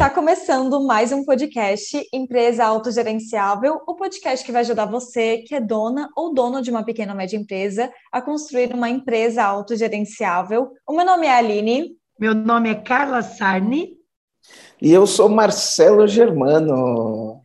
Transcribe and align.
Está 0.00 0.08
começando 0.08 0.82
mais 0.82 1.12
um 1.12 1.22
podcast 1.26 2.08
Empresa 2.10 2.64
Autogerenciável, 2.64 3.82
o 3.86 3.94
podcast 3.94 4.42
que 4.42 4.50
vai 4.50 4.62
ajudar 4.62 4.86
você, 4.86 5.44
que 5.46 5.54
é 5.54 5.60
dona 5.60 6.08
ou 6.16 6.32
dono 6.32 6.62
de 6.62 6.70
uma 6.70 6.82
pequena 6.82 7.12
ou 7.12 7.18
média 7.18 7.36
empresa, 7.36 7.92
a 8.10 8.22
construir 8.22 8.72
uma 8.72 8.88
empresa 8.88 9.44
autogerenciável. 9.44 10.72
O 10.88 10.94
meu 10.94 11.04
nome 11.04 11.26
é 11.26 11.34
Aline. 11.34 11.98
Meu 12.18 12.34
nome 12.34 12.70
é 12.70 12.76
Carla 12.76 13.20
Sarni. 13.20 13.98
E 14.80 14.90
eu 14.90 15.06
sou 15.06 15.28
Marcelo 15.28 16.08
Germano. 16.08 17.42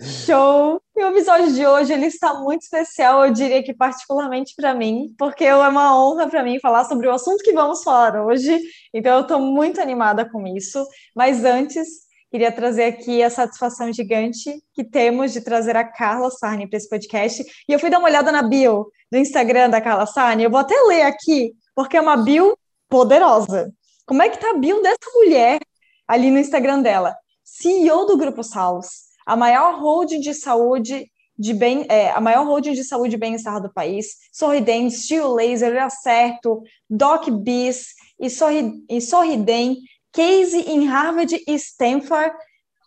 Show! 0.00 0.83
E 0.96 1.02
o 1.02 1.08
episódio 1.08 1.52
de 1.52 1.66
hoje 1.66 1.92
ele 1.92 2.06
está 2.06 2.34
muito 2.34 2.62
especial, 2.62 3.26
eu 3.26 3.32
diria 3.32 3.60
que 3.64 3.74
particularmente 3.74 4.54
para 4.56 4.72
mim, 4.72 5.12
porque 5.18 5.44
é 5.44 5.56
uma 5.56 5.98
honra 5.98 6.28
para 6.28 6.44
mim 6.44 6.60
falar 6.60 6.84
sobre 6.84 7.08
o 7.08 7.12
assunto 7.12 7.42
que 7.42 7.52
vamos 7.52 7.82
falar 7.82 8.24
hoje. 8.24 8.60
Então 8.94 9.16
eu 9.16 9.22
estou 9.22 9.40
muito 9.40 9.80
animada 9.80 10.24
com 10.24 10.46
isso. 10.46 10.86
Mas 11.12 11.44
antes, 11.44 11.88
queria 12.30 12.52
trazer 12.52 12.84
aqui 12.84 13.24
a 13.24 13.28
satisfação 13.28 13.92
gigante 13.92 14.54
que 14.72 14.84
temos 14.84 15.32
de 15.32 15.40
trazer 15.40 15.76
a 15.76 15.82
Carla 15.82 16.30
Sarni 16.30 16.68
para 16.68 16.76
esse 16.76 16.88
podcast. 16.88 17.42
E 17.68 17.72
eu 17.72 17.80
fui 17.80 17.90
dar 17.90 17.98
uma 17.98 18.06
olhada 18.06 18.30
na 18.30 18.44
bio 18.44 18.86
do 19.10 19.18
Instagram 19.18 19.70
da 19.70 19.80
Carla 19.80 20.06
Sarni. 20.06 20.44
Eu 20.44 20.50
vou 20.50 20.60
até 20.60 20.76
ler 20.82 21.02
aqui, 21.02 21.54
porque 21.74 21.96
é 21.96 22.00
uma 22.00 22.18
bio 22.18 22.56
poderosa. 22.88 23.74
Como 24.06 24.22
é 24.22 24.28
que 24.28 24.38
tá 24.38 24.50
a 24.50 24.58
bio 24.58 24.80
dessa 24.80 25.10
mulher 25.12 25.58
ali 26.06 26.30
no 26.30 26.38
Instagram 26.38 26.82
dela? 26.82 27.16
CEO 27.42 28.06
do 28.06 28.16
Grupo 28.16 28.44
Salos 28.44 29.12
a 29.26 29.36
maior 29.36 29.80
holding 29.80 30.20
de 30.20 30.34
saúde 30.34 31.10
de 31.36 31.52
bem, 31.52 31.84
é, 31.88 32.10
a 32.10 32.20
maior 32.20 32.46
holding 32.46 32.72
de 32.72 32.84
saúde 32.84 33.16
e 33.16 33.18
bem-estar 33.18 33.60
do 33.60 33.72
país, 33.72 34.16
Sorridentes, 34.32 35.04
Steel 35.04 35.32
Laser, 35.32 35.82
Acerto, 35.82 36.62
Doc 36.88 37.28
Bis 37.28 37.88
e, 38.20 38.30
Sorri, 38.30 38.72
e 38.88 39.00
Sorridem, 39.00 39.78
Case 40.12 40.58
em 40.58 40.86
Harvard 40.86 41.34
e 41.46 41.54
Stanford. 41.54 42.32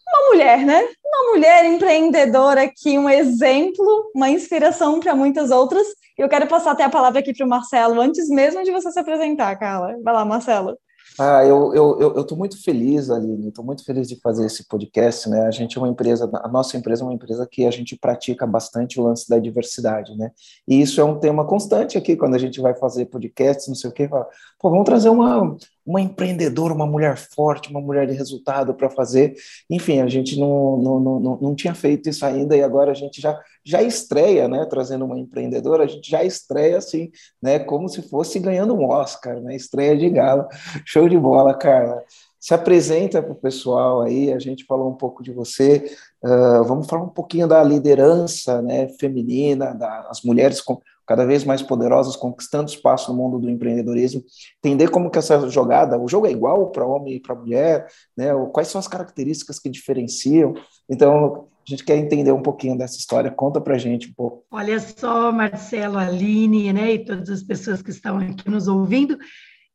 Uma 0.10 0.30
mulher, 0.30 0.66
né? 0.66 0.88
Uma 1.06 1.32
mulher 1.34 1.66
empreendedora 1.66 2.64
aqui, 2.64 2.98
um 2.98 3.10
exemplo, 3.10 4.10
uma 4.16 4.30
inspiração 4.30 5.02
para 5.02 5.14
muitas 5.14 5.52
outras. 5.52 5.86
Eu 6.18 6.30
quero 6.30 6.48
passar 6.48 6.72
até 6.72 6.84
a 6.84 6.90
palavra 6.90 7.20
aqui 7.20 7.34
para 7.34 7.46
o 7.46 7.50
Marcelo, 7.50 8.00
antes 8.00 8.30
mesmo 8.30 8.64
de 8.64 8.72
você 8.72 8.90
se 8.90 9.00
apresentar, 9.00 9.58
Carla. 9.58 9.96
Vai 10.02 10.14
lá, 10.14 10.24
Marcelo. 10.24 10.78
Ah, 11.20 11.44
eu 11.44 11.73
eu 11.73 12.00
eu 12.00 12.22
estou 12.22 12.38
muito 12.38 12.62
feliz, 12.64 13.10
Aline. 13.10 13.48
Estou 13.48 13.66
muito 13.66 13.84
feliz 13.84 14.08
de 14.08 14.20
fazer 14.22 14.46
esse 14.46 14.68
podcast, 14.68 15.28
né? 15.28 15.48
A 15.48 15.52
gente 15.52 15.76
é 15.76 15.82
uma 15.82 15.90
empresa, 15.90 16.30
a 16.32 16.48
nossa 16.48 16.78
empresa 16.78 17.02
é 17.04 17.06
uma 17.06 17.14
empresa 17.14 17.48
que 17.50 17.66
a 17.66 17.72
gente 17.72 17.98
pratica 17.98 18.46
bastante 18.46 19.00
o 19.00 19.04
lance 19.04 19.28
da 19.28 19.40
diversidade, 19.40 20.16
né? 20.16 20.32
E 20.68 20.80
isso 20.80 21.02
é 21.02 21.04
um 21.04 21.20
tema 21.20 21.44
constante 21.45 21.98
aqui 21.98 22.16
quando 22.16 22.36
a 22.36 22.38
gente 22.38 22.62
vai 22.62 22.76
fazer 22.76 23.08
podcasts, 23.08 23.68
não 23.68 23.73
sei 23.76 23.90
o 23.90 23.94
quê. 23.94 24.08
Fala, 24.08 24.28
Pô, 24.60 24.70
vamos 24.70 24.86
trazer 24.86 25.10
uma 25.10 25.58
uma 25.88 26.02
empreendedora, 26.02 26.74
uma 26.74 26.86
mulher 26.86 27.16
forte, 27.16 27.70
uma 27.70 27.80
mulher 27.80 28.06
de 28.06 28.14
resultado 28.14 28.74
para 28.74 28.90
fazer. 28.90 29.36
Enfim, 29.70 30.02
a 30.02 30.08
gente 30.08 30.38
não, 30.38 30.78
não, 30.78 31.00
não, 31.00 31.38
não 31.42 31.56
tinha 31.56 31.74
feito 31.74 32.10
isso 32.10 32.26
ainda 32.26 32.58
e 32.58 32.62
agora 32.62 32.92
a 32.92 32.94
gente 32.94 33.22
já, 33.22 33.42
já 33.64 33.82
estreia, 33.82 34.50
né? 34.50 34.66
Trazendo 34.70 35.06
uma 35.06 35.18
empreendedora, 35.18 35.86
a 35.86 35.88
gente 35.88 36.12
já 36.12 36.26
estreia 36.26 36.78
assim, 36.78 37.10
né? 37.42 37.58
Como 37.58 37.88
se 37.88 38.02
fosse 38.02 38.38
ganhando 38.38 38.76
um 38.76 38.90
Oscar, 38.90 39.40
né? 39.40 39.56
Estreia 39.56 39.96
de 39.96 40.10
gala. 40.10 40.50
Show 40.86 41.08
de 41.08 41.18
bola, 41.18 41.54
Carla. 41.54 42.04
Se 42.38 42.54
apresenta 42.54 43.24
para 43.24 43.32
o 43.32 43.36
pessoal 43.36 44.02
aí, 44.02 44.32
a 44.34 44.40
gente 44.40 44.66
falou 44.66 44.90
um 44.90 44.96
pouco 44.96 45.24
de 45.24 45.32
você, 45.32 45.90
uh, 46.24 46.64
vamos 46.66 46.86
falar 46.88 47.04
um 47.04 47.10
pouquinho 47.10 47.48
da 47.48 47.64
liderança 47.64 48.62
né, 48.62 48.88
feminina, 49.00 49.74
das 49.74 50.22
mulheres 50.24 50.62
com, 50.62 50.80
cada 51.08 51.26
vez 51.26 51.44
mais 51.46 51.62
poderosas, 51.62 52.16
conquistando 52.16 52.70
espaço 52.70 53.12
no 53.12 53.18
mundo 53.18 53.40
do 53.40 53.50
empreendedorismo, 53.50 54.24
entender 54.64 54.90
como 54.90 55.10
que 55.10 55.18
essa 55.18 55.50
jogada, 55.50 55.98
o 55.98 56.08
jogo 56.08 56.28
é 56.28 56.32
igual 56.32 56.70
para 56.70 56.86
homem 56.86 57.16
e 57.16 57.20
para 57.20 57.34
mulher, 57.34 57.88
né? 58.16 58.28
Quais 58.52 58.68
são 58.68 58.78
as 58.78 58.88
características 58.88 59.58
que 59.58 59.70
diferenciam? 59.70 60.54
Então, 60.90 61.48
a 61.67 61.70
gente 61.70 61.84
quer 61.84 61.98
entender 61.98 62.32
um 62.32 62.42
pouquinho 62.42 62.78
dessa 62.78 62.98
história. 62.98 63.32
Conta 63.32 63.60
para 63.60 63.78
gente 63.78 64.10
um 64.10 64.14
pouco. 64.14 64.46
Olha 64.52 64.80
só, 64.80 65.32
Marcelo, 65.32 65.98
Aline, 65.98 66.72
né, 66.72 66.94
e 66.94 67.06
todas 67.06 67.30
as 67.30 67.44
pessoas 67.44 67.82
que 67.82 67.90
estão 67.90 68.17
aqui 68.17 68.50
nos 68.50 68.67
ouvindo. 68.67 69.17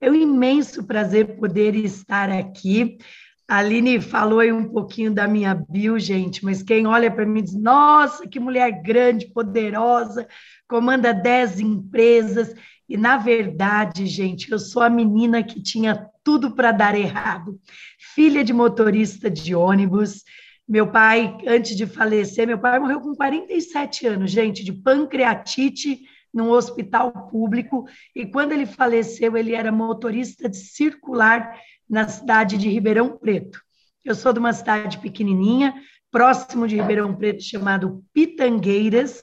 É 0.00 0.10
um 0.10 0.14
imenso 0.14 0.84
prazer 0.84 1.36
poder 1.36 1.74
estar 1.76 2.30
aqui. 2.30 2.98
Aline 3.48 4.00
falou 4.00 4.40
aí 4.40 4.52
um 4.52 4.68
pouquinho 4.68 5.12
da 5.12 5.26
minha 5.28 5.54
bio, 5.54 5.98
gente, 5.98 6.44
mas 6.44 6.62
quem 6.62 6.86
olha 6.86 7.10
para 7.10 7.26
mim 7.26 7.42
diz: 7.42 7.54
nossa, 7.54 8.26
que 8.26 8.40
mulher 8.40 8.82
grande, 8.82 9.26
poderosa, 9.26 10.26
comanda 10.68 11.12
10 11.12 11.60
empresas. 11.60 12.54
E, 12.88 12.96
na 12.96 13.16
verdade, 13.16 14.06
gente, 14.06 14.50
eu 14.50 14.58
sou 14.58 14.82
a 14.82 14.90
menina 14.90 15.42
que 15.42 15.62
tinha 15.62 16.06
tudo 16.22 16.54
para 16.54 16.72
dar 16.72 16.94
errado. 16.94 17.58
Filha 18.14 18.44
de 18.44 18.52
motorista 18.52 19.30
de 19.30 19.54
ônibus. 19.54 20.22
Meu 20.68 20.90
pai, 20.90 21.36
antes 21.46 21.76
de 21.76 21.86
falecer, 21.86 22.46
meu 22.46 22.58
pai 22.58 22.78
morreu 22.78 23.00
com 23.00 23.14
47 23.14 24.06
anos, 24.06 24.30
gente, 24.30 24.64
de 24.64 24.72
pancreatite 24.72 26.00
num 26.32 26.50
hospital 26.50 27.28
público. 27.28 27.84
E 28.14 28.24
quando 28.24 28.52
ele 28.52 28.64
faleceu, 28.64 29.36
ele 29.36 29.54
era 29.54 29.70
motorista 29.70 30.48
de 30.48 30.56
circular 30.56 31.58
na 31.92 32.08
cidade 32.08 32.56
de 32.56 32.70
Ribeirão 32.70 33.18
Preto. 33.18 33.60
Eu 34.02 34.14
sou 34.14 34.32
de 34.32 34.38
uma 34.38 34.54
cidade 34.54 34.96
pequenininha, 34.96 35.74
próximo 36.10 36.66
de 36.66 36.74
Ribeirão 36.74 37.14
Preto, 37.14 37.42
chamado 37.42 38.02
Pitangueiras, 38.14 39.22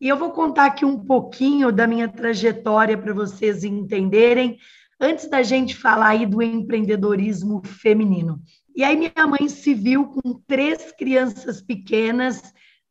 e 0.00 0.06
eu 0.06 0.16
vou 0.16 0.30
contar 0.30 0.66
aqui 0.66 0.84
um 0.84 1.04
pouquinho 1.04 1.72
da 1.72 1.84
minha 1.84 2.06
trajetória 2.06 2.96
para 2.96 3.12
vocês 3.12 3.64
entenderem, 3.64 4.56
antes 5.00 5.28
da 5.28 5.42
gente 5.42 5.74
falar 5.74 6.10
aí 6.10 6.24
do 6.24 6.40
empreendedorismo 6.40 7.60
feminino. 7.64 8.40
E 8.76 8.84
aí 8.84 8.96
minha 8.96 9.26
mãe 9.26 9.48
se 9.48 9.74
viu 9.74 10.06
com 10.06 10.40
três 10.46 10.92
crianças 10.92 11.60
pequenas, 11.60 12.40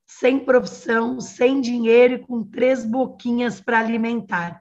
sem 0.06 0.40
profissão, 0.40 1.22
sem 1.22 1.62
dinheiro 1.62 2.16
e 2.16 2.20
com 2.20 2.44
três 2.44 2.84
boquinhas 2.84 3.62
para 3.62 3.80
alimentar. 3.80 4.60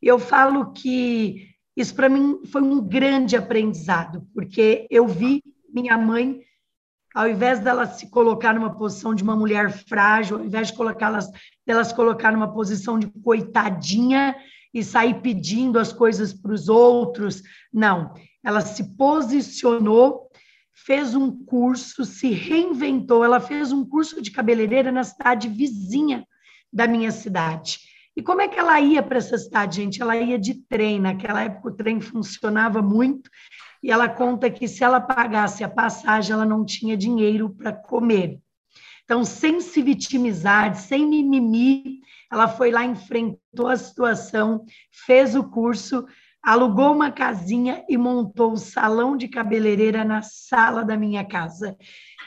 Eu 0.00 0.16
falo 0.20 0.72
que 0.72 1.55
isso 1.76 1.94
para 1.94 2.08
mim 2.08 2.40
foi 2.46 2.62
um 2.62 2.80
grande 2.80 3.36
aprendizado, 3.36 4.26
porque 4.34 4.86
eu 4.90 5.06
vi 5.06 5.42
minha 5.72 5.98
mãe 5.98 6.40
ao 7.16 7.26
invés 7.26 7.60
dela 7.60 7.86
se 7.86 8.10
colocar 8.10 8.54
numa 8.54 8.76
posição 8.76 9.14
de 9.14 9.22
uma 9.22 9.34
mulher 9.34 9.70
frágil, 9.70 10.36
ao 10.36 10.44
invés 10.44 10.68
de 10.68 10.74
colocá-las, 10.74 11.30
delas 11.66 11.90
colocar 11.90 12.30
numa 12.30 12.52
posição 12.52 12.98
de 12.98 13.06
coitadinha 13.22 14.36
e 14.72 14.84
sair 14.84 15.22
pedindo 15.22 15.78
as 15.78 15.94
coisas 15.94 16.34
para 16.34 16.52
os 16.52 16.68
outros, 16.68 17.42
não. 17.72 18.12
Ela 18.44 18.60
se 18.60 18.94
posicionou, 18.98 20.30
fez 20.74 21.14
um 21.14 21.42
curso, 21.46 22.04
se 22.04 22.28
reinventou. 22.28 23.24
Ela 23.24 23.40
fez 23.40 23.72
um 23.72 23.82
curso 23.82 24.20
de 24.20 24.30
cabeleireira 24.30 24.92
na 24.92 25.02
cidade 25.02 25.48
vizinha 25.48 26.26
da 26.70 26.86
minha 26.86 27.10
cidade. 27.10 27.78
E 28.16 28.22
como 28.22 28.40
é 28.40 28.48
que 28.48 28.58
ela 28.58 28.80
ia 28.80 29.02
para 29.02 29.18
essa 29.18 29.36
cidade, 29.36 29.76
gente? 29.76 30.00
Ela 30.00 30.16
ia 30.16 30.38
de 30.38 30.54
trem. 30.54 30.98
Naquela 30.98 31.42
época 31.42 31.68
o 31.68 31.76
trem 31.76 32.00
funcionava 32.00 32.80
muito 32.80 33.28
e 33.82 33.90
ela 33.90 34.08
conta 34.08 34.50
que 34.50 34.66
se 34.66 34.82
ela 34.82 35.00
pagasse 35.00 35.62
a 35.62 35.68
passagem, 35.68 36.32
ela 36.32 36.46
não 36.46 36.64
tinha 36.64 36.96
dinheiro 36.96 37.50
para 37.50 37.72
comer. 37.72 38.40
Então, 39.04 39.24
sem 39.24 39.60
se 39.60 39.82
vitimizar, 39.82 40.74
sem 40.74 41.06
mimimi, 41.06 42.00
ela 42.32 42.48
foi 42.48 42.72
lá, 42.72 42.84
enfrentou 42.84 43.68
a 43.68 43.76
situação, 43.76 44.64
fez 44.90 45.36
o 45.36 45.44
curso, 45.44 46.04
alugou 46.42 46.92
uma 46.92 47.12
casinha 47.12 47.84
e 47.88 47.96
montou 47.96 48.52
o 48.52 48.56
salão 48.56 49.16
de 49.16 49.28
cabeleireira 49.28 50.04
na 50.04 50.22
sala 50.22 50.84
da 50.84 50.96
minha 50.96 51.24
casa. 51.24 51.76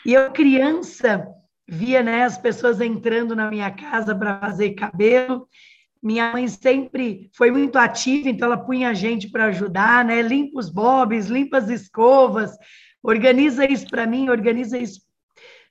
E 0.06 0.14
eu, 0.14 0.32
criança, 0.32 1.28
via 1.68 2.02
né, 2.02 2.24
as 2.24 2.38
pessoas 2.38 2.80
entrando 2.80 3.36
na 3.36 3.50
minha 3.50 3.72
casa 3.72 4.16
para 4.16 4.40
fazer 4.40 4.72
cabelo 4.72 5.48
minha 6.02 6.32
mãe 6.32 6.48
sempre 6.48 7.30
foi 7.34 7.52
muito 7.52 7.78
ativa, 7.78 8.30
então 8.30 8.48
ela 8.48 8.58
punha 8.58 8.90
a 8.90 8.94
gente 8.94 9.30
para 9.30 9.46
ajudar, 9.46 10.06
né? 10.06 10.22
Limpa 10.22 10.60
os 10.60 10.70
bobs, 10.70 11.28
limpa 11.28 11.58
as 11.58 11.70
escovas, 11.70 12.52
organiza 13.04 13.70
isso 13.70 13.88
para 13.88 14.08
mim, 14.08 14.30
organiza 14.30 14.78
isso 14.78 15.02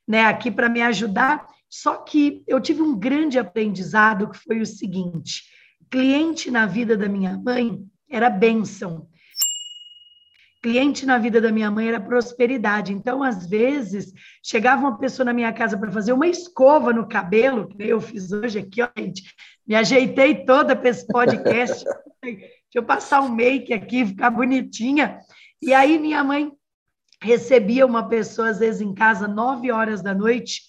né, 0.07 0.25
aqui 0.25 0.51
para 0.51 0.69
me 0.69 0.81
ajudar. 0.83 1.47
Só 1.69 1.97
que 1.97 2.43
eu 2.47 2.61
tive 2.61 2.81
um 2.81 2.99
grande 2.99 3.39
aprendizado 3.39 4.31
que 4.31 4.39
foi 4.39 4.61
o 4.61 4.67
seguinte: 4.67 5.45
cliente 5.91 6.51
na 6.51 6.67
vida 6.67 6.97
da 6.97 7.09
minha 7.09 7.37
mãe 7.37 7.79
era 8.11 8.31
bênção. 8.31 9.07
Cliente 10.61 11.07
na 11.07 11.19
vida 11.19 11.41
da 11.41 11.53
minha 11.53 11.71
mãe 11.71 11.87
era 11.87 12.01
prosperidade. 12.01 12.93
Então, 12.93 13.23
às 13.23 13.49
vezes, 13.49 14.13
chegava 14.43 14.83
uma 14.83 14.99
pessoa 14.99 15.25
na 15.25 15.33
minha 15.33 15.53
casa 15.53 15.79
para 15.79 15.93
fazer 15.93 16.13
uma 16.13 16.27
escova 16.27 16.93
no 16.93 17.07
cabelo, 17.07 17.69
que 17.69 17.81
eu 17.85 18.01
fiz 18.01 18.33
hoje 18.33 18.59
aqui, 18.59 18.83
ó, 18.83 18.89
gente. 18.99 19.23
Me 19.69 19.75
ajeitei 19.75 20.47
toda 20.47 20.75
para 20.75 20.89
esse 20.89 21.07
podcast. 21.07 21.85
Deixa 22.23 22.49
eu 22.75 22.83
passar 22.83 23.21
um 23.21 23.29
make 23.29 23.71
aqui, 23.75 24.07
ficar 24.07 24.31
bonitinha. 24.31 25.21
E 25.61 25.75
aí, 25.75 25.99
minha 25.99 26.25
mãe 26.25 26.51
recebia 27.21 27.85
uma 27.85 28.09
pessoa, 28.09 28.49
às 28.49 28.59
vezes, 28.59 28.81
em 28.81 28.95
casa, 28.95 29.29
nove 29.29 29.71
horas 29.71 30.01
da 30.01 30.15
noite, 30.15 30.63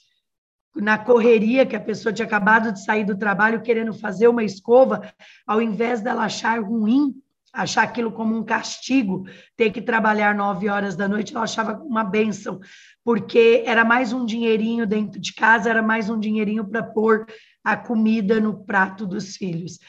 na 0.76 0.98
correria, 0.98 1.66
que 1.66 1.78
a 1.78 1.80
pessoa 1.80 2.12
tinha 2.12 2.26
acabado 2.26 2.74
de 2.74 2.84
sair 2.84 3.06
do 3.06 3.18
trabalho 3.18 3.62
querendo 3.62 3.94
fazer 3.94 4.28
uma 4.28 4.44
escova, 4.44 5.14
ao 5.48 5.62
invés 5.62 6.02
dela 6.02 6.26
achar 6.26 6.62
ruim 6.62 7.16
achar 7.54 7.84
aquilo 7.84 8.12
como 8.12 8.36
um 8.36 8.44
castigo, 8.44 9.26
ter 9.58 9.72
que 9.72 9.82
trabalhar 9.82 10.36
nove 10.36 10.70
horas 10.70 10.96
da 10.96 11.08
noite, 11.08 11.34
eu 11.34 11.42
achava 11.42 11.82
uma 11.84 12.04
benção, 12.04 12.60
porque 13.04 13.64
era 13.66 13.84
mais 13.84 14.14
um 14.14 14.26
dinheirinho 14.26 14.86
dentro 14.86 15.20
de 15.20 15.34
casa, 15.34 15.70
era 15.70 15.82
mais 15.82 16.10
um 16.10 16.20
dinheirinho 16.20 16.66
para 16.66 16.84
pôr 16.84 17.26
a 17.64 17.76
comida 17.76 18.40
no 18.40 18.64
prato 18.66 19.06
dos 19.06 19.36
filhos. 19.36 19.80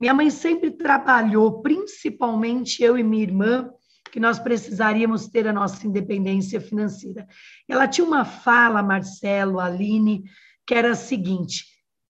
Minha 0.00 0.14
mãe 0.14 0.30
sempre 0.30 0.70
trabalhou, 0.70 1.60
principalmente 1.60 2.82
eu 2.82 2.98
e 2.98 3.02
minha 3.02 3.22
irmã, 3.22 3.70
que 4.10 4.18
nós 4.18 4.38
precisaríamos 4.38 5.28
ter 5.28 5.46
a 5.46 5.52
nossa 5.52 5.86
independência 5.86 6.60
financeira. 6.60 7.26
Ela 7.68 7.86
tinha 7.86 8.06
uma 8.06 8.24
fala, 8.24 8.82
Marcelo, 8.82 9.60
Aline, 9.60 10.24
que 10.66 10.74
era 10.74 10.92
a 10.92 10.96
seguinte: 10.96 11.66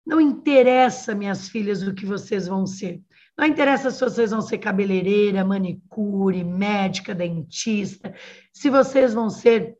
não 0.06 0.20
interessa, 0.20 1.14
minhas 1.14 1.48
filhas, 1.48 1.82
o 1.82 1.94
que 1.94 2.06
vocês 2.06 2.46
vão 2.46 2.66
ser. 2.66 3.00
Não 3.36 3.46
interessa 3.46 3.90
se 3.90 4.00
vocês 4.00 4.30
vão 4.30 4.42
ser 4.42 4.58
cabeleireira, 4.58 5.44
manicure, 5.44 6.44
médica, 6.44 7.14
dentista, 7.14 8.14
se 8.52 8.68
vocês 8.68 9.14
vão 9.14 9.30
ser 9.30 9.76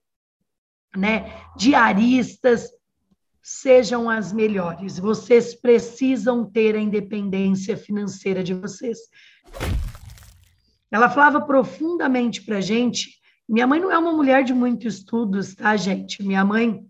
né, 0.96 1.32
diaristas, 1.56 2.69
sejam 3.43 4.09
as 4.09 4.33
melhores. 4.33 4.99
Vocês 4.99 5.55
precisam 5.55 6.44
ter 6.44 6.77
a 6.77 6.81
independência 6.81 7.77
financeira 7.77 8.43
de 8.44 8.55
vocês. 8.55 8.99
Ela 10.91 11.11
falava 11.11 11.41
profundamente 11.41 12.43
para 12.43 12.61
gente. 12.61 13.11
Minha 13.49 13.67
mãe 13.67 13.81
não 13.81 13.91
é 13.91 13.99
uma 13.99 14.12
mulher 14.12 14.44
de 14.44 14.55
muitos 14.55 14.97
estudos, 14.97 15.55
tá, 15.55 15.77
gente? 15.77 16.23
Minha 16.23 16.44
mãe 16.44 16.87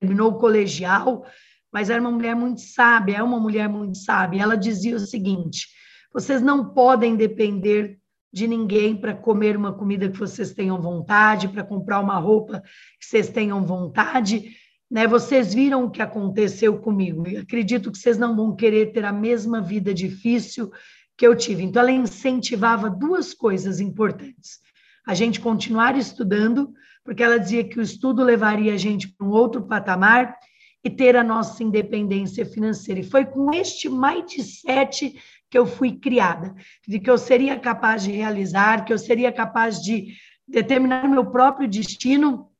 terminou 0.00 0.30
o 0.30 0.38
colegial, 0.38 1.26
mas 1.70 1.90
era 1.90 2.00
uma 2.00 2.10
mulher 2.10 2.34
muito 2.34 2.60
sábia, 2.60 3.18
é 3.18 3.22
uma 3.22 3.38
mulher 3.38 3.68
muito 3.68 3.98
sábia. 3.98 4.42
Ela 4.42 4.56
dizia 4.56 4.96
o 4.96 5.00
seguinte: 5.00 5.68
vocês 6.12 6.40
não 6.40 6.72
podem 6.72 7.16
depender 7.16 7.98
de 8.32 8.46
ninguém 8.46 8.96
para 8.96 9.14
comer 9.14 9.56
uma 9.56 9.72
comida 9.72 10.08
que 10.08 10.18
vocês 10.18 10.54
tenham 10.54 10.80
vontade, 10.80 11.48
para 11.48 11.62
comprar 11.62 12.00
uma 12.00 12.18
roupa 12.18 12.62
que 12.98 13.06
vocês 13.06 13.28
tenham 13.28 13.64
vontade. 13.66 14.56
Né? 14.92 15.06
Vocês 15.06 15.54
viram 15.54 15.86
o 15.86 15.90
que 15.90 16.02
aconteceu 16.02 16.78
comigo. 16.78 17.26
E 17.26 17.38
acredito 17.38 17.90
que 17.90 17.96
vocês 17.96 18.18
não 18.18 18.36
vão 18.36 18.54
querer 18.54 18.92
ter 18.92 19.06
a 19.06 19.12
mesma 19.12 19.58
vida 19.58 19.94
difícil 19.94 20.70
que 21.16 21.26
eu 21.26 21.34
tive. 21.34 21.62
Então, 21.62 21.80
ela 21.80 21.90
incentivava 21.90 22.90
duas 22.90 23.32
coisas 23.32 23.80
importantes: 23.80 24.60
a 25.06 25.14
gente 25.14 25.40
continuar 25.40 25.96
estudando, 25.96 26.74
porque 27.02 27.22
ela 27.22 27.38
dizia 27.38 27.64
que 27.64 27.78
o 27.78 27.82
estudo 27.82 28.22
levaria 28.22 28.74
a 28.74 28.76
gente 28.76 29.08
para 29.08 29.26
um 29.26 29.30
outro 29.30 29.62
patamar 29.62 30.36
e 30.84 30.90
ter 30.90 31.16
a 31.16 31.24
nossa 31.24 31.62
independência 31.62 32.44
financeira. 32.44 33.00
E 33.00 33.10
foi 33.10 33.24
com 33.24 33.50
este 33.50 33.88
mindset 33.88 35.18
que 35.48 35.56
eu 35.56 35.64
fui 35.64 35.92
criada, 35.92 36.54
de 36.86 36.98
que 36.98 37.08
eu 37.08 37.16
seria 37.16 37.58
capaz 37.58 38.02
de 38.02 38.12
realizar, 38.12 38.84
que 38.84 38.92
eu 38.92 38.98
seria 38.98 39.32
capaz 39.32 39.80
de 39.80 40.14
determinar 40.46 41.08
meu 41.08 41.24
próprio 41.30 41.66
destino. 41.66 42.50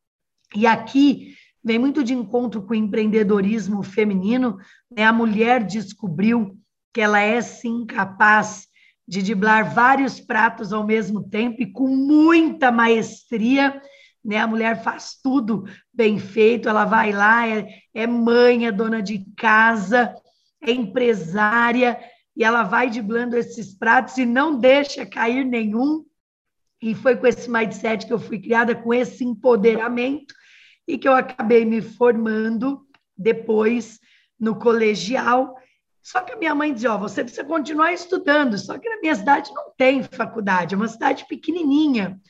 E 0.55 0.67
aqui 0.67 1.35
vem 1.65 1.79
muito 1.79 2.03
de 2.03 2.15
encontro 2.15 2.63
com 2.63 2.73
o 2.73 2.77
empreendedorismo 2.77 3.83
feminino, 3.83 4.59
né? 4.91 5.05
A 5.05 5.13
mulher 5.13 5.65
descobriu 5.65 6.57
que 6.93 7.01
ela 7.01 7.21
é 7.21 7.41
sim 7.41 7.87
capaz 7.87 8.67
de 9.07 9.23
driblar 9.23 9.75
vários 9.75 10.21
pratos 10.21 10.73
ao 10.73 10.87
mesmo 10.87 11.29
tempo 11.29 11.63
e 11.63 11.73
com 11.73 11.89
muita 11.89 12.71
maestria 12.71 13.81
né? 14.25 14.39
A 14.39 14.47
mulher 14.47 14.83
faz 14.83 15.19
tudo 15.23 15.65
bem 15.93 16.19
feito, 16.19 16.69
ela 16.69 16.85
vai 16.85 17.13
lá, 17.13 17.47
é, 17.49 17.67
é 17.93 18.07
mãe, 18.07 18.67
é 18.67 18.73
dona 18.73 19.03
de 19.03 19.25
casa, 19.37 20.15
é 20.61 20.71
empresária, 20.71 21.99
e 22.37 22.45
ela 22.45 22.63
vai 22.63 22.89
driblando 22.89 23.37
esses 23.37 23.75
pratos 23.75 24.17
e 24.17 24.25
não 24.25 24.59
deixa 24.59 25.05
cair 25.05 25.45
nenhum. 25.45 26.05
E 26.81 26.95
foi 26.95 27.17
com 27.17 27.27
esse 27.27 27.51
mindset 27.51 28.07
que 28.07 28.13
eu 28.13 28.19
fui 28.19 28.41
criada, 28.41 28.75
com 28.75 28.95
esse 28.95 29.25
empoderamento, 29.25 30.35
e 30.87 30.99
que 30.99 31.09
eu 31.09 31.15
acabei 31.15 31.65
me 31.65 31.81
formando 31.81 32.87
depois 33.17 34.01
no 34.39 34.57
colegial. 34.57 35.57
Só 36.03 36.21
que 36.21 36.33
a 36.33 36.37
minha 36.37 36.55
mãe 36.55 36.75
dizia: 36.75 36.93
Ó, 36.93 36.97
oh, 36.97 36.99
você 36.99 37.23
precisa 37.23 37.45
continuar 37.45 37.93
estudando. 37.93 38.59
Só 38.59 38.79
que 38.79 38.89
na 38.89 39.01
minha 39.01 39.15
cidade 39.15 39.53
não 39.55 39.73
tem 39.77 40.03
faculdade, 40.03 40.75
é 40.75 40.77
uma 40.77 40.89
cidade 40.89 41.27
pequenininha. 41.29 42.21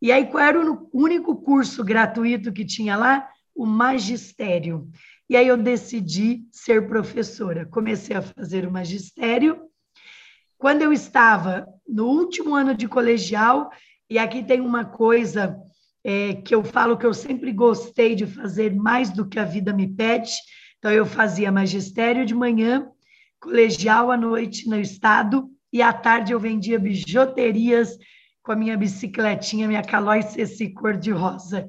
E 0.00 0.10
aí, 0.10 0.26
qual 0.26 0.42
era 0.42 0.60
o 0.60 0.90
único 0.92 1.36
curso 1.36 1.84
gratuito 1.84 2.52
que 2.52 2.64
tinha 2.64 2.96
lá? 2.96 3.28
O 3.54 3.64
magistério. 3.64 4.90
E 5.30 5.36
aí 5.36 5.46
eu 5.46 5.56
decidi 5.56 6.44
ser 6.50 6.88
professora. 6.88 7.64
Comecei 7.66 8.16
a 8.16 8.20
fazer 8.20 8.66
o 8.66 8.70
magistério. 8.70 9.62
Quando 10.58 10.82
eu 10.82 10.92
estava 10.92 11.66
no 11.88 12.06
último 12.06 12.54
ano 12.54 12.74
de 12.74 12.86
colegial, 12.88 13.70
e 14.10 14.18
aqui 14.18 14.42
tem 14.42 14.60
uma 14.60 14.84
coisa 14.84 15.56
é, 16.04 16.34
que 16.34 16.54
eu 16.54 16.64
falo 16.64 16.96
que 16.96 17.06
eu 17.06 17.14
sempre 17.14 17.52
gostei 17.52 18.14
de 18.14 18.26
fazer 18.26 18.74
mais 18.74 19.10
do 19.10 19.26
que 19.26 19.38
a 19.38 19.44
vida 19.44 19.72
me 19.72 19.88
pede. 19.88 20.32
Então, 20.78 20.90
eu 20.90 21.06
fazia 21.06 21.52
magistério 21.52 22.26
de 22.26 22.34
manhã, 22.34 22.88
colegial 23.40 24.10
à 24.10 24.16
noite 24.16 24.68
no 24.68 24.78
estado, 24.78 25.48
e 25.72 25.80
à 25.80 25.92
tarde 25.92 26.32
eu 26.32 26.40
vendia 26.40 26.78
bijuterias 26.78 27.96
com 28.42 28.52
a 28.52 28.56
minha 28.56 28.76
bicicletinha, 28.76 29.68
minha 29.68 29.82
Calói 29.82 30.22
Ceci 30.22 30.70
cor-de-rosa. 30.70 31.68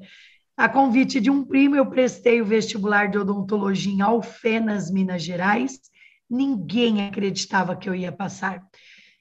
A 0.56 0.68
convite 0.68 1.20
de 1.20 1.30
um 1.30 1.44
primo, 1.44 1.76
eu 1.76 1.86
prestei 1.86 2.40
o 2.40 2.44
vestibular 2.44 3.08
de 3.08 3.18
odontologia 3.18 3.92
em 3.92 4.02
Alfenas, 4.02 4.90
Minas 4.90 5.22
Gerais. 5.22 5.80
Ninguém 6.28 7.06
acreditava 7.06 7.76
que 7.76 7.88
eu 7.88 7.94
ia 7.94 8.12
passar. 8.12 8.62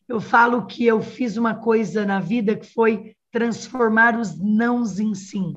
Eu 0.08 0.20
falo 0.20 0.66
que 0.66 0.86
eu 0.86 1.02
fiz 1.02 1.38
uma 1.38 1.56
coisa 1.56 2.06
na 2.06 2.20
vida 2.20 2.56
que 2.56 2.66
foi 2.66 3.16
transformar 3.34 4.18
os 4.18 4.40
nãos 4.40 5.00
em 5.00 5.14
sim. 5.14 5.54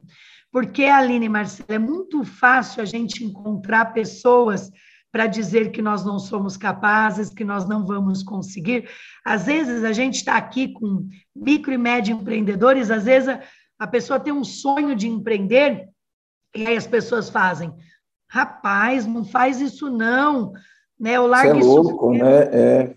Porque, 0.50 0.84
Aline 0.84 1.26
e 1.26 1.28
Marcela, 1.28 1.74
é 1.74 1.78
muito 1.78 2.24
fácil 2.24 2.82
a 2.82 2.86
gente 2.86 3.22
encontrar 3.22 3.92
pessoas 3.92 4.72
para 5.12 5.26
dizer 5.26 5.70
que 5.70 5.82
nós 5.82 6.04
não 6.04 6.18
somos 6.18 6.56
capazes, 6.56 7.30
que 7.30 7.44
nós 7.44 7.68
não 7.68 7.86
vamos 7.86 8.22
conseguir. 8.22 8.88
Às 9.24 9.44
vezes 9.46 9.84
a 9.84 9.92
gente 9.92 10.16
está 10.16 10.36
aqui 10.36 10.72
com 10.72 11.08
micro 11.34 11.72
e 11.72 11.78
médio 11.78 12.16
empreendedores, 12.16 12.90
às 12.90 13.04
vezes 13.04 13.28
a, 13.28 13.40
a 13.78 13.86
pessoa 13.86 14.18
tem 14.18 14.32
um 14.32 14.44
sonho 14.44 14.96
de 14.96 15.06
empreender 15.06 15.88
e 16.54 16.66
aí 16.66 16.76
as 16.76 16.86
pessoas 16.86 17.28
fazem, 17.28 17.72
rapaz, 18.28 19.06
não 19.06 19.24
faz 19.24 19.60
isso 19.60 19.90
não, 19.90 20.52
né? 20.98 21.20
O 21.20 21.26
largo 21.26 21.58
é 21.58 21.62
louco, 21.62 22.14
isso 22.14 22.24
né? 22.24 22.42
É. 22.52 22.94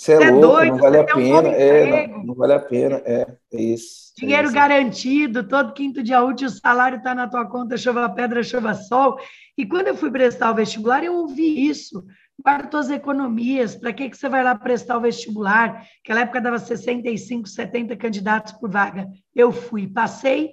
Você 0.00 0.14
é, 0.14 0.22
é 0.22 0.30
louco, 0.30 0.56
doido, 0.56 0.72
não 0.72 0.78
vale 0.78 0.96
a 0.96 1.04
pena, 1.04 1.48
um 1.50 1.52
é, 1.52 2.06
não, 2.06 2.24
não, 2.24 2.34
vale 2.34 2.52
a 2.54 2.58
pena, 2.58 3.02
é, 3.04 3.36
é 3.52 3.62
isso. 3.62 4.14
É 4.16 4.20
Dinheiro 4.22 4.44
é 4.44 4.46
isso. 4.46 4.54
garantido, 4.54 5.46
todo 5.46 5.74
quinto 5.74 6.02
dia 6.02 6.24
útil, 6.24 6.48
o 6.48 6.50
salário 6.50 6.96
está 6.96 7.14
na 7.14 7.28
tua 7.28 7.44
conta, 7.44 7.76
chova 7.76 8.08
pedra, 8.08 8.42
chova 8.42 8.72
sol. 8.72 9.20
E 9.58 9.66
quando 9.66 9.88
eu 9.88 9.94
fui 9.94 10.10
prestar 10.10 10.52
o 10.52 10.54
vestibular, 10.54 11.04
eu 11.04 11.16
ouvi 11.16 11.68
isso. 11.68 12.02
Guarda 12.42 12.68
tuas 12.68 12.88
economias, 12.88 13.76
para 13.76 13.92
que, 13.92 14.08
que 14.08 14.16
você 14.16 14.26
vai 14.26 14.42
lá 14.42 14.54
prestar 14.54 14.96
o 14.96 15.02
vestibular? 15.02 15.84
Naquela 15.98 16.20
época 16.20 16.40
dava 16.40 16.58
65, 16.58 17.46
70 17.46 17.94
candidatos 17.96 18.54
por 18.54 18.70
vaga. 18.70 19.06
Eu 19.36 19.52
fui, 19.52 19.86
passei, 19.86 20.52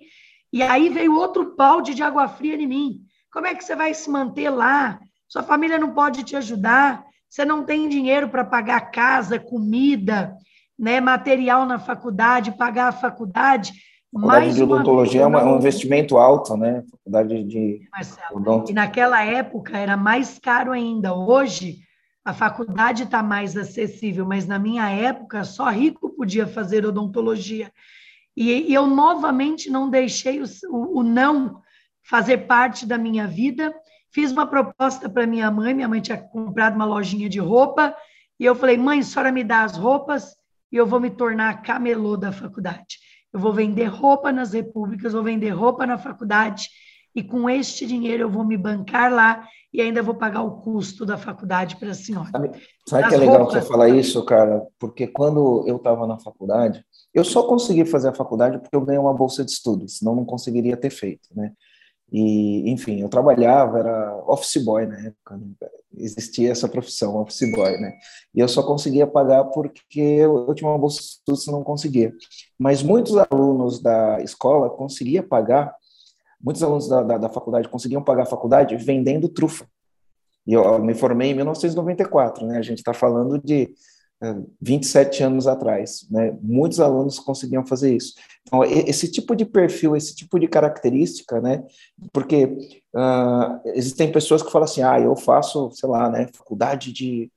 e 0.52 0.62
aí 0.62 0.90
veio 0.90 1.16
outro 1.16 1.56
balde 1.56 1.94
de 1.94 2.04
água 2.04 2.28
fria 2.28 2.56
em 2.56 2.68
mim. 2.68 3.00
Como 3.32 3.48
é 3.48 3.56
que 3.56 3.64
você 3.64 3.78
vai 3.78 3.94
se 3.94 4.10
manter 4.10 4.50
lá? 4.50 5.00
Sua 5.26 5.42
família 5.42 5.80
não 5.80 5.94
pode 5.94 6.26
te 6.26 6.36
ajudar 6.36 7.08
você 7.30 7.46
não 7.46 7.64
tem 7.64 7.90
dinheiro 7.90 8.30
para 8.30 8.44
pagar 8.44 8.92
casa, 8.92 9.40
comida, 9.40 10.36
né, 10.78 11.00
material 11.00 11.66
na 11.66 11.80
faculdade, 11.80 12.58
pagar 12.58 12.88
a 12.88 12.92
faculdade. 12.92 13.74
A 14.16 14.20
faculdade 14.20 14.54
de 14.54 14.64
odontologia 14.64 15.22
é 15.22 15.28
um 15.28 15.58
investimento 15.58 16.18
alto, 16.18 16.56
né? 16.56 16.84
Faculdade 16.90 17.44
de 17.44 17.82
Marcelo, 17.92 18.66
E 18.70 18.74
naquela 18.74 19.24
época 19.24 19.78
era 19.78 19.98
mais 19.98 20.40
caro 20.40 20.72
ainda. 20.72 21.14
Hoje 21.14 21.80
a 22.24 22.34
faculdade 22.34 23.04
está 23.04 23.22
mais 23.22 23.56
acessível, 23.56 24.26
mas 24.26 24.46
na 24.46 24.60
minha 24.60 24.90
época 24.90 25.44
só 25.44 25.70
rico 25.70 26.10
podia 26.10 26.48
fazer 26.48 26.86
odontologia. 26.86 27.72
E, 28.36 28.70
e 28.70 28.74
eu 28.74 28.86
novamente 28.86 29.70
não 29.70 29.90
deixei 29.90 30.42
o, 30.42 30.46
o, 30.70 31.00
o 31.00 31.04
não 31.04 31.62
fazer 32.04 32.40
parte 32.40 32.86
da 32.86 32.98
minha 32.98 33.28
vida 33.28 33.74
Fiz 34.12 34.32
uma 34.32 34.48
proposta 34.48 35.10
para 35.10 35.28
minha 35.28 35.50
mãe, 35.52 35.74
minha 35.74 35.88
mãe 35.88 36.02
tinha 36.02 36.18
comprado 36.18 36.76
uma 36.76 36.86
lojinha 36.86 37.30
de 37.30 37.40
roupa, 37.40 37.96
e 38.40 38.46
eu 38.46 38.56
falei: 38.56 38.78
mãe, 38.78 39.00
a 39.00 39.04
senhora 39.04 39.32
me 39.32 39.44
dá 39.44 39.64
as 39.64 39.78
roupas 39.78 40.36
e 40.72 40.78
eu 40.78 40.86
vou 40.86 41.00
me 41.00 41.10
tornar 41.10 41.62
camelô 41.62 42.18
da 42.18 42.32
faculdade. 42.32 42.98
Eu 43.34 43.40
vou 43.40 43.54
vender 43.54 43.86
roupa 43.86 44.32
nas 44.32 44.54
repúblicas, 44.54 45.14
vou 45.14 45.24
vender 45.24 45.50
roupa 45.50 45.86
na 45.86 45.98
faculdade, 45.98 46.70
e 47.16 47.24
com 47.24 47.50
este 47.50 47.86
dinheiro 47.86 48.24
eu 48.24 48.30
vou 48.30 48.46
me 48.46 48.58
bancar 48.58 49.12
lá 49.12 49.48
e 49.74 49.82
ainda 49.82 50.02
vou 50.02 50.16
pagar 50.16 50.44
o 50.44 50.62
custo 50.62 51.06
da 51.06 51.18
faculdade 51.18 51.76
para 51.76 51.92
a 51.92 51.94
senhora. 51.94 52.30
Sabe, 52.32 52.52
sabe 52.88 53.10
que 53.10 53.16
é 53.16 53.18
legal 53.18 53.38
roupas... 53.40 53.54
você 53.54 53.68
falar 53.68 53.90
isso, 53.90 54.24
cara? 54.24 54.66
Porque 54.80 55.08
quando 55.08 55.64
eu 55.68 55.78
estava 55.78 56.08
na 56.08 56.18
faculdade, 56.18 56.84
eu 57.14 57.24
só 57.24 57.44
consegui 57.44 57.86
fazer 57.86 58.10
a 58.10 58.14
faculdade 58.14 58.60
porque 58.60 58.76
eu 58.76 58.82
ganhei 58.82 59.00
uma 59.00 59.14
bolsa 59.14 59.44
de 59.44 59.52
estudos, 59.52 59.98
senão 59.98 60.16
não 60.16 60.26
conseguiria 60.26 60.78
ter 60.78 60.90
feito, 60.90 61.30
né? 61.36 61.52
E, 62.12 62.70
enfim, 62.72 63.02
eu 63.02 63.10
trabalhava, 63.10 63.80
era 63.80 64.24
office 64.26 64.64
boy 64.64 64.86
na 64.86 64.98
época, 65.00 65.38
né? 65.38 65.48
existia 65.98 66.52
essa 66.52 66.68
profissão, 66.70 67.18
office 67.18 67.52
boy, 67.52 67.78
né? 67.80 67.94
E 68.34 68.40
eu 68.40 68.48
só 68.48 68.64
conseguia 68.64 69.06
pagar 69.06 69.46
porque 69.46 70.00
eu, 70.00 70.54
tinha 70.54 70.70
uma 70.70 70.78
bolsa 70.78 71.00
de 71.02 71.08
estudos 71.08 71.48
não 71.48 71.64
conseguia. 71.64 72.14
Mas 72.58 72.84
muitos 72.84 73.16
alunos 73.18 73.82
da 73.82 74.22
escola 74.22 74.70
conseguiam 74.70 75.24
pagar, 75.28 75.74
muitos 76.40 76.64
alunos 76.64 76.88
da, 76.88 77.04
da, 77.04 77.18
da 77.18 77.30
faculdade 77.30 77.68
conseguiam 77.68 78.04
pagar 78.04 78.24
a 78.24 78.28
faculdade 78.28 78.76
vendendo 78.78 79.28
trufa. 79.28 79.66
E 80.46 80.54
eu, 80.54 80.64
eu 80.64 80.84
me 80.84 80.94
formei 80.94 81.32
em 81.32 81.34
1994, 81.34 82.46
né? 82.46 82.58
A 82.58 82.62
gente 82.62 82.78
está 82.78 82.94
falando 82.94 83.38
de 83.44 83.74
27 84.62 85.24
anos 85.24 85.48
atrás, 85.48 86.08
né? 86.10 86.36
Muitos 86.42 86.80
alunos 86.80 87.20
conseguiam 87.20 87.66
fazer 87.66 87.96
isso. 87.96 88.14
Então, 88.44 88.64
esse 88.64 89.12
tipo 89.12 89.36
de 89.36 89.46
perfil, 89.46 89.96
esse 89.96 90.16
tipo 90.16 90.40
de 90.40 90.48
característica, 90.48 91.40
né? 91.40 91.64
Porque 92.12 92.46
uh, 92.96 93.60
existem 93.66 94.12
pessoas 94.12 94.42
que 94.42 94.52
falam 94.52 94.66
assim, 94.66 94.82
ah, 94.82 95.00
eu 95.00 95.16
faço, 95.16 95.70
sei 95.72 95.88
lá, 95.88 96.10
né, 96.10 96.28
faculdade 96.34 96.92
de 96.92 97.32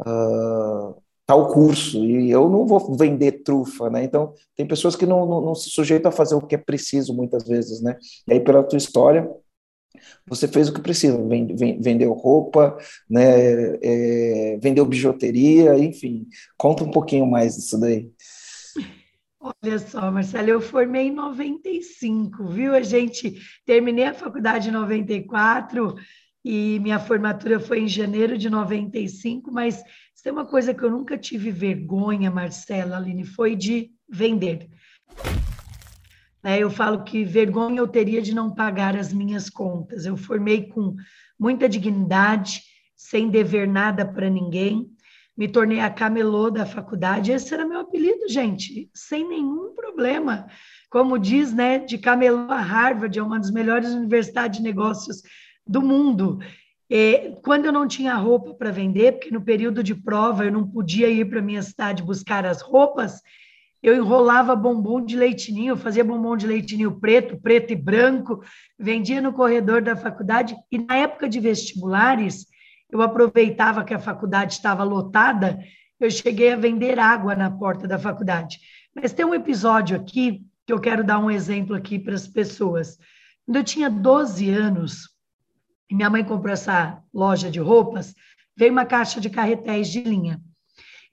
uh, 0.00 0.94
tal 1.24 1.48
curso 1.48 2.04
e 2.04 2.30
eu 2.30 2.48
não 2.48 2.66
vou 2.66 2.96
vender 2.96 3.42
trufa, 3.42 3.88
né? 3.88 4.04
Então, 4.04 4.34
tem 4.54 4.66
pessoas 4.66 4.94
que 4.94 5.06
não, 5.06 5.24
não, 5.24 5.40
não 5.40 5.54
se 5.54 5.70
sujeitam 5.70 6.10
a 6.10 6.12
fazer 6.12 6.34
o 6.34 6.42
que 6.42 6.54
é 6.54 6.58
preciso 6.58 7.14
muitas 7.14 7.44
vezes, 7.44 7.80
né? 7.80 7.96
E 8.28 8.34
aí, 8.34 8.40
pela 8.40 8.62
tua 8.62 8.76
história, 8.76 9.28
você 10.26 10.46
fez 10.48 10.68
o 10.68 10.72
que 10.72 10.80
precisa, 10.80 11.18
vendeu 11.80 12.12
roupa, 12.12 12.76
né, 13.08 13.76
é, 13.82 14.58
vendeu 14.60 14.84
bijuteria, 14.84 15.78
enfim. 15.78 16.26
Conta 16.56 16.84
um 16.84 16.90
pouquinho 16.90 17.26
mais 17.26 17.56
disso 17.56 17.78
daí. 17.78 18.10
Olha 19.40 19.78
só, 19.78 20.10
Marcelo, 20.10 20.48
eu 20.48 20.60
formei 20.60 21.08
em 21.08 21.14
95, 21.14 22.48
viu? 22.48 22.74
A 22.74 22.82
gente 22.82 23.36
terminei 23.64 24.06
a 24.06 24.14
faculdade 24.14 24.68
em 24.68 24.72
94 24.72 25.94
e 26.44 26.80
minha 26.80 26.98
formatura 26.98 27.60
foi 27.60 27.80
em 27.80 27.88
janeiro 27.88 28.36
de 28.36 28.50
95, 28.50 29.52
mas 29.52 29.82
tem 30.26 30.32
uma 30.32 30.44
coisa 30.44 30.74
que 30.74 30.82
eu 30.82 30.90
nunca 30.90 31.16
tive 31.16 31.52
vergonha, 31.52 32.32
Marcela, 32.32 32.96
Aline, 32.96 33.24
foi 33.24 33.54
de 33.54 33.92
vender. 34.08 34.68
Né? 36.46 36.60
Eu 36.60 36.70
falo 36.70 37.02
que 37.02 37.24
vergonha 37.24 37.80
eu 37.80 37.88
teria 37.88 38.22
de 38.22 38.32
não 38.32 38.54
pagar 38.54 38.96
as 38.96 39.12
minhas 39.12 39.50
contas. 39.50 40.06
Eu 40.06 40.16
formei 40.16 40.68
com 40.68 40.94
muita 41.36 41.68
dignidade, 41.68 42.62
sem 42.94 43.28
dever 43.28 43.66
nada 43.66 44.06
para 44.06 44.30
ninguém. 44.30 44.86
Me 45.36 45.48
tornei 45.48 45.80
a 45.80 45.90
camelô 45.90 46.48
da 46.48 46.64
faculdade. 46.64 47.32
Esse 47.32 47.52
era 47.52 47.66
meu 47.66 47.80
apelido, 47.80 48.28
gente, 48.28 48.88
sem 48.94 49.28
nenhum 49.28 49.74
problema. 49.74 50.46
Como 50.88 51.18
diz, 51.18 51.52
né, 51.52 51.80
de 51.80 51.98
camelô 51.98 52.50
a 52.52 52.60
Harvard, 52.60 53.18
é 53.18 53.22
uma 53.22 53.40
das 53.40 53.50
melhores 53.50 53.90
universidades 53.90 54.58
de 54.58 54.64
negócios 54.64 55.22
do 55.66 55.82
mundo. 55.82 56.38
E, 56.88 57.36
quando 57.42 57.64
eu 57.64 57.72
não 57.72 57.88
tinha 57.88 58.14
roupa 58.14 58.54
para 58.54 58.70
vender, 58.70 59.12
porque 59.12 59.32
no 59.32 59.42
período 59.42 59.82
de 59.82 59.96
prova 59.96 60.44
eu 60.44 60.52
não 60.52 60.64
podia 60.64 61.08
ir 61.08 61.28
para 61.28 61.42
minha 61.42 61.60
cidade 61.60 62.04
buscar 62.04 62.46
as 62.46 62.62
roupas, 62.62 63.20
eu 63.88 63.94
enrolava 63.94 64.56
bombom 64.56 65.00
de 65.00 65.16
leitinho, 65.16 65.76
fazia 65.76 66.02
bombom 66.02 66.36
de 66.36 66.44
leitinho 66.44 66.98
preto, 66.98 67.36
preto 67.40 67.72
e 67.72 67.76
branco, 67.76 68.42
vendia 68.76 69.20
no 69.20 69.32
corredor 69.32 69.80
da 69.80 69.94
faculdade. 69.94 70.56
E 70.72 70.78
na 70.78 70.96
época 70.96 71.28
de 71.28 71.38
vestibulares, 71.38 72.46
eu 72.90 73.00
aproveitava 73.00 73.84
que 73.84 73.94
a 73.94 73.98
faculdade 74.00 74.54
estava 74.54 74.82
lotada, 74.82 75.60
eu 76.00 76.10
cheguei 76.10 76.52
a 76.52 76.56
vender 76.56 76.98
água 76.98 77.36
na 77.36 77.48
porta 77.48 77.86
da 77.86 77.96
faculdade. 77.96 78.58
Mas 78.92 79.12
tem 79.12 79.24
um 79.24 79.34
episódio 79.34 79.96
aqui 79.96 80.44
que 80.66 80.72
eu 80.72 80.80
quero 80.80 81.04
dar 81.04 81.20
um 81.20 81.30
exemplo 81.30 81.76
aqui 81.76 81.96
para 81.96 82.14
as 82.14 82.26
pessoas. 82.26 82.98
Quando 83.44 83.56
eu 83.56 83.62
tinha 83.62 83.88
12 83.88 84.50
anos, 84.50 85.10
e 85.88 85.94
minha 85.94 86.10
mãe 86.10 86.24
comprou 86.24 86.52
essa 86.52 87.00
loja 87.14 87.48
de 87.48 87.60
roupas, 87.60 88.16
veio 88.56 88.72
uma 88.72 88.84
caixa 88.84 89.20
de 89.20 89.30
carretéis 89.30 89.88
de 89.88 90.02
linha. 90.02 90.40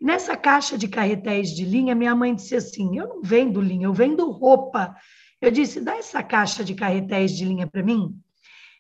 Nessa 0.03 0.35
caixa 0.35 0.77
de 0.77 0.89
carretéis 0.89 1.55
de 1.55 1.63
linha, 1.63 1.95
minha 1.95 2.13
mãe 2.13 2.35
disse 2.35 2.57
assim: 2.57 2.99
Eu 2.99 3.07
não 3.07 3.21
vendo 3.21 3.61
linha, 3.61 3.85
eu 3.85 3.93
vendo 3.93 4.29
roupa. 4.29 4.93
Eu 5.39 5.49
disse: 5.49 5.79
Dá 5.79 5.95
essa 5.95 6.21
caixa 6.21 6.61
de 6.61 6.75
carretéis 6.75 7.31
de 7.31 7.45
linha 7.45 7.65
para 7.65 7.81
mim. 7.81 8.13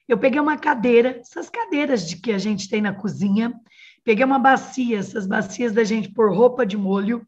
Eu 0.05 0.17
peguei 0.17 0.41
uma 0.41 0.57
cadeira, 0.57 1.21
essas 1.21 1.49
cadeiras 1.49 2.09
de 2.09 2.17
que 2.17 2.33
a 2.33 2.37
gente 2.37 2.67
tem 2.67 2.81
na 2.81 2.91
cozinha, 2.91 3.53
peguei 4.03 4.25
uma 4.25 4.37
bacia, 4.37 4.99
essas 4.99 5.25
bacias 5.25 5.71
da 5.71 5.85
gente 5.85 6.11
pôr 6.11 6.35
roupa 6.35 6.65
de 6.65 6.75
molho, 6.75 7.25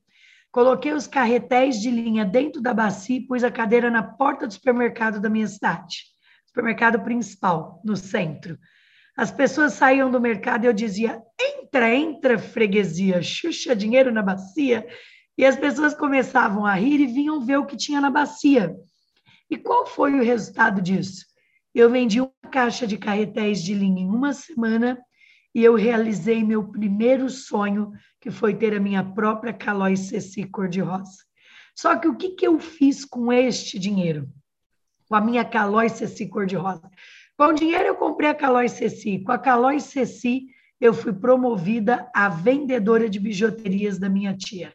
coloquei 0.51 0.91
os 0.91 1.07
carretéis 1.07 1.79
de 1.79 1.89
linha 1.89 2.25
dentro 2.25 2.61
da 2.61 2.73
bacia 2.73 3.15
e 3.15 3.25
pus 3.25 3.45
a 3.45 3.49
cadeira 3.49 3.89
na 3.89 4.03
porta 4.03 4.45
do 4.45 4.51
supermercado 4.51 5.21
da 5.21 5.29
minha 5.29 5.47
cidade, 5.47 6.03
supermercado 6.45 6.99
principal, 6.99 7.81
no 7.81 7.95
centro. 7.95 8.59
As 9.15 9.31
pessoas 9.31 9.71
saíam 9.71 10.11
do 10.11 10.19
mercado 10.19 10.65
e 10.65 10.67
eu 10.67 10.73
dizia: 10.73 11.21
entra, 11.75 11.93
entra, 11.93 12.39
freguesia, 12.39 13.21
xuxa 13.21 13.75
dinheiro 13.75 14.11
na 14.11 14.21
bacia. 14.21 14.87
E 15.37 15.43
as 15.45 15.57
pessoas 15.57 15.93
começavam 15.93 16.65
a 16.65 16.73
rir 16.73 17.01
e 17.01 17.05
vinham 17.05 17.41
ver 17.41 17.57
o 17.57 17.65
que 17.65 17.75
tinha 17.75 17.99
na 17.99 18.09
bacia. 18.09 18.73
E 19.49 19.57
qual 19.57 19.85
foi 19.85 20.13
o 20.13 20.23
resultado 20.23 20.81
disso? 20.81 21.25
Eu 21.73 21.89
vendi 21.89 22.21
uma 22.21 22.31
caixa 22.49 22.87
de 22.87 22.97
carretéis 22.97 23.61
de 23.61 23.73
linha 23.73 24.01
em 24.01 24.07
uma 24.07 24.33
semana 24.33 24.97
e 25.53 25.61
eu 25.63 25.75
realizei 25.75 26.43
meu 26.43 26.65
primeiro 26.69 27.29
sonho, 27.29 27.91
que 28.21 28.31
foi 28.31 28.55
ter 28.55 28.73
a 28.73 28.79
minha 28.79 29.03
própria 29.03 29.51
Calói 29.51 29.97
Ceci 29.97 30.45
cor-de-rosa. 30.45 31.23
Só 31.75 31.97
que 31.97 32.07
o 32.07 32.15
que, 32.15 32.29
que 32.29 32.47
eu 32.47 32.57
fiz 32.57 33.03
com 33.03 33.31
este 33.31 33.77
dinheiro? 33.77 34.29
Com 35.09 35.15
a 35.15 35.21
minha 35.21 35.43
Calói 35.43 35.89
Ceci 35.89 36.27
cor-de-rosa? 36.27 36.89
Com 37.37 37.47
o 37.47 37.53
dinheiro 37.53 37.85
eu 37.85 37.95
comprei 37.95 38.29
a 38.29 38.35
Calói 38.35 38.69
Ceci. 38.69 39.19
Com 39.19 39.33
a 39.33 39.37
Calói 39.37 39.81
Ceci 39.81 40.54
eu 40.79 40.93
fui 40.93 41.13
promovida 41.13 42.09
a 42.13 42.29
vendedora 42.29 43.09
de 43.09 43.19
bijuterias 43.19 43.97
da 43.97 44.09
minha 44.09 44.35
tia. 44.35 44.73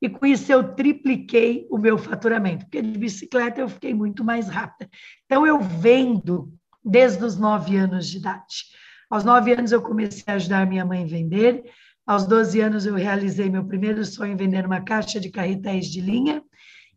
E 0.00 0.08
com 0.08 0.26
isso 0.26 0.52
eu 0.52 0.74
tripliquei 0.74 1.66
o 1.70 1.78
meu 1.78 1.96
faturamento, 1.96 2.64
porque 2.64 2.82
de 2.82 2.98
bicicleta 2.98 3.60
eu 3.60 3.68
fiquei 3.68 3.94
muito 3.94 4.22
mais 4.24 4.48
rápida. 4.48 4.90
Então 5.24 5.46
eu 5.46 5.60
vendo 5.60 6.52
desde 6.84 7.24
os 7.24 7.38
nove 7.38 7.76
anos 7.76 8.08
de 8.08 8.18
idade. 8.18 8.64
Aos 9.08 9.24
nove 9.24 9.52
anos 9.52 9.72
eu 9.72 9.80
comecei 9.80 10.24
a 10.26 10.34
ajudar 10.34 10.66
minha 10.66 10.84
mãe 10.84 11.04
a 11.04 11.06
vender. 11.06 11.64
Aos 12.06 12.26
12 12.26 12.60
anos 12.60 12.84
eu 12.84 12.94
realizei 12.94 13.48
meu 13.48 13.64
primeiro 13.64 14.04
sonho 14.04 14.36
vender 14.36 14.66
uma 14.66 14.82
caixa 14.82 15.18
de 15.18 15.30
carretéis 15.30 15.86
de 15.86 16.00
linha. 16.00 16.42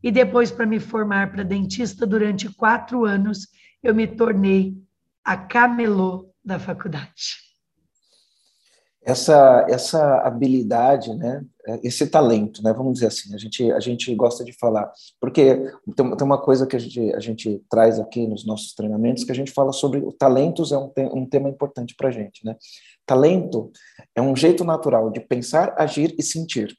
E 0.04 0.12
depois, 0.12 0.52
para 0.52 0.66
me 0.66 0.80
formar 0.80 1.32
para 1.32 1.44
dentista, 1.44 2.06
durante 2.06 2.54
quatro 2.54 3.06
anos, 3.06 3.48
eu 3.82 3.96
me 3.96 4.06
tornei 4.06 4.76
a 5.24 5.36
camelô 5.38 6.34
da 6.44 6.60
faculdade. 6.60 7.47
Essa, 9.08 9.66
essa 9.70 10.18
habilidade, 10.18 11.16
né, 11.16 11.42
esse 11.82 12.08
talento, 12.08 12.62
né, 12.62 12.74
vamos 12.74 12.96
dizer 12.96 13.08
assim, 13.08 13.34
a 13.34 13.38
gente, 13.38 13.72
a 13.72 13.80
gente 13.80 14.14
gosta 14.14 14.44
de 14.44 14.52
falar, 14.52 14.92
porque 15.18 15.56
tem, 15.96 16.18
tem 16.18 16.26
uma 16.26 16.42
coisa 16.42 16.68
que 16.68 16.76
a 16.76 16.80
gente, 16.80 17.14
a 17.14 17.20
gente 17.22 17.64
traz 17.70 18.02
aqui 18.02 18.28
nos 18.28 18.46
nossos 18.46 18.74
treinamentos, 18.74 19.24
que 19.24 19.32
a 19.32 19.36
gente 19.36 19.54
fala 19.54 19.72
sobre 19.72 20.00
o 20.00 20.12
talentos, 20.12 20.74
é 20.74 20.78
um, 20.78 20.92
um 21.14 21.26
tema 21.26 21.48
importante 21.48 21.96
para 21.96 22.10
a 22.10 22.12
gente. 22.12 22.46
Né? 22.46 22.58
Talento 23.06 23.72
é 24.14 24.22
um 24.22 24.36
jeito 24.36 24.66
natural 24.66 25.10
de 25.10 25.22
pensar, 25.22 25.74
agir 25.78 26.14
e 26.20 26.22
sentir. 26.22 26.76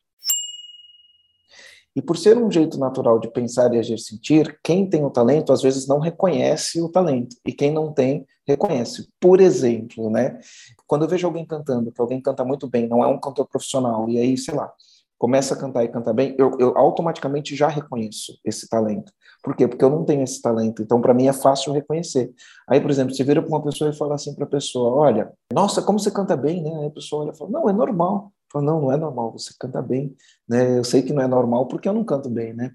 E 1.96 2.02
por 2.02 2.16
ser 2.16 2.36
um 2.36 2.50
jeito 2.50 2.78
natural 2.78 3.18
de 3.18 3.28
pensar 3.28 3.74
e 3.74 3.78
agir 3.78 3.98
sentir, 3.98 4.60
quem 4.62 4.88
tem 4.88 5.04
o 5.04 5.10
talento 5.10 5.52
às 5.52 5.62
vezes 5.62 5.88
não 5.88 5.98
reconhece 5.98 6.80
o 6.80 6.88
talento 6.88 7.34
e 7.46 7.52
quem 7.52 7.72
não 7.72 7.92
tem 7.92 8.26
reconhece. 8.48 9.08
Por 9.20 9.40
exemplo, 9.40 10.10
né? 10.10 10.38
Quando 10.86 11.04
eu 11.04 11.08
vejo 11.08 11.26
alguém 11.26 11.46
cantando, 11.46 11.92
que 11.92 12.00
alguém 12.00 12.20
canta 12.20 12.44
muito 12.44 12.66
bem, 12.68 12.88
não 12.88 13.04
é 13.04 13.06
um 13.06 13.20
cantor 13.20 13.46
profissional, 13.46 14.08
e 14.08 14.18
aí, 14.18 14.36
sei 14.38 14.54
lá, 14.54 14.72
começa 15.18 15.54
a 15.54 15.56
cantar 15.56 15.84
e 15.84 15.88
canta 15.88 16.12
bem, 16.12 16.34
eu, 16.38 16.56
eu 16.58 16.78
automaticamente 16.78 17.54
já 17.54 17.68
reconheço 17.68 18.38
esse 18.44 18.68
talento. 18.68 19.12
Por 19.42 19.54
quê? 19.54 19.68
Porque 19.68 19.84
eu 19.84 19.90
não 19.90 20.04
tenho 20.04 20.22
esse 20.22 20.40
talento. 20.40 20.82
Então, 20.82 21.00
para 21.00 21.14
mim 21.14 21.26
é 21.26 21.32
fácil 21.32 21.72
reconhecer. 21.72 22.32
Aí, 22.68 22.80
por 22.80 22.90
exemplo, 22.90 23.14
você 23.14 23.22
vira 23.22 23.42
para 23.42 23.48
uma 23.48 23.62
pessoa 23.62 23.90
e 23.90 23.96
fala 23.96 24.14
assim 24.14 24.34
para 24.34 24.44
a 24.44 24.48
pessoa: 24.48 24.92
Olha, 24.92 25.32
nossa, 25.52 25.82
como 25.82 25.98
você 25.98 26.10
canta 26.10 26.36
bem, 26.36 26.62
né? 26.62 26.70
Aí 26.80 26.86
a 26.86 26.90
pessoa 26.90 27.22
olha 27.22 27.32
e 27.32 27.36
fala: 27.36 27.50
Não, 27.50 27.68
é 27.68 27.72
normal. 27.72 28.32
Falo, 28.50 28.64
não, 28.64 28.80
não 28.80 28.92
é 28.92 28.96
normal, 28.96 29.32
você 29.32 29.52
canta 29.58 29.82
bem, 29.82 30.16
né? 30.48 30.78
Eu 30.78 30.84
sei 30.84 31.02
que 31.02 31.12
não 31.12 31.22
é 31.22 31.26
normal 31.26 31.66
porque 31.66 31.86
eu 31.86 31.92
não 31.92 32.02
canto 32.02 32.30
bem, 32.30 32.54
né? 32.54 32.72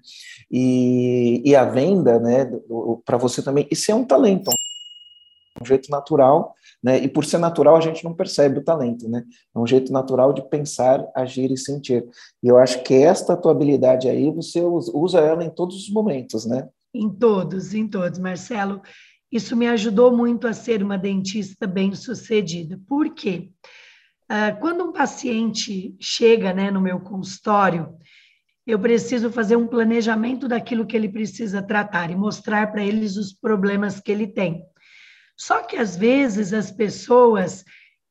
E, 0.50 1.42
e 1.44 1.56
a 1.56 1.64
venda, 1.64 2.20
né, 2.20 2.48
para 3.04 3.18
você 3.18 3.42
também, 3.42 3.66
isso 3.70 3.90
é 3.90 3.94
um 3.94 4.04
talento, 4.04 4.50
é 4.50 4.54
um 5.60 5.64
jeito 5.64 5.90
natural, 5.90 6.54
né? 6.82 6.98
E 6.98 7.08
por 7.08 7.24
ser 7.24 7.38
natural 7.38 7.76
a 7.76 7.80
gente 7.80 8.04
não 8.04 8.14
percebe 8.14 8.58
o 8.58 8.64
talento, 8.64 9.08
né? 9.08 9.24
É 9.54 9.58
um 9.58 9.66
jeito 9.66 9.92
natural 9.92 10.32
de 10.32 10.42
pensar, 10.48 11.06
agir 11.14 11.50
e 11.50 11.56
sentir. 11.56 12.04
E 12.42 12.48
eu 12.48 12.58
acho 12.58 12.82
que 12.82 12.94
esta 12.94 13.36
tua 13.36 13.52
habilidade 13.52 14.08
aí, 14.08 14.30
você 14.30 14.60
usa 14.60 15.20
ela 15.20 15.44
em 15.44 15.50
todos 15.50 15.76
os 15.76 15.90
momentos, 15.90 16.44
né? 16.46 16.68
Em 16.92 17.08
todos, 17.08 17.74
em 17.74 17.88
todos, 17.88 18.18
Marcelo. 18.18 18.80
Isso 19.30 19.56
me 19.56 19.66
ajudou 19.66 20.16
muito 20.16 20.46
a 20.46 20.52
ser 20.52 20.82
uma 20.82 20.96
dentista 20.96 21.66
bem-sucedida. 21.66 22.80
Por 22.86 23.14
quê? 23.14 23.50
Ah, 24.28 24.52
quando 24.52 24.84
um 24.84 24.92
paciente 24.92 25.94
chega 26.00 26.52
né, 26.52 26.70
no 26.70 26.80
meu 26.80 27.00
consultório, 27.00 27.94
eu 28.66 28.78
preciso 28.78 29.30
fazer 29.30 29.56
um 29.56 29.66
planejamento 29.66 30.48
daquilo 30.48 30.86
que 30.86 30.96
ele 30.96 31.08
precisa 31.08 31.62
tratar 31.62 32.10
e 32.10 32.16
mostrar 32.16 32.72
para 32.72 32.82
eles 32.82 33.16
os 33.16 33.32
problemas 33.32 34.00
que 34.00 34.10
ele 34.10 34.26
tem. 34.26 34.64
Só 35.36 35.62
que 35.62 35.76
às 35.76 35.96
vezes 35.96 36.52
as 36.52 36.70
pessoas 36.70 37.64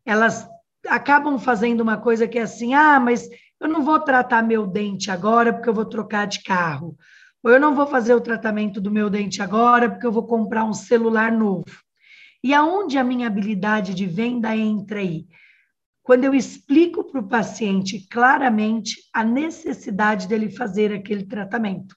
elas 0.06 0.48
acabam 0.88 1.39
fazendo 1.39 1.82
uma 1.82 1.98
coisa 1.98 2.27
que 2.27 2.38
é 2.38 2.44
assim: 2.44 2.74
ah, 2.74 3.00
mas 3.00 3.27
eu 3.60 3.68
não 3.68 3.84
vou 3.84 4.00
tratar 4.00 4.44
meu 4.44 4.68
dente 4.68 5.10
agora 5.10 5.53
porque 5.53 5.70
eu 5.70 5.74
vou 5.74 5.86
trocar 5.86 6.27
de 6.27 6.44
carro. 6.44 6.98
Ou 7.42 7.51
eu 7.51 7.60
não 7.60 7.75
vou 7.75 7.88
fazer 7.88 8.13
o 8.13 8.22
tratamento 8.22 8.80
do 8.80 8.92
meu 8.92 9.10
dente 9.10 9.42
agora 9.42 9.89
porque 9.89 10.06
eu 10.06 10.12
vou 10.12 10.25
comprar 10.25 10.63
um 10.63 10.74
celular 10.74 11.32
novo. 11.32 11.65
E 12.44 12.53
aonde 12.53 12.98
a 12.98 13.03
minha 13.03 13.27
habilidade 13.27 13.94
de 13.94 14.06
venda 14.06 14.56
entra 14.56 15.00
aí? 15.00 15.25
Quando 16.01 16.25
eu 16.25 16.34
explico 16.36 17.06
para 17.06 17.22
o 17.22 17.27
paciente 17.27 18.06
claramente 18.10 18.98
a 19.13 19.24
necessidade 19.24 20.27
dele 20.27 20.50
fazer 20.50 20.92
aquele 20.92 21.25
tratamento. 21.25 21.96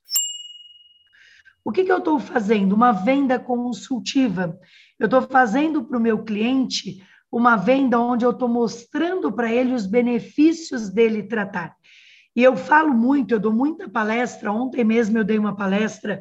O 1.64 1.72
que, 1.72 1.82
que 1.82 1.90
eu 1.90 1.98
estou 1.98 2.20
fazendo? 2.20 2.72
Uma 2.76 2.92
venda 2.92 3.40
consultiva. 3.40 4.56
Eu 4.98 5.06
estou 5.06 5.22
fazendo 5.22 5.84
para 5.84 5.98
o 5.98 6.00
meu 6.00 6.22
cliente 6.24 7.02
uma 7.30 7.56
venda 7.56 7.98
onde 7.98 8.24
eu 8.24 8.30
estou 8.30 8.48
mostrando 8.48 9.30
para 9.32 9.52
ele 9.52 9.74
os 9.74 9.86
benefícios 9.86 10.88
dele 10.88 11.24
tratar. 11.24 11.74
E 12.34 12.42
eu 12.42 12.56
falo 12.56 12.92
muito, 12.92 13.32
eu 13.32 13.40
dou 13.40 13.52
muita 13.52 13.88
palestra. 13.88 14.52
Ontem 14.52 14.84
mesmo 14.84 15.18
eu 15.18 15.24
dei 15.24 15.38
uma 15.38 15.56
palestra 15.56 16.20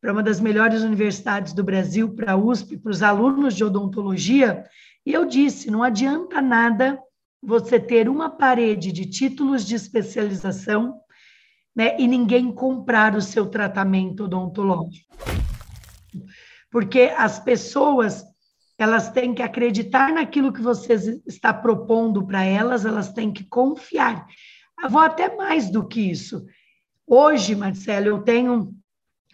para 0.00 0.12
uma 0.12 0.22
das 0.22 0.40
melhores 0.40 0.82
universidades 0.82 1.52
do 1.52 1.64
Brasil, 1.64 2.14
para 2.14 2.32
a 2.32 2.36
USP, 2.36 2.76
para 2.76 2.90
os 2.90 3.02
alunos 3.02 3.54
de 3.54 3.64
odontologia, 3.64 4.64
e 5.04 5.12
eu 5.12 5.24
disse: 5.24 5.70
não 5.70 5.82
adianta 5.82 6.42
nada 6.42 6.98
você 7.42 7.78
ter 7.78 8.08
uma 8.08 8.28
parede 8.28 8.92
de 8.92 9.06
títulos 9.06 9.64
de 9.64 9.74
especialização 9.74 11.00
né, 11.74 11.96
e 11.98 12.08
ninguém 12.08 12.52
comprar 12.52 13.14
o 13.14 13.20
seu 13.20 13.46
tratamento 13.46 14.24
odontológico. 14.24 15.35
Porque 16.70 17.12
as 17.16 17.38
pessoas 17.38 18.24
elas 18.78 19.10
têm 19.10 19.34
que 19.34 19.42
acreditar 19.42 20.12
naquilo 20.12 20.52
que 20.52 20.60
você 20.60 21.20
está 21.26 21.52
propondo 21.52 22.26
para 22.26 22.44
elas, 22.44 22.84
elas 22.84 23.12
têm 23.12 23.32
que 23.32 23.44
confiar. 23.44 24.26
Eu 24.82 24.90
vou 24.90 25.00
até 25.00 25.34
mais 25.34 25.70
do 25.70 25.86
que 25.86 26.10
isso. 26.10 26.44
Hoje, 27.06 27.54
Marcelo, 27.54 28.08
eu 28.08 28.18
tenho 28.22 28.74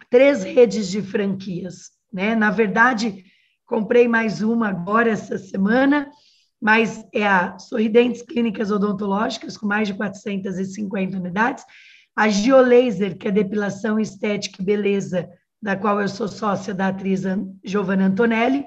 três 0.09 0.45
redes 0.45 0.89
de 0.89 1.03
franquias, 1.03 1.91
né? 2.13 2.37
Na 2.37 2.51
verdade, 2.51 3.25
comprei 3.67 4.07
mais 4.07 4.43
uma 4.43 4.69
agora 4.69 5.11
essa 5.11 5.39
semana, 5.39 6.09
mas 6.61 7.05
é 7.13 7.27
a 7.27 7.59
Sorridentes 7.59 8.23
Clínicas 8.23 8.71
Odontológicas, 8.71 9.57
com 9.57 9.67
mais 9.67 9.89
de 9.89 9.95
450 9.95 11.17
unidades, 11.17 11.65
a 12.15 12.29
Geolaser, 12.29 13.17
que 13.17 13.27
é 13.27 13.33
depilação 13.33 13.99
estética 13.99 14.63
e 14.63 14.65
beleza, 14.65 15.29
da 15.63 15.77
qual 15.77 16.01
eu 16.01 16.09
sou 16.09 16.27
sócia 16.27 16.75
da 16.75 16.89
atriz 16.89 17.23
Giovanna 17.63 18.07
Antonelli, 18.07 18.65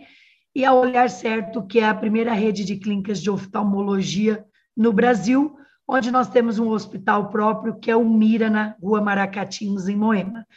e 0.56 0.64
a 0.64 0.74
Olhar 0.74 1.10
Certo, 1.10 1.68
que 1.68 1.80
é 1.80 1.90
a 1.90 1.94
primeira 1.94 2.32
rede 2.32 2.64
de 2.64 2.78
clínicas 2.78 3.22
de 3.22 3.30
oftalmologia 3.30 4.46
no 4.76 4.94
Brasil, 4.94 5.58
onde 5.86 6.10
nós 6.10 6.30
temos 6.30 6.58
um 6.58 6.70
hospital 6.70 7.30
próprio, 7.30 7.78
que 7.78 7.92
é 7.92 7.96
o 7.96 8.08
Mira, 8.08 8.50
na 8.50 8.76
Rua 8.82 9.02
Maracatins, 9.02 9.90
em 9.90 9.98
Moema. 9.98 10.48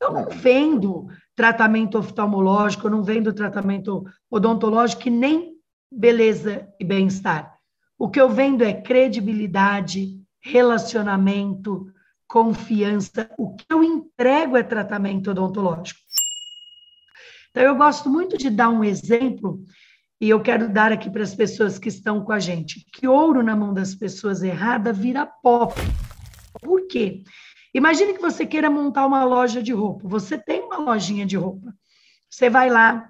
Eu 0.00 0.12
não 0.12 0.28
vendo 0.28 1.06
tratamento 1.36 1.96
oftalmológico, 1.96 2.86
eu 2.86 2.90
não 2.90 3.04
vendo 3.04 3.32
tratamento 3.32 4.04
odontológico, 4.28 5.06
e 5.06 5.10
nem 5.10 5.54
beleza 5.90 6.68
e 6.80 6.84
bem-estar. 6.84 7.54
O 7.96 8.10
que 8.10 8.20
eu 8.20 8.28
vendo 8.28 8.64
é 8.64 8.72
credibilidade, 8.72 10.20
relacionamento, 10.42 11.86
confiança. 12.34 13.30
O 13.38 13.54
que 13.54 13.64
eu 13.70 13.84
entrego 13.84 14.56
é 14.56 14.62
tratamento 14.64 15.30
odontológico. 15.30 16.00
Então, 17.50 17.62
eu 17.62 17.76
gosto 17.76 18.10
muito 18.10 18.36
de 18.36 18.50
dar 18.50 18.70
um 18.70 18.82
exemplo, 18.82 19.62
e 20.20 20.30
eu 20.30 20.40
quero 20.40 20.68
dar 20.68 20.90
aqui 20.90 21.08
para 21.08 21.22
as 21.22 21.32
pessoas 21.32 21.78
que 21.78 21.88
estão 21.88 22.24
com 22.24 22.32
a 22.32 22.40
gente, 22.40 22.84
que 22.92 23.06
ouro 23.06 23.40
na 23.40 23.54
mão 23.54 23.72
das 23.72 23.94
pessoas 23.94 24.42
errada 24.42 24.92
vira 24.92 25.24
pó. 25.24 25.72
Por 26.60 26.88
quê? 26.88 27.22
Imagine 27.72 28.14
que 28.14 28.20
você 28.20 28.44
queira 28.44 28.68
montar 28.68 29.06
uma 29.06 29.22
loja 29.22 29.62
de 29.62 29.72
roupa. 29.72 30.08
Você 30.08 30.36
tem 30.36 30.60
uma 30.60 30.78
lojinha 30.78 31.24
de 31.24 31.36
roupa. 31.36 31.72
Você 32.28 32.50
vai 32.50 32.68
lá, 32.68 33.08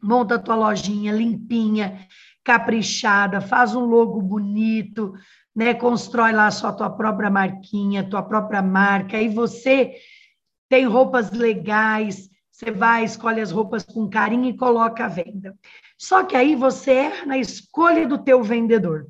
monta 0.00 0.36
a 0.36 0.38
tua 0.38 0.54
lojinha 0.54 1.12
limpinha, 1.12 2.06
caprichada, 2.44 3.40
faz 3.40 3.74
um 3.74 3.84
logo 3.84 4.20
bonito, 4.20 5.14
né? 5.54 5.74
Constrói 5.74 6.32
lá 6.32 6.50
só 6.50 6.72
tua 6.72 6.90
própria 6.90 7.30
marquinha, 7.30 8.08
tua 8.08 8.22
própria 8.22 8.62
marca, 8.62 9.20
e 9.20 9.28
você 9.28 9.94
tem 10.68 10.86
roupas 10.86 11.30
legais, 11.30 12.30
você 12.50 12.70
vai, 12.70 13.04
escolhe 13.04 13.40
as 13.40 13.50
roupas 13.50 13.84
com 13.84 14.08
carinho 14.08 14.46
e 14.46 14.56
coloca 14.56 15.04
à 15.04 15.08
venda. 15.08 15.54
Só 15.98 16.24
que 16.24 16.36
aí 16.36 16.54
você 16.54 16.92
erra 16.92 17.26
na 17.26 17.38
escolha 17.38 18.06
do 18.06 18.18
teu 18.18 18.42
vendedor. 18.42 19.06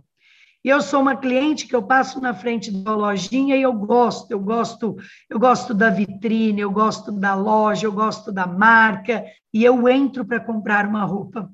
E 0.64 0.68
eu 0.68 0.80
sou 0.80 1.00
uma 1.00 1.16
cliente 1.16 1.66
que 1.66 1.74
eu 1.74 1.82
passo 1.82 2.20
na 2.20 2.32
frente 2.32 2.70
da 2.70 2.94
lojinha 2.94 3.56
e 3.56 3.62
eu 3.62 3.72
gosto, 3.72 4.30
eu 4.30 4.38
gosto, 4.38 4.96
eu 5.28 5.38
gosto 5.38 5.74
da 5.74 5.90
vitrine, 5.90 6.60
eu 6.60 6.70
gosto 6.70 7.10
da 7.10 7.34
loja, 7.34 7.86
eu 7.86 7.92
gosto 7.92 8.30
da 8.30 8.46
marca 8.46 9.24
e 9.52 9.64
eu 9.64 9.88
entro 9.88 10.24
para 10.24 10.38
comprar 10.38 10.86
uma 10.86 11.02
roupa. 11.02 11.50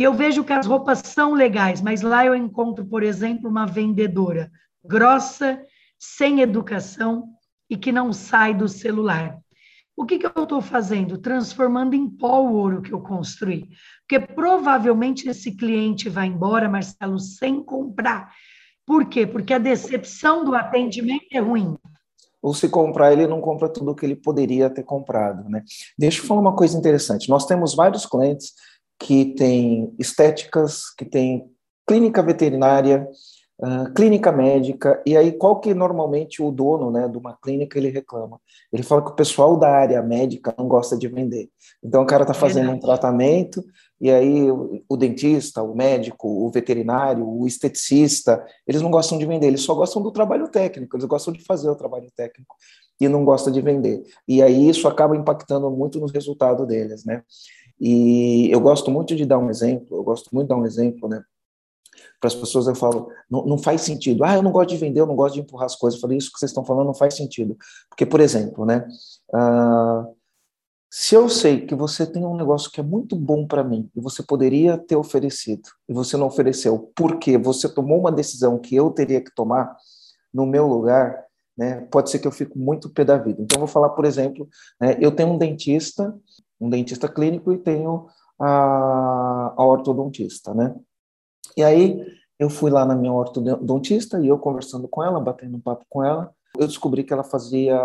E 0.00 0.02
eu 0.02 0.14
vejo 0.14 0.42
que 0.42 0.52
as 0.54 0.66
roupas 0.66 1.02
são 1.04 1.34
legais, 1.34 1.82
mas 1.82 2.00
lá 2.00 2.24
eu 2.24 2.34
encontro, 2.34 2.86
por 2.86 3.02
exemplo, 3.02 3.50
uma 3.50 3.66
vendedora 3.66 4.50
grossa, 4.82 5.62
sem 5.98 6.40
educação 6.40 7.28
e 7.68 7.76
que 7.76 7.92
não 7.92 8.10
sai 8.10 8.54
do 8.54 8.66
celular. 8.66 9.38
O 9.94 10.06
que, 10.06 10.18
que 10.18 10.24
eu 10.24 10.42
estou 10.42 10.62
fazendo? 10.62 11.18
Transformando 11.18 11.92
em 11.92 12.08
pó 12.08 12.40
o 12.40 12.54
ouro 12.54 12.80
que 12.80 12.94
eu 12.94 13.02
construí. 13.02 13.68
Porque 14.08 14.18
provavelmente 14.18 15.28
esse 15.28 15.54
cliente 15.54 16.08
vai 16.08 16.28
embora, 16.28 16.66
Marcelo, 16.66 17.18
sem 17.18 17.62
comprar. 17.62 18.32
Por 18.86 19.04
quê? 19.04 19.26
Porque 19.26 19.52
a 19.52 19.58
decepção 19.58 20.46
do 20.46 20.54
atendimento 20.54 21.26
é 21.30 21.40
ruim. 21.40 21.76
Ou 22.40 22.54
se 22.54 22.70
comprar, 22.70 23.12
ele 23.12 23.26
não 23.26 23.42
compra 23.42 23.68
tudo 23.68 23.90
o 23.90 23.94
que 23.94 24.06
ele 24.06 24.16
poderia 24.16 24.70
ter 24.70 24.82
comprado. 24.82 25.46
Né? 25.46 25.62
Deixa 25.98 26.22
eu 26.22 26.24
falar 26.24 26.40
uma 26.40 26.56
coisa 26.56 26.78
interessante. 26.78 27.28
Nós 27.28 27.44
temos 27.44 27.74
vários 27.74 28.06
clientes 28.06 28.54
que 29.00 29.34
têm 29.34 29.94
estéticas, 29.98 30.94
que 30.96 31.04
têm 31.04 31.50
clínica 31.88 32.22
veterinária, 32.22 33.08
Uh, 33.62 33.92
clínica 33.92 34.32
médica, 34.32 35.02
e 35.04 35.14
aí 35.14 35.32
qual 35.32 35.60
que 35.60 35.74
normalmente 35.74 36.42
o 36.42 36.50
dono 36.50 36.90
né, 36.90 37.06
de 37.06 37.18
uma 37.18 37.36
clínica 37.36 37.76
ele 37.76 37.90
reclama? 37.90 38.40
Ele 38.72 38.82
fala 38.82 39.04
que 39.04 39.10
o 39.10 39.14
pessoal 39.14 39.54
da 39.54 39.68
área 39.68 40.02
médica 40.02 40.54
não 40.56 40.66
gosta 40.66 40.96
de 40.96 41.06
vender. 41.06 41.50
Então 41.84 42.02
o 42.02 42.06
cara 42.06 42.22
está 42.22 42.32
fazendo 42.32 42.70
um 42.70 42.80
tratamento, 42.80 43.62
e 44.00 44.10
aí 44.10 44.50
o, 44.50 44.82
o, 44.88 44.96
dentista, 44.96 45.62
o 45.62 45.76
médico, 45.76 46.26
o 46.26 46.50
veterinário, 46.50 47.28
o 47.28 47.46
esteticista, 47.46 48.42
eles 48.66 48.80
não 48.80 48.90
gostam 48.90 49.18
de 49.18 49.26
vender, 49.26 49.48
eles 49.48 49.60
só 49.60 49.74
gostam 49.74 50.00
do 50.00 50.10
trabalho 50.10 50.48
técnico, 50.48 50.96
eles 50.96 51.04
gostam 51.04 51.34
de 51.34 51.44
fazer 51.44 51.68
o 51.68 51.76
trabalho 51.76 52.10
técnico 52.16 52.56
e 52.98 53.08
não 53.08 53.26
gostam 53.26 53.52
de 53.52 53.60
vender. 53.60 54.02
E 54.26 54.42
aí 54.42 54.70
isso 54.70 54.88
acaba 54.88 55.14
impactando 55.14 55.70
muito 55.70 56.00
no 56.00 56.06
resultado 56.06 56.64
deles, 56.64 57.04
né? 57.04 57.22
E 57.80 58.50
eu 58.52 58.60
gosto 58.60 58.90
muito 58.90 59.16
de 59.16 59.24
dar 59.24 59.38
um 59.38 59.48
exemplo, 59.48 59.96
eu 59.96 60.02
gosto 60.02 60.28
muito 60.32 60.46
de 60.46 60.48
dar 60.50 60.60
um 60.60 60.66
exemplo, 60.66 61.08
né? 61.08 61.22
para 62.20 62.28
as 62.28 62.34
pessoas 62.34 62.66
eu 62.66 62.74
falo, 62.74 63.10
não, 63.30 63.46
não, 63.46 63.58
faz 63.58 63.80
sentido. 63.80 64.22
Ah, 64.24 64.34
eu 64.34 64.42
não 64.42 64.52
gosto 64.52 64.68
de 64.70 64.76
vender, 64.76 65.00
eu 65.00 65.06
não 65.06 65.16
gosto 65.16 65.34
de 65.34 65.40
empurrar 65.40 65.64
as 65.64 65.74
coisas. 65.74 65.96
Eu 65.96 66.02
falei, 66.02 66.18
isso 66.18 66.30
que 66.30 66.38
vocês 66.38 66.50
estão 66.50 66.64
falando 66.64 66.86
não 66.86 66.94
faz 66.94 67.14
sentido. 67.14 67.56
Porque, 67.88 68.04
por 68.04 68.20
exemplo, 68.20 68.66
né, 68.66 68.86
uh, 69.34 70.14
se 70.90 71.14
eu 71.14 71.28
sei 71.30 71.64
que 71.64 71.74
você 71.74 72.06
tem 72.06 72.24
um 72.24 72.36
negócio 72.36 72.70
que 72.70 72.78
é 72.80 72.82
muito 72.82 73.16
bom 73.16 73.46
para 73.46 73.64
mim 73.64 73.88
e 73.96 74.00
você 74.00 74.22
poderia 74.22 74.76
ter 74.76 74.96
oferecido 74.96 75.68
e 75.88 75.94
você 75.94 76.16
não 76.16 76.26
ofereceu 76.26 76.92
porque 76.94 77.38
você 77.38 77.68
tomou 77.68 78.00
uma 78.00 78.12
decisão 78.12 78.58
que 78.58 78.74
eu 78.74 78.90
teria 78.90 79.20
que 79.20 79.32
tomar 79.34 79.74
no 80.34 80.44
meu 80.44 80.66
lugar, 80.66 81.24
né, 81.56 81.86
pode 81.90 82.10
ser 82.10 82.18
que 82.18 82.26
eu 82.26 82.32
fique 82.32 82.58
muito 82.58 82.90
pé 82.90 83.04
da 83.04 83.16
vida. 83.16 83.40
Então, 83.40 83.58
vou 83.58 83.68
falar, 83.68 83.90
por 83.90 84.04
exemplo, 84.04 84.48
né, 84.80 84.96
eu 85.00 85.10
tenho 85.10 85.30
um 85.30 85.38
dentista, 85.38 86.14
um 86.60 86.68
dentista 86.68 87.08
clínico 87.08 87.52
e 87.52 87.58
tenho 87.58 88.06
a, 88.38 89.54
a 89.56 89.64
ortodontista, 89.64 90.54
né? 90.54 90.74
E 91.56 91.62
aí 91.62 92.04
eu 92.38 92.48
fui 92.48 92.70
lá 92.70 92.84
na 92.84 92.94
minha 92.94 93.12
ortodontista 93.12 94.20
e 94.20 94.28
eu 94.28 94.38
conversando 94.38 94.88
com 94.88 95.02
ela, 95.02 95.20
batendo 95.20 95.56
um 95.56 95.60
papo 95.60 95.84
com 95.88 96.04
ela, 96.04 96.30
eu 96.58 96.66
descobri 96.66 97.04
que 97.04 97.12
ela 97.12 97.24
fazia 97.24 97.78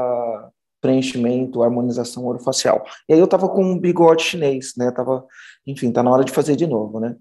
preenchimento, 0.82 1.64
harmonização 1.64 2.26
orofacial. 2.28 2.86
E 3.10 3.14
aí 3.14 3.20
eu 3.20 3.28
tava 3.28 3.50
com 3.50 3.64
um 3.64 3.80
bigode 3.80 4.24
chinês, 4.24 4.74
né? 4.78 4.92
Tava, 4.92 5.26
enfim, 5.66 5.92
tá 5.92 6.04
na 6.04 6.12
hora 6.12 6.24
de 6.24 6.32
fazer 6.32 6.56
de 6.56 6.68
novo, 6.68 7.00
né? 7.00 7.16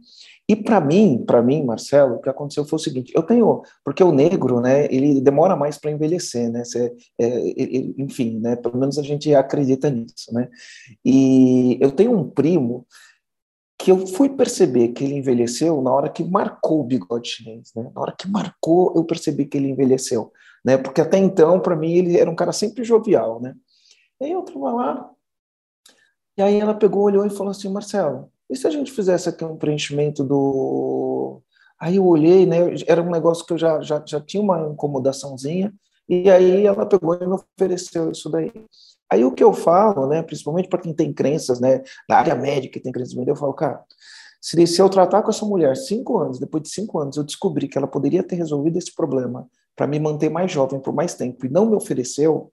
E 0.48 0.54
para 0.54 0.78
mim, 0.80 1.24
para 1.26 1.42
mim, 1.42 1.64
Marcelo, 1.64 2.16
o 2.16 2.20
que 2.20 2.28
aconteceu 2.28 2.64
foi 2.64 2.76
o 2.76 2.80
seguinte: 2.83 3.12
eu 3.14 3.22
tenho, 3.22 3.62
porque 3.83 4.04
o 4.04 4.12
negro, 4.12 4.61
né, 4.61 4.87
ele 4.87 5.20
demora 5.20 5.57
mais 5.57 5.78
para 5.78 5.90
envelhecer, 5.90 6.50
né? 6.50 6.64
Cê, 6.64 6.94
é, 7.18 7.40
enfim, 7.98 8.38
né? 8.40 8.54
Pelo 8.57 8.78
menos 8.78 8.98
a 8.98 9.02
gente 9.02 9.35
acredita 9.35 9.88
nisso, 9.88 10.33
né? 10.33 10.48
E 11.04 11.78
eu 11.80 11.90
tenho 11.90 12.12
um 12.12 12.28
primo 12.28 12.87
que 13.78 13.90
eu 13.90 14.07
fui 14.07 14.28
perceber 14.28 14.88
que 14.88 15.04
ele 15.04 15.14
envelheceu 15.14 15.80
na 15.83 15.92
hora 15.92 16.09
que 16.11 16.22
marcou 16.22 16.80
o 16.80 16.85
bigode 16.85 17.28
chinês, 17.28 17.72
né? 17.74 17.90
Na 17.94 18.02
hora 18.02 18.14
que 18.16 18.28
marcou, 18.28 18.92
eu 18.94 19.04
percebi 19.04 19.46
que 19.46 19.57
ele 19.57 19.70
envelheceu, 19.70 20.30
né? 20.64 20.76
Porque 20.76 21.00
até 21.00 21.18
então, 21.18 21.59
para 21.61 21.76
mim, 21.76 21.92
ele 21.92 22.18
era 22.18 22.30
um 22.30 22.37
cara 22.37 22.52
sempre 22.52 22.85
jovial, 22.85 23.40
né? 23.40 23.54
E 24.20 24.26
aí 24.26 24.33
eu 24.33 24.40
estava 24.44 24.72
lá, 24.72 25.11
e 26.37 26.42
aí 26.42 26.59
ela 26.59 26.74
pegou, 26.74 27.04
olhou 27.04 27.24
e 27.26 27.30
falou 27.30 27.50
assim, 27.50 27.68
Marcelo, 27.68 28.30
e 28.48 28.57
se 28.57 28.66
a 28.66 28.70
gente 28.70 28.92
fizesse 28.92 29.28
aqui 29.28 29.44
um 29.44 29.57
preenchimento 29.57 30.22
do. 30.24 31.40
Aí 31.80 31.96
eu 31.96 32.07
olhei, 32.07 32.46
né? 32.46 32.59
Era 32.87 33.02
um 33.02 33.11
negócio 33.11 33.44
que 33.44 33.52
eu 33.52 33.59
já, 33.59 33.80
já, 33.80 34.02
já 34.07 34.20
tinha 34.20 34.42
uma 34.42 34.68
incomodaçãozinha, 34.70 35.72
e 36.09 36.30
aí 36.30 36.66
ela 36.66 36.87
pegou 36.87 37.14
e 37.14 37.26
me 37.26 37.35
ofereceu 37.35 38.11
isso 38.11 38.28
daí. 38.30 38.52
Aí 39.11 39.24
o 39.24 39.33
que 39.33 39.44
eu 39.44 39.52
falo, 39.52 40.07
né, 40.09 40.22
principalmente 40.22 40.68
para 40.68 40.80
quem 40.80 40.94
tem 40.94 41.12
crenças, 41.12 41.61
né, 41.61 41.83
na 42.09 42.16
área 42.16 42.35
médica, 42.35 42.80
tem 42.80 42.90
crenças, 42.90 43.14
eu 43.14 43.37
falo, 43.37 43.52
cara, 43.52 43.85
se, 44.40 44.66
se 44.66 44.80
eu 44.80 44.88
tratar 44.88 45.22
com 45.22 45.30
essa 45.30 45.46
mulher 45.46 45.76
cinco 45.76 46.18
anos, 46.18 46.38
depois 46.38 46.62
de 46.62 46.68
cinco 46.70 46.98
anos, 46.98 47.16
eu 47.16 47.24
descobri 47.24 47.68
que 47.68 47.78
ela 47.78 47.87
poderia 47.87 48.22
ter 48.22 48.37
resolvido 48.37 48.76
esse 48.76 48.94
problema 48.94 49.48
para 49.76 49.87
me 49.87 49.98
manter 49.98 50.30
mais 50.30 50.50
jovem 50.50 50.80
por 50.80 50.92
mais 50.94 51.14
tempo 51.14 51.46
e 51.46 51.48
não 51.48 51.66
me 51.66 51.76
ofereceu, 51.76 52.52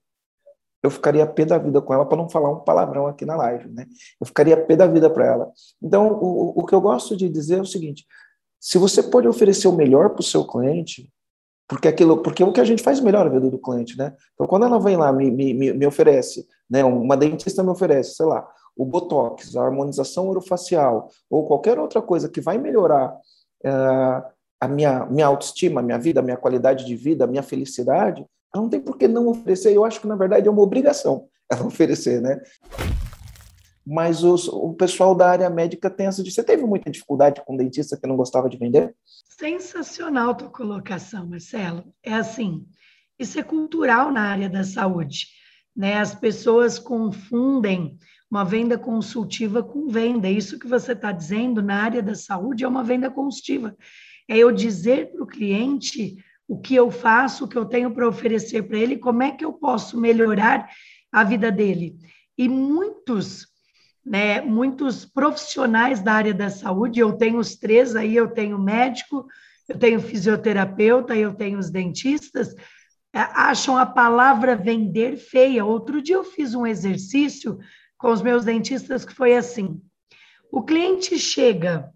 eu 0.82 0.90
ficaria 0.90 1.26
pé 1.26 1.44
da 1.44 1.58
vida 1.58 1.80
com 1.80 1.94
ela 1.94 2.04
para 2.04 2.18
não 2.18 2.28
falar 2.28 2.50
um 2.50 2.60
palavrão 2.60 3.06
aqui 3.06 3.24
na 3.24 3.36
live, 3.36 3.68
né? 3.68 3.86
Eu 4.20 4.26
ficaria 4.26 4.56
pé 4.56 4.76
da 4.76 4.86
vida 4.86 5.08
para 5.08 5.26
ela. 5.26 5.52
Então, 5.80 6.12
o, 6.20 6.60
o 6.60 6.66
que 6.66 6.74
eu 6.74 6.80
gosto 6.80 7.16
de 7.16 7.28
dizer 7.28 7.58
é 7.58 7.62
o 7.62 7.66
seguinte: 7.66 8.04
se 8.60 8.78
você 8.78 9.02
pode 9.02 9.28
oferecer 9.28 9.68
o 9.68 9.72
melhor 9.72 10.10
para 10.10 10.20
o 10.20 10.24
seu 10.24 10.44
cliente, 10.44 11.08
porque 11.68 11.88
aquilo, 11.88 12.22
porque 12.22 12.42
o 12.42 12.52
que 12.52 12.60
a 12.60 12.64
gente 12.64 12.82
faz 12.82 13.00
melhor 13.00 13.26
a 13.26 13.30
vida 13.30 13.48
do 13.48 13.58
cliente, 13.58 13.96
né? 13.96 14.14
Então, 14.34 14.46
quando 14.46 14.66
ela 14.66 14.78
vem 14.80 14.96
lá 14.96 15.12
me, 15.12 15.30
me, 15.30 15.54
me 15.54 15.86
oferece, 15.86 16.46
né? 16.68 16.84
Uma 16.84 17.16
dentista 17.16 17.62
me 17.62 17.70
oferece, 17.70 18.14
sei 18.14 18.26
lá, 18.26 18.46
o 18.76 18.84
botox, 18.84 19.56
a 19.56 19.64
harmonização 19.64 20.28
orofacial 20.28 21.08
ou 21.30 21.46
qualquer 21.46 21.78
outra 21.78 22.02
coisa 22.02 22.28
que 22.28 22.40
vai 22.40 22.58
melhorar 22.58 23.14
uh, 23.64 24.32
a 24.60 24.68
minha, 24.68 25.06
minha 25.06 25.26
autoestima, 25.26 25.80
a 25.80 25.82
minha 25.82 25.98
vida, 25.98 26.22
minha 26.22 26.36
qualidade 26.36 26.84
de 26.84 26.96
vida, 26.96 27.26
minha 27.26 27.42
felicidade, 27.42 28.26
ela 28.54 28.62
não 28.62 28.68
tem 28.68 28.80
por 28.80 28.96
que 28.96 29.08
não 29.08 29.28
oferecer. 29.28 29.74
Eu 29.74 29.84
acho 29.84 30.00
que, 30.00 30.06
na 30.06 30.16
verdade, 30.16 30.46
é 30.46 30.50
uma 30.50 30.62
obrigação 30.62 31.28
ela 31.50 31.66
oferecer, 31.66 32.20
né? 32.20 32.40
Mas 33.84 34.22
os, 34.22 34.46
o 34.46 34.74
pessoal 34.74 35.14
da 35.14 35.28
área 35.28 35.50
médica 35.50 35.90
tem 35.90 36.06
essa... 36.06 36.22
Você 36.22 36.44
teve 36.44 36.64
muita 36.64 36.90
dificuldade 36.90 37.42
com 37.44 37.56
dentista 37.56 37.96
que 37.96 38.06
não 38.06 38.16
gostava 38.16 38.48
de 38.48 38.56
vender? 38.56 38.94
Sensacional 39.04 40.36
tua 40.36 40.50
colocação, 40.50 41.26
Marcelo. 41.26 41.92
É 42.02 42.14
assim, 42.14 42.64
isso 43.18 43.40
é 43.40 43.42
cultural 43.42 44.12
na 44.12 44.22
área 44.22 44.48
da 44.48 44.62
saúde. 44.62 45.26
Né? 45.76 45.98
As 45.98 46.14
pessoas 46.14 46.78
confundem 46.78 47.98
uma 48.30 48.44
venda 48.44 48.78
consultiva 48.78 49.62
com 49.62 49.88
venda. 49.88 50.28
Isso 50.28 50.58
que 50.58 50.66
você 50.66 50.92
está 50.92 51.10
dizendo 51.10 51.60
na 51.60 51.82
área 51.82 52.02
da 52.02 52.14
saúde 52.14 52.64
é 52.64 52.68
uma 52.68 52.84
venda 52.84 53.10
consultiva. 53.10 53.76
É 54.28 54.38
eu 54.38 54.52
dizer 54.52 55.10
para 55.10 55.22
o 55.22 55.26
cliente 55.26 56.16
o 56.52 56.60
que 56.60 56.74
eu 56.74 56.90
faço, 56.90 57.46
o 57.46 57.48
que 57.48 57.56
eu 57.56 57.64
tenho 57.64 57.94
para 57.94 58.06
oferecer 58.06 58.64
para 58.64 58.76
ele, 58.76 58.98
como 58.98 59.22
é 59.22 59.30
que 59.30 59.42
eu 59.42 59.54
posso 59.54 59.98
melhorar 59.98 60.68
a 61.10 61.24
vida 61.24 61.50
dele. 61.50 61.96
E 62.36 62.46
muitos, 62.46 63.46
né, 64.04 64.42
muitos 64.42 65.06
profissionais 65.06 66.02
da 66.02 66.12
área 66.12 66.34
da 66.34 66.50
saúde, 66.50 67.00
eu 67.00 67.14
tenho 67.14 67.38
os 67.38 67.56
três 67.56 67.96
aí, 67.96 68.14
eu 68.14 68.28
tenho 68.28 68.58
médico, 68.58 69.26
eu 69.66 69.78
tenho 69.78 69.98
fisioterapeuta, 69.98 71.16
eu 71.16 71.32
tenho 71.32 71.58
os 71.58 71.70
dentistas, 71.70 72.54
é, 73.14 73.20
acham 73.20 73.78
a 73.78 73.86
palavra 73.86 74.54
vender 74.54 75.16
feia. 75.16 75.64
Outro 75.64 76.02
dia 76.02 76.16
eu 76.16 76.24
fiz 76.24 76.54
um 76.54 76.66
exercício 76.66 77.58
com 77.96 78.12
os 78.12 78.20
meus 78.20 78.44
dentistas 78.44 79.06
que 79.06 79.14
foi 79.14 79.34
assim: 79.34 79.80
o 80.50 80.62
cliente 80.62 81.18
chega, 81.18 81.90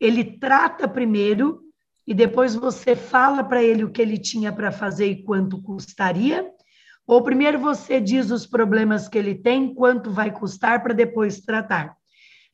ele 0.00 0.36
trata 0.36 0.88
primeiro 0.88 1.63
e 2.06 2.12
depois 2.12 2.54
você 2.54 2.94
fala 2.94 3.42
para 3.42 3.62
ele 3.62 3.84
o 3.84 3.90
que 3.90 4.02
ele 4.02 4.18
tinha 4.18 4.52
para 4.52 4.70
fazer 4.70 5.06
e 5.06 5.22
quanto 5.22 5.62
custaria? 5.62 6.50
Ou 7.06 7.22
primeiro 7.22 7.58
você 7.58 8.00
diz 8.00 8.30
os 8.30 8.46
problemas 8.46 9.08
que 9.08 9.18
ele 9.18 9.34
tem, 9.34 9.74
quanto 9.74 10.10
vai 10.10 10.30
custar 10.30 10.82
para 10.82 10.94
depois 10.94 11.40
tratar? 11.40 11.96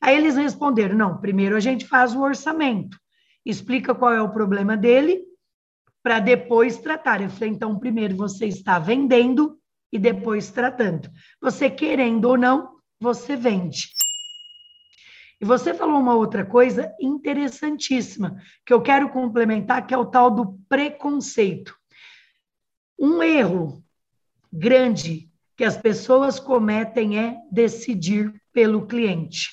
Aí 0.01 0.15
eles 0.15 0.35
responderam: 0.35 0.95
não, 0.95 1.17
primeiro 1.17 1.55
a 1.55 1.59
gente 1.59 1.85
faz 1.85 2.15
o 2.15 2.21
orçamento, 2.21 2.97
explica 3.45 3.95
qual 3.95 4.13
é 4.13 4.21
o 4.21 4.33
problema 4.33 4.75
dele, 4.75 5.21
para 6.03 6.19
depois 6.19 6.77
tratar. 6.77 7.21
Eu 7.21 7.29
falei: 7.29 7.49
então, 7.49 7.77
primeiro 7.77 8.15
você 8.15 8.45
está 8.45 8.79
vendendo 8.79 9.57
e 9.91 9.99
depois 9.99 10.49
tratando. 10.49 11.09
Você 11.41 11.69
querendo 11.69 12.25
ou 12.25 12.37
não, 12.37 12.77
você 12.99 13.35
vende. 13.35 13.89
E 15.41 15.45
você 15.45 15.73
falou 15.73 15.99
uma 15.99 16.13
outra 16.13 16.45
coisa 16.45 16.93
interessantíssima, 17.01 18.39
que 18.63 18.71
eu 18.71 18.79
quero 18.79 19.09
complementar, 19.09 19.87
que 19.87 19.93
é 19.93 19.97
o 19.97 20.05
tal 20.05 20.29
do 20.29 20.59
preconceito. 20.69 21.75
Um 22.99 23.23
erro 23.23 23.83
grande 24.53 25.31
que 25.57 25.63
as 25.63 25.75
pessoas 25.75 26.39
cometem 26.39 27.17
é 27.17 27.37
decidir 27.51 28.31
pelo 28.53 28.85
cliente. 28.85 29.49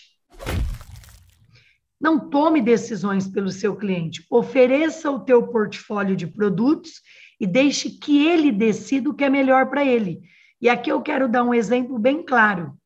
Não 1.98 2.28
tome 2.28 2.60
decisões 2.60 3.26
pelo 3.26 3.50
seu 3.50 3.74
cliente. 3.74 4.26
Ofereça 4.30 5.10
o 5.10 5.20
teu 5.20 5.48
portfólio 5.48 6.14
de 6.14 6.26
produtos 6.26 7.00
e 7.40 7.46
deixe 7.46 7.90
que 7.90 8.26
ele 8.26 8.52
decida 8.52 9.08
o 9.08 9.14
que 9.14 9.24
é 9.24 9.30
melhor 9.30 9.70
para 9.70 9.86
ele. 9.86 10.20
E 10.60 10.68
aqui 10.68 10.92
eu 10.92 11.00
quero 11.00 11.28
dar 11.28 11.44
um 11.44 11.54
exemplo 11.54 11.98
bem 11.98 12.22
claro. 12.22 12.76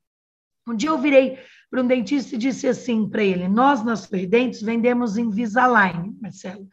Um 0.67 0.77
dia 0.77 0.91
eu 0.91 0.99
virei 0.99 1.39
para 1.73 1.81
um 1.81 1.87
dentista 1.87 2.35
e 2.35 2.39
disse 2.39 2.69
assim 2.69 3.09
para 3.09 3.25
ele: 3.25 3.49
Nós, 3.49 3.83
na 3.83 3.97
Sorridentes, 3.97 4.61
vendemos 4.61 5.17
Invisalign, 5.17 6.15
Marcelo. 6.21 6.69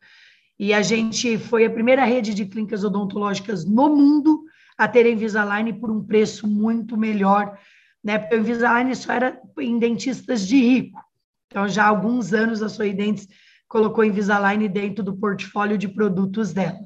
E 0.59 0.73
a 0.73 0.81
gente 0.81 1.37
foi 1.37 1.63
a 1.63 1.69
primeira 1.69 2.03
rede 2.03 2.33
de 2.33 2.45
clínicas 2.45 2.83
odontológicas 2.83 3.63
no 3.63 3.95
mundo 3.95 4.43
a 4.77 4.89
ter 4.89 5.05
Invisalign 5.05 5.71
por 5.79 5.89
um 5.89 6.03
preço 6.03 6.45
muito 6.45 6.97
melhor, 6.97 7.57
né? 8.03 8.19
Porque 8.19 8.35
o 8.35 8.39
Invisalign 8.39 8.93
só 8.93 9.13
era 9.13 9.41
em 9.59 9.79
dentistas 9.79 10.45
de 10.45 10.57
rico. 10.57 11.01
Então, 11.47 11.65
já 11.69 11.85
há 11.85 11.87
alguns 11.87 12.33
anos 12.33 12.61
a 12.61 12.67
Sorridentes 12.67 13.25
colocou 13.69 14.03
Invisalign 14.03 14.67
dentro 14.67 15.01
do 15.01 15.15
portfólio 15.15 15.77
de 15.77 15.87
produtos 15.87 16.51
dela. 16.51 16.79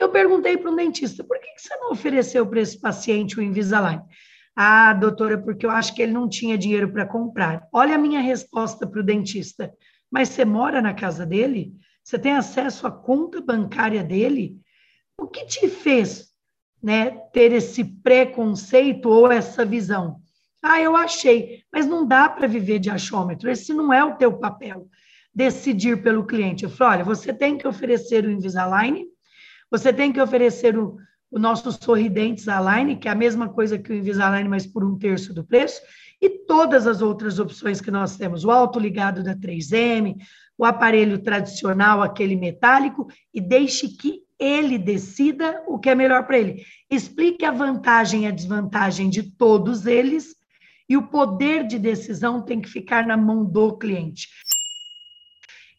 Eu 0.00 0.08
perguntei 0.08 0.56
para 0.56 0.68
um 0.68 0.74
dentista, 0.74 1.22
por 1.22 1.38
que 1.38 1.46
você 1.56 1.76
não 1.76 1.92
ofereceu 1.92 2.44
para 2.44 2.60
esse 2.60 2.80
paciente 2.80 3.38
o 3.38 3.42
Invisalign? 3.42 4.02
Ah, 4.54 4.92
doutora, 4.92 5.38
porque 5.38 5.64
eu 5.64 5.70
acho 5.70 5.94
que 5.94 6.02
ele 6.02 6.12
não 6.12 6.28
tinha 6.28 6.58
dinheiro 6.58 6.92
para 6.92 7.06
comprar. 7.06 7.66
Olha 7.72 7.94
a 7.94 7.98
minha 7.98 8.20
resposta 8.20 8.86
para 8.86 9.00
o 9.00 9.04
dentista. 9.04 9.72
Mas 10.10 10.28
você 10.28 10.44
mora 10.44 10.82
na 10.82 10.92
casa 10.92 11.24
dele? 11.24 11.72
Você 12.04 12.18
tem 12.18 12.32
acesso 12.32 12.86
à 12.86 12.90
conta 12.90 13.40
bancária 13.40 14.02
dele? 14.02 14.58
O 15.18 15.26
que 15.26 15.46
te 15.46 15.68
fez 15.68 16.32
né, 16.82 17.10
ter 17.32 17.52
esse 17.52 17.84
preconceito 17.84 19.08
ou 19.08 19.30
essa 19.30 19.64
visão? 19.64 20.20
Ah, 20.62 20.80
eu 20.80 20.96
achei, 20.96 21.64
mas 21.72 21.86
não 21.86 22.06
dá 22.06 22.28
para 22.28 22.46
viver 22.46 22.78
de 22.78 22.88
achômetro, 22.88 23.50
esse 23.50 23.74
não 23.74 23.92
é 23.92 24.04
o 24.04 24.14
teu 24.14 24.38
papel, 24.38 24.86
decidir 25.34 26.02
pelo 26.02 26.24
cliente. 26.24 26.62
Eu 26.62 26.70
falei, 26.70 26.98
olha, 26.98 27.04
você 27.04 27.32
tem 27.32 27.58
que 27.58 27.66
oferecer 27.66 28.24
o 28.24 28.30
Invisalign, 28.30 29.06
você 29.68 29.92
tem 29.92 30.12
que 30.12 30.20
oferecer 30.20 30.78
o, 30.78 30.96
o 31.32 31.38
nosso 31.38 31.72
Sorridentes 31.72 32.46
Align, 32.46 32.96
que 32.96 33.08
é 33.08 33.10
a 33.10 33.14
mesma 33.14 33.48
coisa 33.48 33.78
que 33.78 33.90
o 33.90 33.94
Invisalign, 33.94 34.48
mas 34.50 34.66
por 34.66 34.84
um 34.84 34.98
terço 34.98 35.32
do 35.32 35.42
preço, 35.42 35.80
e 36.20 36.28
todas 36.28 36.86
as 36.86 37.00
outras 37.00 37.38
opções 37.38 37.80
que 37.80 37.90
nós 37.90 38.18
temos, 38.18 38.44
o 38.44 38.50
autoligado 38.50 39.24
da 39.24 39.34
3M, 39.34 40.16
o 40.58 40.64
aparelho 40.64 41.18
tradicional, 41.18 42.02
aquele 42.02 42.36
metálico, 42.36 43.08
e 43.32 43.40
deixe 43.40 43.88
que 43.88 44.20
ele 44.38 44.76
decida 44.76 45.62
o 45.66 45.78
que 45.78 45.88
é 45.88 45.94
melhor 45.94 46.26
para 46.26 46.38
ele. 46.38 46.62
Explique 46.90 47.46
a 47.46 47.50
vantagem 47.50 48.24
e 48.24 48.26
a 48.26 48.30
desvantagem 48.30 49.08
de 49.08 49.22
todos 49.22 49.86
eles, 49.86 50.36
e 50.86 50.98
o 50.98 51.08
poder 51.08 51.66
de 51.66 51.78
decisão 51.78 52.42
tem 52.42 52.60
que 52.60 52.68
ficar 52.68 53.06
na 53.06 53.16
mão 53.16 53.42
do 53.42 53.78
cliente. 53.78 54.28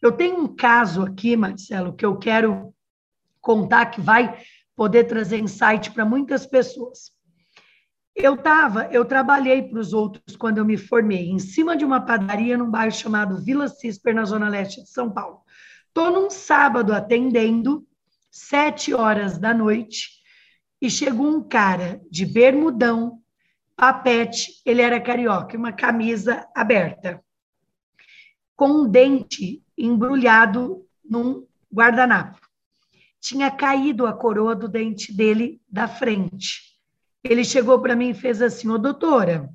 Eu 0.02 0.10
tenho 0.10 0.40
um 0.40 0.48
caso 0.48 1.02
aqui, 1.02 1.36
Marcelo, 1.36 1.94
que 1.94 2.04
eu 2.04 2.16
quero 2.16 2.74
contar 3.40 3.86
que 3.86 4.00
vai 4.00 4.36
poder 4.76 5.04
trazer 5.04 5.38
insight 5.38 5.90
para 5.92 6.04
muitas 6.04 6.46
pessoas. 6.46 7.12
Eu 8.14 8.36
tava, 8.36 8.84
eu 8.92 9.04
trabalhei 9.04 9.62
para 9.62 9.80
os 9.80 9.92
outros 9.92 10.36
quando 10.36 10.58
eu 10.58 10.64
me 10.64 10.76
formei, 10.76 11.30
em 11.30 11.38
cima 11.38 11.76
de 11.76 11.84
uma 11.84 12.00
padaria 12.00 12.56
num 12.56 12.70
bairro 12.70 12.92
chamado 12.92 13.42
Vila 13.42 13.66
Cisper, 13.68 14.14
na 14.14 14.24
zona 14.24 14.48
leste 14.48 14.82
de 14.82 14.88
São 14.88 15.10
Paulo. 15.10 15.40
Estou 15.88 16.10
num 16.12 16.30
sábado 16.30 16.92
atendendo, 16.92 17.84
sete 18.30 18.94
horas 18.94 19.38
da 19.38 19.52
noite, 19.52 20.10
e 20.80 20.88
chegou 20.88 21.26
um 21.26 21.42
cara 21.42 22.00
de 22.10 22.24
bermudão, 22.24 23.20
papete, 23.76 24.62
ele 24.64 24.82
era 24.82 25.00
carioca, 25.00 25.56
uma 25.56 25.72
camisa 25.72 26.46
aberta, 26.54 27.22
com 28.54 28.68
um 28.68 28.88
dente 28.88 29.62
embrulhado 29.76 30.86
num 31.04 31.44
guardanapo 31.72 32.43
tinha 33.24 33.50
caído 33.50 34.06
a 34.06 34.12
coroa 34.12 34.54
do 34.54 34.68
dente 34.68 35.10
dele 35.10 35.58
da 35.66 35.88
frente. 35.88 36.60
Ele 37.24 37.42
chegou 37.42 37.80
para 37.80 37.96
mim 37.96 38.10
e 38.10 38.14
fez 38.14 38.42
assim: 38.42 38.68
Ô 38.68 38.76
doutora, 38.76 39.48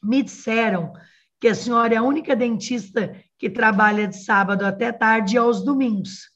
me 0.00 0.22
disseram 0.22 0.92
que 1.40 1.48
a 1.48 1.54
senhora 1.56 1.94
é 1.94 1.96
a 1.96 2.02
única 2.02 2.36
dentista 2.36 3.20
que 3.36 3.50
trabalha 3.50 4.06
de 4.06 4.22
sábado 4.24 4.64
até 4.64 4.92
tarde 4.92 5.34
e 5.34 5.38
aos 5.38 5.64
domingos. 5.64 6.30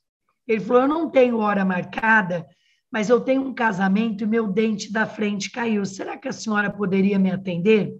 Ele 0.48 0.58
falou: 0.60 0.82
Eu 0.82 0.88
não 0.88 1.08
tenho 1.08 1.38
hora 1.38 1.64
marcada, 1.64 2.44
mas 2.90 3.08
eu 3.08 3.20
tenho 3.20 3.46
um 3.46 3.54
casamento 3.54 4.24
e 4.24 4.26
meu 4.26 4.48
dente 4.48 4.92
da 4.92 5.06
frente 5.06 5.52
caiu. 5.52 5.86
Será 5.86 6.18
que 6.18 6.26
a 6.26 6.32
senhora 6.32 6.72
poderia 6.72 7.20
me 7.20 7.30
atender? 7.30 7.96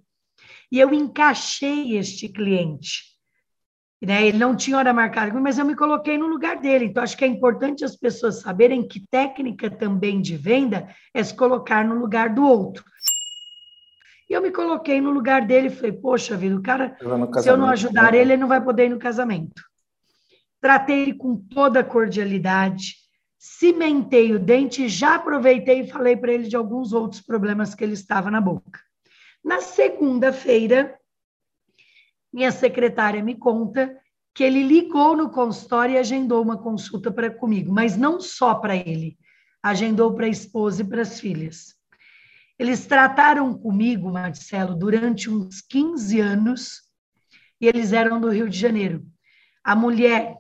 E 0.71 0.81
eu 0.81 0.93
encaixei 0.93 1.97
este 1.97 2.29
cliente 2.29 3.18
Né? 4.01 4.29
Ele 4.29 4.39
não 4.39 4.55
tinha 4.55 4.79
hora 4.79 4.93
marcada, 4.93 5.39
mas 5.41 5.59
eu 5.59 5.65
me 5.65 5.75
coloquei 5.75 6.17
no 6.17 6.29
lugar 6.29 6.57
dele. 6.57 6.87
Então, 6.87 7.03
acho 7.03 7.17
que 7.17 7.25
é 7.25 7.29
importante 7.29 7.85
as 7.85 7.97
pessoas 7.97 8.41
saberem 8.41 8.87
que 8.87 9.07
técnica 9.11 9.69
também 9.71 10.21
de 10.21 10.37
venda 10.37 10.89
é 11.13 11.23
se 11.23 11.35
colocar 11.35 11.85
no 11.85 11.99
lugar 11.99 12.33
do 12.33 12.45
outro. 12.45 12.85
E 14.29 14.35
eu 14.35 14.43
me 14.43 14.51
coloquei 14.51 15.01
no 15.01 15.11
lugar 15.11 15.47
dele 15.47 15.69
e 15.69 15.71
falei, 15.71 15.93
poxa 15.93 16.37
vida, 16.37 16.55
o 16.55 16.63
cara, 16.63 16.97
se 17.41 17.49
eu 17.49 17.57
não 17.57 17.69
ajudar 17.69 18.13
né? 18.13 18.19
ele, 18.19 18.33
ele 18.33 18.41
não 18.41 18.49
vai 18.49 18.63
poder 18.63 18.87
ir 18.87 18.91
no 18.91 18.99
casamento. 18.99 19.63
Tratei 20.61 21.03
ele 21.03 21.15
com 21.15 21.37
toda 21.37 21.81
a 21.81 21.85
cordialidade, 21.85 22.95
cimentei 23.39 24.35
o 24.35 24.39
dente, 24.39 24.89
já 24.89 25.15
aproveitei 25.15 25.81
e 25.81 25.89
falei 25.89 26.17
para 26.17 26.33
ele 26.33 26.49
de 26.49 26.57
alguns 26.57 26.93
outros 26.93 27.23
problemas 27.23 27.75
que 27.75 27.83
ele 27.83 27.95
estava 27.95 28.31
na 28.31 28.41
boca. 28.41 28.81
Na 29.43 29.61
segunda-feira, 29.61 30.98
minha 32.39 32.53
secretária 32.53 33.21
me 33.21 33.35
conta 33.35 33.99
que 34.33 34.45
ele 34.45 34.63
ligou 34.63 35.17
no 35.17 35.29
consultório 35.29 35.97
e 35.97 35.99
agendou 35.99 36.41
uma 36.41 36.57
consulta 36.57 37.11
para 37.11 37.29
comigo, 37.29 37.73
mas 37.73 37.97
não 37.97 38.21
só 38.21 38.55
para 38.55 38.77
ele, 38.77 39.19
agendou 39.61 40.15
para 40.15 40.27
a 40.27 40.29
esposa 40.29 40.83
e 40.83 40.85
para 40.85 41.03
as 41.03 41.19
filhas. 41.19 41.75
Eles 42.57 42.87
trataram 42.87 43.53
comigo, 43.59 44.13
Marcelo, 44.13 44.77
durante 44.77 45.29
uns 45.29 45.61
15 45.61 46.21
anos, 46.21 46.83
e 47.61 47.67
eles 47.67 47.93
eram 47.93 48.21
do 48.21 48.31
Rio 48.31 48.49
de 48.49 48.57
Janeiro. 48.57 49.05
A 49.65 49.75
mulher, 49.75 50.37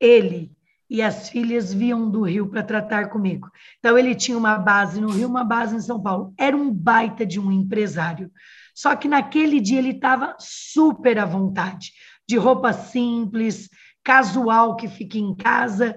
ele 0.00 0.50
e 0.88 1.02
as 1.02 1.28
filhas 1.28 1.74
vinham 1.74 2.10
do 2.10 2.22
Rio 2.22 2.48
para 2.48 2.62
tratar 2.62 3.10
comigo. 3.10 3.50
Então, 3.78 3.98
ele 3.98 4.14
tinha 4.14 4.36
uma 4.36 4.56
base 4.56 4.98
no 4.98 5.10
Rio, 5.10 5.28
uma 5.28 5.44
base 5.44 5.76
em 5.76 5.80
São 5.80 6.02
Paulo. 6.02 6.32
Era 6.38 6.56
um 6.56 6.72
baita 6.72 7.26
de 7.26 7.38
um 7.38 7.52
empresário. 7.52 8.32
Só 8.80 8.96
que 8.96 9.06
naquele 9.06 9.60
dia 9.60 9.78
ele 9.78 9.90
estava 9.90 10.34
super 10.38 11.18
à 11.18 11.26
vontade, 11.26 11.92
de 12.26 12.38
roupa 12.38 12.72
simples, 12.72 13.68
casual 14.02 14.74
que 14.74 14.88
fica 14.88 15.18
em 15.18 15.36
casa. 15.36 15.94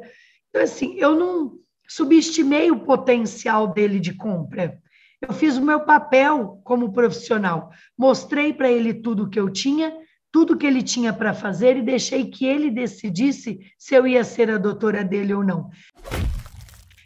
Então, 0.50 0.62
assim, 0.62 0.94
eu 0.98 1.16
não 1.16 1.54
subestimei 1.88 2.72
o 2.72 2.82
potencial 2.82 3.68
dele 3.68 4.02
de 4.02 4.14
compra. 4.14 4.78
Eu 5.22 5.32
fiz 5.32 5.56
o 5.56 5.64
meu 5.64 5.86
papel 5.86 6.60
como 6.66 6.92
profissional. 6.92 7.70
Mostrei 7.98 8.52
para 8.52 8.70
ele 8.70 8.94
tudo 8.94 9.30
que 9.30 9.40
eu 9.40 9.50
tinha, 9.50 9.94
tudo 10.30 10.58
que 10.58 10.68
ele 10.68 10.84
tinha 10.84 11.14
para 11.14 11.34
fazer 11.34 11.78
e 11.78 11.82
deixei 11.82 12.30
que 12.30 12.46
ele 12.46 12.70
decidisse 12.70 13.60
se 13.78 13.96
eu 13.96 14.06
ia 14.06 14.26
ser 14.26 14.52
a 14.52 14.58
doutora 14.58 15.06
dele 15.06 15.34
ou 15.34 15.42
não. 15.42 15.70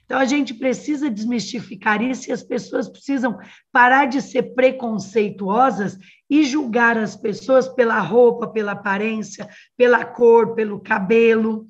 Então, 0.07 0.19
a 0.19 0.25
gente 0.25 0.53
precisa 0.53 1.09
desmistificar 1.09 2.01
isso 2.01 2.29
e 2.29 2.31
as 2.31 2.41
pessoas 2.41 2.87
precisam 2.87 3.37
parar 3.73 4.05
de 4.05 4.21
ser 4.21 4.55
preconceituosas 4.55 5.99
e 6.29 6.45
julgar 6.45 6.97
as 6.97 7.17
pessoas 7.17 7.67
pela 7.67 7.99
roupa, 7.99 8.47
pela 8.47 8.71
aparência, 8.71 9.49
pela 9.75 10.05
cor, 10.05 10.55
pelo 10.55 10.79
cabelo, 10.79 11.67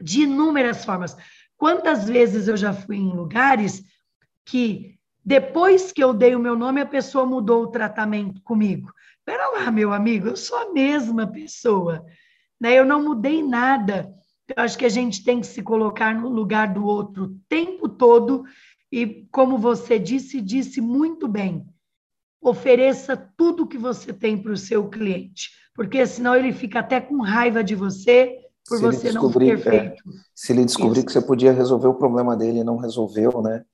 de 0.00 0.22
inúmeras 0.22 0.84
formas. 0.84 1.16
Quantas 1.56 2.08
vezes 2.08 2.46
eu 2.46 2.56
já 2.56 2.72
fui 2.72 2.96
em 2.96 3.10
lugares 3.10 3.82
que, 4.46 4.96
depois 5.24 5.90
que 5.90 6.02
eu 6.02 6.14
dei 6.14 6.36
o 6.36 6.40
meu 6.40 6.54
nome, 6.54 6.80
a 6.80 6.86
pessoa 6.86 7.26
mudou 7.26 7.64
o 7.64 7.72
tratamento 7.72 8.40
comigo. 8.42 8.92
Espera 9.18 9.48
lá, 9.50 9.68
meu 9.72 9.92
amigo, 9.92 10.28
eu 10.28 10.36
sou 10.36 10.56
a 10.58 10.72
mesma 10.72 11.26
pessoa. 11.26 12.06
Né? 12.60 12.74
Eu 12.74 12.84
não 12.84 13.02
mudei 13.02 13.42
nada. 13.42 14.14
Eu 14.56 14.62
acho 14.62 14.78
que 14.78 14.86
a 14.86 14.90
gente 14.90 15.24
tem 15.24 15.40
que 15.40 15.46
se 15.46 15.62
colocar 15.62 16.14
no 16.14 16.28
lugar 16.28 16.72
do 16.72 16.84
outro 16.84 17.24
o 17.24 17.34
tempo 17.48 17.88
todo 17.88 18.44
e, 18.90 19.26
como 19.30 19.58
você 19.58 19.98
disse, 19.98 20.40
disse 20.40 20.80
muito 20.80 21.28
bem, 21.28 21.66
ofereça 22.40 23.16
tudo 23.36 23.66
que 23.66 23.76
você 23.76 24.12
tem 24.12 24.40
para 24.40 24.52
o 24.52 24.56
seu 24.56 24.88
cliente, 24.88 25.50
porque 25.74 26.04
senão 26.06 26.34
ele 26.34 26.52
fica 26.52 26.80
até 26.80 27.00
com 27.00 27.20
raiva 27.20 27.62
de 27.62 27.74
você 27.74 28.38
por 28.66 28.78
se 28.78 28.82
você 28.82 29.12
não 29.12 29.30
ter 29.32 29.54
é, 29.54 29.58
feito. 29.58 30.08
É, 30.08 30.12
se 30.34 30.52
ele 30.52 30.64
descobrir 30.64 30.98
isso. 30.98 31.06
que 31.06 31.12
você 31.12 31.20
podia 31.20 31.52
resolver 31.52 31.88
o 31.88 31.94
problema 31.94 32.36
dele 32.36 32.60
e 32.60 32.64
não 32.64 32.76
resolveu, 32.76 33.42
né? 33.42 33.64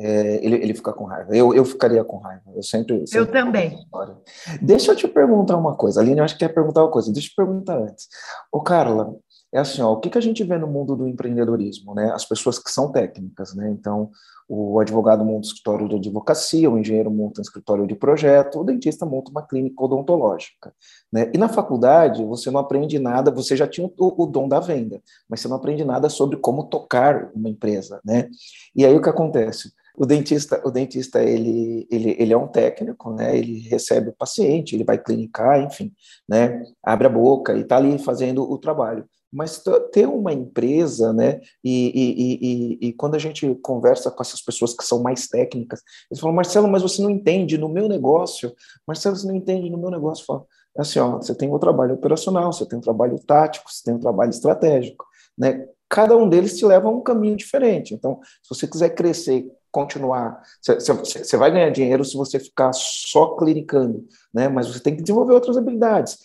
É, 0.00 0.44
ele, 0.44 0.56
ele 0.56 0.74
fica 0.74 0.92
com 0.92 1.04
raiva. 1.04 1.36
Eu, 1.36 1.52
eu 1.52 1.64
ficaria 1.64 2.04
com 2.04 2.18
raiva. 2.18 2.44
Eu 2.54 2.62
sempre. 2.62 3.04
sempre 3.06 3.18
eu 3.18 3.26
também. 3.26 3.76
Deixa 4.62 4.92
eu 4.92 4.96
te 4.96 5.08
perguntar 5.08 5.56
uma 5.56 5.74
coisa. 5.74 6.00
Aline, 6.00 6.18
eu 6.18 6.24
acho 6.24 6.34
que 6.34 6.46
quer 6.46 6.54
perguntar 6.54 6.84
uma 6.84 6.90
coisa. 6.90 7.12
Deixa 7.12 7.26
eu 7.26 7.30
te 7.30 7.36
perguntar 7.36 7.78
antes. 7.78 8.06
Ô, 8.52 8.60
Carla, 8.60 9.12
é 9.52 9.58
assim, 9.58 9.80
ó, 9.80 9.92
o 9.92 10.00
que, 10.00 10.10
que 10.10 10.18
a 10.18 10.20
gente 10.20 10.44
vê 10.44 10.58
no 10.58 10.66
mundo 10.66 10.94
do 10.94 11.08
empreendedorismo, 11.08 11.94
né? 11.94 12.10
As 12.12 12.24
pessoas 12.24 12.58
que 12.58 12.70
são 12.70 12.92
técnicas, 12.92 13.54
né? 13.54 13.70
Então, 13.70 14.10
o 14.48 14.78
advogado 14.78 15.24
monta 15.24 15.38
um 15.38 15.40
escritório 15.40 15.88
de 15.88 15.96
advocacia, 15.96 16.70
o 16.70 16.78
engenheiro 16.78 17.10
monta 17.10 17.40
um 17.40 17.42
escritório 17.42 17.86
de 17.86 17.94
projeto, 17.94 18.60
o 18.60 18.64
dentista 18.64 19.06
monta 19.06 19.30
uma 19.30 19.46
clínica 19.46 19.82
odontológica, 19.82 20.72
né? 21.12 21.30
E 21.34 21.38
na 21.38 21.48
faculdade, 21.48 22.24
você 22.24 22.50
não 22.50 22.60
aprende 22.60 22.98
nada, 22.98 23.30
você 23.30 23.56
já 23.56 23.66
tinha 23.66 23.86
o, 23.86 24.22
o 24.22 24.26
dom 24.26 24.48
da 24.48 24.60
venda, 24.60 25.02
mas 25.28 25.40
você 25.40 25.48
não 25.48 25.56
aprende 25.56 25.84
nada 25.84 26.08
sobre 26.10 26.36
como 26.38 26.64
tocar 26.64 27.30
uma 27.34 27.48
empresa, 27.48 28.00
né? 28.04 28.28
E 28.76 28.84
aí 28.84 28.94
o 28.94 29.02
que 29.02 29.08
acontece? 29.08 29.72
o 29.98 30.06
dentista, 30.06 30.62
o 30.64 30.70
dentista 30.70 31.20
ele, 31.20 31.86
ele, 31.90 32.14
ele 32.20 32.32
é 32.32 32.36
um 32.36 32.46
técnico, 32.46 33.12
né? 33.12 33.36
Ele 33.36 33.58
recebe 33.68 34.10
o 34.10 34.14
paciente, 34.16 34.76
ele 34.76 34.84
vai 34.84 34.96
clinicar, 34.96 35.60
enfim, 35.60 35.92
né? 36.28 36.62
Abre 36.82 37.08
a 37.08 37.10
boca 37.10 37.54
e 37.54 37.62
está 37.62 37.78
ali 37.78 37.98
fazendo 37.98 38.48
o 38.48 38.56
trabalho. 38.58 39.04
Mas 39.32 39.62
ter 39.92 40.06
uma 40.08 40.32
empresa, 40.32 41.12
né? 41.12 41.40
E, 41.62 41.92
e, 41.94 42.86
e, 42.86 42.88
e, 42.88 42.92
quando 42.94 43.14
a 43.14 43.18
gente 43.18 43.54
conversa 43.56 44.10
com 44.10 44.22
essas 44.22 44.40
pessoas 44.40 44.74
que 44.74 44.84
são 44.84 45.02
mais 45.02 45.28
técnicas, 45.28 45.82
eles 46.10 46.20
falam, 46.20 46.34
Marcelo, 46.34 46.68
mas 46.68 46.82
você 46.82 47.02
não 47.02 47.10
entende 47.10 47.58
no 47.58 47.68
meu 47.68 47.88
negócio. 47.88 48.54
Marcelo, 48.86 49.16
você 49.16 49.26
não 49.26 49.36
entende 49.36 49.68
no 49.68 49.78
meu 49.78 49.90
negócio. 49.90 50.24
Fala, 50.24 50.44
é 50.76 50.82
assim, 50.82 50.98
ó, 50.98 51.16
você 51.16 51.34
tem 51.34 51.48
o 51.50 51.56
um 51.56 51.58
trabalho 51.58 51.94
operacional, 51.94 52.52
você 52.52 52.66
tem 52.66 52.78
um 52.78 52.82
trabalho 52.82 53.18
tático, 53.18 53.70
você 53.70 53.84
tem 53.84 53.94
um 53.94 54.00
trabalho 54.00 54.30
estratégico, 54.30 55.04
né? 55.36 55.66
Cada 55.90 56.16
um 56.16 56.28
deles 56.28 56.58
te 56.58 56.66
leva 56.66 56.88
a 56.88 56.90
um 56.90 57.00
caminho 57.00 57.36
diferente. 57.36 57.94
Então, 57.94 58.20
se 58.42 58.54
você 58.54 58.66
quiser 58.66 58.90
crescer 58.90 59.46
continuar. 59.70 60.40
Você 60.62 61.36
vai 61.36 61.50
ganhar 61.50 61.70
dinheiro 61.70 62.04
se 62.04 62.16
você 62.16 62.38
ficar 62.40 62.72
só 62.72 63.36
clinicando, 63.36 64.04
né? 64.32 64.48
Mas 64.48 64.66
você 64.66 64.80
tem 64.80 64.96
que 64.96 65.02
desenvolver 65.02 65.34
outras 65.34 65.56
habilidades. 65.56 66.18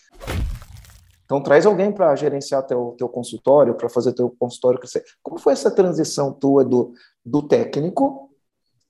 Então 1.25 1.41
traz 1.41 1.65
alguém 1.65 1.91
para 1.91 2.15
gerenciar 2.15 2.65
teu, 2.65 2.95
teu 2.97 3.07
consultório, 3.09 3.75
para 3.75 3.89
fazer 3.89 4.13
teu 4.13 4.29
consultório 4.29 4.79
crescer. 4.79 5.03
Como 5.21 5.37
foi 5.37 5.53
essa 5.53 5.71
transição 5.71 6.33
tua 6.33 6.63
do, 6.63 6.93
do 7.25 7.41
técnico? 7.41 8.29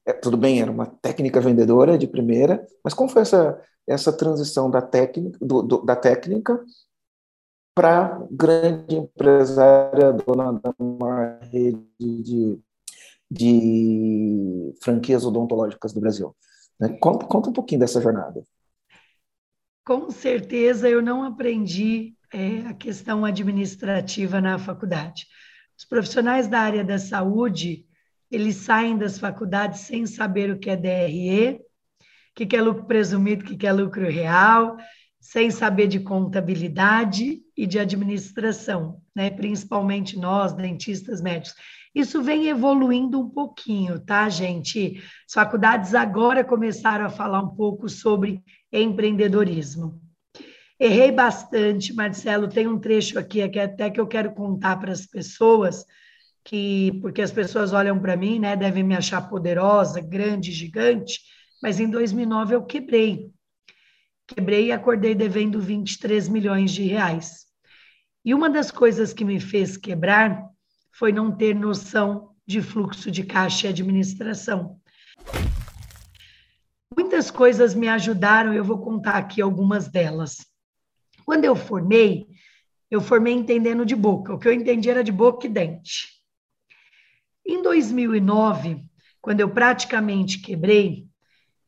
É, 0.05 0.11
tudo 0.11 0.35
bem, 0.35 0.61
era 0.61 0.71
uma 0.71 0.85
técnica 0.85 1.39
vendedora 1.39 1.97
de 1.97 2.07
primeira, 2.07 2.65
mas 2.83 2.93
como 2.93 3.09
foi 3.09 3.21
essa, 3.21 3.61
essa 3.87 4.11
transição 4.11 4.69
da 4.69 4.81
técnica, 4.81 5.37
do, 5.39 5.61
do, 5.61 5.81
da 5.81 5.95
técnica 5.95 6.61
para 7.75 8.21
grande 8.29 8.95
empresária, 8.95 10.13
dona 10.13 10.53
de 10.53 10.69
uma 10.77 11.39
rede 11.41 11.81
de 11.99 12.61
de 13.33 14.75
franquias 14.81 15.25
odontológicas 15.25 15.91
do 15.91 15.99
Brasil. 15.99 16.35
Né? 16.79 16.89
Conta, 16.99 17.25
conta 17.25 17.49
um 17.49 17.53
pouquinho 17.53 17.79
dessa 17.79 17.99
jornada. 17.99 18.43
Com 19.83 20.11
certeza 20.11 20.87
eu 20.87 21.01
não 21.01 21.23
aprendi 21.23 22.15
é, 22.33 22.67
a 22.67 22.73
questão 22.73 23.23
administrativa 23.23 24.41
na 24.41 24.57
faculdade. 24.57 25.27
Os 25.77 25.85
profissionais 25.85 26.47
da 26.47 26.59
área 26.59 26.83
da 26.83 26.97
saúde, 26.97 27.85
eles 28.29 28.55
saem 28.55 28.97
das 28.97 29.19
faculdades 29.19 29.81
sem 29.81 30.07
saber 30.07 30.49
o 30.49 30.57
que 30.57 30.69
é 30.69 30.75
DRE, 30.75 31.59
o 31.59 32.33
que 32.33 32.55
é 32.55 32.61
lucro 32.61 32.85
presumido, 32.85 33.45
o 33.53 33.57
que 33.57 33.67
é 33.67 33.71
lucro 33.71 34.09
real, 34.09 34.75
sem 35.19 35.51
saber 35.51 35.87
de 35.87 35.99
contabilidade 35.99 37.41
e 37.55 37.67
de 37.67 37.77
administração, 37.77 38.99
né? 39.15 39.29
principalmente 39.29 40.17
nós, 40.17 40.53
dentistas 40.53 41.21
médicos. 41.21 41.55
Isso 41.93 42.23
vem 42.23 42.47
evoluindo 42.47 43.21
um 43.21 43.29
pouquinho, 43.29 43.99
tá, 43.99 44.27
gente? 44.27 45.01
As 45.27 45.33
faculdades 45.33 45.93
agora 45.93 46.43
começaram 46.43 47.05
a 47.05 47.09
falar 47.09 47.41
um 47.43 47.55
pouco 47.55 47.87
sobre 47.87 48.41
empreendedorismo. 48.71 50.02
Errei 50.83 51.13
bastante, 51.13 51.93
Marcelo. 51.93 52.49
Tem 52.49 52.67
um 52.67 52.77
trecho 52.77 53.17
aqui 53.17 53.47
que 53.47 53.57
até 53.57 53.89
que 53.89 54.01
eu 54.01 54.05
quero 54.05 54.33
contar 54.33 54.75
para 54.75 54.91
as 54.91 55.05
pessoas, 55.05 55.85
que 56.43 56.99
porque 57.01 57.21
as 57.21 57.31
pessoas 57.31 57.71
olham 57.71 57.97
para 57.97 58.17
mim, 58.17 58.37
né, 58.37 58.53
devem 58.57 58.83
me 58.83 58.93
achar 58.93 59.29
poderosa, 59.29 60.01
grande, 60.01 60.51
gigante, 60.51 61.21
mas 61.61 61.79
em 61.79 61.89
2009 61.89 62.55
eu 62.55 62.65
quebrei. 62.65 63.31
Quebrei 64.27 64.65
e 64.65 64.71
acordei 64.73 65.15
devendo 65.15 65.57
23 65.57 66.27
milhões 66.27 66.73
de 66.73 66.83
reais. 66.83 67.45
E 68.25 68.33
uma 68.33 68.49
das 68.49 68.69
coisas 68.69 69.13
que 69.13 69.23
me 69.23 69.39
fez 69.39 69.77
quebrar 69.77 70.49
foi 70.91 71.13
não 71.13 71.31
ter 71.31 71.55
noção 71.55 72.35
de 72.45 72.61
fluxo 72.61 73.09
de 73.09 73.23
caixa 73.23 73.67
e 73.67 73.69
administração. 73.69 74.81
Muitas 76.93 77.31
coisas 77.31 77.73
me 77.73 77.87
ajudaram, 77.87 78.53
eu 78.53 78.65
vou 78.65 78.79
contar 78.79 79.13
aqui 79.13 79.41
algumas 79.41 79.87
delas. 79.87 80.51
Quando 81.25 81.45
eu 81.45 81.55
formei, 81.55 82.27
eu 82.89 83.01
formei 83.01 83.33
entendendo 83.33 83.85
de 83.85 83.95
boca. 83.95 84.33
O 84.33 84.39
que 84.39 84.47
eu 84.47 84.53
entendi 84.53 84.89
era 84.89 85.03
de 85.03 85.11
boca 85.11 85.47
e 85.47 85.49
dente. 85.49 86.07
Em 87.45 87.61
2009, 87.61 88.85
quando 89.21 89.39
eu 89.39 89.49
praticamente 89.49 90.39
quebrei, 90.39 91.07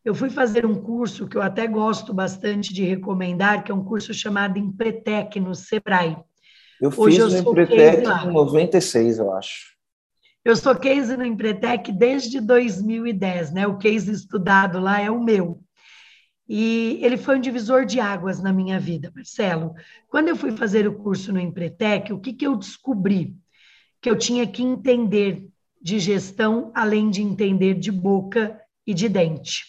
eu 0.04 0.14
fui 0.14 0.30
fazer 0.30 0.66
um 0.66 0.76
curso 0.76 1.28
que 1.28 1.36
eu 1.36 1.42
até 1.42 1.66
gosto 1.66 2.14
bastante 2.14 2.74
de 2.74 2.84
recomendar, 2.84 3.64
que 3.64 3.72
é 3.72 3.76
um 3.76 3.84
curso 3.84 4.14
chamado 4.14 4.60
Empretec 4.60 5.40
no 5.40 5.56
Sebrae. 5.56 6.16
Eu 6.80 6.94
Hoje 6.96 7.22
fiz 7.22 7.34
eu 7.34 7.44
no 7.44 7.52
Empretec 7.52 8.08
em 8.08 8.32
96, 8.32 9.18
eu 9.18 9.34
acho. 9.34 9.76
Eu 10.44 10.56
sou 10.56 10.76
case 10.76 11.18
no 11.18 11.26
Empretec 11.26 11.92
desde 11.92 12.40
2010, 12.40 13.52
né? 13.52 13.66
O 13.66 13.80
case 13.80 14.12
estudado 14.12 14.80
lá 14.80 15.02
é 15.02 15.10
o 15.10 15.24
meu. 15.24 15.65
E 16.48 17.00
ele 17.02 17.18
foi 17.18 17.38
um 17.38 17.42
divisor 17.42 17.86
de 17.86 18.00
águas 18.00 18.42
na 18.42 18.54
minha 18.54 18.80
vida, 18.80 19.12
Marcelo. 19.16 19.74
Quando 20.08 20.28
eu 20.28 20.36
fui 20.36 20.52
fazer 20.52 20.88
o 20.88 20.94
curso 20.94 21.34
no 21.34 21.40
Empretec, 21.40 22.14
o 22.14 22.20
que, 22.20 22.34
que 22.34 22.46
eu 22.46 22.56
descobri? 22.56 23.36
Que 24.00 24.10
eu 24.10 24.16
tinha 24.16 24.46
que 24.46 24.62
entender 24.62 25.48
de 25.82 26.00
gestão, 26.00 26.72
além 26.76 27.10
de 27.10 27.22
entender 27.22 27.74
de 27.74 27.92
boca 27.92 28.60
e 28.86 28.94
de 28.94 29.10
dente. 29.10 29.64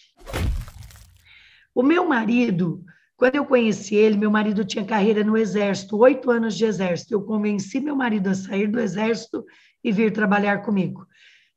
O 1.73 1.81
meu 1.81 2.07
marido, 2.07 2.83
quando 3.15 3.35
eu 3.35 3.45
conheci 3.45 3.95
ele, 3.95 4.17
meu 4.17 4.29
marido 4.29 4.63
tinha 4.63 4.85
carreira 4.85 5.23
no 5.23 5.35
Exército, 5.35 5.97
oito 5.97 6.29
anos 6.29 6.55
de 6.55 6.65
Exército. 6.65 7.13
Eu 7.13 7.23
convenci 7.23 7.79
meu 7.79 7.95
marido 7.95 8.29
a 8.29 8.35
sair 8.35 8.67
do 8.67 8.79
Exército 8.79 9.43
e 9.83 9.91
vir 9.91 10.11
trabalhar 10.11 10.63
comigo. 10.63 11.07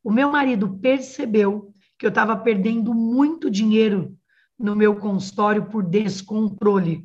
O 0.02 0.10
meu 0.10 0.30
marido 0.30 0.78
percebeu 0.78 1.72
que 1.98 2.06
eu 2.06 2.10
estava 2.10 2.34
perdendo 2.36 2.94
muito 2.94 3.50
dinheiro 3.50 4.16
no 4.60 4.76
meu 4.76 4.94
consultório 4.94 5.64
por 5.64 5.82
descontrole. 5.82 7.04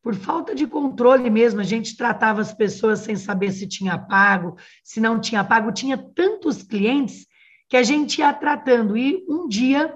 Por 0.00 0.14
falta 0.14 0.54
de 0.54 0.66
controle 0.66 1.28
mesmo, 1.28 1.60
a 1.60 1.64
gente 1.64 1.96
tratava 1.96 2.40
as 2.40 2.54
pessoas 2.54 3.00
sem 3.00 3.16
saber 3.16 3.50
se 3.52 3.66
tinha 3.66 3.98
pago, 3.98 4.56
se 4.82 5.00
não 5.00 5.20
tinha 5.20 5.44
pago. 5.44 5.72
Tinha 5.72 5.98
tantos 5.98 6.62
clientes 6.62 7.26
que 7.68 7.76
a 7.76 7.82
gente 7.82 8.18
ia 8.18 8.32
tratando. 8.32 8.96
E 8.96 9.24
um 9.28 9.48
dia 9.48 9.92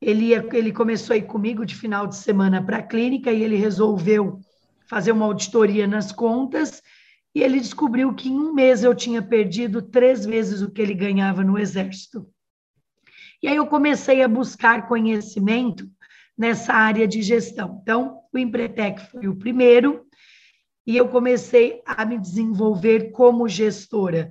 ele, 0.00 0.26
ia, 0.26 0.46
ele 0.52 0.72
começou 0.72 1.14
a 1.14 1.16
ir 1.16 1.26
comigo 1.26 1.64
de 1.64 1.74
final 1.74 2.06
de 2.06 2.16
semana 2.16 2.62
para 2.62 2.78
a 2.78 2.82
clínica 2.82 3.30
e 3.30 3.42
ele 3.42 3.56
resolveu 3.56 4.40
fazer 4.86 5.12
uma 5.12 5.26
auditoria 5.26 5.86
nas 5.86 6.10
contas 6.12 6.82
e 7.34 7.42
ele 7.42 7.60
descobriu 7.60 8.14
que 8.14 8.28
em 8.28 8.38
um 8.38 8.54
mês 8.54 8.82
eu 8.82 8.94
tinha 8.94 9.20
perdido 9.20 9.82
três 9.82 10.24
vezes 10.24 10.62
o 10.62 10.70
que 10.70 10.80
ele 10.80 10.94
ganhava 10.94 11.44
no 11.44 11.58
exército. 11.58 12.26
E 13.42 13.48
aí 13.48 13.56
eu 13.56 13.66
comecei 13.66 14.22
a 14.22 14.28
buscar 14.28 14.88
conhecimento 14.88 15.88
nessa 16.38 16.72
área 16.72 17.08
de 17.08 17.20
gestão. 17.20 17.80
Então, 17.82 18.20
o 18.32 18.38
Empretec 18.38 19.10
foi 19.10 19.26
o 19.26 19.36
primeiro 19.36 20.06
e 20.86 20.96
eu 20.96 21.08
comecei 21.08 21.82
a 21.84 22.04
me 22.04 22.18
desenvolver 22.18 23.10
como 23.10 23.48
gestora. 23.48 24.30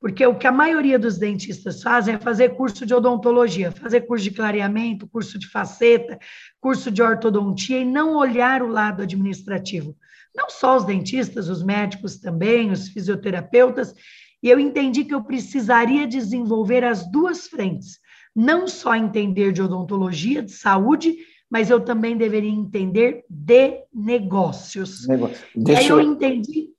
Porque 0.00 0.24
o 0.24 0.36
que 0.38 0.46
a 0.46 0.52
maioria 0.52 0.96
dos 0.96 1.18
dentistas 1.18 1.82
fazem 1.82 2.14
é 2.14 2.18
fazer 2.18 2.50
curso 2.50 2.86
de 2.86 2.94
odontologia, 2.94 3.72
fazer 3.72 4.02
curso 4.02 4.22
de 4.22 4.30
clareamento, 4.30 5.08
curso 5.08 5.36
de 5.38 5.48
faceta, 5.48 6.16
curso 6.60 6.88
de 6.88 7.02
ortodontia 7.02 7.80
e 7.80 7.84
não 7.84 8.14
olhar 8.14 8.62
o 8.62 8.68
lado 8.68 9.02
administrativo. 9.02 9.96
Não 10.36 10.48
só 10.48 10.76
os 10.76 10.84
dentistas, 10.84 11.48
os 11.48 11.64
médicos 11.64 12.16
também, 12.18 12.70
os 12.70 12.88
fisioterapeutas. 12.88 13.92
E 14.40 14.48
eu 14.48 14.60
entendi 14.60 15.04
que 15.04 15.12
eu 15.12 15.24
precisaria 15.24 16.06
desenvolver 16.06 16.84
as 16.84 17.10
duas 17.10 17.48
frentes. 17.48 17.98
Não 18.36 18.68
só 18.68 18.94
entender 18.94 19.50
de 19.50 19.60
odontologia, 19.60 20.44
de 20.44 20.52
saúde, 20.52 21.16
mas 21.50 21.70
eu 21.70 21.80
também 21.80 22.16
deveria 22.16 22.50
entender 22.50 23.24
de 23.28 23.84
negócios. 23.94 25.06
Negócio. 25.08 25.36
Deixa 25.56 25.80
Aí 25.80 25.88
eu, 25.88 26.00
entendi. 26.00 26.70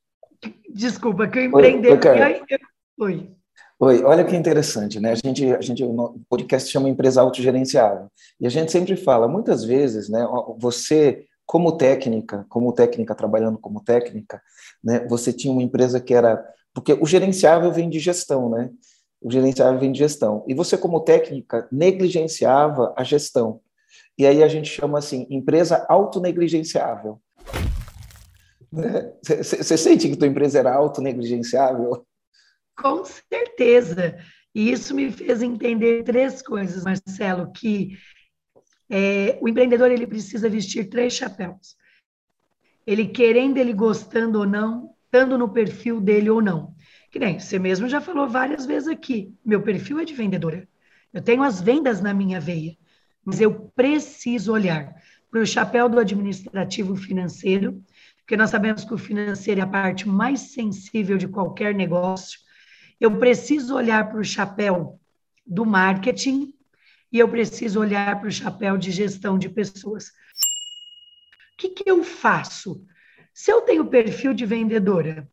Desculpa, 0.73 1.27
que 1.27 1.39
eu 1.39 1.43
empreender. 1.45 1.91
Eu, 1.91 2.59
Oi. 3.05 3.31
Oi, 3.81 4.03
olha 4.03 4.25
que 4.25 4.35
interessante, 4.35 4.99
né? 4.99 5.11
A 5.11 5.15
gente, 5.15 5.45
a 5.53 5.61
gente, 5.61 5.83
o 5.83 6.21
podcast 6.29 6.69
chama 6.69 6.89
empresa 6.89 7.21
autogerenciável. 7.21 8.07
E 8.39 8.45
a 8.45 8.49
gente 8.49 8.71
sempre 8.71 8.97
fala, 8.97 9.27
muitas 9.27 9.63
vezes, 9.63 10.09
né? 10.09 10.27
Você, 10.59 11.25
como 11.45 11.77
técnica, 11.77 12.45
como 12.49 12.73
técnica, 12.73 13.15
trabalhando 13.15 13.57
como 13.57 13.81
técnica, 13.81 14.41
né? 14.83 15.07
Você 15.07 15.31
tinha 15.31 15.53
uma 15.53 15.63
empresa 15.63 15.99
que 15.99 16.13
era. 16.13 16.45
Porque 16.73 16.93
o 16.93 17.05
gerenciável 17.05 17.71
vem 17.71 17.89
de 17.89 17.99
gestão, 17.99 18.49
né? 18.49 18.69
O 19.21 19.31
gerenciável 19.31 19.79
vem 19.79 19.93
de 19.93 19.99
gestão. 19.99 20.43
E 20.45 20.53
você, 20.53 20.77
como 20.77 20.99
técnica, 20.99 21.67
negligenciava 21.71 22.93
a 22.97 23.03
gestão. 23.03 23.61
E 24.19 24.27
aí 24.27 24.43
a 24.43 24.49
gente 24.49 24.69
chama 24.69 24.99
assim, 24.99 25.25
empresa 25.29 25.85
autonegligenciável. 25.87 27.21
Você 29.23 29.77
sente 29.77 30.09
que 30.09 30.17
tua 30.17 30.27
empresa 30.27 30.59
era 30.59 30.75
autonegligenciável? 30.75 32.05
Com 32.75 33.05
certeza. 33.05 34.17
E 34.53 34.71
isso 34.73 34.93
me 34.93 35.09
fez 35.09 35.41
entender 35.41 36.03
três 36.03 36.41
coisas, 36.41 36.83
Marcelo, 36.83 37.49
que 37.53 37.97
é, 38.89 39.39
o 39.41 39.47
empreendedor 39.47 39.89
ele 39.89 40.05
precisa 40.05 40.49
vestir 40.49 40.89
três 40.89 41.13
chapéus. 41.13 41.77
Ele 42.85 43.07
querendo, 43.07 43.57
ele 43.57 43.71
gostando 43.71 44.39
ou 44.39 44.45
não, 44.45 44.93
estando 45.05 45.37
no 45.37 45.47
perfil 45.47 46.01
dele 46.01 46.29
ou 46.29 46.41
não. 46.41 46.75
Que 47.09 47.19
nem 47.19 47.39
você 47.39 47.57
mesmo 47.57 47.87
já 47.87 48.01
falou 48.01 48.27
várias 48.27 48.65
vezes 48.65 48.89
aqui. 48.89 49.33
Meu 49.45 49.61
perfil 49.61 49.97
é 49.99 50.03
de 50.03 50.13
vendedora. 50.13 50.67
Eu 51.13 51.21
tenho 51.21 51.41
as 51.41 51.61
vendas 51.61 52.01
na 52.01 52.13
minha 52.13 52.39
veia, 52.39 52.75
mas 53.29 53.41
eu 53.41 53.71
preciso 53.75 54.51
olhar 54.51 54.93
para 55.29 55.41
o 55.41 55.45
chapéu 55.45 55.87
do 55.87 55.99
administrativo 55.99 56.95
financeiro, 56.95 57.83
porque 58.17 58.35
nós 58.35 58.49
sabemos 58.49 58.83
que 58.83 58.93
o 58.93 58.97
financeiro 58.97 59.61
é 59.61 59.63
a 59.63 59.67
parte 59.67 60.07
mais 60.07 60.39
sensível 60.41 61.17
de 61.17 61.27
qualquer 61.27 61.73
negócio 61.73 62.39
eu 62.99 63.17
preciso 63.17 63.75
olhar 63.75 64.09
para 64.09 64.19
o 64.19 64.23
chapéu 64.23 64.99
do 65.45 65.65
marketing 65.65 66.53
e 67.11 67.17
eu 67.17 67.29
preciso 67.29 67.79
olhar 67.79 68.19
para 68.19 68.27
o 68.27 68.31
chapéu 68.31 68.77
de 68.77 68.91
gestão 68.91 69.37
de 69.37 69.47
pessoas. 69.47 70.07
O 70.07 71.57
que, 71.57 71.69
que 71.69 71.89
eu 71.89 72.03
faço? 72.03 72.83
Se 73.33 73.51
eu 73.51 73.61
tenho 73.61 73.85
perfil 73.85 74.33
de 74.33 74.45
vendedora, 74.45 75.27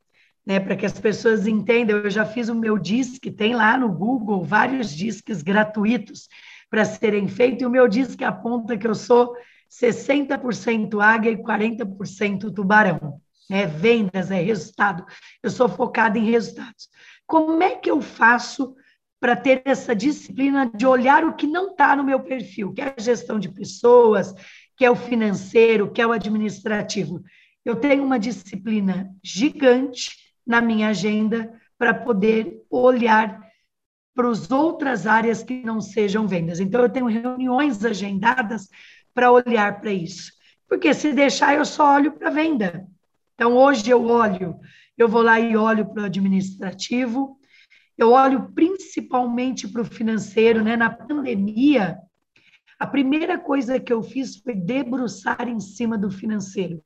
né, 0.44 0.61
para 0.61 0.76
que 0.76 0.87
as 0.87 0.98
pessoas 0.98 1.46
entendam, 1.46 1.98
eu 1.98 2.11
já 2.11 2.24
fiz 2.24 2.48
o 2.48 2.54
meu 2.54 2.78
disque, 2.78 3.32
tem 3.32 3.54
lá 3.54 3.76
no 3.76 3.92
Google 3.92 4.44
vários 4.44 4.94
disques 4.94 5.42
gratuitos 5.42 6.28
para 6.76 6.84
serem 6.84 7.26
feitos, 7.26 7.62
e 7.62 7.64
o 7.64 7.70
meu 7.70 7.88
disque 7.88 8.22
aponta 8.22 8.76
que 8.76 8.86
eu 8.86 8.94
sou 8.94 9.34
60% 9.70 11.00
águia 11.00 11.30
e 11.30 11.36
40% 11.38 12.52
tubarão. 12.52 13.18
É 13.50 13.64
vendas, 13.64 14.30
é 14.30 14.42
resultado. 14.42 15.06
Eu 15.42 15.48
sou 15.48 15.70
focada 15.70 16.18
em 16.18 16.30
resultados. 16.30 16.90
Como 17.26 17.62
é 17.62 17.76
que 17.76 17.90
eu 17.90 18.02
faço 18.02 18.76
para 19.18 19.34
ter 19.34 19.62
essa 19.64 19.96
disciplina 19.96 20.70
de 20.70 20.86
olhar 20.86 21.24
o 21.24 21.32
que 21.32 21.46
não 21.46 21.70
está 21.70 21.96
no 21.96 22.04
meu 22.04 22.20
perfil, 22.20 22.74
que 22.74 22.82
é 22.82 22.94
a 22.94 23.00
gestão 23.00 23.38
de 23.38 23.48
pessoas, 23.48 24.34
que 24.76 24.84
é 24.84 24.90
o 24.90 24.96
financeiro, 24.96 25.90
que 25.90 26.02
é 26.02 26.06
o 26.06 26.12
administrativo? 26.12 27.22
Eu 27.64 27.76
tenho 27.76 28.04
uma 28.04 28.18
disciplina 28.18 29.10
gigante 29.24 30.10
na 30.46 30.60
minha 30.60 30.88
agenda 30.88 31.58
para 31.78 31.94
poder 31.94 32.66
olhar 32.68 33.45
para 34.16 34.29
as 34.29 34.50
outras 34.50 35.07
áreas 35.07 35.44
que 35.44 35.62
não 35.62 35.81
sejam 35.81 36.26
vendas. 36.26 36.59
Então, 36.59 36.81
eu 36.81 36.88
tenho 36.88 37.07
reuniões 37.07 37.85
agendadas 37.85 38.68
para 39.14 39.31
olhar 39.31 39.81
para 39.81 39.92
isso. 39.92 40.33
Porque 40.68 40.92
se 40.92 41.12
deixar, 41.12 41.55
eu 41.55 41.64
só 41.64 41.94
olho 41.94 42.11
para 42.12 42.31
venda. 42.31 42.85
Então, 43.35 43.55
hoje 43.55 43.88
eu 43.88 44.05
olho 44.07 44.59
eu 44.96 45.09
vou 45.09 45.22
lá 45.22 45.38
e 45.38 45.57
olho 45.57 45.87
para 45.87 46.02
o 46.02 46.07
administrativo, 46.07 47.38
eu 47.98 48.11
olho 48.12 48.50
principalmente 48.52 49.68
para 49.68 49.83
o 49.83 49.85
financeiro, 49.85 50.62
né? 50.62 50.76
Na 50.76 50.90
pandemia, 50.90 51.98
a 52.79 52.87
primeira 52.87 53.38
coisa 53.38 53.79
que 53.79 53.92
eu 53.92 54.02
fiz 54.02 54.37
foi 54.37 54.55
debruçar 54.55 55.48
em 55.48 55.61
cima 55.61 55.98
do 55.98 56.11
financeiro. 56.11 56.83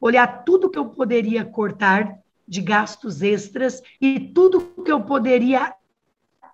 Olhar 0.00 0.44
tudo 0.44 0.70
que 0.70 0.78
eu 0.78 0.90
poderia 0.90 1.44
cortar 1.44 2.18
de 2.46 2.60
gastos 2.60 3.22
extras 3.22 3.80
e 4.00 4.20
tudo 4.20 4.60
que 4.84 4.90
eu 4.90 5.02
poderia 5.02 5.74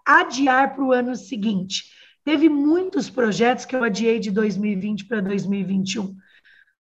adiar 0.04 0.74
para 0.74 0.84
o 0.84 0.92
ano 0.92 1.16
seguinte. 1.16 1.84
Teve 2.24 2.48
muitos 2.48 3.08
projetos 3.08 3.64
que 3.64 3.74
eu 3.74 3.82
adiei 3.82 4.18
de 4.18 4.30
2020 4.30 5.06
para 5.06 5.20
2021 5.20 6.16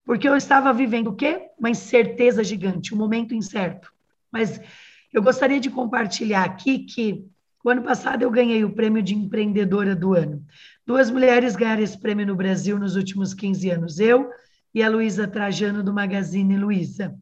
porque 0.08 0.28
eu 0.28 0.38
estava 0.38 0.72
vivendo 0.72 1.08
o 1.08 1.16
quê? 1.16 1.50
Uma 1.60 1.70
incerteza 1.70 2.42
gigante, 2.42 2.96
um 2.96 2.98
momento 2.98 3.36
incerto. 3.36 3.92
Mas 4.32 4.60
eu 5.14 5.22
gostaria 5.22 5.60
de 5.60 5.70
compartilhar 5.70 6.46
aqui 6.46 6.80
que 6.80 7.26
o 7.62 7.70
ano 7.70 7.82
passado 7.82 8.22
eu 8.22 8.32
ganhei 8.32 8.64
o 8.64 8.72
prêmio 8.72 9.04
de 9.04 9.14
empreendedora 9.14 9.94
do 9.94 10.14
ano. 10.14 10.42
Duas 10.86 11.12
mulheres 11.12 11.58
ganharam 11.58 11.84
esse 11.84 12.00
prêmio 12.00 12.26
no 12.26 12.38
Brasil 12.38 12.80
nos 12.80 12.96
últimos 12.96 13.34
15 13.34 13.70
anos, 13.70 14.00
eu 14.00 14.32
e 14.74 14.82
a 14.82 14.90
Luísa 14.90 15.28
Trajano 15.28 15.84
do 15.84 15.94
Magazine 15.94 16.58
Luiza. 16.58 17.14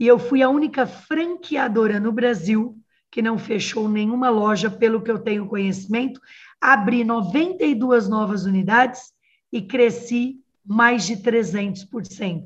E 0.00 0.06
eu 0.06 0.18
fui 0.18 0.42
a 0.42 0.48
única 0.48 0.86
franqueadora 0.86 2.00
no 2.00 2.10
Brasil 2.10 2.74
que 3.10 3.20
não 3.20 3.38
fechou 3.38 3.86
nenhuma 3.86 4.30
loja, 4.30 4.70
pelo 4.70 5.02
que 5.02 5.10
eu 5.10 5.18
tenho 5.18 5.46
conhecimento, 5.46 6.20
abri 6.58 7.04
92 7.04 8.08
novas 8.08 8.46
unidades 8.46 9.12
e 9.52 9.60
cresci 9.60 10.40
mais 10.64 11.06
de 11.06 11.16
300%. 11.16 12.44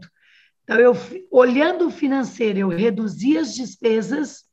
Então, 0.64 0.80
eu, 0.80 0.96
olhando 1.30 1.86
o 1.86 1.90
financeiro, 1.90 2.58
eu 2.58 2.68
reduzi 2.70 3.36
as 3.36 3.54
despesas 3.54 4.44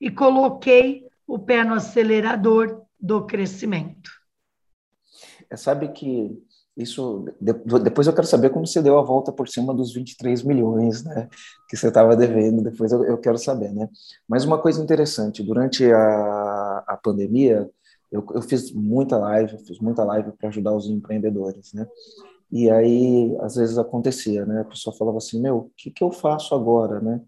e 0.00 0.10
coloquei 0.10 1.04
o 1.26 1.38
pé 1.38 1.64
no 1.64 1.74
acelerador 1.74 2.84
do 2.98 3.26
crescimento. 3.26 4.10
É, 5.50 5.56
sabe 5.56 5.88
que 5.88 6.40
isso 6.78 7.26
depois 7.40 8.06
eu 8.06 8.12
quero 8.12 8.26
saber 8.26 8.50
como 8.50 8.64
você 8.64 8.80
deu 8.80 8.96
a 8.98 9.02
volta 9.02 9.32
por 9.32 9.48
cima 9.48 9.74
dos 9.74 9.92
23 9.92 10.44
milhões, 10.44 11.02
né, 11.02 11.28
que 11.68 11.76
você 11.76 11.88
estava 11.88 12.16
devendo. 12.16 12.62
Depois 12.62 12.92
eu, 12.92 13.04
eu, 13.04 13.18
quero 13.18 13.36
saber, 13.36 13.72
né? 13.72 13.88
Mas 14.28 14.44
uma 14.44 14.58
coisa 14.58 14.80
interessante, 14.80 15.42
durante 15.42 15.84
a, 15.90 16.84
a 16.86 16.96
pandemia, 17.02 17.68
eu, 18.12 18.24
eu 18.32 18.40
fiz 18.40 18.72
muita 18.72 19.18
live, 19.18 19.58
fiz 19.66 19.80
muita 19.80 20.04
live 20.04 20.30
para 20.32 20.48
ajudar 20.50 20.72
os 20.72 20.88
empreendedores, 20.88 21.72
né? 21.72 21.84
E 22.50 22.70
aí 22.70 23.36
às 23.40 23.56
vezes 23.56 23.76
acontecia, 23.76 24.46
né? 24.46 24.60
A 24.60 24.64
pessoa 24.64 24.94
falava 24.96 25.18
assim, 25.18 25.42
meu, 25.42 25.56
o 25.56 25.70
que 25.76 25.90
que 25.90 26.04
eu 26.04 26.12
faço 26.12 26.54
agora, 26.54 27.00
né? 27.00 27.20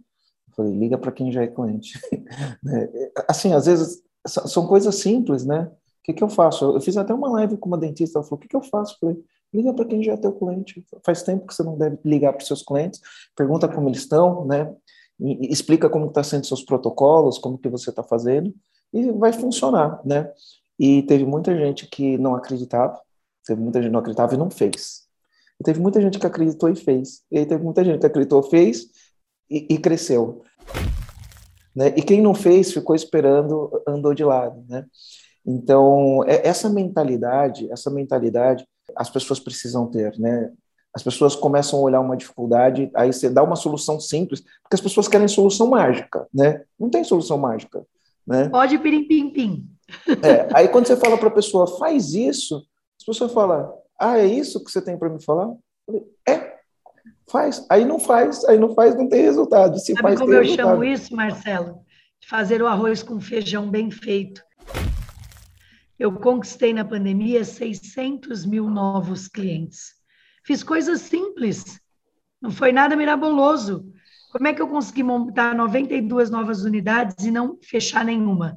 Eu 0.48 0.54
falei, 0.54 0.72
liga 0.72 0.96
para 0.96 1.10
quem 1.10 1.32
já 1.32 1.42
é 1.42 1.48
cliente. 1.48 1.98
Né? 2.62 2.88
assim, 3.26 3.52
às 3.52 3.66
vezes 3.66 4.00
são 4.24 4.64
coisas 4.68 4.94
simples, 4.94 5.44
né? 5.44 5.64
O 5.64 6.02
que, 6.04 6.12
que 6.12 6.22
eu 6.22 6.28
faço? 6.28 6.76
Eu 6.76 6.80
fiz 6.80 6.96
até 6.96 7.12
uma 7.12 7.28
live 7.32 7.56
com 7.56 7.66
uma 7.66 7.76
dentista, 7.76 8.18
ela 8.18 8.24
falou, 8.24 8.38
o 8.38 8.40
que, 8.40 8.48
que 8.48 8.56
eu 8.56 8.62
faço? 8.62 8.94
Eu 8.94 8.98
falei, 9.00 9.24
liga 9.52 9.72
para 9.74 9.84
quem 9.84 10.02
já 10.02 10.12
é 10.12 10.16
teu 10.16 10.32
cliente. 10.32 10.84
Faz 11.04 11.22
tempo 11.22 11.46
que 11.46 11.54
você 11.54 11.62
não 11.62 11.76
deve 11.76 11.98
ligar 12.04 12.32
para 12.32 12.42
os 12.42 12.46
seus 12.46 12.62
clientes, 12.62 13.00
pergunta 13.36 13.68
como 13.68 13.88
eles 13.88 14.00
estão, 14.00 14.44
né? 14.46 14.72
E 15.18 15.52
explica 15.52 15.90
como 15.90 16.06
está 16.06 16.22
sendo 16.22 16.46
seus 16.46 16.62
protocolos, 16.62 17.38
como 17.38 17.58
que 17.58 17.68
você 17.68 17.90
está 17.90 18.02
fazendo, 18.02 18.54
e 18.92 19.10
vai 19.12 19.32
funcionar, 19.32 20.00
né? 20.04 20.32
E 20.78 21.02
teve 21.02 21.26
muita 21.26 21.54
gente 21.56 21.86
que 21.86 22.16
não 22.16 22.34
acreditava, 22.34 22.98
teve 23.44 23.60
muita 23.60 23.80
gente 23.80 23.88
que 23.88 23.92
não 23.92 24.00
acreditava 24.00 24.34
e 24.34 24.38
não 24.38 24.50
fez. 24.50 25.02
E 25.60 25.64
teve 25.64 25.78
muita 25.78 26.00
gente 26.00 26.18
que 26.18 26.26
acreditou 26.26 26.70
e 26.70 26.76
fez. 26.76 27.22
E 27.30 27.38
aí 27.38 27.44
teve 27.44 27.62
muita 27.62 27.84
gente 27.84 28.00
que 28.00 28.06
acreditou, 28.06 28.42
fez 28.42 28.86
e, 29.50 29.74
e 29.74 29.78
cresceu. 29.78 30.42
Né? 31.76 31.88
E 31.88 32.02
quem 32.02 32.22
não 32.22 32.34
fez 32.34 32.72
ficou 32.72 32.96
esperando, 32.96 33.70
andou 33.86 34.14
de 34.14 34.24
lado, 34.24 34.64
né? 34.68 34.86
Então, 35.44 36.22
é, 36.24 36.46
essa 36.46 36.68
mentalidade, 36.68 37.70
essa 37.72 37.90
mentalidade, 37.90 38.66
as 38.96 39.10
pessoas 39.10 39.40
precisam 39.40 39.86
ter, 39.86 40.18
né? 40.18 40.50
As 40.94 41.02
pessoas 41.02 41.36
começam 41.36 41.78
a 41.78 41.82
olhar 41.82 42.00
uma 42.00 42.16
dificuldade, 42.16 42.90
aí 42.94 43.12
você 43.12 43.30
dá 43.30 43.42
uma 43.42 43.54
solução 43.56 44.00
simples, 44.00 44.40
porque 44.40 44.74
as 44.74 44.80
pessoas 44.80 45.06
querem 45.06 45.28
solução 45.28 45.68
mágica, 45.68 46.26
né? 46.34 46.64
Não 46.78 46.90
tem 46.90 47.04
solução 47.04 47.38
mágica, 47.38 47.86
né? 48.26 48.48
Pode 48.48 48.78
pirim 48.78 49.06
pim 49.06 49.30
pim. 49.30 49.70
É, 50.22 50.48
aí 50.54 50.68
quando 50.68 50.86
você 50.86 50.96
fala 50.96 51.16
para 51.16 51.28
a 51.28 51.32
pessoa, 51.32 51.66
faz 51.78 52.14
isso, 52.14 52.64
a 53.02 53.06
pessoa 53.06 53.30
fala, 53.30 53.72
ah, 53.98 54.18
é 54.18 54.26
isso 54.26 54.62
que 54.64 54.70
você 54.70 54.82
tem 54.82 54.98
para 54.98 55.08
me 55.08 55.22
falar? 55.22 55.52
Falei, 55.86 56.04
é, 56.28 56.54
faz. 57.30 57.64
Aí 57.70 57.84
não 57.84 57.98
faz, 57.98 58.44
aí 58.44 58.58
não 58.58 58.74
faz, 58.74 58.96
não 58.96 59.08
tem 59.08 59.22
resultado. 59.22 59.78
Se 59.78 59.92
Sabe 59.92 60.02
faz, 60.02 60.20
como 60.20 60.32
eu 60.32 60.42
resultado. 60.42 60.68
chamo 60.68 60.84
isso, 60.84 61.14
Marcelo? 61.14 61.80
Fazer 62.28 62.62
o 62.62 62.66
arroz 62.66 63.02
com 63.02 63.20
feijão 63.20 63.70
bem 63.70 63.90
feito. 63.90 64.42
Eu 66.00 66.10
conquistei 66.12 66.72
na 66.72 66.82
pandemia 66.82 67.44
600 67.44 68.46
mil 68.46 68.70
novos 68.70 69.28
clientes. 69.28 69.92
Fiz 70.46 70.62
coisas 70.62 71.02
simples, 71.02 71.78
não 72.40 72.50
foi 72.50 72.72
nada 72.72 72.96
miraboloso. 72.96 73.84
Como 74.32 74.48
é 74.48 74.54
que 74.54 74.62
eu 74.62 74.68
consegui 74.68 75.02
montar 75.02 75.54
92 75.54 76.30
novas 76.30 76.64
unidades 76.64 77.22
e 77.26 77.30
não 77.30 77.58
fechar 77.62 78.02
nenhuma? 78.02 78.56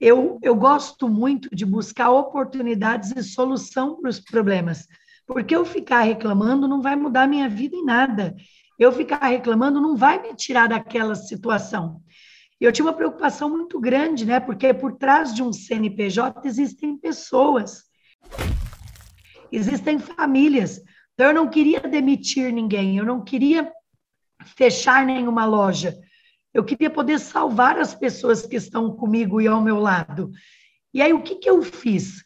Eu, 0.00 0.38
eu 0.42 0.54
gosto 0.54 1.06
muito 1.06 1.54
de 1.54 1.66
buscar 1.66 2.10
oportunidades 2.10 3.12
e 3.14 3.22
solução 3.22 4.00
para 4.00 4.08
os 4.08 4.18
problemas, 4.18 4.88
porque 5.26 5.54
eu 5.54 5.66
ficar 5.66 6.00
reclamando 6.00 6.66
não 6.66 6.80
vai 6.80 6.96
mudar 6.96 7.28
minha 7.28 7.46
vida 7.46 7.76
em 7.76 7.84
nada. 7.84 8.34
Eu 8.78 8.90
ficar 8.90 9.26
reclamando 9.26 9.82
não 9.82 9.94
vai 9.94 10.22
me 10.22 10.34
tirar 10.34 10.66
daquela 10.66 11.14
situação. 11.14 12.00
E 12.60 12.64
eu 12.64 12.72
tinha 12.72 12.84
uma 12.84 12.92
preocupação 12.92 13.48
muito 13.48 13.78
grande, 13.78 14.24
né? 14.24 14.40
Porque 14.40 14.74
por 14.74 14.96
trás 14.96 15.32
de 15.34 15.42
um 15.42 15.52
CNPJ 15.52 16.46
existem 16.46 16.96
pessoas, 16.96 17.84
existem 19.52 19.98
famílias. 19.98 20.82
Então, 21.14 21.28
eu 21.28 21.34
não 21.34 21.48
queria 21.48 21.80
demitir 21.80 22.52
ninguém, 22.52 22.96
eu 22.96 23.04
não 23.04 23.22
queria 23.22 23.72
fechar 24.56 25.04
nenhuma 25.04 25.44
loja. 25.44 25.98
Eu 26.52 26.64
queria 26.64 26.90
poder 26.90 27.20
salvar 27.20 27.78
as 27.78 27.94
pessoas 27.94 28.44
que 28.44 28.56
estão 28.56 28.90
comigo 28.94 29.40
e 29.40 29.46
ao 29.46 29.60
meu 29.60 29.78
lado. 29.78 30.30
E 30.92 31.00
aí, 31.00 31.12
o 31.12 31.22
que, 31.22 31.36
que 31.36 31.48
eu 31.48 31.62
fiz? 31.62 32.24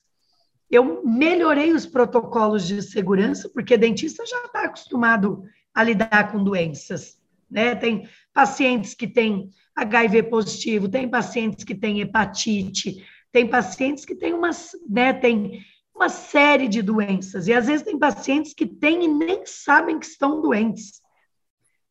Eu 0.71 1.05
melhorei 1.05 1.73
os 1.73 1.85
protocolos 1.85 2.67
de 2.67 2.81
segurança, 2.81 3.51
porque 3.51 3.77
dentista 3.77 4.25
já 4.25 4.45
está 4.45 4.65
acostumado 4.65 5.43
a 5.75 5.83
lidar 5.83 6.33
com 6.33 6.43
doenças. 6.43 7.19
Né? 7.53 7.75
Tem 7.75 8.09
pacientes 8.33 8.95
que 8.95 9.07
têm 9.07 9.51
HIV 9.77 10.25
positivo, 10.25 10.89
tem 10.89 11.09
pacientes 11.09 11.65
que 11.65 11.75
têm 11.75 12.01
hepatite, 12.01 13.05
tem 13.31 13.47
pacientes 13.47 14.05
que 14.07 14.15
têm 14.15 14.33
uma, 14.33 14.51
né, 14.89 15.13
tem 15.13 15.65
uma 15.95 16.09
série 16.09 16.69
de 16.69 16.83
doenças, 16.83 17.47
e 17.47 17.53
às 17.53 17.67
vezes 17.67 17.85
tem 17.85 17.99
pacientes 17.99 18.55
que 18.55 18.67
têm 18.67 19.05
e 19.05 19.09
nem 19.09 19.45
sabem 19.45 19.99
que 19.99 20.07
estão 20.07 20.41
doentes, 20.41 21.01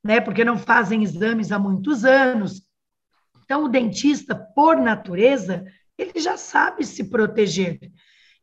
né, 0.04 0.20
porque 0.20 0.44
não 0.44 0.58
fazem 0.58 1.04
exames 1.04 1.52
há 1.52 1.60
muitos 1.60 2.06
anos. 2.06 2.64
Então, 3.44 3.66
o 3.66 3.70
dentista, 3.70 4.36
por 4.36 4.78
natureza, 4.78 5.64
ele 5.98 6.20
já 6.20 6.38
sabe 6.38 6.86
se 6.86 7.10
proteger. 7.10 7.80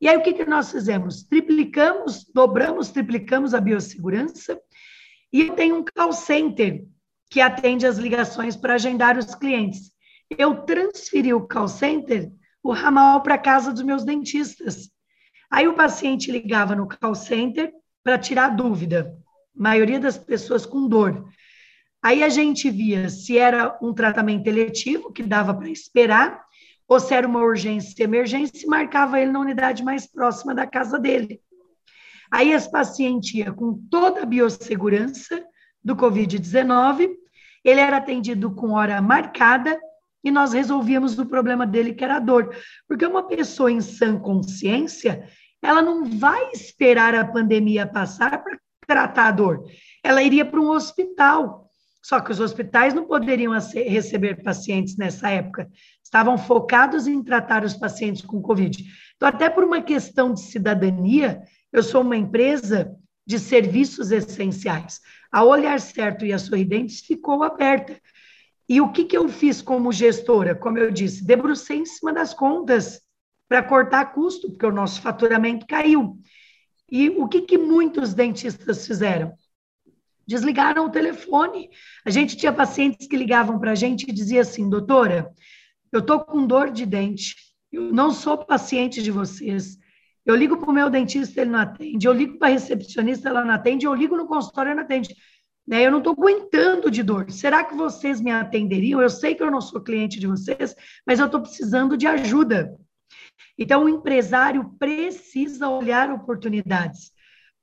E 0.01 0.09
aí, 0.09 0.17
o 0.17 0.23
que, 0.23 0.33
que 0.33 0.45
nós 0.45 0.71
fizemos? 0.71 1.25
Triplicamos, 1.25 2.25
dobramos, 2.33 2.91
triplicamos 2.91 3.55
a 3.55 3.61
biossegurança, 3.61 4.61
e 5.33 5.51
tenho 5.53 5.77
um 5.77 5.85
call 5.85 6.13
center 6.13 6.87
que 7.31 7.41
atende 7.41 7.87
as 7.87 7.99
ligações 7.99 8.57
para 8.57 8.75
agendar 8.75 9.19
os 9.19 9.35
clientes. 9.35 9.93
Eu 10.31 10.63
transferi 10.63 11.33
o 11.33 11.47
call 11.47 11.69
center, 11.69 12.31
o 12.63 12.73
ramal, 12.73 13.23
para 13.23 13.39
casa 13.39 13.73
dos 13.73 13.83
meus 13.83 14.05
dentistas. 14.05 14.91
Aí 15.51 15.67
o 15.67 15.75
paciente 15.75 16.31
ligava 16.31 16.75
no 16.75 16.89
call 16.89 17.15
center 17.15 17.73
para 18.03 18.19
tirar 18.19 18.49
dúvida, 18.49 19.15
maioria 19.55 19.99
das 19.99 20.19
pessoas 20.19 20.67
com 20.67 20.89
dor. 20.89 21.27
Aí 22.03 22.23
a 22.23 22.29
gente 22.29 22.71
via 22.71 23.09
se 23.09 23.37
era 23.37 23.77
um 23.83 23.93
tratamento 23.93 24.47
eletivo, 24.47 25.13
que 25.13 25.23
dava 25.23 25.53
para 25.53 25.69
esperar, 25.69 26.43
ou 26.87 27.01
se 27.01 27.13
era 27.13 27.27
uma 27.27 27.41
urgência 27.41 28.05
emergência, 28.05 28.65
e 28.65 28.69
marcava 28.69 29.21
ele 29.21 29.33
na 29.33 29.41
unidade 29.41 29.83
mais 29.83 30.07
próxima 30.07 30.55
da 30.55 30.67
casa 30.67 30.99
dele. 30.99 31.41
Aí 32.31 32.53
esse 32.53 32.71
paciente 32.71 33.39
ia 33.39 33.53
com 33.53 33.75
toda 33.91 34.23
a 34.23 34.27
biossegurança, 34.27 35.45
do 35.83 35.97
Covid-19, 35.97 37.09
ele 37.65 37.81
era 37.81 37.97
atendido 37.97 38.51
com 38.55 38.73
hora 38.73 39.01
marcada 39.01 39.79
e 40.23 40.31
nós 40.31 40.53
resolvíamos 40.53 41.19
o 41.19 41.27
problema 41.27 41.67
dele, 41.67 41.95
que 41.95 42.05
era 42.05 42.17
a 42.17 42.21
dor. 42.21 42.55
Porque 42.87 43.07
uma 43.07 43.27
pessoa 43.27 43.71
em 43.71 43.81
sã 43.81 44.19
consciência, 44.19 45.29
ela 45.63 45.83
não 45.83 46.05
vai 46.05 46.51
esperar 46.53 47.15
a 47.15 47.25
pandemia 47.25 47.87
passar 47.87 48.43
para 48.43 48.59
tratar 48.87 49.29
a 49.29 49.33
dor. 49.33 49.65
Ela 50.03 50.23
iria 50.23 50.45
para 50.45 50.61
um 50.61 50.71
hospital. 50.71 51.69
Só 52.03 52.21
que 52.21 52.31
os 52.31 52.41
hospitais 52.41 52.95
não 52.95 53.07
poderiam 53.07 53.53
receber 53.53 54.43
pacientes 54.43 54.97
nessa 54.97 55.29
época. 55.29 55.69
Estavam 56.03 56.39
focados 56.39 57.07
em 57.07 57.23
tratar 57.23 57.65
os 57.65 57.75
pacientes 57.75 58.23
com 58.23 58.41
Covid. 58.41 58.83
Então, 59.17 59.29
até 59.29 59.51
por 59.51 59.65
uma 59.65 59.83
questão 59.83 60.33
de 60.33 60.41
cidadania, 60.41 61.43
eu 61.73 61.83
sou 61.83 62.01
uma 62.01 62.17
empresa 62.17 62.95
de 63.27 63.39
serviços 63.39 64.11
essenciais. 64.11 65.01
A 65.31 65.45
Olhar 65.45 65.81
Certo 65.81 66.25
e 66.25 66.33
a 66.33 66.39
Sorridentes 66.39 67.01
ficou 67.01 67.43
aberta. 67.43 68.01
E 68.69 68.81
o 68.81 68.93
que, 68.93 69.05
que 69.05 69.17
eu 69.17 69.29
fiz 69.29 69.63
como 69.63 69.93
gestora? 69.93 70.55
Como 70.55 70.79
eu 70.79 70.91
disse, 70.91 71.25
debrucei 71.25 71.79
em 71.79 71.87
cima 71.87 72.13
das 72.13 72.35
contas 72.35 73.01
para 73.49 73.63
cortar 73.63 74.13
custo, 74.13 74.51
porque 74.51 74.67
o 74.67 74.73
nosso 74.73 75.01
faturamento 75.01 75.67
caiu. 75.67 76.19
E 76.91 77.09
o 77.09 77.27
que, 77.27 77.43
que 77.43 77.57
muitos 77.57 78.13
dentistas 78.13 78.87
fizeram? 78.87 79.33
Desligaram 80.27 80.85
o 80.85 80.91
telefone. 80.91 81.71
A 82.05 82.11
gente 82.11 82.37
tinha 82.37 82.53
pacientes 82.53 83.07
que 83.07 83.17
ligavam 83.17 83.59
para 83.59 83.73
a 83.73 83.75
gente 83.75 84.03
e 84.09 84.13
diziam 84.13 84.43
assim, 84.43 84.69
doutora, 84.69 85.33
eu 85.91 86.01
estou 86.01 86.21
com 86.21 86.47
dor 86.47 86.71
de 86.71 86.85
dente, 86.85 87.35
eu 87.73 87.93
não 87.93 88.11
sou 88.11 88.37
paciente 88.37 89.03
de 89.03 89.11
vocês, 89.11 89.78
eu 90.29 90.37
ligo 90.37 90.59
para 90.59 90.69
o 90.69 90.73
meu 90.75 90.91
dentista, 90.91 91.41
ele 91.41 91.51
não 91.51 91.61
atende. 91.61 92.07
Eu 92.07 92.13
ligo 92.13 92.39
para 92.39 92.49
a 92.49 92.51
recepcionista, 92.51 93.31
ela 93.31 93.43
não 93.43 93.55
atende. 93.55 93.87
Eu 93.87 93.95
ligo 93.95 94.15
no 94.15 94.27
consultório, 94.27 94.73
ela 94.73 94.77
não 94.77 94.85
atende. 94.85 95.17
Né? 95.67 95.87
Eu 95.87 95.91
não 95.91 95.99
estou 95.99 96.13
aguentando 96.13 96.91
de 96.91 97.03
dor. 97.03 97.31
Será 97.31 97.65
que 97.65 97.75
vocês 97.75 98.21
me 98.21 98.31
atenderiam? 98.31 99.01
Eu 99.01 99.09
sei 99.09 99.35
que 99.35 99.43
eu 99.43 99.51
não 99.51 99.63
sou 99.63 99.81
cliente 99.81 100.21
de 100.21 100.27
vocês, 100.27 100.75
mas 101.07 101.19
eu 101.19 101.25
estou 101.25 101.41
precisando 101.41 101.97
de 101.97 102.07
ajuda. 102.07 102.77
Então, 103.57 103.85
o 103.85 103.89
empresário 103.89 104.71
precisa 104.79 105.67
olhar 105.67 106.13
oportunidades. 106.13 107.11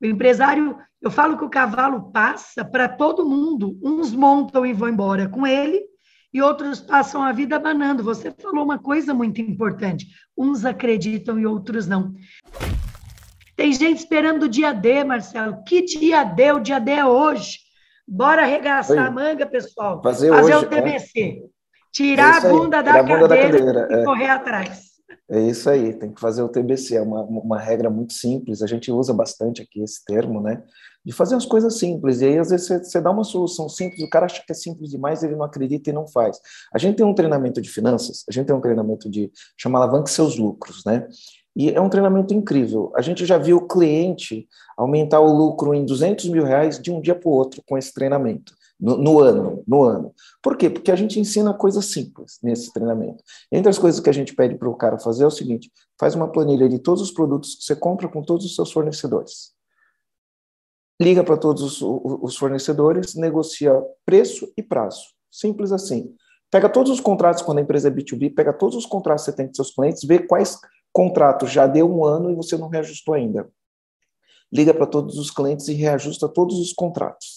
O 0.02 0.06
empresário, 0.06 0.76
eu 1.00 1.10
falo 1.10 1.38
que 1.38 1.44
o 1.44 1.48
cavalo 1.48 2.10
passa 2.10 2.64
para 2.64 2.88
todo 2.88 3.24
mundo. 3.24 3.78
Uns 3.80 4.12
montam 4.12 4.66
e 4.66 4.72
vão 4.72 4.88
embora 4.88 5.28
com 5.28 5.46
ele, 5.46 5.86
e 6.32 6.42
outros 6.42 6.80
passam 6.80 7.22
a 7.22 7.32
vida 7.32 7.58
banando. 7.58 8.02
Você 8.02 8.30
falou 8.30 8.64
uma 8.64 8.78
coisa 8.78 9.14
muito 9.14 9.40
importante: 9.40 10.06
uns 10.36 10.64
acreditam 10.64 11.38
e 11.38 11.46
outros 11.46 11.86
não. 11.86 12.14
Tem 13.56 13.72
gente 13.72 13.98
esperando 13.98 14.44
o 14.44 14.48
dia 14.48 14.72
D, 14.72 15.02
Marcelo. 15.02 15.62
Que 15.64 15.82
dia 15.82 16.24
D? 16.24 16.52
O 16.52 16.60
dia 16.60 16.78
D 16.78 16.92
é 16.92 17.04
hoje. 17.06 17.58
Bora 18.06 18.42
arregaçar 18.42 18.98
Oi. 18.98 19.08
a 19.08 19.10
manga, 19.10 19.46
pessoal. 19.46 20.02
Fazer, 20.02 20.28
Fazer 20.28 20.54
hoje, 20.54 20.66
o 20.66 20.68
TBC. 20.68 21.20
É. 21.20 21.56
Tirar 21.90 22.44
é 22.44 22.46
a 22.46 22.50
bunda, 22.50 22.82
da, 22.82 23.00
a 23.00 23.02
bunda 23.02 23.28
cadeira 23.28 23.28
da 23.28 23.36
cadeira 23.36 23.88
e 23.90 23.94
é. 23.94 24.04
correr 24.04 24.28
atrás. 24.28 24.95
É 25.28 25.40
isso 25.40 25.68
aí, 25.68 25.92
tem 25.92 26.12
que 26.12 26.20
fazer 26.20 26.42
o 26.42 26.48
TBC, 26.48 26.96
é 26.96 27.02
uma, 27.02 27.22
uma 27.22 27.58
regra 27.58 27.90
muito 27.90 28.12
simples, 28.12 28.62
a 28.62 28.66
gente 28.66 28.90
usa 28.90 29.12
bastante 29.12 29.62
aqui 29.62 29.82
esse 29.82 30.04
termo, 30.04 30.40
né? 30.40 30.62
De 31.04 31.12
fazer 31.12 31.36
as 31.36 31.46
coisas 31.46 31.78
simples, 31.78 32.20
e 32.20 32.26
aí 32.26 32.38
às 32.38 32.50
vezes 32.50 32.68
você, 32.68 33.00
dá 33.00 33.10
uma 33.10 33.24
solução 33.24 33.68
simples, 33.68 34.02
o 34.02 34.10
cara 34.10 34.26
acha 34.26 34.42
que 34.44 34.52
é 34.52 34.54
simples 34.54 34.90
demais, 34.90 35.22
ele 35.22 35.36
não 35.36 35.44
acredita 35.44 35.90
e 35.90 35.92
não 35.92 36.06
faz. 36.08 36.40
A 36.72 36.78
gente 36.78 36.96
tem 36.96 37.06
um 37.06 37.14
treinamento 37.14 37.60
de 37.60 37.68
finanças, 37.68 38.24
a 38.28 38.32
gente 38.32 38.46
tem 38.46 38.54
um 38.54 38.60
treinamento 38.60 39.08
de, 39.10 39.30
chama 39.56 39.78
Alavanque 39.78 40.10
Seus 40.10 40.36
Lucros, 40.36 40.84
né? 40.84 41.06
E 41.54 41.70
é 41.70 41.80
um 41.80 41.88
treinamento 41.88 42.34
incrível. 42.34 42.92
A 42.94 43.00
gente 43.00 43.24
já 43.24 43.38
viu 43.38 43.56
o 43.56 43.66
cliente 43.66 44.46
aumentar 44.76 45.20
o 45.20 45.32
lucro 45.32 45.72
em 45.72 45.84
200 45.86 46.28
mil 46.28 46.44
reais 46.44 46.78
de 46.78 46.90
um 46.90 47.00
dia 47.00 47.14
para 47.14 47.28
o 47.28 47.32
outro 47.32 47.62
com 47.66 47.78
esse 47.78 47.94
treinamento 47.94 48.55
no, 48.78 48.96
no, 48.96 49.20
ano, 49.20 49.62
no 49.66 49.82
ano. 49.82 50.14
Por 50.42 50.56
quê? 50.56 50.68
Porque 50.68 50.90
a 50.90 50.96
gente 50.96 51.18
ensina 51.18 51.54
coisas 51.54 51.86
simples 51.86 52.38
nesse 52.42 52.72
treinamento. 52.72 53.22
Entre 53.50 53.68
as 53.68 53.78
coisas 53.78 54.00
que 54.00 54.10
a 54.10 54.12
gente 54.12 54.34
pede 54.34 54.56
para 54.56 54.68
o 54.68 54.76
cara 54.76 54.98
fazer 54.98 55.24
é 55.24 55.26
o 55.26 55.30
seguinte: 55.30 55.70
faz 55.98 56.14
uma 56.14 56.30
planilha 56.30 56.68
de 56.68 56.78
todos 56.78 57.02
os 57.02 57.10
produtos 57.10 57.56
que 57.56 57.64
você 57.64 57.76
compra 57.76 58.08
com 58.08 58.22
todos 58.22 58.44
os 58.44 58.54
seus 58.54 58.70
fornecedores. 58.70 59.54
Liga 61.00 61.22
para 61.22 61.36
todos 61.36 61.62
os, 61.62 61.82
os 61.82 62.36
fornecedores, 62.36 63.14
negocia 63.14 63.82
preço 64.04 64.50
e 64.56 64.62
prazo. 64.62 65.04
Simples 65.30 65.72
assim. 65.72 66.14
Pega 66.50 66.68
todos 66.68 66.90
os 66.92 67.00
contratos, 67.00 67.42
quando 67.42 67.58
a 67.58 67.60
empresa 67.60 67.88
é 67.88 67.90
B2B, 67.90 68.34
pega 68.34 68.52
todos 68.52 68.76
os 68.76 68.86
contratos 68.86 69.24
que 69.24 69.30
você 69.30 69.36
tem 69.36 69.46
com 69.46 69.54
seus 69.54 69.72
clientes, 69.72 70.04
vê 70.04 70.20
quais 70.20 70.58
contratos 70.92 71.50
já 71.50 71.66
deu 71.66 71.90
um 71.90 72.04
ano 72.04 72.30
e 72.30 72.34
você 72.34 72.56
não 72.56 72.68
reajustou 72.68 73.14
ainda. 73.14 73.46
Liga 74.50 74.72
para 74.72 74.86
todos 74.86 75.18
os 75.18 75.30
clientes 75.30 75.68
e 75.68 75.74
reajusta 75.74 76.28
todos 76.28 76.58
os 76.58 76.72
contratos. 76.72 77.35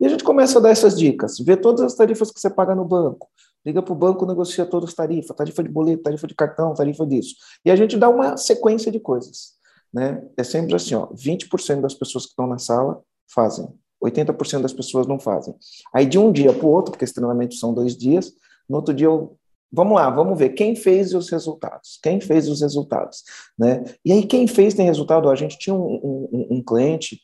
E 0.00 0.06
a 0.06 0.08
gente 0.08 0.24
começa 0.24 0.58
a 0.58 0.62
dar 0.62 0.70
essas 0.70 0.98
dicas, 0.98 1.38
vê 1.38 1.56
todas 1.56 1.80
as 1.82 1.94
tarifas 1.94 2.30
que 2.30 2.40
você 2.40 2.50
paga 2.50 2.74
no 2.74 2.84
banco, 2.84 3.28
liga 3.64 3.82
para 3.82 3.92
o 3.92 3.96
banco, 3.96 4.26
negocia 4.26 4.66
todas 4.66 4.90
as 4.90 4.94
tarifas, 4.94 5.36
tarifa 5.36 5.62
de 5.62 5.70
boleto, 5.70 6.02
tarifa 6.02 6.26
de 6.26 6.34
cartão, 6.34 6.74
tarifa 6.74 7.06
disso. 7.06 7.34
E 7.64 7.70
a 7.70 7.76
gente 7.76 7.96
dá 7.96 8.08
uma 8.08 8.36
sequência 8.36 8.90
de 8.90 9.00
coisas. 9.00 9.54
Né? 9.92 10.22
É 10.36 10.42
sempre 10.42 10.74
assim, 10.74 10.94
ó, 10.94 11.06
20% 11.08 11.80
das 11.80 11.94
pessoas 11.94 12.24
que 12.24 12.30
estão 12.30 12.46
na 12.46 12.58
sala 12.58 13.00
fazem, 13.32 13.68
80% 14.02 14.60
das 14.60 14.72
pessoas 14.72 15.06
não 15.06 15.18
fazem. 15.18 15.54
Aí 15.94 16.04
de 16.04 16.18
um 16.18 16.32
dia 16.32 16.52
para 16.52 16.66
o 16.66 16.70
outro, 16.70 16.90
porque 16.90 17.04
esse 17.04 17.14
treinamento 17.14 17.54
são 17.54 17.72
dois 17.72 17.96
dias, 17.96 18.32
no 18.68 18.76
outro 18.76 18.92
dia 18.92 19.06
eu 19.06 19.36
Vamos 19.76 19.94
lá, 19.96 20.08
vamos 20.08 20.38
ver 20.38 20.50
quem 20.50 20.76
fez 20.76 21.12
os 21.14 21.28
resultados. 21.28 21.98
Quem 22.00 22.20
fez 22.20 22.48
os 22.48 22.60
resultados, 22.60 23.24
né? 23.58 23.82
E 24.04 24.12
aí 24.12 24.24
quem 24.24 24.46
fez 24.46 24.72
tem 24.72 24.86
resultado. 24.86 25.28
A 25.28 25.34
gente 25.34 25.58
tinha 25.58 25.74
um, 25.74 26.28
um, 26.32 26.46
um 26.58 26.62
cliente 26.62 27.20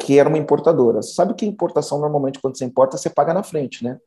que 0.00 0.18
era 0.18 0.28
uma 0.28 0.38
importadora. 0.38 1.02
Sabe 1.02 1.34
que 1.34 1.44
importação, 1.44 1.98
normalmente, 1.98 2.40
quando 2.40 2.56
você 2.56 2.64
importa, 2.64 2.96
você 2.96 3.10
paga 3.10 3.34
na 3.34 3.42
frente, 3.42 3.84
né? 3.84 3.98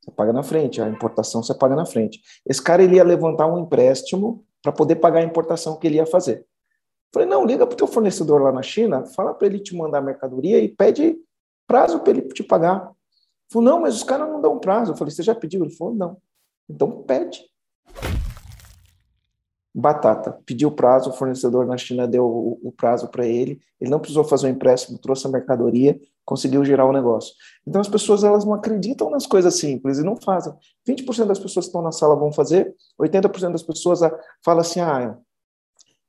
Você 0.00 0.10
paga 0.10 0.32
na 0.32 0.42
frente, 0.42 0.80
a 0.80 0.88
importação 0.88 1.42
você 1.42 1.54
paga 1.54 1.76
na 1.76 1.86
frente. 1.86 2.20
Esse 2.46 2.60
cara 2.60 2.82
ele 2.82 2.96
ia 2.96 3.04
levantar 3.04 3.46
um 3.46 3.58
empréstimo 3.58 4.44
para 4.62 4.72
poder 4.72 4.96
pagar 4.96 5.20
a 5.20 5.24
importação 5.24 5.78
que 5.78 5.86
ele 5.86 5.96
ia 5.96 6.06
fazer. 6.06 6.46
Falei, 7.12 7.28
não, 7.28 7.44
liga 7.44 7.66
para 7.66 7.74
o 7.74 7.76
teu 7.76 7.86
fornecedor 7.86 8.40
lá 8.40 8.50
na 8.50 8.62
China, 8.62 9.04
fala 9.04 9.34
para 9.34 9.46
ele 9.46 9.60
te 9.60 9.76
mandar 9.76 9.98
a 9.98 10.02
mercadoria 10.02 10.58
e 10.58 10.68
pede 10.68 11.16
prazo 11.66 12.00
para 12.00 12.10
ele 12.10 12.22
te 12.22 12.42
pagar. 12.42 12.90
Falei, 13.52 13.68
não, 13.68 13.80
mas 13.80 13.96
os 13.96 14.02
caras 14.02 14.28
não 14.28 14.40
dão 14.40 14.58
prazo. 14.58 14.92
Eu 14.92 14.96
falei, 14.96 15.12
você 15.12 15.22
já 15.22 15.34
pediu? 15.34 15.62
Ele 15.62 15.74
falou, 15.74 15.94
não. 15.94 16.16
Então 16.68 17.02
pede 17.02 17.44
batata. 19.74 20.38
Pediu 20.44 20.70
prazo, 20.70 21.10
o 21.10 21.12
fornecedor 21.12 21.66
na 21.66 21.78
China 21.78 22.06
deu 22.06 22.24
o, 22.24 22.60
o 22.62 22.72
prazo 22.72 23.08
para 23.08 23.26
ele, 23.26 23.60
ele 23.80 23.90
não 23.90 23.98
precisou 23.98 24.24
fazer 24.24 24.46
o 24.46 24.50
um 24.50 24.52
empréstimo, 24.52 24.98
trouxe 24.98 25.26
a 25.26 25.30
mercadoria, 25.30 25.98
conseguiu 26.24 26.64
gerar 26.64 26.84
o 26.84 26.92
negócio. 26.92 27.34
Então 27.66 27.80
as 27.80 27.88
pessoas 27.88 28.22
elas 28.22 28.44
não 28.44 28.54
acreditam 28.54 29.10
nas 29.10 29.26
coisas 29.26 29.54
simples 29.54 29.98
e 29.98 30.02
não 30.02 30.16
fazem. 30.16 30.52
20% 30.86 31.26
das 31.26 31.38
pessoas 31.38 31.66
que 31.66 31.68
estão 31.70 31.82
na 31.82 31.92
sala 31.92 32.14
vão 32.14 32.32
fazer, 32.32 32.74
80% 33.00 33.52
das 33.52 33.62
pessoas 33.62 34.02
ah, 34.02 34.14
falam 34.44 34.60
assim: 34.60 34.80
"Ah, 34.80 35.16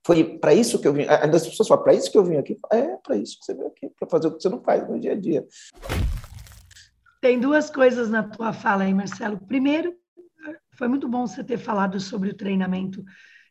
foi 0.05 0.37
para 0.37 0.53
isso 0.53 0.79
que 0.79 0.87
eu 0.87 0.93
vim". 0.93 1.05
As 1.07 1.47
pessoas 1.47 1.67
falam: 1.67 1.83
"Para 1.83 1.93
isso 1.93 2.11
que 2.11 2.17
eu 2.17 2.23
vim 2.23 2.35
aqui". 2.35 2.59
É, 2.71 2.97
para 2.97 3.15
isso 3.15 3.39
que 3.39 3.45
você 3.45 3.53
veio 3.53 3.67
aqui, 3.67 3.89
para 3.97 4.09
fazer 4.09 4.27
o 4.27 4.31
que 4.35 4.41
você 4.41 4.49
não 4.49 4.61
faz 4.61 4.87
no 4.89 4.99
dia 4.99 5.13
a 5.13 5.15
dia. 5.15 5.45
Tem 7.21 7.39
duas 7.39 7.69
coisas 7.69 8.09
na 8.09 8.21
tua 8.21 8.51
fala 8.51 8.83
aí, 8.83 8.93
Marcelo. 8.93 9.39
Primeiro, 9.47 9.95
foi 10.77 10.89
muito 10.89 11.07
bom 11.07 11.25
você 11.25 11.41
ter 11.41 11.57
falado 11.57 11.97
sobre 11.99 12.29
o 12.29 12.35
treinamento 12.35 13.01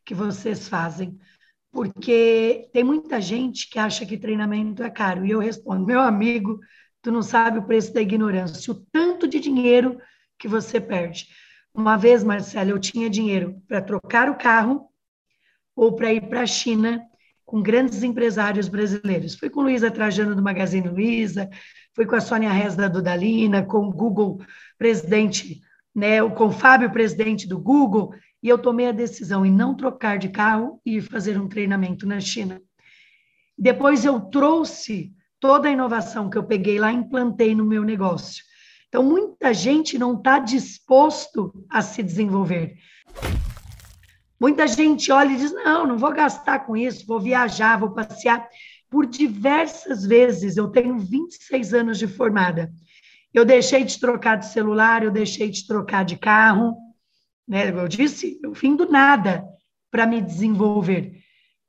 que 0.05 0.15
vocês 0.15 0.69
fazem, 0.69 1.19
porque 1.71 2.69
tem 2.73 2.85
muita 2.85 3.21
gente 3.21 3.69
que 3.69 3.79
acha 3.79 4.05
que 4.05 4.19
treinamento 4.19 4.83
é 4.83 4.91
caro. 4.91 5.25
E 5.25 5.31
eu 5.31 5.39
respondo, 5.39 5.87
meu 5.87 6.01
amigo, 6.01 6.61
tu 7.01 7.11
não 7.11 7.23
sabe 7.23 7.59
o 7.59 7.65
preço 7.65 7.93
da 7.93 8.03
ignorância, 8.03 8.73
o 8.73 8.87
tanto 8.93 9.27
de 9.27 9.41
dinheiro 9.41 9.99
que 10.39 10.47
você 10.47 10.81
perde. 10.81 11.27
Uma 11.75 11.97
vez, 11.97 12.23
Marcelo, 12.23 12.71
eu 12.71 12.79
tinha 12.79 13.09
dinheiro 13.09 13.63
para 13.67 13.81
trocar 13.81 14.29
o 14.29 14.37
carro 14.37 14.89
ou 15.75 15.95
para 15.95 16.13
ir 16.13 16.29
para 16.29 16.43
a 16.43 16.47
China 16.47 17.03
com 17.47 17.63
grandes 17.63 18.03
empresários 18.03 18.69
brasileiros. 18.69 19.35
Fui 19.35 19.49
com 19.49 19.63
Luísa 19.63 19.91
Trajano 19.91 20.35
do 20.35 20.43
Magazine 20.43 20.89
Luiza, 20.89 21.49
fui 21.95 22.07
com 22.07 22.15
a 22.15 22.21
Sônia 22.21 22.51
Rez 22.51 22.77
da 22.77 22.89
Dudalina, 22.89 23.63
com 23.63 23.89
o 23.89 23.93
Google 23.93 24.41
presidente, 24.79 25.61
né, 25.95 26.23
com 26.31 26.47
o 26.47 26.53
Fábio, 26.53 26.91
presidente 26.91 27.47
do 27.47 27.59
Google, 27.59 28.15
e 28.43 28.49
eu 28.49 28.59
tomei 28.59 28.89
a 28.89 28.93
decisão 28.93 29.47
em 29.47 29.53
não 29.53 29.75
trocar 29.75 30.19
de 30.19 30.29
carro 30.29 30.81
e 30.85 31.01
fazer 31.01 31.41
um 31.41 31.49
treinamento 31.49 32.07
na 32.07 32.19
China. 32.19 32.61
Depois 33.57 34.05
eu 34.05 34.21
trouxe 34.21 35.13
toda 35.39 35.69
a 35.69 35.73
inovação 35.73 36.29
que 36.29 36.37
eu 36.37 36.45
peguei 36.45 36.79
lá 36.79 36.93
implantei 36.93 37.55
no 37.55 37.65
meu 37.65 37.85
negócio. 37.85 38.43
Então, 38.89 39.03
muita 39.03 39.55
gente 39.55 39.99
não 39.99 40.17
está 40.17 40.39
disposto 40.39 41.53
a 41.71 41.81
se 41.81 42.03
desenvolver. 42.03 42.77
Muita 44.39 44.67
gente 44.67 45.11
olha 45.11 45.33
e 45.33 45.37
diz: 45.37 45.53
não, 45.53 45.87
não 45.87 45.97
vou 45.97 46.13
gastar 46.13 46.67
com 46.67 46.77
isso, 46.77 47.07
vou 47.07 47.21
viajar, 47.21 47.79
vou 47.79 47.95
passear. 47.95 48.47
Por 48.91 49.07
diversas 49.07 50.05
vezes, 50.05 50.57
eu 50.57 50.69
tenho 50.69 50.99
26 50.99 51.73
anos 51.73 51.99
de 51.99 52.07
formada. 52.07 52.71
Eu 53.33 53.45
deixei 53.47 53.83
de 53.83 53.99
trocar 53.99 54.37
de 54.37 54.47
celular, 54.47 55.03
eu 55.03 55.11
deixei 55.11 55.49
de 55.49 55.67
trocar 55.67 56.05
de 56.05 56.19
carro, 56.19 56.77
né? 57.47 57.71
Eu 57.71 57.89
disse, 57.89 58.39
eu 58.43 58.53
vim 58.53 58.77
do 58.77 58.91
nada 58.91 59.45
para 59.91 60.07
me 60.07 60.21
desenvolver. 60.21 61.23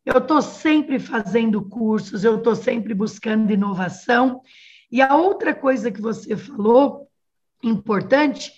Eu 0.06 0.18
estou 0.18 0.42
sempre 0.42 1.00
fazendo 1.00 1.62
cursos, 1.62 2.24
eu 2.24 2.38
estou 2.38 2.56
sempre 2.56 2.94
buscando 2.94 3.52
inovação. 3.52 4.42
E 4.92 5.02
a 5.02 5.16
outra 5.16 5.56
coisa 5.56 5.92
que 5.92 6.02
você 6.02 6.36
falou, 6.36 7.08
importante, 7.62 8.52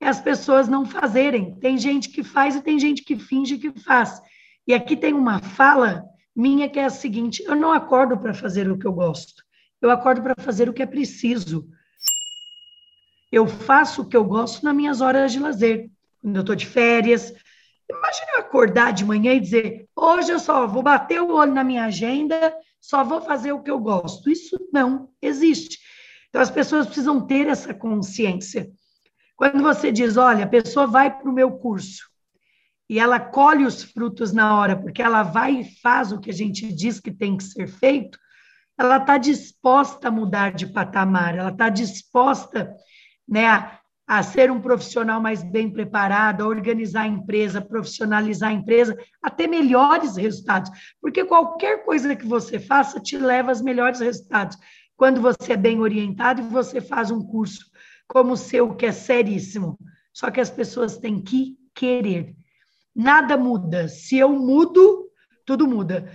é 0.00 0.08
as 0.08 0.20
pessoas 0.20 0.68
não 0.68 0.84
fazerem. 0.84 1.54
Tem 1.58 1.76
gente 1.78 2.10
que 2.10 2.22
faz 2.22 2.56
e 2.56 2.62
tem 2.62 2.78
gente 2.78 3.02
que 3.02 3.16
finge 3.16 3.58
que 3.58 3.70
faz. 3.80 4.20
E 4.66 4.74
aqui 4.74 4.96
tem 4.96 5.12
uma 5.12 5.40
fala 5.40 6.04
minha 6.34 6.68
que 6.68 6.78
é 6.78 6.84
a 6.84 6.90
seguinte: 6.90 7.42
eu 7.44 7.56
não 7.56 7.72
acordo 7.72 8.18
para 8.18 8.32
fazer 8.32 8.70
o 8.70 8.78
que 8.78 8.86
eu 8.86 8.92
gosto, 8.92 9.42
eu 9.80 9.90
acordo 9.90 10.22
para 10.22 10.34
fazer 10.38 10.68
o 10.68 10.72
que 10.72 10.82
é 10.82 10.86
preciso. 10.86 11.68
Eu 13.32 13.46
faço 13.46 14.02
o 14.02 14.06
que 14.06 14.16
eu 14.16 14.24
gosto 14.24 14.64
nas 14.64 14.74
minhas 14.74 15.00
horas 15.00 15.32
de 15.32 15.38
lazer 15.38 15.90
quando 16.20 16.36
eu 16.36 16.40
estou 16.40 16.54
de 16.54 16.66
férias. 16.66 17.32
Imagina 17.88 18.32
eu 18.34 18.40
acordar 18.40 18.92
de 18.92 19.04
manhã 19.04 19.34
e 19.34 19.40
dizer: 19.40 19.88
hoje 19.96 20.30
eu 20.30 20.38
só 20.38 20.66
vou 20.66 20.82
bater 20.82 21.20
o 21.20 21.32
olho 21.32 21.52
na 21.52 21.64
minha 21.64 21.84
agenda, 21.84 22.54
só 22.80 23.02
vou 23.02 23.20
fazer 23.20 23.52
o 23.52 23.62
que 23.62 23.70
eu 23.70 23.78
gosto. 23.78 24.30
Isso 24.30 24.56
não 24.72 25.08
existe. 25.20 25.78
Então, 26.28 26.40
as 26.40 26.50
pessoas 26.50 26.86
precisam 26.86 27.26
ter 27.26 27.48
essa 27.48 27.74
consciência. 27.74 28.70
Quando 29.36 29.62
você 29.62 29.90
diz: 29.90 30.16
olha, 30.16 30.44
a 30.44 30.48
pessoa 30.48 30.86
vai 30.86 31.16
para 31.16 31.28
o 31.28 31.34
meu 31.34 31.52
curso 31.52 32.10
e 32.90 32.98
ela 32.98 33.20
colhe 33.20 33.64
os 33.64 33.84
frutos 33.84 34.32
na 34.32 34.58
hora, 34.58 34.76
porque 34.76 35.00
ela 35.00 35.22
vai 35.22 35.60
e 35.60 35.80
faz 35.80 36.10
o 36.10 36.18
que 36.18 36.30
a 36.30 36.34
gente 36.34 36.72
diz 36.72 36.98
que 36.98 37.12
tem 37.12 37.36
que 37.36 37.44
ser 37.44 37.68
feito, 37.68 38.18
ela 38.76 38.96
está 38.96 39.16
disposta 39.16 40.08
a 40.08 40.10
mudar 40.10 40.52
de 40.52 40.66
patamar, 40.66 41.36
ela 41.36 41.50
está 41.50 41.68
disposta 41.68 42.74
né, 43.28 43.46
a 43.46 43.79
a 44.10 44.24
ser 44.24 44.50
um 44.50 44.60
profissional 44.60 45.20
mais 45.20 45.40
bem 45.40 45.70
preparado, 45.70 46.42
a 46.42 46.48
organizar 46.48 47.02
a 47.02 47.06
empresa, 47.06 47.60
profissionalizar 47.60 48.50
a 48.50 48.52
empresa, 48.52 48.98
a 49.22 49.30
ter 49.30 49.46
melhores 49.46 50.16
resultados. 50.16 50.68
Porque 51.00 51.24
qualquer 51.24 51.84
coisa 51.84 52.16
que 52.16 52.26
você 52.26 52.58
faça 52.58 52.98
te 52.98 53.16
leva 53.16 53.52
aos 53.52 53.62
melhores 53.62 54.00
resultados. 54.00 54.58
Quando 54.96 55.20
você 55.20 55.52
é 55.52 55.56
bem 55.56 55.78
orientado 55.78 56.40
e 56.40 56.44
você 56.44 56.80
faz 56.80 57.12
um 57.12 57.22
curso 57.24 57.70
como 58.08 58.32
o 58.32 58.36
seu, 58.36 58.74
que 58.74 58.86
é 58.86 58.90
seríssimo. 58.90 59.78
Só 60.12 60.28
que 60.28 60.40
as 60.40 60.50
pessoas 60.50 60.98
têm 60.98 61.22
que 61.22 61.56
querer. 61.72 62.34
Nada 62.92 63.36
muda. 63.36 63.86
Se 63.86 64.18
eu 64.18 64.30
mudo, 64.30 65.08
tudo 65.46 65.68
muda. 65.68 66.12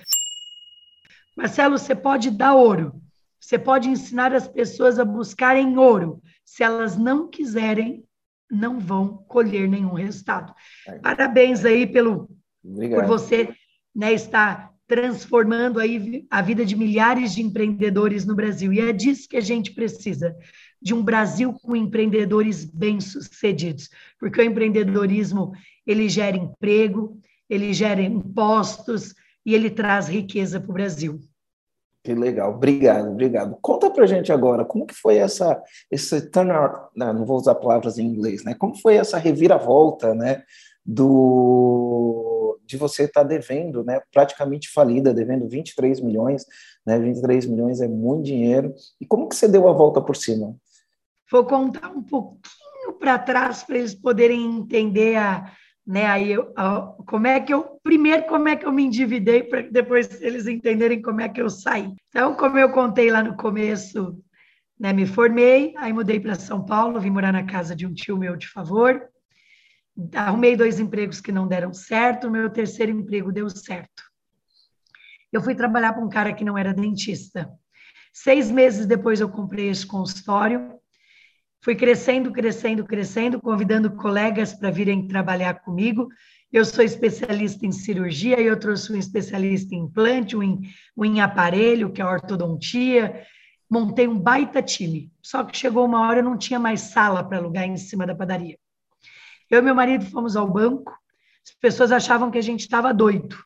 Marcelo, 1.34 1.78
você 1.78 1.96
pode 1.96 2.30
dar 2.30 2.56
ouro. 2.56 3.02
Você 3.40 3.58
pode 3.58 3.88
ensinar 3.88 4.34
as 4.34 4.50
pessoas 4.50 5.00
a 5.00 5.06
buscarem 5.06 5.78
ouro 5.78 6.22
se 6.46 6.64
elas 6.64 6.96
não 6.96 7.28
quiserem, 7.28 8.06
não 8.50 8.80
vão 8.80 9.18
colher 9.28 9.68
nenhum 9.68 9.94
resultado. 9.94 10.54
É. 10.88 11.00
Parabéns 11.00 11.66
aí 11.66 11.88
pelo 11.88 12.30
Obrigado. 12.64 13.02
por 13.02 13.08
você 13.08 13.54
né, 13.94 14.14
estar 14.14 14.72
transformando 14.88 15.80
aí 15.80 16.28
a 16.30 16.42
vida 16.42 16.64
de 16.64 16.76
milhares 16.76 17.34
de 17.34 17.42
empreendedores 17.42 18.24
no 18.24 18.36
Brasil. 18.36 18.72
E 18.72 18.80
é 18.80 18.94
disso 18.94 19.28
que 19.28 19.38
a 19.38 19.42
gente 19.42 19.72
precisa, 19.74 20.36
de 20.80 20.94
um 20.94 21.04
Brasil 21.04 21.52
com 21.54 21.76
empreendedores 21.76 22.64
bem-sucedidos, 22.64 23.90
porque 24.20 24.40
o 24.40 24.44
empreendedorismo, 24.44 25.54
ele 25.88 26.08
gera 26.08 26.38
emprego, 26.38 27.20
ele 27.50 27.74
gera 27.74 28.02
impostos 28.02 29.16
e 29.44 29.56
ele 29.56 29.70
traz 29.72 30.08
riqueza 30.08 30.60
para 30.60 30.70
o 30.70 30.74
Brasil. 30.74 31.20
Que 32.06 32.14
legal, 32.14 32.52
obrigado, 32.52 33.10
obrigado. 33.10 33.58
Conta 33.60 33.90
para 33.90 34.06
gente 34.06 34.32
agora, 34.32 34.64
como 34.64 34.86
que 34.86 34.94
foi 34.94 35.18
essa, 35.18 35.60
esse 35.90 36.30
turnaround, 36.30 36.90
não, 36.96 37.12
não 37.12 37.26
vou 37.26 37.36
usar 37.36 37.56
palavras 37.56 37.98
em 37.98 38.06
inglês, 38.06 38.44
né? 38.44 38.54
Como 38.54 38.80
foi 38.80 38.96
essa 38.96 39.18
reviravolta, 39.18 40.14
né, 40.14 40.44
do 40.86 42.60
de 42.64 42.78
você 42.78 43.06
estar 43.06 43.22
tá 43.22 43.28
devendo, 43.28 43.84
né, 43.84 44.02
praticamente 44.12 44.72
falida, 44.72 45.14
devendo 45.14 45.48
23 45.48 46.00
milhões, 46.00 46.46
né, 46.86 47.00
23 47.00 47.48
milhões 47.48 47.82
é 47.82 47.88
muito 47.88 48.26
dinheiro. 48.26 48.74
E 49.02 49.06
como 49.06 49.28
que 49.28 49.36
você 49.36 49.48
deu 49.48 49.68
a 49.68 49.74
volta 49.74 50.00
por 50.00 50.16
cima? 50.16 50.56
Vou 51.32 51.44
contar 51.44 51.90
um 51.90 52.04
pouquinho 52.04 52.94
para 53.00 53.18
trás 53.18 53.64
para 53.64 53.78
eles 53.80 53.96
poderem 53.96 54.46
entender 54.46 55.16
a, 55.16 55.52
né? 55.86 56.06
Aí 56.08 56.32
eu, 56.32 56.54
como 57.06 57.28
é 57.28 57.40
que 57.40 57.54
eu 57.54 57.80
primeiro 57.84 58.26
como 58.26 58.48
é 58.48 58.56
que 58.56 58.66
eu 58.66 58.72
me 58.72 58.84
endividei 58.84 59.44
para 59.44 59.62
depois 59.62 60.22
eles 60.22 60.48
entenderem 60.48 61.02
como 61.02 61.22
é 61.22 61.30
que 61.30 61.42
eu 61.42 61.50
saí. 61.50 61.94
Então, 62.10 62.36
como 62.36 62.58
eu 62.58 62.72
contei 62.72 63.12
lá 63.12 63.22
no 63.22 63.38
começo, 63.38 64.20
né, 64.80 64.92
me 64.92 65.06
formei, 65.06 65.74
aí 65.78 65.94
mudei 65.94 66.20
para 66.20 66.36
São 66.36 66.66
Paulo, 66.66 67.00
vim 67.00 67.12
morar 67.12 67.32
na 67.32 67.46
casa 67.46 67.76
de 67.76 67.86
um 67.86 67.94
tio 67.94 68.18
meu 68.18 68.36
de 68.36 68.48
favor. 68.50 69.08
Arrumei 70.14 70.58
dois 70.58 70.80
empregos 70.80 71.22
que 71.22 71.32
não 71.32 71.48
deram 71.48 71.74
certo, 71.74 72.30
meu 72.30 72.50
terceiro 72.50 72.92
emprego 72.92 73.32
deu 73.32 73.50
certo. 73.50 74.04
Eu 75.32 75.42
fui 75.42 75.56
trabalhar 75.56 75.94
com 75.94 76.02
um 76.02 76.10
cara 76.10 76.34
que 76.34 76.44
não 76.44 76.58
era 76.58 76.74
dentista. 76.74 77.50
Seis 78.12 78.50
meses 78.50 78.86
depois 78.86 79.20
eu 79.20 79.30
comprei 79.30 79.70
esse 79.70 79.86
consultório, 79.86 80.80
Fui 81.66 81.76
crescendo, 81.76 82.32
crescendo, 82.32 82.86
crescendo, 82.86 83.42
convidando 83.42 83.90
colegas 83.90 84.54
para 84.54 84.70
virem 84.70 85.08
trabalhar 85.08 85.62
comigo. 85.62 86.10
Eu 86.54 86.64
sou 86.64 86.84
especialista 86.84 87.66
em 87.66 87.72
cirurgia 87.72 88.40
e 88.40 88.46
eu 88.46 88.60
trouxe 88.60 88.94
um 88.94 88.96
especialista 88.96 89.74
em 89.74 89.80
implante, 89.80 90.38
um 90.38 90.44
em, 90.44 90.62
um 90.96 91.04
em 91.04 91.22
aparelho, 91.22 91.92
que 91.92 92.00
é 92.00 92.06
ortodontia. 92.06 93.26
Montei 93.68 94.08
um 94.08 94.20
baita 94.20 94.62
time. 94.62 95.12
Só 95.24 95.44
que 95.44 95.58
chegou 95.58 95.84
uma 95.84 96.08
hora 96.08 96.20
eu 96.20 96.24
não 96.24 96.38
tinha 96.38 96.60
mais 96.60 96.82
sala 96.82 97.24
para 97.24 97.40
alugar 97.40 97.64
em 97.64 97.78
cima 97.78 98.06
da 98.06 98.14
padaria. 98.14 98.60
Eu 99.50 99.58
e 99.58 99.62
meu 99.64 99.74
marido 99.74 100.06
fomos 100.06 100.36
ao 100.36 100.48
banco. 100.48 100.96
As 101.44 101.56
pessoas 101.56 101.92
achavam 101.92 102.30
que 102.30 102.38
a 102.38 102.44
gente 102.44 102.60
estava 102.60 102.94
doido. 102.94 103.44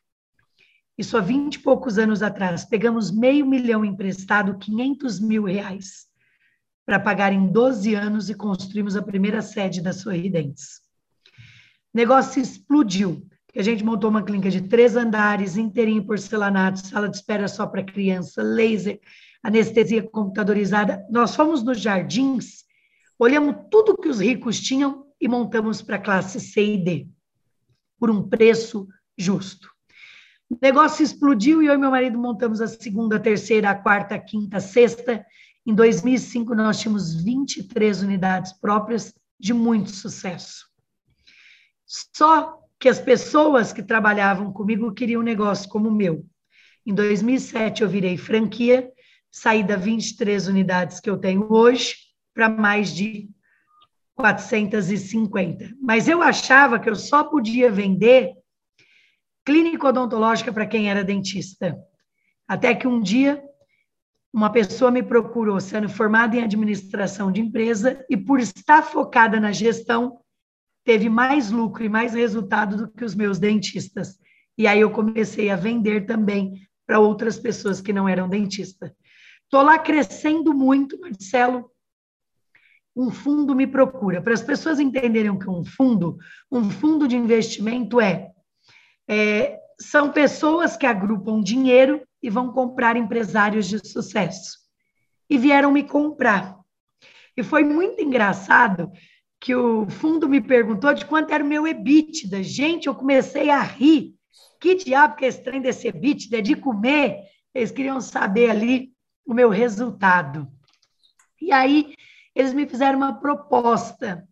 Isso 0.98 1.16
há 1.16 1.22
20 1.22 1.54
e 1.54 1.58
poucos 1.60 1.96
anos 1.96 2.22
atrás. 2.22 2.66
Pegamos 2.66 3.10
meio 3.10 3.46
milhão 3.46 3.82
emprestado, 3.82 4.58
500 4.58 5.20
mil 5.20 5.44
reais 5.44 6.09
para 6.90 6.98
pagar 6.98 7.32
em 7.32 7.46
12 7.46 7.94
anos 7.94 8.28
e 8.28 8.34
construímos 8.34 8.96
a 8.96 9.02
primeira 9.02 9.40
sede 9.42 9.80
da 9.80 9.92
Sorridentes. 9.92 10.80
O 11.94 11.96
negócio 11.96 12.42
explodiu. 12.42 13.24
A 13.56 13.62
gente 13.62 13.84
montou 13.84 14.10
uma 14.10 14.24
clínica 14.24 14.50
de 14.50 14.62
três 14.62 14.96
andares, 14.96 15.56
inteirinho 15.56 16.04
porcelanato, 16.04 16.84
sala 16.84 17.08
de 17.08 17.14
espera 17.14 17.46
só 17.46 17.64
para 17.64 17.84
criança, 17.84 18.42
laser, 18.42 18.98
anestesia 19.40 20.02
computadorizada. 20.02 21.06
Nós 21.08 21.36
fomos 21.36 21.62
nos 21.62 21.80
jardins, 21.80 22.64
olhamos 23.16 23.54
tudo 23.70 23.96
que 23.96 24.08
os 24.08 24.18
ricos 24.18 24.58
tinham 24.58 25.06
e 25.20 25.28
montamos 25.28 25.80
para 25.80 25.94
a 25.94 26.00
classe 26.00 26.40
C 26.40 26.74
e 26.74 26.76
D, 26.76 27.08
por 28.00 28.10
um 28.10 28.28
preço 28.28 28.88
justo. 29.16 29.68
O 30.50 30.58
negócio 30.60 31.04
explodiu 31.04 31.62
e 31.62 31.66
eu 31.66 31.74
e 31.74 31.78
meu 31.78 31.92
marido 31.92 32.18
montamos 32.18 32.60
a 32.60 32.66
segunda, 32.66 33.14
a 33.14 33.20
terceira, 33.20 33.70
a 33.70 33.76
quarta, 33.76 34.16
a 34.16 34.18
quinta, 34.18 34.56
a 34.56 34.60
sexta 34.60 35.24
em 35.66 35.74
2005, 35.74 36.54
nós 36.54 36.80
tínhamos 36.80 37.14
23 37.14 38.02
unidades 38.02 38.52
próprias 38.52 39.14
de 39.38 39.52
muito 39.52 39.90
sucesso. 39.90 40.66
Só 41.86 42.58
que 42.78 42.88
as 42.88 42.98
pessoas 42.98 43.72
que 43.72 43.82
trabalhavam 43.82 44.52
comigo 44.52 44.92
queriam 44.92 45.20
um 45.20 45.24
negócio 45.24 45.68
como 45.68 45.88
o 45.88 45.94
meu. 45.94 46.24
Em 46.86 46.94
2007, 46.94 47.82
eu 47.82 47.88
virei 47.88 48.16
franquia, 48.16 48.90
saí 49.30 49.62
da 49.62 49.76
23 49.76 50.48
unidades 50.48 50.98
que 50.98 51.10
eu 51.10 51.18
tenho 51.18 51.52
hoje 51.52 51.94
para 52.32 52.48
mais 52.48 52.94
de 52.94 53.28
450. 54.14 55.74
Mas 55.80 56.08
eu 56.08 56.22
achava 56.22 56.78
que 56.78 56.88
eu 56.88 56.96
só 56.96 57.24
podia 57.24 57.70
vender 57.70 58.32
clínica 59.44 59.88
odontológica 59.88 60.52
para 60.52 60.66
quem 60.66 60.90
era 60.90 61.04
dentista. 61.04 61.76
Até 62.48 62.74
que 62.74 62.86
um 62.86 63.00
dia 63.00 63.42
uma 64.32 64.50
pessoa 64.50 64.90
me 64.90 65.02
procurou 65.02 65.60
sendo 65.60 65.88
formada 65.88 66.36
em 66.36 66.42
administração 66.42 67.32
de 67.32 67.40
empresa 67.40 68.04
e 68.08 68.16
por 68.16 68.38
estar 68.38 68.82
focada 68.82 69.40
na 69.40 69.50
gestão, 69.50 70.20
teve 70.84 71.08
mais 71.08 71.50
lucro 71.50 71.84
e 71.84 71.88
mais 71.88 72.14
resultado 72.14 72.76
do 72.76 72.88
que 72.88 73.04
os 73.04 73.14
meus 73.14 73.38
dentistas. 73.38 74.18
E 74.56 74.66
aí 74.66 74.80
eu 74.80 74.90
comecei 74.90 75.50
a 75.50 75.56
vender 75.56 76.06
também 76.06 76.54
para 76.86 77.00
outras 77.00 77.38
pessoas 77.38 77.80
que 77.80 77.92
não 77.92 78.08
eram 78.08 78.28
dentistas. 78.28 78.92
Estou 79.44 79.62
lá 79.62 79.78
crescendo 79.78 80.54
muito, 80.54 80.98
Marcelo. 81.00 81.70
Um 82.94 83.10
fundo 83.10 83.54
me 83.54 83.66
procura. 83.66 84.22
Para 84.22 84.34
as 84.34 84.42
pessoas 84.42 84.78
entenderem 84.78 85.30
o 85.30 85.38
que 85.38 85.48
é 85.48 85.50
um 85.50 85.64
fundo, 85.64 86.18
um 86.50 86.70
fundo 86.70 87.08
de 87.08 87.16
investimento 87.16 88.00
é, 88.00 88.30
é 89.08 89.58
são 89.80 90.12
pessoas 90.12 90.76
que 90.76 90.86
agrupam 90.86 91.40
dinheiro 91.40 92.02
e 92.22 92.28
vão 92.28 92.52
comprar 92.52 92.96
empresários 92.96 93.66
de 93.66 93.78
sucesso. 93.86 94.58
E 95.28 95.38
vieram 95.38 95.72
me 95.72 95.82
comprar. 95.82 96.58
E 97.36 97.42
foi 97.42 97.64
muito 97.64 98.02
engraçado 98.02 98.90
que 99.40 99.54
o 99.54 99.88
fundo 99.88 100.28
me 100.28 100.40
perguntou 100.40 100.92
de 100.92 101.06
quanto 101.06 101.32
era 101.32 101.42
o 101.42 101.46
meu 101.46 101.66
EBITDA. 101.66 102.42
Gente, 102.42 102.86
eu 102.86 102.94
comecei 102.94 103.48
a 103.48 103.62
rir. 103.62 104.14
Que 104.60 104.74
diabo 104.74 105.16
que 105.16 105.24
é 105.24 105.28
esse 105.28 105.60
desse 105.60 105.88
EBITDA? 105.88 106.38
É 106.38 106.42
de 106.42 106.54
comer? 106.54 107.20
Eles 107.54 107.70
queriam 107.70 108.00
saber 108.00 108.50
ali 108.50 108.92
o 109.24 109.32
meu 109.32 109.48
resultado. 109.48 110.46
E 111.40 111.50
aí, 111.50 111.94
eles 112.34 112.52
me 112.52 112.66
fizeram 112.66 112.98
uma 112.98 113.18
proposta. 113.18 114.28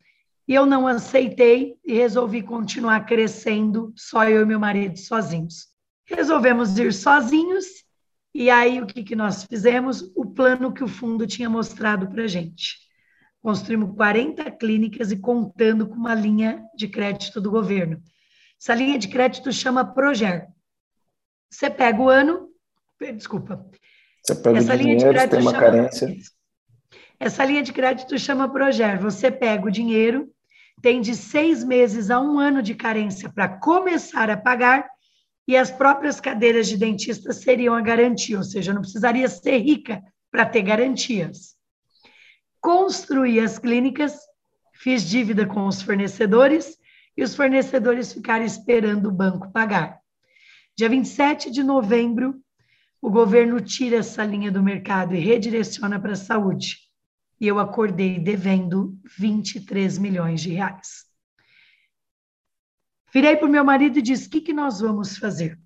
E 0.47 0.55
eu 0.55 0.67
não 0.67 0.87
aceitei 0.87 1.77
e 1.85 1.95
resolvi 1.95 2.43
continuar 2.43 3.07
crescendo, 3.07 3.93
só 3.97 4.25
eu 4.29 4.43
e 4.43 4.47
meu 4.47 4.61
marido 4.61 4.99
sozinhos. 4.99 5.69
Resolvemos 6.09 6.79
ir 6.79 6.93
sozinhos, 6.93 7.67
e 8.35 8.51
aí 8.51 8.81
o 8.81 8.87
que, 8.87 9.03
que 9.03 9.17
nós 9.17 9.45
fizemos? 9.45 10.11
O 10.17 10.25
plano 10.25 10.73
que 10.73 10.83
o 10.83 10.89
fundo 10.89 11.27
tinha 11.27 11.51
mostrado 11.51 12.09
para 12.09 12.25
a 12.25 12.27
gente. 12.27 12.77
Construímos 13.43 13.95
40 13.95 14.51
clínicas 14.53 15.13
e 15.13 15.17
contando 15.17 15.87
com 15.87 15.95
uma 15.95 16.15
linha 16.15 16.63
de 16.75 16.89
crédito 16.89 17.41
do 17.41 17.51
governo. 17.51 18.03
Essa 18.61 18.75
linha 18.75 18.99
de 18.99 19.09
crédito 19.09 19.53
chama 19.53 19.85
Proger. 19.85 20.49
Você 21.51 21.71
pega 21.71 22.01
o 22.01 22.09
ano, 22.09 22.49
desculpa. 23.17 23.65
Você 24.23 24.35
pega 24.35 24.59
Essa 24.59 24.75
o 24.75 24.77
linha 24.77 24.97
dinheiro, 24.97 25.13
de 25.13 25.15
crédito 25.15 25.31
tem 25.31 25.41
uma 25.41 25.51
chama, 25.51 25.63
carência. 25.63 26.17
Essa 27.21 27.45
linha 27.45 27.63
de 27.63 27.73
crédito 27.73 28.19
chama 28.19 28.49
Proger. 28.49 29.01
Você 29.01 29.31
pega 29.31 29.67
o 29.67 29.71
dinheiro, 29.71 30.29
tem 30.83 31.01
de 31.01 31.15
seis 31.15 31.63
meses 31.65 32.11
a 32.11 32.21
um 32.21 32.39
ano 32.39 32.63
de 32.63 32.75
carência 32.75 33.31
para 33.31 33.49
começar 33.49 34.31
a 34.31 34.37
pagar 34.37 34.89
e 35.49 35.57
as 35.57 35.71
próprias 35.71 36.21
cadeiras 36.21 36.69
de 36.69 36.77
dentista 36.77 37.33
seriam 37.33 37.75
a 37.75 37.81
garantia, 37.81 38.37
ou 38.37 38.45
seja, 38.45 38.75
não 38.75 38.83
precisaria 38.83 39.27
ser 39.29 39.57
rica 39.57 40.05
para 40.31 40.45
ter 40.45 40.61
garantias. 40.61 41.57
Construí 42.61 43.41
as 43.41 43.59
clínicas, 43.59 44.15
fiz 44.75 45.09
dívida 45.09 45.47
com 45.47 45.67
os 45.67 45.81
fornecedores 45.81 46.77
e 47.17 47.23
os 47.23 47.35
fornecedores 47.35 48.13
ficaram 48.13 48.45
esperando 48.45 49.09
o 49.09 49.13
banco 49.13 49.51
pagar. 49.51 49.99
Dia 50.77 50.91
27 50.91 51.51
de 51.51 51.63
novembro, 51.63 52.39
o 53.01 53.11
governo 53.11 53.59
tira 53.59 53.97
essa 53.97 54.23
linha 54.25 54.53
do 54.53 54.63
mercado 54.63 55.15
e 55.15 55.19
redireciona 55.19 55.99
para 55.99 56.13
a 56.13 56.17
saúde. 56.17 56.77
E 57.41 57.49
eu 57.49 57.59
acordei 57.59 58.19
devendo 58.19 58.99
23 59.17 59.97
milhões 59.97 60.43
de 60.43 60.51
reais. 60.51 61.08
Virei 63.13 63.37
para 63.37 63.47
o 63.47 63.51
meu 63.51 63.65
marido 63.65 63.99
e 63.99 64.03
disse: 64.03 64.27
o 64.27 64.31
que, 64.31 64.41
que 64.41 64.53
nós 64.53 64.81
vamos 64.81 65.17
fazer? 65.17 65.59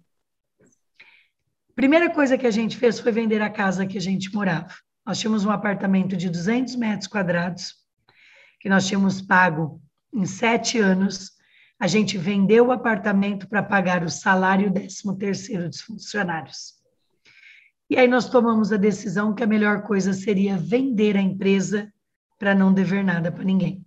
Primeira 1.74 2.10
coisa 2.10 2.38
que 2.38 2.46
a 2.46 2.50
gente 2.50 2.76
fez 2.76 3.00
foi 3.00 3.10
vender 3.10 3.40
a 3.42 3.50
casa 3.50 3.86
que 3.86 3.98
a 3.98 4.00
gente 4.00 4.32
morava. 4.32 4.72
Nós 5.04 5.18
tínhamos 5.18 5.44
um 5.44 5.50
apartamento 5.50 6.16
de 6.16 6.28
200 6.28 6.76
metros 6.76 7.08
quadrados, 7.08 7.74
que 8.60 8.68
nós 8.68 8.86
tínhamos 8.86 9.20
pago 9.20 9.80
em 10.12 10.24
sete 10.24 10.78
anos. 10.78 11.32
A 11.80 11.86
gente 11.88 12.16
vendeu 12.16 12.66
o 12.66 12.72
apartamento 12.72 13.48
para 13.48 13.62
pagar 13.62 14.04
o 14.04 14.10
salário 14.10 14.70
décimo 14.70 15.16
terceiro 15.16 15.68
dos 15.68 15.80
funcionários. 15.80 16.74
E 17.90 17.96
aí 17.96 18.06
nós 18.06 18.28
tomamos 18.28 18.72
a 18.72 18.76
decisão 18.76 19.34
que 19.34 19.42
a 19.42 19.46
melhor 19.46 19.82
coisa 19.82 20.12
seria 20.12 20.56
vender 20.56 21.16
a 21.16 21.20
empresa 21.20 21.92
para 22.38 22.54
não 22.54 22.72
dever 22.72 23.02
nada 23.02 23.32
para 23.32 23.44
ninguém. 23.44 23.84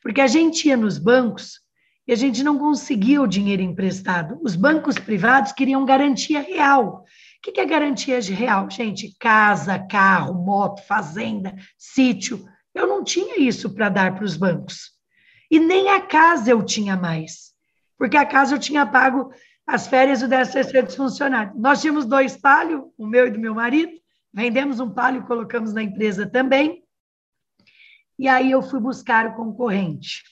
Porque 0.00 0.20
a 0.20 0.26
gente 0.26 0.68
ia 0.68 0.76
nos 0.76 0.96
bancos 0.96 1.60
e 2.06 2.12
a 2.12 2.16
gente 2.16 2.42
não 2.42 2.58
conseguia 2.58 3.22
o 3.22 3.26
dinheiro 3.26 3.62
emprestado. 3.62 4.38
Os 4.42 4.56
bancos 4.56 4.96
privados 4.98 5.52
queriam 5.52 5.84
garantia 5.84 6.40
real. 6.40 7.04
O 7.38 7.52
que 7.52 7.60
é 7.60 7.64
garantia 7.64 8.20
real? 8.20 8.68
Gente, 8.70 9.14
casa, 9.18 9.78
carro, 9.78 10.34
moto, 10.34 10.82
fazenda, 10.82 11.54
sítio. 11.78 12.44
Eu 12.74 12.86
não 12.86 13.02
tinha 13.02 13.38
isso 13.38 13.70
para 13.70 13.88
dar 13.88 14.14
para 14.14 14.24
os 14.24 14.36
bancos. 14.36 14.90
E 15.50 15.58
nem 15.58 15.88
a 15.88 16.00
casa 16.00 16.50
eu 16.50 16.62
tinha 16.62 16.96
mais. 16.96 17.50
porque 17.98 18.16
a 18.16 18.24
casa 18.24 18.54
eu 18.54 18.58
tinha 18.58 18.86
pago 18.86 19.30
as 19.66 19.86
férias 19.86 20.20
do 20.20 20.28
13 20.28 20.52
terceiro 20.52 20.86
dos 20.86 20.96
funcionários. 20.96 21.54
Nós 21.56 21.80
tínhamos 21.80 22.06
dois 22.06 22.36
palhos, 22.36 22.82
o 22.98 23.06
meu 23.06 23.26
e 23.26 23.30
do 23.30 23.38
meu 23.38 23.54
marido, 23.54 23.92
vendemos 24.32 24.80
um 24.80 24.90
palho 24.90 25.20
e 25.20 25.26
colocamos 25.26 25.72
na 25.72 25.82
empresa 25.82 26.26
também. 26.26 26.82
E 28.18 28.26
aí 28.26 28.50
eu 28.50 28.62
fui 28.62 28.80
buscar 28.80 29.26
o 29.26 29.34
concorrente. 29.34 30.22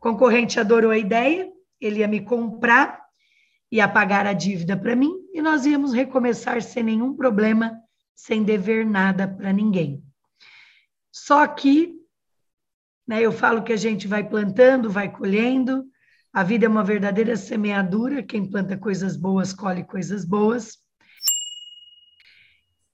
Concorrente 0.00 0.58
adorou 0.58 0.90
a 0.90 0.96
ideia, 0.96 1.52
ele 1.78 2.00
ia 2.00 2.08
me 2.08 2.24
comprar, 2.24 3.04
ia 3.70 3.86
pagar 3.86 4.26
a 4.26 4.32
dívida 4.32 4.74
para 4.74 4.96
mim 4.96 5.12
e 5.34 5.42
nós 5.42 5.66
íamos 5.66 5.92
recomeçar 5.92 6.62
sem 6.62 6.82
nenhum 6.82 7.14
problema, 7.14 7.78
sem 8.14 8.42
dever 8.42 8.86
nada 8.86 9.28
para 9.28 9.52
ninguém. 9.52 10.02
Só 11.12 11.46
que, 11.46 11.94
né, 13.06 13.20
eu 13.20 13.30
falo 13.30 13.62
que 13.62 13.74
a 13.74 13.76
gente 13.76 14.08
vai 14.08 14.26
plantando, 14.26 14.90
vai 14.90 15.12
colhendo, 15.12 15.84
a 16.32 16.42
vida 16.42 16.64
é 16.64 16.68
uma 16.68 16.82
verdadeira 16.82 17.36
semeadura, 17.36 18.22
quem 18.22 18.50
planta 18.50 18.78
coisas 18.78 19.18
boas 19.18 19.52
colhe 19.52 19.84
coisas 19.84 20.24
boas. 20.24 20.78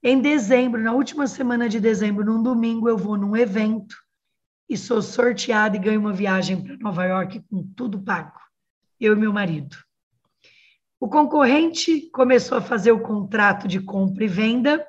Em 0.03 0.19
dezembro, 0.19 0.81
na 0.81 0.91
última 0.91 1.25
semana 1.25 1.69
de 1.69 1.79
dezembro, 1.79 2.25
num 2.25 2.43
domingo, 2.43 2.89
eu 2.89 2.97
vou 2.97 3.15
num 3.15 3.35
evento 3.35 3.95
e 4.69 4.77
sou 4.77 5.01
sorteada 5.01 5.75
e 5.75 5.79
ganho 5.79 5.99
uma 5.99 6.13
viagem 6.13 6.61
para 6.61 6.77
Nova 6.77 7.05
York 7.05 7.41
com 7.49 7.63
tudo 7.75 8.01
pago, 8.01 8.39
eu 8.99 9.13
e 9.13 9.15
meu 9.15 9.31
marido. 9.31 9.77
O 10.99 11.07
concorrente 11.07 12.09
começou 12.11 12.57
a 12.57 12.61
fazer 12.61 12.91
o 12.91 13.01
contrato 13.01 13.67
de 13.67 13.79
compra 13.79 14.23
e 14.23 14.27
venda 14.27 14.85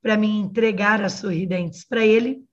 para 0.00 0.16
me 0.16 0.28
entregar 0.28 1.02
as 1.02 1.14
sorridentes 1.14 1.84
para 1.84 2.06
ele. 2.06 2.44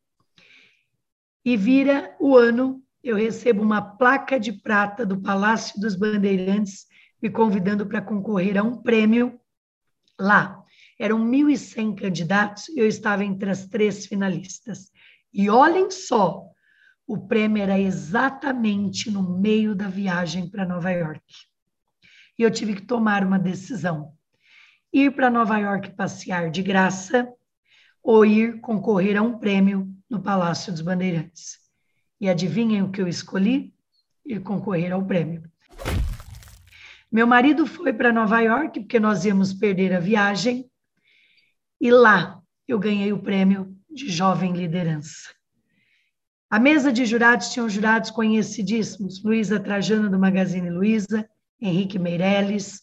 E 1.45 1.55
vira 1.55 2.15
o 2.19 2.35
ano 2.35 2.83
eu 3.03 3.15
recebo 3.15 3.63
uma 3.63 3.81
placa 3.81 4.37
de 4.37 4.51
prata 4.51 5.05
do 5.05 5.21
Palácio 5.21 5.79
dos 5.79 5.95
Bandeirantes 5.95 6.85
me 7.21 7.29
convidando 7.29 7.85
para 7.85 8.01
concorrer 8.01 8.57
a 8.57 8.63
um 8.63 8.81
prêmio 8.81 9.39
lá. 10.19 10.61
Eram 10.99 11.19
1.100 11.19 11.95
candidatos 11.95 12.67
e 12.69 12.79
eu 12.79 12.87
estava 12.87 13.23
entre 13.23 13.49
as 13.49 13.65
três 13.67 14.05
finalistas. 14.05 14.91
E 15.33 15.49
olhem 15.49 15.89
só, 15.89 16.46
o 17.07 17.17
prêmio 17.17 17.63
era 17.63 17.79
exatamente 17.79 19.09
no 19.09 19.39
meio 19.39 19.73
da 19.73 19.87
viagem 19.87 20.49
para 20.49 20.65
Nova 20.65 20.91
York. 20.91 21.23
E 22.37 22.43
eu 22.43 22.51
tive 22.51 22.75
que 22.75 22.81
tomar 22.81 23.23
uma 23.23 23.39
decisão: 23.39 24.11
ir 24.91 25.11
para 25.11 25.29
Nova 25.29 25.57
York 25.57 25.91
passear 25.91 26.51
de 26.51 26.61
graça 26.61 27.31
ou 28.03 28.25
ir 28.25 28.59
concorrer 28.59 29.17
a 29.17 29.21
um 29.21 29.39
prêmio 29.39 29.89
no 30.09 30.21
Palácio 30.21 30.71
dos 30.71 30.81
Bandeirantes. 30.81 31.57
E 32.19 32.29
adivinhem 32.29 32.81
o 32.81 32.91
que 32.91 33.01
eu 33.01 33.07
escolhi? 33.07 33.73
Ir 34.25 34.41
concorrer 34.41 34.91
ao 34.91 35.05
prêmio. 35.05 35.49
Meu 37.09 37.25
marido 37.25 37.65
foi 37.65 37.93
para 37.93 38.11
Nova 38.11 38.41
York, 38.41 38.81
porque 38.81 38.99
nós 38.99 39.23
íamos 39.23 39.53
perder 39.53 39.93
a 39.93 39.99
viagem, 39.99 40.69
e 41.79 41.89
lá 41.89 42.41
eu 42.67 42.77
ganhei 42.77 43.13
o 43.13 43.21
prêmio 43.21 43.77
de 43.89 44.09
jovem 44.09 44.51
liderança. 44.51 45.36
A 46.49 46.59
mesa 46.59 46.93
de 46.93 47.05
jurados 47.05 47.49
tinham 47.49 47.69
jurados 47.69 48.09
conhecidíssimos: 48.09 49.21
Luísa 49.21 49.59
Trajano, 49.59 50.09
do 50.09 50.17
Magazine 50.17 50.69
Luiza, 50.69 51.29
Henrique 51.59 51.99
Meirelles, 51.99 52.81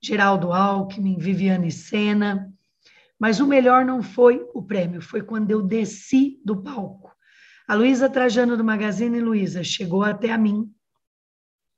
Geraldo 0.00 0.52
Alckmin, 0.52 1.18
Viviane 1.18 1.72
Sena. 1.72 2.52
Mas 3.18 3.40
o 3.40 3.46
melhor 3.46 3.84
não 3.84 4.02
foi 4.02 4.46
o 4.54 4.62
prêmio, 4.62 5.02
foi 5.02 5.22
quando 5.22 5.50
eu 5.50 5.62
desci 5.62 6.40
do 6.44 6.62
palco. 6.62 7.12
A 7.66 7.74
Luísa 7.74 8.08
Trajano 8.08 8.56
do 8.56 8.64
Magazine 8.64 9.20
Luiza 9.20 9.64
chegou 9.64 10.04
até 10.04 10.30
a 10.30 10.38
mim, 10.38 10.72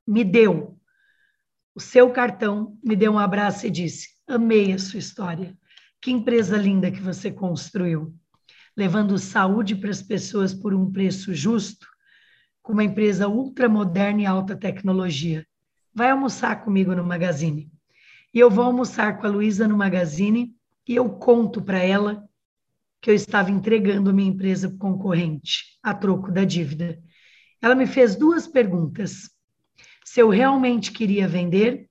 me 0.07 0.25
deu 0.25 0.79
o 1.75 1.81
seu 1.81 2.11
cartão, 2.11 2.79
me 2.85 2.95
deu 2.95 3.13
um 3.13 3.19
abraço 3.19 3.67
e 3.67 3.71
disse: 3.71 4.09
Amei 4.27 4.73
a 4.73 4.79
sua 4.79 4.99
história. 4.99 5.57
Que 6.03 6.11
empresa 6.11 6.59
linda 6.59 6.91
que 6.91 7.01
você 7.01 7.31
construiu, 7.31 8.15
levando 8.77 9.19
saúde 9.19 9.77
para 9.77 9.91
as 9.91 10.03
pessoas 10.03 10.53
por 10.53 10.75
um 10.75 10.91
preço 10.91 11.33
justo, 11.35 11.87
com 12.63 12.73
uma 12.73 12.85
empresa 12.85 13.29
ultramoderna 13.29 14.23
e 14.23 14.27
alta 14.27 14.57
tecnologia. 14.57 15.47
Vai 15.95 16.11
almoçar 16.11 16.65
comigo 16.65 16.95
no 16.95 17.05
Magazine. 17.05 17.71
E 18.33 18.41
eu 18.41 18.51
vou 18.51 18.65
almoçar 18.65 19.19
com 19.19 19.27
a 19.27 19.31
Luísa 19.31 19.69
no 19.69 19.77
Magazine 19.77 20.55
e 20.89 20.97
eu 20.97 21.09
conto 21.09 21.63
para 21.63 21.79
ela 21.79 22.29
que 23.01 23.11
eu 23.11 23.15
estava 23.15 23.51
entregando 23.51 24.15
minha 24.15 24.31
empresa 24.31 24.69
para 24.69 24.79
concorrente 24.79 25.79
a 25.83 25.93
troco 25.95 26.33
da 26.33 26.43
dívida. 26.43 26.99
Ela 27.61 27.75
me 27.75 27.87
fez 27.87 28.17
duas 28.17 28.47
perguntas. 28.47 29.31
Se 30.05 30.21
eu 30.21 30.29
realmente 30.31 30.91
queria 30.91 31.29
vender, 31.29 31.89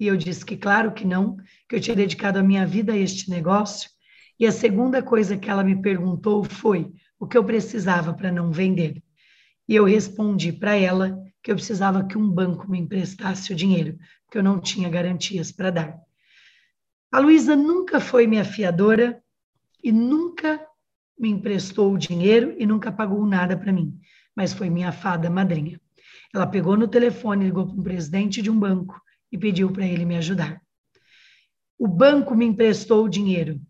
e 0.00 0.06
eu 0.06 0.16
disse 0.16 0.44
que 0.44 0.56
claro 0.56 0.92
que 0.92 1.06
não, 1.06 1.36
que 1.68 1.76
eu 1.76 1.80
tinha 1.80 1.94
dedicado 1.94 2.38
a 2.38 2.42
minha 2.42 2.66
vida 2.66 2.92
a 2.92 2.96
este 2.96 3.30
negócio. 3.30 3.90
E 4.38 4.46
a 4.46 4.52
segunda 4.52 5.02
coisa 5.02 5.36
que 5.36 5.48
ela 5.48 5.64
me 5.64 5.80
perguntou 5.80 6.44
foi 6.44 6.92
o 7.18 7.26
que 7.26 7.38
eu 7.38 7.44
precisava 7.44 8.12
para 8.12 8.32
não 8.32 8.50
vender. 8.50 9.02
E 9.68 9.74
eu 9.74 9.84
respondi 9.84 10.52
para 10.52 10.74
ela 10.76 11.16
que 11.42 11.50
eu 11.50 11.56
precisava 11.56 12.04
que 12.04 12.18
um 12.18 12.28
banco 12.28 12.70
me 12.70 12.78
emprestasse 12.78 13.52
o 13.52 13.56
dinheiro, 13.56 13.98
porque 14.24 14.38
eu 14.38 14.42
não 14.42 14.60
tinha 14.60 14.88
garantias 14.88 15.52
para 15.52 15.70
dar. 15.70 15.98
A 17.12 17.18
Luísa 17.18 17.54
nunca 17.54 18.00
foi 18.00 18.26
minha 18.26 18.44
fiadora, 18.44 19.22
e 19.84 19.92
nunca 19.92 20.66
me 21.16 21.28
emprestou 21.28 21.92
o 21.92 21.98
dinheiro 21.98 22.54
e 22.58 22.64
nunca 22.64 22.90
pagou 22.90 23.24
nada 23.26 23.54
para 23.54 23.70
mim, 23.70 24.00
mas 24.34 24.54
foi 24.54 24.70
minha 24.70 24.90
fada 24.90 25.28
madrinha. 25.28 25.78
Ela 26.34 26.46
pegou 26.46 26.74
no 26.74 26.88
telefone, 26.88 27.44
ligou 27.44 27.66
para 27.66 27.76
um 27.76 27.82
presidente 27.82 28.40
de 28.40 28.50
um 28.50 28.58
banco 28.58 28.98
e 29.30 29.36
pediu 29.36 29.70
para 29.70 29.86
ele 29.86 30.06
me 30.06 30.16
ajudar. 30.16 30.60
O 31.78 31.86
banco 31.86 32.34
me 32.34 32.46
emprestou 32.46 33.04
o 33.04 33.08
dinheiro 33.08 33.60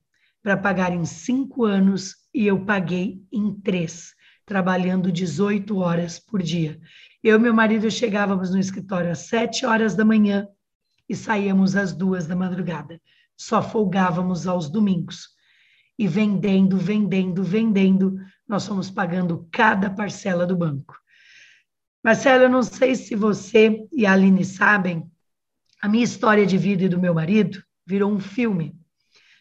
para 0.45 0.59
pagar 0.59 0.93
em 0.93 1.07
cinco 1.07 1.65
anos 1.65 2.17
e 2.33 2.47
eu 2.47 2.63
paguei 2.67 3.25
em 3.33 3.51
três, 3.51 4.13
trabalhando 4.45 5.11
18 5.11 5.79
horas 5.79 6.19
por 6.19 6.43
dia. 6.43 6.79
Eu 7.23 7.37
e 7.37 7.41
meu 7.41 7.55
marido 7.55 7.91
chegávamos 7.91 8.51
no 8.51 8.61
escritório 8.61 9.11
às 9.11 9.21
sete 9.21 9.65
horas 9.65 9.97
da 9.97 10.05
manhã 10.05 10.47
e 11.09 11.17
saíamos 11.17 11.75
às 11.75 11.95
duas 11.95 12.27
da 12.27 12.37
madrugada. 12.37 13.01
Só 13.35 13.63
folgávamos 13.63 14.47
aos 14.47 14.69
domingos 14.69 15.31
e 15.99 16.07
vendendo, 16.07 16.77
vendendo, 16.77 17.43
vendendo, 17.43 18.15
nós 18.47 18.67
fomos 18.67 18.91
pagando 18.91 19.49
cada 19.51 19.89
parcela 19.89 20.45
do 20.45 20.55
banco. 20.55 20.95
Marcelo, 22.05 22.43
eu 22.43 22.51
não 22.51 22.63
sei 22.63 22.95
se 22.95 23.17
você 23.17 23.83
e 23.91 24.05
a 24.05 24.13
Aline 24.13 24.45
sabem, 24.45 25.11
a 25.81 25.89
minha 25.89 26.05
história 26.05 26.45
de 26.45 26.59
vida 26.59 26.85
e 26.85 26.89
do 26.89 27.01
meu 27.01 27.15
marido 27.15 27.65
virou 27.87 28.13
um 28.13 28.21
filme, 28.21 28.79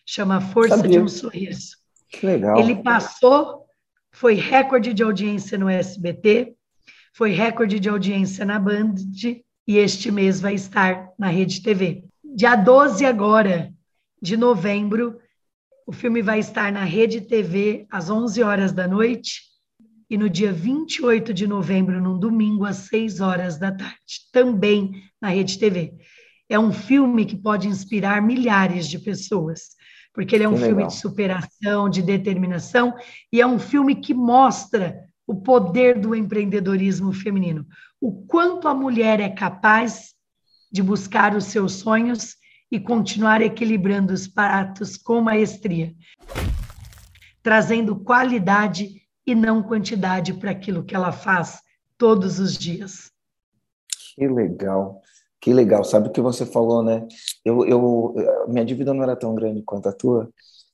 chama 0.05 0.41
Força 0.41 0.77
Sabia. 0.77 0.91
de 0.91 0.99
um 0.99 1.07
Sorriso. 1.07 1.77
Que 2.09 2.25
legal. 2.25 2.59
Ele 2.59 2.75
passou, 2.75 3.65
foi 4.11 4.35
recorde 4.35 4.93
de 4.93 5.03
audiência 5.03 5.57
no 5.57 5.69
SBT, 5.69 6.53
foi 7.13 7.31
recorde 7.31 7.79
de 7.79 7.89
audiência 7.89 8.45
na 8.45 8.59
Band 8.59 8.95
e 9.67 9.77
este 9.77 10.11
mês 10.11 10.41
vai 10.41 10.55
estar 10.55 11.09
na 11.17 11.27
Rede 11.27 11.61
TV. 11.61 12.03
Dia 12.23 12.55
12 12.55 13.05
agora 13.05 13.71
de 14.21 14.35
novembro, 14.37 15.19
o 15.85 15.91
filme 15.91 16.21
vai 16.21 16.39
estar 16.39 16.71
na 16.71 16.83
Rede 16.83 17.21
TV 17.21 17.85
às 17.91 18.09
11 18.09 18.41
horas 18.41 18.71
da 18.71 18.87
noite 18.87 19.41
e 20.09 20.17
no 20.17 20.29
dia 20.29 20.51
28 20.51 21.33
de 21.33 21.47
novembro, 21.47 22.01
num 22.01 22.17
domingo, 22.17 22.65
às 22.65 22.77
6 22.87 23.19
horas 23.19 23.57
da 23.57 23.71
tarde, 23.71 24.29
também 24.31 25.03
na 25.19 25.29
Rede 25.29 25.57
TV. 25.57 25.93
É 26.47 26.59
um 26.59 26.71
filme 26.71 27.25
que 27.25 27.35
pode 27.35 27.67
inspirar 27.67 28.21
milhares 28.21 28.87
de 28.87 28.99
pessoas, 28.99 29.75
porque 30.13 30.35
ele 30.35 30.43
é 30.43 30.49
um 30.49 30.53
que 30.53 30.59
filme 30.59 30.75
legal. 30.75 30.87
de 30.87 30.95
superação, 30.95 31.89
de 31.89 32.01
determinação, 32.01 32.93
e 33.31 33.41
é 33.41 33.47
um 33.47 33.57
filme 33.59 33.95
que 33.95 34.13
mostra 34.13 35.03
o 35.25 35.35
poder 35.35 35.99
do 35.99 36.15
empreendedorismo 36.15 37.11
feminino, 37.11 37.65
o 37.99 38.11
quanto 38.25 38.67
a 38.67 38.73
mulher 38.73 39.19
é 39.19 39.29
capaz 39.29 40.13
de 40.71 40.81
buscar 40.83 41.35
os 41.35 41.45
seus 41.45 41.73
sonhos 41.73 42.35
e 42.71 42.79
continuar 42.79 43.41
equilibrando 43.41 44.13
os 44.13 44.27
pratos 44.27 44.97
com 44.97 45.21
maestria, 45.21 45.93
trazendo 47.41 47.95
qualidade 47.95 49.01
e 49.25 49.35
não 49.35 49.61
quantidade 49.61 50.33
para 50.33 50.51
aquilo 50.51 50.83
que 50.83 50.95
ela 50.95 51.11
faz 51.11 51.61
todos 51.97 52.39
os 52.39 52.57
dias. 52.57 53.11
Que 54.15 54.27
legal, 54.27 55.02
que 55.43 55.53
legal. 55.53 55.83
Sabe 55.83 56.07
o 56.07 56.11
que 56.11 56.21
você 56.21 56.45
falou, 56.45 56.81
né? 56.81 57.05
Eu, 57.43 57.65
eu, 57.65 58.15
minha 58.47 58.63
dívida 58.63 58.93
não 58.93 59.03
era 59.03 59.13
tão 59.13 59.35
grande 59.35 59.61
quanto 59.61 59.89
a 59.89 59.91
tua, 59.91 60.29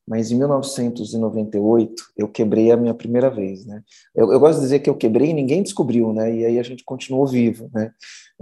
mas 0.07 0.30
em 0.30 0.38
1998 0.38 2.03
eu 2.15 2.28
quebrei 2.28 2.72
a 2.72 2.78
minha 2.78 2.93
primeira 2.93 3.32
vez, 3.32 3.65
né? 3.65 3.82
Eu, 4.15 4.32
eu, 4.32 4.39
gosto 4.39 4.57
de 4.57 4.65
dizer 4.65 4.80
que 4.82 4.89
eu 4.89 4.95
quebrei 4.95 5.32
e 5.32 5.34
ninguém 5.34 5.63
descobriu, 5.63 6.13
né? 6.13 6.32
E 6.36 6.45
aí 6.45 6.59
a 6.59 6.63
gente 6.63 6.84
continuou 6.84 7.26
vivo, 7.26 7.67
né? 7.74 7.91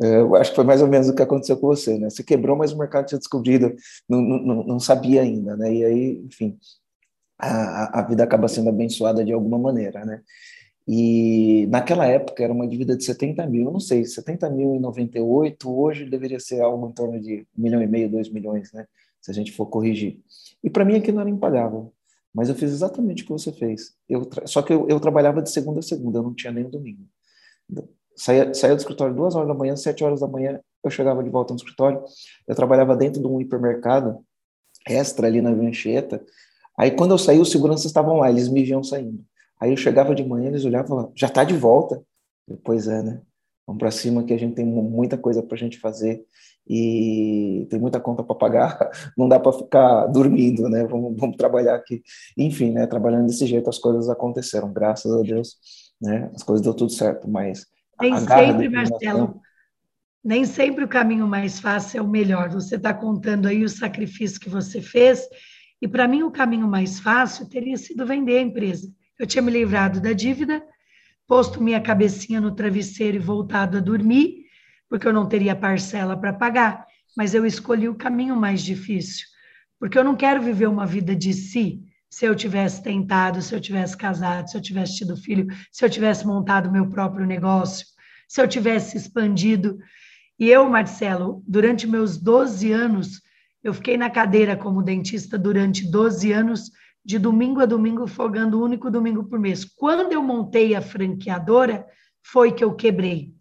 É, 0.04 0.18
eu 0.18 0.36
acho 0.36 0.50
que 0.50 0.58
foi 0.58 0.66
mais 0.66 0.82
ou 0.82 0.90
menos 0.90 1.08
o 1.08 1.16
que 1.16 1.22
aconteceu 1.22 1.56
com 1.56 1.68
você, 1.68 1.98
né? 1.98 2.10
Você 2.10 2.22
quebrou, 2.22 2.58
mas 2.58 2.74
o 2.74 2.78
mercado 2.78 3.06
tinha 3.06 3.20
descobrido, 3.20 3.74
não, 4.10 4.22
não, 4.22 4.64
não 4.64 4.80
sabia 4.82 5.22
ainda, 5.22 5.56
né? 5.56 5.74
E 5.74 5.86
aí, 5.86 6.22
enfim, 6.26 6.58
a, 7.40 8.02
a 8.02 8.02
vida 8.02 8.24
acaba 8.26 8.50
sendo 8.50 8.70
abençoada 8.70 9.24
de 9.24 9.32
alguma 9.32 9.58
maneira, 9.58 10.04
né? 10.04 10.22
E 10.88 11.68
naquela 11.68 12.06
época 12.06 12.42
era 12.42 12.54
uma 12.54 12.66
dívida 12.66 12.96
de 12.96 13.04
70 13.04 13.46
mil, 13.48 13.70
não 13.70 13.80
sei, 13.80 14.06
70 14.06 14.50
mil 14.50 14.74
em 14.74 14.80
98, 14.80 15.70
hoje 15.70 16.06
deveria 16.06 16.40
ser 16.40 16.62
algo 16.62 16.88
em 16.88 16.94
torno 16.94 17.20
de 17.20 17.46
um 17.58 17.62
milhão 17.62 17.82
e 17.82 17.88
meio, 17.88 18.10
dois 18.10 18.30
milhões, 18.30 18.72
né? 18.72 18.88
Se 19.22 19.30
a 19.30 19.34
gente 19.34 19.52
for 19.52 19.66
corrigir. 19.66 20.22
E 20.64 20.70
para 20.70 20.86
mim 20.86 20.96
aquilo 20.96 21.20
era 21.20 21.30
impagável. 21.30 21.94
Mas 22.34 22.48
eu 22.48 22.56
fiz 22.56 22.72
exatamente 22.72 23.24
o 23.24 23.26
que 23.26 23.32
você 23.34 23.52
fez. 23.52 23.96
Eu 24.08 24.30
só 24.46 24.62
que 24.62 24.72
eu, 24.72 24.88
eu, 24.88 25.00
trabalhava 25.00 25.42
de 25.42 25.50
segunda 25.50 25.80
a 25.80 25.84
segunda, 25.84 26.20
eu 26.20 26.24
não 26.24 26.34
tinha 26.34 26.54
nem 26.54 26.70
domingo. 26.70 27.04
Saía, 28.16 28.54
saía 28.54 28.76
do 28.76 28.80
escritório 28.80 29.14
duas 29.14 29.36
horas 29.36 29.48
da 29.48 29.54
manhã, 29.54 29.76
sete 29.76 30.04
horas 30.04 30.22
da 30.22 30.28
manhã, 30.28 30.60
eu 30.84 30.90
chegava 30.90 31.22
de 31.22 31.30
volta 31.30 31.54
no 31.54 31.58
escritório. 31.58 32.02
Eu 32.48 32.56
trabalhava 32.56 32.96
dentro 32.96 33.20
de 33.20 33.28
um 33.28 33.42
hipermercado 33.42 34.24
extra 34.88 35.28
ali 35.28 35.42
na 35.42 35.54
Vancheta. 35.54 36.24
Aí 36.78 36.92
quando 36.92 37.12
eu 37.12 37.18
saí, 37.18 37.40
os 37.40 37.52
seguranças 37.52 37.86
estavam 37.86 38.18
lá, 38.18 38.30
eles 38.30 38.48
me 38.48 38.64
viam 38.64 38.84
saindo. 38.84 39.26
Aí 39.60 39.72
eu 39.72 39.78
chegava 39.78 40.14
de 40.14 40.24
manhã, 40.24 40.48
eles 40.48 40.66
olhavam 40.66 40.86
e 40.86 40.90
falavam, 40.90 41.12
já 41.16 41.28
está 41.28 41.44
de 41.44 41.56
volta. 41.56 42.02
Eu, 42.48 42.58
pois 42.64 42.88
é, 42.88 43.02
né? 43.02 43.22
Vamos 43.66 43.80
para 43.80 43.92
cima 43.92 44.24
que 44.24 44.34
a 44.34 44.40
gente 44.40 44.56
tem 44.56 44.66
muita 44.66 45.18
coisa 45.18 45.44
para 45.44 45.56
a 45.56 45.60
gente 45.60 45.78
fazer 45.78 46.24
e 46.66 47.68
tem 47.70 47.80
muita 47.80 48.00
conta 48.00 48.24
para 48.24 48.36
pagar, 48.36 48.78
não 49.18 49.28
dá 49.28 49.40
para 49.40 49.52
ficar 49.52 50.08
dormindo, 50.08 50.70
né? 50.70 50.86
Vamos, 50.86 51.18
vamos, 51.18 51.36
trabalhar 51.36 51.76
aqui. 51.76 52.02
Enfim, 52.38 52.72
né? 52.72 52.88
Trabalhando 52.88 53.28
desse 53.28 53.46
jeito, 53.46 53.70
as 53.70 53.78
coisas 53.78 54.10
aconteceram, 54.10 54.72
graças 54.72 55.12
a 55.12 55.22
Deus, 55.22 55.58
né? 56.02 56.32
As 56.34 56.44
coisas 56.44 56.64
deu 56.64 56.74
tudo 56.74 56.92
certo, 56.92 57.30
mas 57.30 57.66
nem 58.00 58.16
sempre, 58.18 58.70
Marcelo, 58.70 59.42
nem 60.24 60.46
sempre 60.46 60.84
o 60.84 60.88
caminho 60.88 61.28
mais 61.28 61.60
fácil 61.60 62.00
é 62.00 62.02
o 62.02 62.08
melhor. 62.08 62.50
Você 62.50 62.76
está 62.76 62.94
contando 62.94 63.48
aí 63.48 63.64
o 63.64 63.70
sacrifício 63.70 64.40
que 64.40 64.50
você 64.50 64.82
fez 64.82 65.28
e 65.82 65.88
para 65.88 66.08
mim 66.08 66.24
o 66.24 66.32
caminho 66.32 66.68
mais 66.68 67.00
fácil 67.00 67.48
teria 67.48 67.78
sido 67.78 68.06
vender 68.06 68.38
a 68.38 68.42
empresa. 68.42 68.88
Eu 69.20 69.26
tinha 69.26 69.42
me 69.42 69.52
livrado 69.52 70.00
da 70.00 70.14
dívida, 70.14 70.64
posto 71.28 71.62
minha 71.62 71.82
cabecinha 71.82 72.40
no 72.40 72.52
travesseiro 72.52 73.18
e 73.18 73.20
voltado 73.20 73.78
a 73.78 73.82
dormir, 73.82 74.46
porque 74.88 75.08
eu 75.08 75.14
não 75.14 75.28
teria 75.28 75.56
parcela 75.56 76.16
para 76.16 76.34
pagar, 76.34 76.86
mas 77.16 77.34
eu 77.34 77.46
escolhi 77.46 77.90
o 77.90 77.96
caminho 77.96 78.36
mais 78.36 78.62
difícil, 78.62 79.26
porque 79.80 79.98
eu 79.98 80.04
não 80.04 80.16
quero 80.16 80.42
viver 80.42 80.68
uma 80.68 80.86
vida 80.86 81.16
de 81.16 81.34
si. 81.34 81.82
Se 82.10 82.26
eu 82.26 82.36
tivesse 82.36 82.82
tentado, 82.82 83.42
se 83.42 83.54
eu 83.54 83.60
tivesse 83.60 83.98
casado, 83.98 84.50
se 84.50 84.56
eu 84.56 84.62
tivesse 84.62 84.98
tido 84.98 85.18
filho, 85.18 85.48
se 85.72 85.84
eu 85.84 85.90
tivesse 85.90 86.26
montado 86.26 86.72
meu 86.72 86.88
próprio 86.90 87.26
negócio, 87.26 87.86
se 88.28 88.40
eu 88.42 88.48
tivesse 88.48 88.96
expandido. 88.96 89.78
E 90.40 90.48
eu, 90.48 90.70
Marcelo, 90.70 91.44
durante 91.48 91.88
meus 91.88 92.18
12 92.18 92.72
anos, 92.72 93.22
eu 93.64 93.74
fiquei 93.74 93.98
na 93.98 94.10
cadeira 94.10 94.56
como 94.56 94.84
dentista 94.84 95.38
durante 95.38 95.90
12 95.90 96.32
anos 96.32 96.72
de 97.08 97.18
domingo 97.18 97.62
a 97.62 97.66
domingo, 97.66 98.06
folgando 98.06 98.60
um 98.60 98.64
único 98.64 98.92
domingo 98.92 99.24
por 99.24 99.40
mês. 99.40 99.64
Quando 99.64 100.12
eu 100.12 100.22
montei 100.22 100.76
a 100.76 100.82
franqueadora, 100.82 101.88
foi 102.22 102.52
que 102.52 102.62
eu 102.62 102.76
quebrei. 102.76 103.32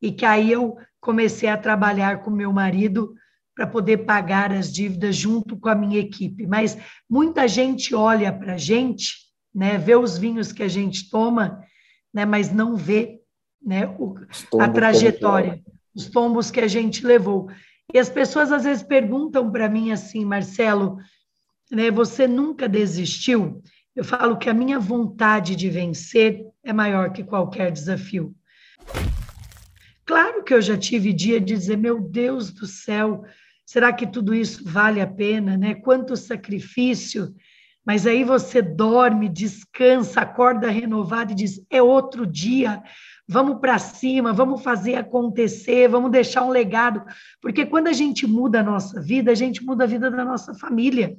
E 0.00 0.12
que 0.12 0.24
aí 0.24 0.52
eu 0.52 0.76
comecei 1.00 1.48
a 1.48 1.56
trabalhar 1.56 2.22
com 2.22 2.30
meu 2.30 2.52
marido 2.52 3.12
para 3.56 3.66
poder 3.66 4.04
pagar 4.06 4.52
as 4.52 4.72
dívidas 4.72 5.16
junto 5.16 5.56
com 5.56 5.68
a 5.68 5.74
minha 5.74 5.98
equipe. 5.98 6.46
Mas 6.46 6.78
muita 7.10 7.48
gente 7.48 7.92
olha 7.92 8.32
para 8.32 8.54
a 8.54 8.56
gente, 8.56 9.16
né, 9.52 9.76
vê 9.76 9.96
os 9.96 10.16
vinhos 10.16 10.52
que 10.52 10.62
a 10.62 10.68
gente 10.68 11.10
toma, 11.10 11.60
né, 12.14 12.24
mas 12.24 12.52
não 12.52 12.76
vê 12.76 13.18
né, 13.60 13.88
o, 13.98 14.14
a 14.60 14.68
trajetória, 14.68 15.60
os 15.92 16.06
tombos 16.08 16.52
que 16.52 16.60
a 16.60 16.68
gente 16.68 17.04
levou. 17.04 17.50
E 17.92 17.98
as 17.98 18.08
pessoas 18.08 18.52
às 18.52 18.62
vezes 18.62 18.84
perguntam 18.84 19.50
para 19.50 19.68
mim 19.68 19.90
assim, 19.90 20.24
Marcelo, 20.24 20.98
né, 21.70 21.90
você 21.90 22.26
nunca 22.26 22.68
desistiu? 22.68 23.62
Eu 23.94 24.04
falo 24.04 24.38
que 24.38 24.48
a 24.48 24.54
minha 24.54 24.78
vontade 24.78 25.56
de 25.56 25.68
vencer 25.68 26.44
é 26.64 26.72
maior 26.72 27.12
que 27.12 27.24
qualquer 27.24 27.70
desafio. 27.70 28.34
Claro 30.04 30.42
que 30.42 30.54
eu 30.54 30.62
já 30.62 30.76
tive 30.76 31.12
dia 31.12 31.40
de 31.40 31.54
dizer, 31.54 31.76
meu 31.76 32.00
Deus 32.00 32.50
do 32.50 32.66
céu, 32.66 33.24
será 33.66 33.92
que 33.92 34.06
tudo 34.06 34.34
isso 34.34 34.62
vale 34.64 35.00
a 35.00 35.06
pena, 35.06 35.56
né? 35.56 35.74
Quanto 35.74 36.16
sacrifício. 36.16 37.34
Mas 37.84 38.06
aí 38.06 38.22
você 38.22 38.62
dorme, 38.62 39.28
descansa, 39.28 40.20
acorda 40.20 40.70
renovado 40.70 41.32
e 41.32 41.34
diz: 41.34 41.60
é 41.68 41.82
outro 41.82 42.26
dia, 42.26 42.82
vamos 43.26 43.60
para 43.60 43.78
cima, 43.78 44.32
vamos 44.32 44.62
fazer 44.62 44.94
acontecer, 44.94 45.88
vamos 45.88 46.10
deixar 46.10 46.44
um 46.44 46.50
legado. 46.50 47.02
Porque 47.42 47.66
quando 47.66 47.88
a 47.88 47.92
gente 47.92 48.26
muda 48.26 48.60
a 48.60 48.64
nossa 48.64 49.00
vida, 49.00 49.32
a 49.32 49.34
gente 49.34 49.62
muda 49.64 49.84
a 49.84 49.86
vida 49.86 50.10
da 50.10 50.24
nossa 50.24 50.54
família 50.54 51.18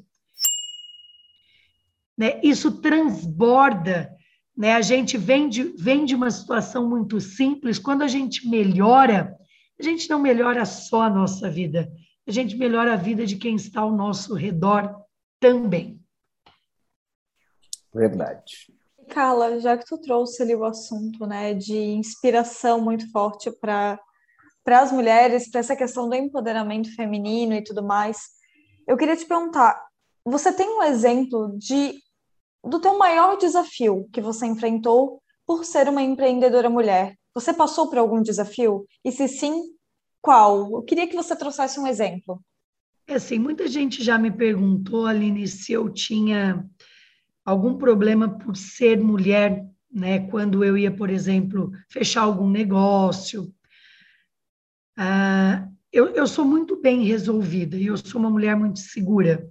né? 2.19 2.37
Isso 2.43 2.81
transborda, 2.81 4.13
né? 4.55 4.73
A 4.73 4.81
gente 4.81 5.17
vem 5.17 5.47
de, 5.47 5.63
vem 5.63 6.03
de 6.03 6.13
uma 6.13 6.29
situação 6.29 6.85
muito 6.89 7.21
simples, 7.21 7.79
quando 7.79 8.01
a 8.01 8.09
gente 8.09 8.45
melhora, 8.49 9.33
a 9.79 9.83
gente 9.83 10.09
não 10.09 10.19
melhora 10.19 10.65
só 10.65 11.03
a 11.03 11.09
nossa 11.09 11.49
vida, 11.49 11.89
a 12.27 12.31
gente 12.31 12.57
melhora 12.57 12.93
a 12.93 12.97
vida 12.97 13.25
de 13.25 13.37
quem 13.37 13.55
está 13.55 13.79
ao 13.79 13.93
nosso 13.93 14.33
redor 14.33 14.93
também. 15.39 15.97
Verdade. 17.95 18.67
Carla, 19.07 19.57
já 19.61 19.77
que 19.77 19.85
tu 19.85 19.97
trouxe 19.97 20.43
ali 20.43 20.53
o 20.53 20.65
assunto, 20.65 21.25
né, 21.25 21.53
de 21.53 21.77
inspiração 21.77 22.81
muito 22.81 23.09
forte 23.11 23.49
para 23.49 23.97
para 24.61 24.81
as 24.81 24.91
mulheres, 24.91 25.49
para 25.49 25.61
essa 25.61 25.75
questão 25.75 26.07
do 26.07 26.13
empoderamento 26.13 26.93
feminino 26.93 27.53
e 27.55 27.63
tudo 27.63 27.81
mais, 27.81 28.19
eu 28.85 28.97
queria 28.97 29.15
te 29.15 29.25
perguntar, 29.25 29.81
você 30.23 30.53
tem 30.53 30.69
um 30.69 30.83
exemplo 30.83 31.57
de 31.57 31.97
do 32.63 32.79
teu 32.79 32.97
maior 32.97 33.37
desafio 33.37 34.07
que 34.11 34.21
você 34.21 34.45
enfrentou 34.45 35.21
por 35.45 35.65
ser 35.65 35.87
uma 35.87 36.01
empreendedora 36.01 36.69
mulher. 36.69 37.15
Você 37.33 37.53
passou 37.53 37.89
por 37.89 37.97
algum 37.97 38.21
desafio? 38.21 38.85
E 39.03 39.11
se 39.11 39.27
sim, 39.27 39.63
qual? 40.21 40.71
Eu 40.71 40.83
queria 40.83 41.07
que 41.07 41.15
você 41.15 41.35
trouxesse 41.35 41.79
um 41.79 41.87
exemplo. 41.87 42.41
É 43.07 43.15
assim, 43.15 43.39
muita 43.39 43.67
gente 43.67 44.03
já 44.03 44.17
me 44.17 44.29
perguntou, 44.29 45.05
Aline, 45.05 45.47
se 45.47 45.73
eu 45.73 45.89
tinha 45.89 46.63
algum 47.43 47.77
problema 47.77 48.29
por 48.29 48.55
ser 48.55 48.99
mulher, 48.99 49.65
né? 49.91 50.27
Quando 50.29 50.63
eu 50.63 50.77
ia, 50.77 50.91
por 50.91 51.09
exemplo, 51.09 51.71
fechar 51.89 52.21
algum 52.21 52.47
negócio. 52.47 53.51
Ah, 54.95 55.67
eu, 55.91 56.09
eu 56.09 56.27
sou 56.27 56.45
muito 56.45 56.79
bem 56.79 57.03
resolvida 57.03 57.75
e 57.75 57.87
eu 57.87 57.97
sou 57.97 58.19
uma 58.21 58.29
mulher 58.29 58.55
muito 58.55 58.79
segura. 58.79 59.49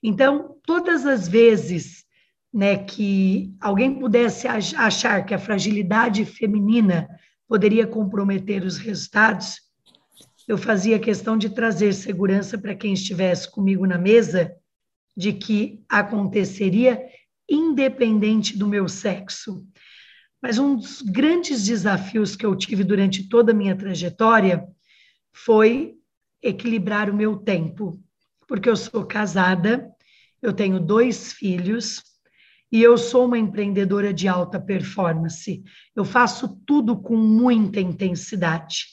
Então, 0.00 0.56
todas 0.64 1.04
as 1.04 1.26
vezes 1.26 2.04
né, 2.52 2.76
que 2.76 3.54
alguém 3.60 3.98
pudesse 3.98 4.46
achar 4.48 5.24
que 5.24 5.34
a 5.34 5.38
fragilidade 5.38 6.24
feminina 6.24 7.08
poderia 7.46 7.86
comprometer 7.86 8.62
os 8.64 8.78
resultados, 8.78 9.56
eu 10.46 10.56
fazia 10.56 10.98
questão 10.98 11.36
de 11.36 11.50
trazer 11.50 11.92
segurança 11.92 12.56
para 12.56 12.74
quem 12.74 12.94
estivesse 12.94 13.50
comigo 13.50 13.86
na 13.86 13.98
mesa 13.98 14.54
de 15.16 15.32
que 15.32 15.82
aconteceria 15.88 17.02
independente 17.48 18.56
do 18.56 18.66
meu 18.66 18.88
sexo. 18.88 19.66
Mas 20.40 20.58
um 20.58 20.76
dos 20.76 21.02
grandes 21.02 21.64
desafios 21.64 22.36
que 22.36 22.46
eu 22.46 22.54
tive 22.54 22.84
durante 22.84 23.28
toda 23.28 23.52
a 23.52 23.54
minha 23.54 23.76
trajetória 23.76 24.66
foi 25.32 25.96
equilibrar 26.42 27.10
o 27.10 27.14
meu 27.14 27.36
tempo, 27.36 28.00
porque 28.46 28.70
eu 28.70 28.76
sou 28.76 29.04
casada, 29.04 29.90
eu 30.40 30.52
tenho 30.52 30.78
dois 30.78 31.32
filhos, 31.32 32.02
e 32.70 32.82
eu 32.82 32.98
sou 32.98 33.24
uma 33.24 33.38
empreendedora 33.38 34.12
de 34.12 34.28
alta 34.28 34.60
performance. 34.60 35.62
Eu 35.96 36.04
faço 36.04 36.60
tudo 36.66 36.96
com 36.96 37.16
muita 37.16 37.80
intensidade. 37.80 38.86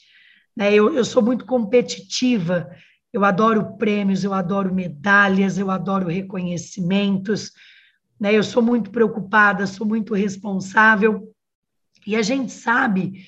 Né? 0.56 0.72
Eu, 0.74 0.94
eu 0.94 1.04
sou 1.04 1.22
muito 1.22 1.44
competitiva, 1.44 2.70
eu 3.12 3.24
adoro 3.24 3.76
prêmios, 3.76 4.24
eu 4.24 4.32
adoro 4.32 4.74
medalhas, 4.74 5.58
eu 5.58 5.70
adoro 5.70 6.08
reconhecimentos. 6.08 7.52
Né? 8.18 8.32
Eu 8.34 8.42
sou 8.42 8.62
muito 8.62 8.90
preocupada, 8.90 9.66
sou 9.66 9.86
muito 9.86 10.14
responsável. 10.14 11.32
E 12.06 12.16
a 12.16 12.22
gente 12.22 12.52
sabe 12.52 13.26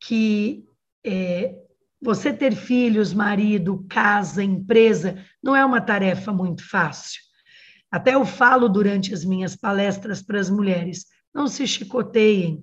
que 0.00 0.64
é, 1.04 1.54
você 2.00 2.32
ter 2.32 2.54
filhos, 2.54 3.12
marido, 3.12 3.84
casa, 3.88 4.42
empresa, 4.42 5.22
não 5.42 5.54
é 5.54 5.64
uma 5.64 5.80
tarefa 5.80 6.32
muito 6.32 6.66
fácil. 6.66 7.20
Até 7.90 8.14
eu 8.14 8.24
falo 8.24 8.68
durante 8.68 9.12
as 9.12 9.24
minhas 9.24 9.56
palestras 9.56 10.22
para 10.22 10.38
as 10.38 10.48
mulheres: 10.48 11.06
não 11.34 11.48
se 11.48 11.66
chicoteiem, 11.66 12.62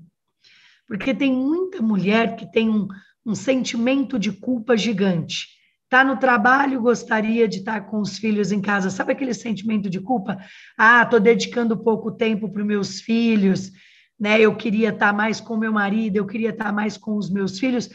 porque 0.88 1.14
tem 1.14 1.34
muita 1.34 1.82
mulher 1.82 2.36
que 2.36 2.50
tem 2.50 2.70
um, 2.70 2.88
um 3.26 3.36
sentimento 3.36 4.18
de 4.18 4.32
culpa 4.32 4.78
gigante. 4.78 5.48
Está 5.84 6.04
no 6.04 6.18
trabalho, 6.18 6.82
gostaria 6.82 7.48
de 7.48 7.58
estar 7.60 7.82
com 7.88 8.02
os 8.02 8.18
filhos 8.18 8.52
em 8.52 8.62
casa. 8.62 8.90
Sabe 8.90 9.14
aquele 9.14 9.34
sentimento 9.34 9.90
de 9.90 10.02
culpa? 10.02 10.38
Ah, 10.78 11.04
estou 11.04 11.20
dedicando 11.20 11.78
pouco 11.78 12.12
tempo 12.12 12.50
para 12.50 12.62
os 12.62 12.68
meus 12.68 13.00
filhos, 13.00 13.72
né? 14.20 14.40
Eu 14.40 14.56
queria 14.56 14.90
estar 14.90 15.14
mais 15.14 15.40
com 15.40 15.56
meu 15.56 15.72
marido, 15.72 16.18
eu 16.18 16.26
queria 16.26 16.50
estar 16.50 16.74
mais 16.74 16.98
com 16.98 17.16
os 17.16 17.30
meus 17.30 17.60
filhos. 17.60 17.90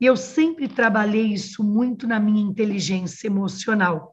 E 0.00 0.06
eu 0.06 0.16
sempre 0.16 0.68
trabalhei 0.68 1.26
isso 1.32 1.64
muito 1.64 2.06
na 2.06 2.18
minha 2.20 2.42
inteligência 2.42 3.26
emocional 3.26 4.12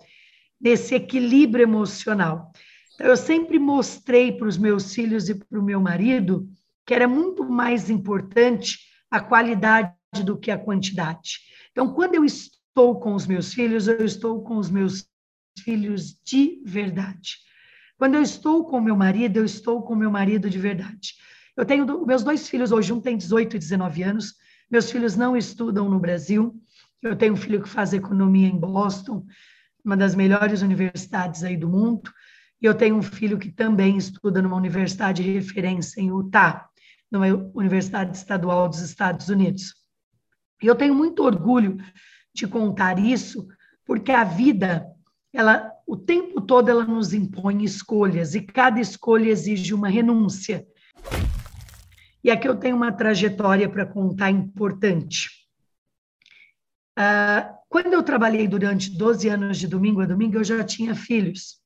desse 0.60 0.95
equilíbrio 0.95 1.64
emocional. 1.64 2.51
Então, 2.95 3.07
eu 3.07 3.18
sempre 3.18 3.57
mostrei 3.57 4.32
para 4.32 4.47
os 4.47 4.57
meus 4.57 4.93
filhos 4.93 5.30
e 5.30 5.36
para 5.36 5.60
o 5.60 5.64
meu 5.64 5.80
marido 5.80 6.49
que 6.86 6.93
era 6.95 7.07
muito 7.07 7.47
mais 7.47 7.88
importante 7.88 8.80
a 9.12 9.20
qualidade 9.20 9.93
do 10.26 10.36
que 10.36 10.49
a 10.49 10.57
quantidade. 10.57 11.38
Então, 11.72 11.93
quando 11.93 12.16
eu 12.16 12.26
estou 12.26 12.99
com 12.99 13.14
os 13.14 13.28
meus 13.28 13.53
filhos, 13.53 13.88
eu 13.88 14.03
estou 14.03 14.43
com 14.43 14.57
os 14.57 14.72
meus 14.72 15.07
filhos 15.64 16.20
de 16.26 16.60
verdade. 16.66 17.38
Quando 17.95 18.16
eu 18.16 18.24
estou 18.24 18.66
com 18.66 18.82
meu 18.82 18.95
marido, 18.95 19.38
eu 19.38 19.45
estou 19.45 19.84
com 19.84 19.93
meu 19.93 20.10
marido 20.10 20.49
de 20.49 20.57
verdade. 20.57 21.14
Eu 21.55 21.64
tenho 21.64 22.05
meus 22.07 22.24
dois 22.24 22.49
filhos 22.49 22.72
hoje, 22.72 22.91
um 22.91 22.99
tem 22.99 23.18
18 23.18 23.55
e 23.55 23.60
19 23.60 24.01
anos. 24.01 24.34
Meus 24.72 24.89
filhos 24.89 25.16
não 25.16 25.38
estudam 25.38 25.89
no 25.89 25.99
Brasil. 25.99 26.60
Eu 27.03 27.16
tenho 27.16 27.34
um 27.34 27.38
filho 27.38 27.62
que 27.62 27.70
faz 27.70 27.93
economia 27.93 28.47
em 28.47 28.57
Boston, 28.57 29.26
uma 29.84 29.98
das 29.98 30.16
melhores 30.16 30.62
universidades 30.62 31.44
aí 31.44 31.58
do 31.58 31.70
mundo. 31.70 32.12
E 32.62 32.66
eu 32.66 32.76
tenho 32.76 32.96
um 32.96 33.02
filho 33.02 33.38
que 33.38 33.52
também 33.52 33.98
estuda 33.98 34.42
numa 34.42 34.56
universidade 34.58 35.24
de 35.24 35.32
referência 35.32 36.02
em 36.02 36.08
Utah, 36.08 36.68
numa 37.12 37.28
universidade 37.54 38.16
estadual 38.16 38.68
dos 38.68 38.82
Estados 38.82 39.30
Unidos. 39.30 39.74
E 40.62 40.68
eu 40.68 40.76
tenho 40.76 40.94
muito 40.94 41.24
orgulho 41.24 41.78
de 42.34 42.48
contar 42.48 43.00
isso, 43.00 43.48
porque 43.86 44.12
a 44.12 44.24
vida, 44.24 44.86
ela 45.34 45.72
o 45.90 45.98
tempo 45.98 46.40
todo 46.40 46.70
ela 46.70 46.86
nos 46.86 47.14
impõe 47.14 47.64
escolhas 47.64 48.36
e 48.36 48.42
cada 48.42 48.80
escolha 48.80 49.32
exige 49.32 49.74
uma 49.74 49.90
renúncia. 49.90 50.68
E 52.24 52.30
aqui 52.30 52.48
eu 52.48 52.56
tenho 52.56 52.76
uma 52.76 52.92
trajetória 52.92 53.68
para 53.68 53.88
contar 53.88 54.30
importante. 54.30 55.30
Uh, 56.96 57.59
quando 57.70 57.94
eu 57.94 58.02
trabalhei 58.02 58.48
durante 58.48 58.90
12 58.90 59.30
anos 59.30 59.60
de 59.60 59.68
domingo 59.68 60.02
a 60.02 60.06
domingo, 60.06 60.38
eu 60.38 60.44
já 60.44 60.64
tinha 60.64 60.96
filhos. 60.96 61.60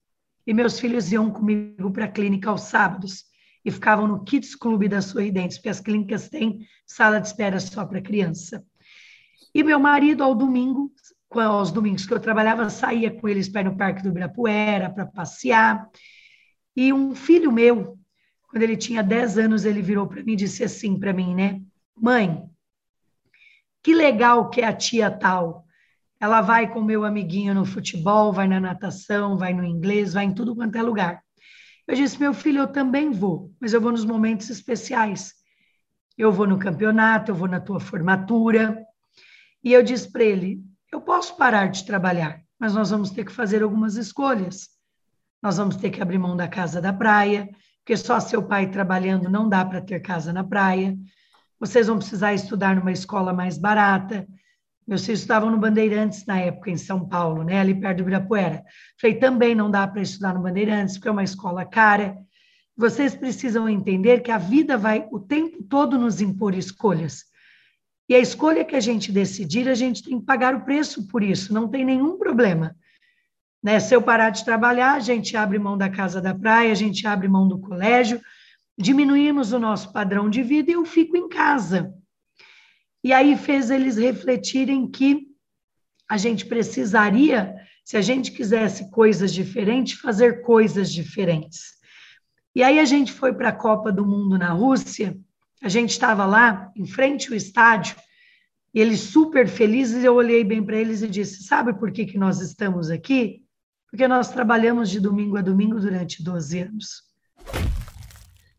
E 0.46 0.54
meus 0.54 0.78
filhos 0.78 1.10
iam 1.14 1.32
comigo 1.32 1.90
para 1.92 2.06
a 2.06 2.12
clínica 2.12 2.50
aos 2.50 2.64
sábados 2.64 3.24
e 3.64 3.72
ficavam 3.72 4.06
no 4.06 4.24
Kids 4.26 4.54
Club 4.54 4.90
da 4.90 5.02
Sorridentes, 5.02 5.58
porque 5.58 5.70
as 5.70 5.80
clínicas 5.80 6.28
têm 6.28 6.68
sala 6.86 7.22
de 7.22 7.28
espera 7.28 7.58
só 7.60 7.86
para 7.86 8.02
criança. 8.02 8.62
E 9.56 9.64
meu 9.64 9.80
marido, 9.80 10.22
ao 10.24 10.36
domingo, 10.36 10.92
aos 11.32 11.72
domingos 11.72 12.06
que 12.06 12.14
eu 12.14 12.20
trabalhava, 12.20 12.70
saía 12.70 13.10
com 13.10 13.30
eles 13.30 13.48
para 13.48 13.62
ir 13.62 13.64
no 13.64 13.78
Parque 13.78 14.04
do 14.04 14.10
Ibirapuera, 14.10 14.90
para 14.90 15.06
passear. 15.06 15.90
E 16.76 16.92
um 16.92 17.16
filho 17.16 17.50
meu, 17.50 17.98
quando 18.50 18.64
ele 18.64 18.76
tinha 18.76 19.02
10 19.02 19.38
anos, 19.38 19.64
ele 19.64 19.82
virou 19.82 20.06
para 20.06 20.22
mim 20.22 20.34
e 20.34 20.36
disse 20.36 20.66
assim 20.66 21.00
para 21.00 21.14
mim, 21.14 21.34
né? 21.34 21.62
Mãe, 21.96 22.44
que 23.82 23.94
legal 23.94 24.50
que 24.50 24.60
é 24.60 24.66
a 24.66 24.74
tia 24.74 25.10
tal. 25.10 25.63
Ela 26.24 26.40
vai 26.40 26.72
com 26.72 26.82
meu 26.82 27.04
amiguinho 27.04 27.54
no 27.54 27.66
futebol, 27.66 28.32
vai 28.32 28.48
na 28.48 28.58
natação, 28.58 29.38
vai 29.38 29.54
no 29.54 29.62
inglês, 29.62 30.14
vai 30.14 30.24
em 30.24 30.34
tudo 30.34 30.56
quanto 30.56 30.78
é 30.78 30.82
lugar. 30.82 31.22
Eu 31.86 31.98
disse, 31.98 32.18
meu 32.18 32.34
filho, 32.34 32.60
eu 32.60 32.68
também 32.68 33.12
vou, 33.12 33.52
mas 33.60 33.74
eu 33.74 33.82
vou 33.82 33.92
nos 33.92 34.06
momentos 34.06 34.50
especiais. 34.50 35.34
Eu 36.18 36.32
vou 36.32 36.48
no 36.48 36.58
campeonato, 36.58 37.30
eu 37.30 37.36
vou 37.36 37.50
na 37.50 37.60
tua 37.60 37.78
formatura. 37.78 38.82
E 39.62 39.74
eu 39.74 39.84
disse 39.84 40.10
para 40.10 40.24
ele, 40.24 40.64
eu 40.94 41.02
posso 41.02 41.36
parar 41.36 41.68
de 41.68 41.86
trabalhar, 41.86 42.40
mas 42.58 42.74
nós 42.74 42.90
vamos 42.90 43.12
ter 43.12 43.26
que 43.26 43.32
fazer 43.34 43.62
algumas 43.62 43.98
escolhas. 43.98 44.70
Nós 45.42 45.58
vamos 45.58 45.76
ter 45.76 45.90
que 45.90 46.02
abrir 46.02 46.20
mão 46.20 46.38
da 46.38 46.48
casa 46.48 46.80
da 46.80 46.94
praia, 46.94 47.50
porque 47.80 47.98
só 47.98 48.22
seu 48.22 48.42
pai 48.42 48.72
trabalhando 48.72 49.30
não 49.30 49.50
dá 49.50 49.66
para 49.66 49.82
ter 49.82 50.00
casa 50.00 50.32
na 50.32 50.46
praia. 50.46 50.98
Vocês 51.60 51.88
vão 51.88 51.98
precisar 51.98 52.34
estudar 52.34 52.78
numa 52.78 52.94
escola 52.94 53.34
mais 53.34 53.58
barata. 53.58 54.26
Meus 54.88 55.06
filhos 55.06 55.22
estavam 55.22 55.50
no 55.50 55.58
Bandeirantes 55.58 56.26
na 56.26 56.40
época, 56.40 56.70
em 56.70 56.78
São 56.78 57.08
Paulo, 57.08 57.44
né, 57.44 57.60
ali 57.60 57.74
perto 57.74 57.98
do 57.98 58.02
Ibirapuera. 58.02 58.64
Falei, 59.00 59.18
também 59.18 59.56
não 59.56 59.72
dá 59.72 59.88
para 59.88 60.02
estudar 60.02 60.34
no 60.34 60.42
Bandeirantes, 60.42 60.96
porque 60.96 61.08
é 61.08 61.12
uma 61.12 61.24
escola 61.24 61.66
cara. 61.66 62.18
Vocês 62.76 63.16
precisam 63.16 63.70
entender 63.70 64.22
que 64.22 64.32
a 64.32 64.38
vida 64.38 64.78
vai 64.78 65.08
o 65.12 65.20
tempo 65.20 65.64
todo 65.64 65.98
nos 65.98 66.20
impor 66.20 66.54
escolhas. 66.54 67.24
E 68.10 68.16
a 68.16 68.20
escolha 68.20 68.66
que 68.66 68.76
a 68.76 68.82
gente 68.82 69.12
decidir, 69.12 69.70
a 69.70 69.76
gente 69.76 70.04
tem 70.04 70.20
que 70.20 70.26
pagar 70.26 70.54
o 70.54 70.66
preço 70.66 71.08
por 71.08 71.24
isso, 71.24 71.54
não 71.54 71.70
tem 71.70 71.86
nenhum 71.86 72.18
problema. 72.18 72.76
Né? 73.64 73.80
Se 73.80 73.96
eu 73.96 74.02
parar 74.02 74.30
de 74.32 74.44
trabalhar, 74.44 74.96
a 74.96 75.00
gente 75.00 75.38
abre 75.38 75.58
mão 75.58 75.78
da 75.78 75.90
casa 75.90 76.20
da 76.20 76.36
praia, 76.36 76.72
a 76.72 76.76
gente 76.76 77.08
abre 77.08 77.30
mão 77.30 77.48
do 77.48 77.60
colégio, 77.60 78.20
diminuímos 78.78 79.54
o 79.54 79.60
nosso 79.60 79.94
padrão 79.94 80.30
de 80.30 80.44
vida 80.44 80.72
e 80.72 80.74
eu 80.74 80.84
fico 80.84 81.16
em 81.16 81.30
casa. 81.30 81.94
E 83.04 83.12
aí 83.12 83.36
fez 83.38 83.70
eles 83.70 83.98
refletirem 83.98 84.90
que 84.90 85.28
a 86.10 86.18
gente 86.18 86.46
precisaria, 86.46 87.56
se 87.84 87.98
a 87.98 88.02
gente 88.02 88.32
quisesse 88.32 88.90
coisas 88.90 89.34
diferentes, 89.34 90.00
fazer 90.00 90.42
coisas 90.42 90.92
diferentes. 90.92 91.74
E 92.56 92.64
aí 92.64 92.80
a 92.80 92.86
gente 92.86 93.12
foi 93.12 93.34
para 93.34 93.50
a 93.50 93.56
Copa 93.56 93.92
do 93.92 94.06
Mundo 94.06 94.38
na 94.38 94.52
Rússia, 94.52 95.18
a 95.62 95.70
gente 95.70 95.92
estava 95.92 96.26
lá, 96.26 96.72
em 96.76 96.86
frente 96.86 97.30
ao 97.30 97.36
estádio, 97.36 97.96
e 98.74 98.82
eles 98.82 99.00
super 99.02 99.48
felizes, 99.48 100.04
eu 100.04 100.16
olhei 100.16 100.44
bem 100.44 100.64
para 100.64 100.78
eles 100.78 101.02
e 101.02 101.08
disse: 101.08 101.44
Sabe 101.44 101.74
por 101.74 101.92
que, 101.92 102.06
que 102.06 102.18
nós 102.18 102.42
estamos 102.42 102.90
aqui? 102.90 103.44
Porque 103.90 104.08
nós 104.08 104.32
trabalhamos 104.32 104.90
de 104.90 105.00
domingo 105.00 105.38
a 105.38 105.42
domingo 105.42 105.80
durante 105.80 106.24
12 106.24 106.60
anos. 106.60 107.04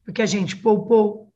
Porque 0.04 0.22
a 0.22 0.26
gente 0.26 0.56
poupou, 0.56 1.32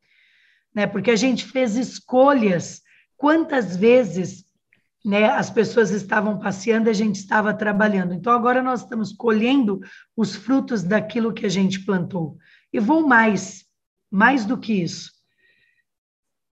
né? 0.73 0.87
porque 0.87 1.11
a 1.11 1.17
gente 1.17 1.45
fez 1.45 1.75
escolhas. 1.75 2.83
Quantas 3.19 3.77
vezes 3.77 4.47
né, 5.05 5.27
as 5.27 5.51
pessoas 5.51 5.91
estavam 5.91 6.39
passeando, 6.39 6.89
a 6.89 6.93
gente 6.93 7.17
estava 7.17 7.53
trabalhando. 7.53 8.15
Então, 8.15 8.33
agora 8.33 8.63
nós 8.63 8.83
estamos 8.83 9.13
colhendo 9.13 9.81
os 10.17 10.37
frutos 10.37 10.85
daquilo 10.85 11.33
que 11.33 11.45
a 11.45 11.49
gente 11.49 11.85
plantou. 11.85 12.39
E 12.73 12.79
vou 12.79 13.07
mais, 13.07 13.65
mais 14.11 14.45
do 14.45 14.57
que 14.57 14.73
isso. 14.73 15.11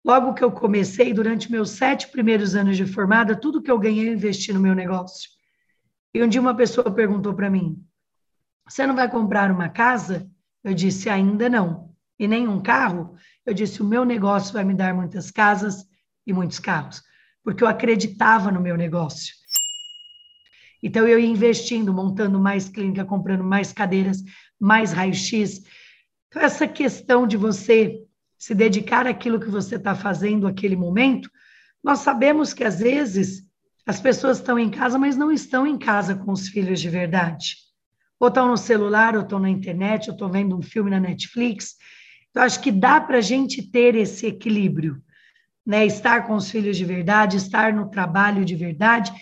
Logo 0.05 0.35
que 0.35 0.43
eu 0.43 0.51
comecei, 0.51 1.13
durante 1.13 1.51
meus 1.51 1.71
sete 1.71 2.09
primeiros 2.09 2.57
anos 2.57 2.77
de 2.77 2.85
formada, 2.85 3.39
tudo 3.39 3.63
que 3.63 3.71
eu 3.71 3.79
ganhei 3.79 4.09
eu 4.09 4.15
investi 4.15 4.53
no 4.53 4.61
meu 4.61 4.75
negócio. 4.75 5.31
E 6.13 6.23
um 6.23 6.29
dia 6.29 6.41
uma 6.41 6.57
pessoa 6.57 6.91
perguntou 6.91 7.35
para 7.35 7.51
mim: 7.51 7.81
Você 8.69 8.87
não 8.87 8.95
vai 8.95 9.11
comprar 9.11 9.51
uma 9.51 9.69
casa? 9.69 10.29
Eu 10.65 10.75
disse: 10.75 11.09
Ainda 11.09 11.49
não. 11.49 11.95
E 12.19 12.27
nem 12.27 12.49
um 12.49 12.63
carro? 12.63 13.17
Eu 13.45 13.53
disse: 13.53 13.83
O 13.83 13.85
meu 13.85 14.05
negócio 14.05 14.53
vai 14.53 14.65
me 14.65 14.75
dar 14.75 14.95
muitas 14.95 15.31
casas 15.31 15.85
e 16.27 16.33
muitos 16.33 16.59
carros, 16.59 17.03
porque 17.45 17.63
eu 17.63 17.69
acreditava 17.69 18.51
no 18.51 18.61
meu 18.61 18.77
negócio. 18.77 19.35
Então 20.83 21.07
eu 21.07 21.19
ia 21.19 21.27
investindo, 21.27 21.93
montando 21.93 22.39
mais 22.39 22.69
clínica, 22.69 23.05
comprando 23.05 23.45
mais 23.45 23.73
cadeiras, 23.73 24.23
mais 24.61 24.93
raio-x. 24.93 25.63
Então, 26.29 26.43
essa 26.43 26.67
questão 26.67 27.27
de 27.27 27.37
você 27.37 28.03
se 28.39 28.55
dedicar 28.55 29.07
àquilo 29.07 29.41
que 29.41 29.49
você 29.49 29.77
está 29.77 29.95
fazendo 29.95 30.45
naquele 30.45 30.77
momento, 30.77 31.31
nós 31.83 32.01
sabemos 32.01 32.53
que 32.53 32.65
às 32.65 32.81
vezes 32.81 33.47
as 33.87 34.01
pessoas 34.01 34.39
estão 34.39 34.59
em 34.59 34.69
casa, 34.69 34.99
mas 34.99 35.17
não 35.17 35.31
estão 35.31 35.67
em 35.67 35.79
casa 35.79 36.15
com 36.15 36.33
os 36.33 36.49
filhos 36.49 36.81
de 36.81 36.91
verdade. 36.91 37.57
Ou 38.19 38.29
estão 38.29 38.49
no 38.49 38.57
celular, 38.57 39.15
ou 39.15 39.23
estão 39.23 39.39
na 39.39 39.49
internet, 39.49 40.09
ou 40.09 40.15
estão 40.15 40.31
vendo 40.31 40.57
um 40.57 40.63
filme 40.63 40.91
na 40.91 40.99
Netflix. 40.99 41.77
Então, 42.31 42.43
acho 42.43 42.61
que 42.61 42.73
dá 42.73 43.01
para 43.01 43.19
a 43.19 43.21
gente 43.23 43.63
ter 43.71 43.95
esse 43.95 44.27
equilíbrio, 44.27 45.01
né? 45.67 45.85
Estar 45.85 46.27
com 46.27 46.35
os 46.35 46.51
filhos 46.51 46.77
de 46.77 46.85
verdade, 46.85 47.37
estar 47.37 47.73
no 47.73 47.91
trabalho 47.91 48.45
de 48.45 48.55
verdade, 48.55 49.13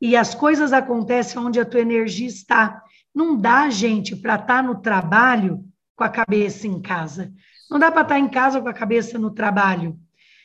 e 0.00 0.16
as 0.16 0.34
coisas 0.34 0.72
acontecem 0.72 1.40
onde 1.40 1.60
a 1.60 1.64
tua 1.64 1.80
energia 1.80 2.26
está. 2.26 2.82
Não 3.14 3.36
dá, 3.36 3.68
gente, 3.68 4.16
para 4.16 4.36
estar 4.36 4.46
tá 4.46 4.62
no 4.62 4.80
trabalho 4.80 5.62
com 5.94 6.04
a 6.04 6.08
cabeça 6.08 6.66
em 6.66 6.80
casa. 6.80 7.30
Não 7.70 7.78
dá 7.78 7.90
para 7.90 8.02
estar 8.02 8.14
tá 8.14 8.20
em 8.20 8.28
casa 8.28 8.60
com 8.60 8.68
a 8.68 8.72
cabeça 8.72 9.18
no 9.18 9.30
trabalho. 9.30 9.98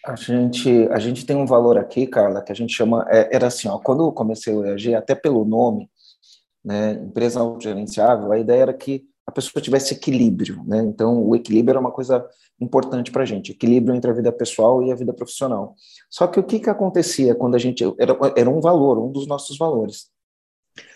A 0.05 0.15
gente, 0.15 0.87
a 0.91 0.99
gente 0.99 1.25
tem 1.25 1.35
um 1.35 1.45
valor 1.45 1.77
aqui, 1.77 2.05
Carla, 2.05 2.43
que 2.43 2.51
a 2.51 2.55
gente 2.55 2.73
chama. 2.73 3.05
É, 3.09 3.35
era 3.35 3.47
assim, 3.47 3.67
ó, 3.67 3.79
quando 3.79 4.03
eu 4.03 4.11
comecei 4.11 4.53
o 4.53 4.65
EAG, 4.65 4.93
até 4.93 5.15
pelo 5.15 5.45
nome, 5.45 5.89
né, 6.63 6.93
empresa 6.93 7.39
autogerenciável, 7.39 8.31
a 8.31 8.37
ideia 8.37 8.63
era 8.63 8.73
que 8.73 9.03
a 9.27 9.31
pessoa 9.31 9.61
tivesse 9.61 9.93
equilíbrio, 9.93 10.63
né? 10.65 10.79
Então, 10.79 11.23
o 11.23 11.35
equilíbrio 11.35 11.77
é 11.77 11.79
uma 11.79 11.91
coisa 11.91 12.27
importante 12.59 13.11
para 13.11 13.23
a 13.23 13.25
gente, 13.25 13.51
equilíbrio 13.51 13.95
entre 13.95 14.09
a 14.09 14.13
vida 14.13 14.31
pessoal 14.31 14.83
e 14.83 14.91
a 14.91 14.95
vida 14.95 15.13
profissional. 15.13 15.75
Só 16.09 16.27
que 16.27 16.39
o 16.39 16.43
que, 16.43 16.59
que 16.59 16.69
acontecia 16.69 17.33
quando 17.33 17.55
a 17.55 17.59
gente. 17.59 17.83
Era, 17.99 18.17
era 18.35 18.49
um 18.49 18.61
valor, 18.61 18.99
um 18.99 19.11
dos 19.11 19.27
nossos 19.27 19.57
valores. 19.57 20.09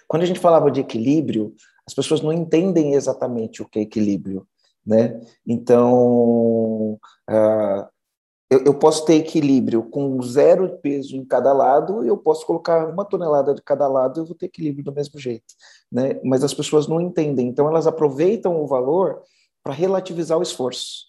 Quando 0.08 0.24
a 0.24 0.26
gente 0.26 0.40
falava 0.40 0.70
de 0.70 0.82
equilíbrio, 0.82 1.54
as 1.88 1.94
pessoas 1.94 2.22
não 2.22 2.32
entendem 2.32 2.94
exatamente 2.94 3.62
o 3.62 3.68
que 3.68 3.80
é 3.80 3.82
equilíbrio, 3.82 4.48
né? 4.86 5.20
Então. 5.46 7.00
Uh, 7.30 8.00
eu, 8.52 8.64
eu, 8.66 8.74
posso 8.74 9.06
ter 9.06 9.14
equilíbrio 9.14 9.84
com 9.84 10.20
zero 10.24 10.80
peso 10.80 11.16
em 11.16 11.24
cada 11.24 11.54
lado, 11.54 12.04
eu 12.04 12.18
posso 12.18 12.46
colocar 12.48 12.88
uma 12.88 13.06
tonelada 13.06 13.54
de 13.54 13.62
cada 13.62 13.88
lado, 13.88 14.20
eu 14.22 14.26
vou 14.26 14.36
ter 14.36 14.48
equilíbrio 14.48 14.84
do 14.84 14.92
mesmo 14.92 15.20
jeito, 15.20 15.54
né? 15.92 16.20
Mas 16.24 16.44
as 16.44 16.54
pessoas 16.54 16.88
não 16.88 17.02
entendem, 17.02 17.48
então 17.48 17.68
elas 17.68 17.88
aproveitam 17.88 18.62
o 18.62 18.68
valor 18.68 19.22
para 19.64 19.74
relativizar 19.74 20.38
o 20.38 20.44
esforço. 20.44 21.08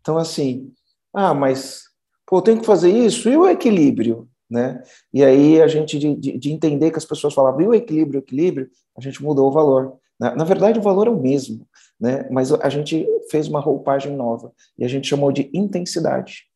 Então 0.00 0.18
assim, 0.18 0.72
ah, 1.14 1.34
mas 1.34 1.82
pô, 2.26 2.38
eu 2.38 2.42
tenho 2.42 2.60
que 2.60 2.66
fazer 2.66 2.90
isso 2.90 3.28
e 3.28 3.36
o 3.36 3.48
equilíbrio, 3.48 4.28
né? 4.50 4.82
E 5.12 5.24
aí 5.24 5.60
a 5.60 5.68
gente 5.68 5.98
de, 5.98 6.14
de, 6.14 6.38
de 6.38 6.52
entender 6.52 6.90
que 6.90 6.98
as 6.98 7.04
pessoas 7.04 7.34
falavam 7.34 7.60
e 7.60 7.68
o 7.68 7.74
equilíbrio, 7.74 8.20
o 8.20 8.22
equilíbrio, 8.22 8.70
a 8.96 9.00
gente 9.00 9.22
mudou 9.22 9.48
o 9.48 9.52
valor. 9.52 9.98
Na, 10.18 10.34
na 10.34 10.44
verdade, 10.44 10.78
o 10.78 10.82
valor 10.82 11.06
é 11.06 11.10
o 11.10 11.20
mesmo, 11.20 11.66
né? 12.00 12.28
mas 12.30 12.52
a 12.52 12.68
gente 12.68 13.06
fez 13.30 13.46
uma 13.46 13.60
roupagem 13.60 14.14
nova 14.16 14.52
e 14.76 14.84
a 14.84 14.88
gente 14.88 15.06
chamou 15.06 15.30
de 15.30 15.50
intensidade. 15.54 16.48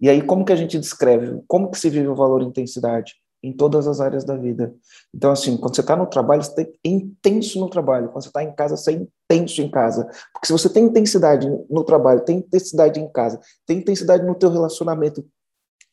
E 0.00 0.08
aí, 0.08 0.20
como 0.20 0.44
que 0.44 0.52
a 0.52 0.56
gente 0.56 0.78
descreve? 0.78 1.40
Como 1.46 1.70
que 1.70 1.78
se 1.78 1.88
vive 1.88 2.08
o 2.08 2.14
valor 2.14 2.42
intensidade? 2.42 3.14
Em 3.42 3.52
todas 3.52 3.88
as 3.88 4.00
áreas 4.00 4.24
da 4.24 4.36
vida. 4.36 4.72
Então, 5.12 5.32
assim, 5.32 5.56
quando 5.56 5.74
você 5.74 5.80
está 5.80 5.96
no 5.96 6.06
trabalho, 6.06 6.42
você 6.42 6.64
tem 6.64 6.72
intenso 6.84 7.58
no 7.58 7.68
trabalho. 7.68 8.08
Quando 8.08 8.22
você 8.22 8.28
está 8.28 8.44
em 8.44 8.54
casa, 8.54 8.76
você 8.76 8.92
é 8.92 8.94
intenso 8.94 9.60
em 9.60 9.70
casa. 9.70 10.04
Porque 10.32 10.46
se 10.46 10.52
você 10.52 10.68
tem 10.68 10.84
intensidade 10.84 11.48
no 11.68 11.82
trabalho, 11.82 12.24
tem 12.24 12.38
intensidade 12.38 13.00
em 13.00 13.10
casa, 13.10 13.40
tem 13.66 13.78
intensidade 13.78 14.24
no 14.24 14.34
teu 14.34 14.50
relacionamento 14.50 15.26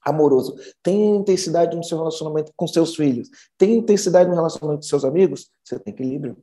amoroso, 0.06 0.56
tem 0.82 1.16
intensidade 1.16 1.76
no 1.76 1.84
seu 1.84 1.98
relacionamento 1.98 2.52
com 2.56 2.68
seus 2.68 2.96
filhos, 2.96 3.30
tem 3.58 3.76
intensidade 3.76 4.30
no 4.30 4.36
relacionamento 4.36 4.82
com 4.84 4.88
seus 4.88 5.04
amigos, 5.04 5.50
você 5.64 5.80
tem 5.80 5.94
equilíbrio. 5.94 6.38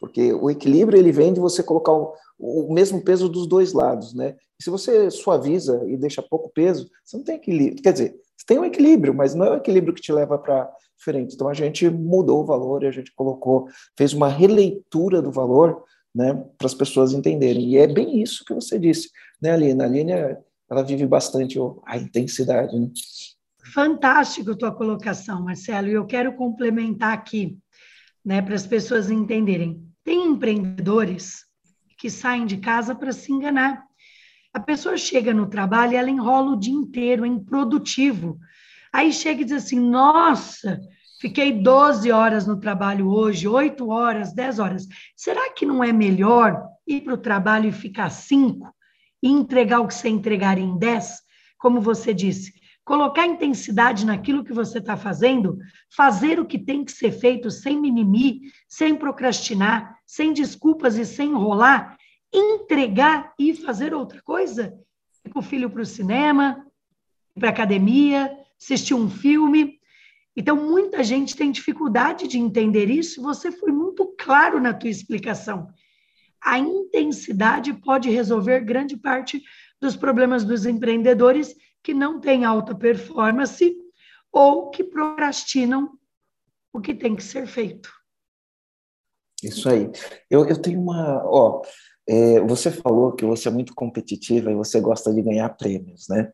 Porque 0.00 0.32
o 0.32 0.50
equilíbrio 0.50 0.98
ele 0.98 1.12
vem 1.12 1.32
de 1.32 1.40
você 1.40 1.62
colocar 1.62 1.92
o, 1.92 2.14
o 2.38 2.72
mesmo 2.72 3.02
peso 3.02 3.28
dos 3.28 3.46
dois 3.46 3.72
lados, 3.74 4.14
né? 4.14 4.34
E 4.58 4.64
se 4.64 4.70
você 4.70 5.10
suaviza 5.10 5.84
e 5.86 5.96
deixa 5.96 6.22
pouco 6.22 6.50
peso, 6.50 6.90
você 7.04 7.16
não 7.16 7.24
tem 7.24 7.36
equilíbrio. 7.36 7.82
Quer 7.82 7.92
dizer, 7.92 8.16
você 8.40 8.46
tem 8.46 8.58
um 8.58 8.64
equilíbrio, 8.64 9.14
mas 9.14 9.34
não 9.34 9.44
é 9.44 9.50
o 9.50 9.56
equilíbrio 9.56 9.92
que 9.92 10.00
te 10.00 10.10
leva 10.10 10.38
para 10.38 10.70
diferente. 10.96 11.34
Então 11.34 11.46
a 11.46 11.52
gente 11.52 11.88
mudou 11.90 12.40
o 12.40 12.46
valor 12.46 12.84
a 12.86 12.90
gente 12.90 13.12
colocou, 13.14 13.68
fez 13.96 14.14
uma 14.14 14.28
releitura 14.28 15.20
do 15.20 15.30
valor, 15.30 15.84
né, 16.14 16.32
para 16.56 16.66
as 16.66 16.74
pessoas 16.74 17.12
entenderem. 17.12 17.68
E 17.68 17.76
é 17.76 17.86
bem 17.86 18.22
isso 18.22 18.42
que 18.44 18.54
você 18.54 18.78
disse, 18.78 19.10
né, 19.42 19.52
Aline? 19.52 19.82
A 19.82 19.84
Aline, 19.84 20.12
ela 20.70 20.82
vive 20.82 21.06
bastante 21.06 21.58
a 21.84 21.98
intensidade, 21.98 22.78
né? 22.78 22.90
Fantástico 23.74 24.56
tua 24.56 24.72
colocação, 24.72 25.44
Marcelo. 25.44 25.88
E 25.88 25.92
eu 25.92 26.06
quero 26.06 26.34
complementar 26.34 27.12
aqui, 27.12 27.58
né, 28.24 28.40
para 28.40 28.54
as 28.54 28.66
pessoas 28.66 29.10
entenderem. 29.10 29.86
Tem 30.02 30.26
empreendedores 30.26 31.44
que 31.98 32.08
saem 32.08 32.46
de 32.46 32.56
casa 32.56 32.94
para 32.94 33.12
se 33.12 33.30
enganar. 33.30 33.84
A 34.52 34.58
pessoa 34.58 34.96
chega 34.96 35.32
no 35.32 35.46
trabalho 35.46 35.92
e 35.92 35.96
ela 35.96 36.10
enrola 36.10 36.52
o 36.52 36.58
dia 36.58 36.74
inteiro, 36.74 37.24
é 37.24 37.28
improdutivo. 37.28 38.38
Aí 38.92 39.12
chega 39.12 39.42
e 39.42 39.44
diz 39.44 39.64
assim: 39.64 39.78
nossa, 39.78 40.80
fiquei 41.20 41.52
12 41.52 42.10
horas 42.10 42.46
no 42.46 42.58
trabalho 42.58 43.08
hoje, 43.08 43.46
8 43.46 43.88
horas, 43.88 44.32
10 44.32 44.58
horas. 44.58 44.88
Será 45.16 45.52
que 45.52 45.64
não 45.64 45.84
é 45.84 45.92
melhor 45.92 46.60
ir 46.86 47.02
para 47.02 47.14
o 47.14 47.18
trabalho 47.18 47.68
e 47.68 47.72
ficar 47.72 48.10
5 48.10 48.74
e 49.22 49.28
entregar 49.28 49.80
o 49.80 49.86
que 49.86 49.94
você 49.94 50.08
entregaria 50.08 50.64
em 50.64 50.76
10? 50.76 51.20
Como 51.56 51.80
você 51.80 52.12
disse, 52.12 52.52
colocar 52.84 53.26
intensidade 53.26 54.04
naquilo 54.04 54.42
que 54.42 54.52
você 54.52 54.78
está 54.78 54.96
fazendo, 54.96 55.58
fazer 55.94 56.40
o 56.40 56.46
que 56.46 56.58
tem 56.58 56.84
que 56.84 56.90
ser 56.90 57.12
feito 57.12 57.48
sem 57.50 57.80
mimimi, 57.80 58.40
sem 58.68 58.96
procrastinar, 58.96 59.96
sem 60.04 60.32
desculpas 60.32 60.96
e 60.96 61.04
sem 61.04 61.30
enrolar, 61.30 61.96
entregar 62.32 63.34
e 63.38 63.54
fazer 63.54 63.94
outra 63.94 64.20
coisa? 64.22 64.78
Ir 65.24 65.30
com 65.30 65.40
o 65.40 65.42
filho 65.42 65.70
para 65.70 65.82
o 65.82 65.86
cinema, 65.86 66.66
para 67.34 67.48
a 67.48 67.52
academia, 67.52 68.36
assistir 68.60 68.94
um 68.94 69.10
filme. 69.10 69.80
Então, 70.36 70.56
muita 70.56 71.02
gente 71.02 71.36
tem 71.36 71.50
dificuldade 71.50 72.28
de 72.28 72.38
entender 72.38 72.88
isso. 72.88 73.22
Você 73.22 73.50
foi 73.50 73.72
muito 73.72 74.06
claro 74.18 74.60
na 74.60 74.72
tua 74.72 74.90
explicação. 74.90 75.68
A 76.42 76.58
intensidade 76.58 77.72
pode 77.74 78.08
resolver 78.08 78.60
grande 78.60 78.96
parte 78.96 79.42
dos 79.80 79.96
problemas 79.96 80.44
dos 80.44 80.64
empreendedores 80.66 81.54
que 81.82 81.92
não 81.92 82.20
têm 82.20 82.44
alta 82.44 82.74
performance 82.74 83.74
ou 84.32 84.70
que 84.70 84.84
procrastinam 84.84 85.98
o 86.72 86.80
que 86.80 86.94
tem 86.94 87.16
que 87.16 87.22
ser 87.22 87.46
feito. 87.46 87.92
Isso 89.42 89.68
aí. 89.68 89.90
Eu, 90.28 90.46
eu 90.46 90.60
tenho 90.60 90.80
uma. 90.80 91.22
Ó, 91.24 91.62
você 92.46 92.70
falou 92.70 93.12
que 93.12 93.24
você 93.24 93.48
é 93.48 93.52
muito 93.52 93.74
competitiva 93.74 94.50
e 94.50 94.54
você 94.54 94.80
gosta 94.80 95.12
de 95.12 95.22
ganhar 95.22 95.48
prêmios, 95.50 96.06
né? 96.08 96.30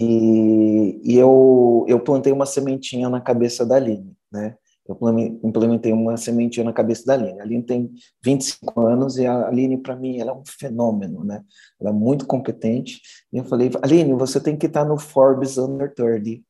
E, 0.00 1.00
e 1.02 1.16
eu, 1.16 1.84
eu 1.88 2.00
plantei 2.00 2.32
uma 2.32 2.46
sementinha 2.46 3.08
na 3.08 3.20
cabeça 3.20 3.64
da 3.64 3.76
Aline, 3.76 4.14
né? 4.30 4.56
Eu 4.88 4.96
implementei 5.42 5.92
uma 5.92 6.16
sementinha 6.16 6.62
na 6.62 6.72
cabeça 6.72 7.04
da 7.06 7.14
Aline. 7.14 7.40
A 7.40 7.42
Aline 7.42 7.62
tem 7.62 7.90
25 8.22 8.80
anos 8.80 9.18
e 9.18 9.26
a 9.26 9.48
Aline, 9.48 9.76
para 9.76 9.96
mim, 9.96 10.20
ela 10.20 10.30
é 10.30 10.34
um 10.34 10.44
fenômeno, 10.46 11.24
né? 11.24 11.42
Ela 11.80 11.90
é 11.90 11.92
muito 11.92 12.24
competente. 12.26 13.00
E 13.32 13.38
eu 13.38 13.44
falei, 13.44 13.70
Aline, 13.82 14.12
você 14.14 14.40
tem 14.40 14.56
que 14.56 14.66
estar 14.66 14.84
no 14.84 14.96
Forbes 14.96 15.58
Under 15.58 15.92
30. 15.92 16.40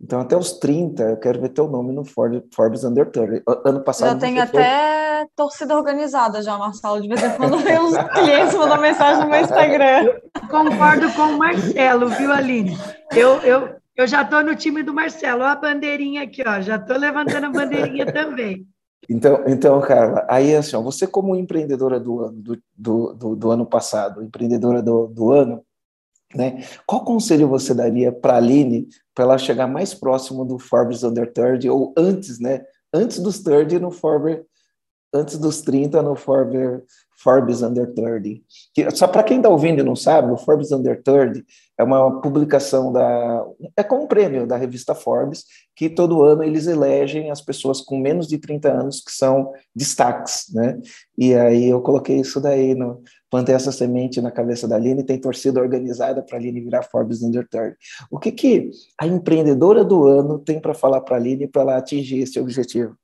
Então, 0.00 0.20
até 0.20 0.36
os 0.36 0.52
30, 0.52 1.02
eu 1.02 1.16
quero 1.16 1.40
ver 1.40 1.48
teu 1.48 1.68
nome 1.68 1.92
no 1.92 2.04
Forbes 2.04 2.84
Under 2.84 3.10
30. 3.10 3.42
Ano 3.64 3.82
passado. 3.82 4.12
Já 4.12 4.18
tem 4.18 4.38
até 4.38 4.52
foi... 4.52 5.03
torcida 5.34 5.76
organizada, 5.76 6.42
já, 6.42 6.56
Marcelo. 6.56 7.00
De 7.00 7.08
vez 7.08 7.22
em 7.22 7.36
quando 7.36 7.58
vem 7.58 7.78
uns 7.78 7.96
clientes 8.12 8.54
mandando 8.54 8.82
mensagem 8.82 9.24
no 9.24 9.30
meu 9.30 9.40
Instagram. 9.40 10.20
Concordo 10.50 11.12
com 11.12 11.22
o 11.22 11.38
Marcelo, 11.38 12.08
viu, 12.08 12.32
Aline? 12.32 12.76
Eu, 13.12 13.40
eu, 13.42 13.76
eu 13.96 14.06
já 14.06 14.22
estou 14.22 14.42
no 14.42 14.54
time 14.54 14.82
do 14.82 14.94
Marcelo. 14.94 15.42
Olha 15.42 15.52
a 15.52 15.56
bandeirinha 15.56 16.22
aqui, 16.22 16.42
ó. 16.46 16.60
Já 16.60 16.76
estou 16.76 16.96
levantando 16.96 17.46
a 17.46 17.50
bandeirinha 17.50 18.12
também. 18.12 18.66
Então, 19.08 19.44
então, 19.46 19.80
Carla, 19.80 20.26
aí 20.28 20.54
assim, 20.54 20.76
ó, 20.76 20.80
você 20.80 21.06
como 21.06 21.36
empreendedora 21.36 22.00
do 22.00 22.20
ano, 22.20 22.40
do, 22.40 22.58
do, 22.74 23.12
do, 23.12 23.36
do 23.36 23.50
ano 23.50 23.66
passado, 23.66 24.22
empreendedora 24.22 24.82
do, 24.82 25.06
do 25.08 25.30
ano, 25.30 25.62
né? 26.34 26.64
Qual 26.86 27.04
conselho 27.04 27.46
você 27.46 27.74
daria 27.74 28.10
para 28.10 28.34
a 28.34 28.36
Aline 28.36 28.88
para 29.14 29.24
ela 29.24 29.38
chegar 29.38 29.66
mais 29.66 29.94
próximo 29.94 30.44
do 30.44 30.58
Forbes 30.58 31.02
Under 31.02 31.32
30 31.32 31.70
ou 31.72 31.94
antes, 31.96 32.40
né? 32.40 32.64
Antes 32.92 33.18
dos 33.18 33.40
30 33.40 33.78
no 33.78 33.90
Forbes, 33.90 34.38
antes 35.14 35.38
dos 35.38 35.62
30 35.62 36.02
no 36.02 36.16
Forbes, 36.16 36.82
Forbes 37.24 37.62
Under 37.62 37.86
30. 37.94 38.42
Que, 38.74 38.90
só 38.90 39.06
para 39.06 39.22
quem 39.22 39.38
está 39.38 39.48
ouvindo 39.48 39.80
e 39.80 39.82
não 39.82 39.96
sabe, 39.96 40.32
o 40.32 40.36
Forbes 40.36 40.72
Under 40.72 41.02
30 41.02 41.42
é 41.78 41.82
uma 41.82 42.20
publicação 42.20 42.92
da. 42.92 43.44
É 43.76 43.82
como 43.82 44.04
um 44.04 44.06
prêmio 44.06 44.46
da 44.46 44.56
revista 44.56 44.94
Forbes, 44.94 45.44
que 45.74 45.88
todo 45.88 46.22
ano 46.22 46.42
eles 46.42 46.66
elegem 46.66 47.30
as 47.30 47.40
pessoas 47.40 47.80
com 47.80 47.96
menos 47.96 48.28
de 48.28 48.38
30 48.38 48.70
anos 48.70 49.00
que 49.00 49.10
são 49.10 49.52
destaques, 49.74 50.46
né? 50.52 50.78
E 51.16 51.34
aí 51.34 51.68
eu 51.68 51.80
coloquei 51.80 52.20
isso 52.20 52.40
daí, 52.40 52.74
no, 52.74 53.02
plantei 53.30 53.54
essa 53.54 53.72
semente 53.72 54.20
na 54.20 54.30
cabeça 54.30 54.68
da 54.68 54.76
Aline, 54.76 55.02
tem 55.02 55.18
torcida 55.18 55.60
organizada 55.60 56.22
para 56.22 56.36
a 56.36 56.40
Aline 56.40 56.60
virar 56.60 56.82
Forbes 56.84 57.22
Under 57.22 57.46
30. 57.48 57.76
O 58.10 58.18
que, 58.18 58.30
que 58.30 58.70
a 59.00 59.06
empreendedora 59.06 59.84
do 59.84 60.06
ano 60.06 60.38
tem 60.38 60.60
para 60.60 60.74
falar 60.74 61.00
para 61.00 61.16
a 61.16 61.18
Aline 61.18 61.48
para 61.48 61.62
ela 61.62 61.76
atingir 61.76 62.20
esse 62.20 62.38
objetivo? 62.38 62.96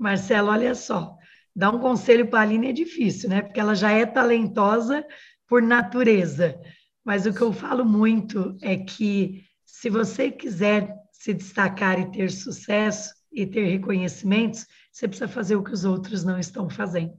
Marcelo, 0.00 0.48
olha 0.48 0.74
só, 0.74 1.14
dar 1.54 1.70
um 1.74 1.78
conselho 1.78 2.26
para 2.26 2.38
a 2.38 2.42
Aline 2.42 2.68
é 2.68 2.72
difícil, 2.72 3.28
né? 3.28 3.42
Porque 3.42 3.60
ela 3.60 3.74
já 3.74 3.90
é 3.90 4.06
talentosa 4.06 5.04
por 5.46 5.60
natureza. 5.60 6.58
Mas 7.04 7.26
o 7.26 7.34
que 7.34 7.42
eu 7.42 7.52
falo 7.52 7.84
muito 7.84 8.56
é 8.62 8.78
que 8.78 9.44
se 9.66 9.90
você 9.90 10.30
quiser 10.30 10.90
se 11.12 11.34
destacar 11.34 12.00
e 12.00 12.10
ter 12.10 12.30
sucesso 12.30 13.12
e 13.30 13.46
ter 13.46 13.66
reconhecimentos, 13.66 14.66
você 14.90 15.06
precisa 15.06 15.28
fazer 15.28 15.56
o 15.56 15.62
que 15.62 15.72
os 15.72 15.84
outros 15.84 16.24
não 16.24 16.38
estão 16.38 16.70
fazendo. 16.70 17.18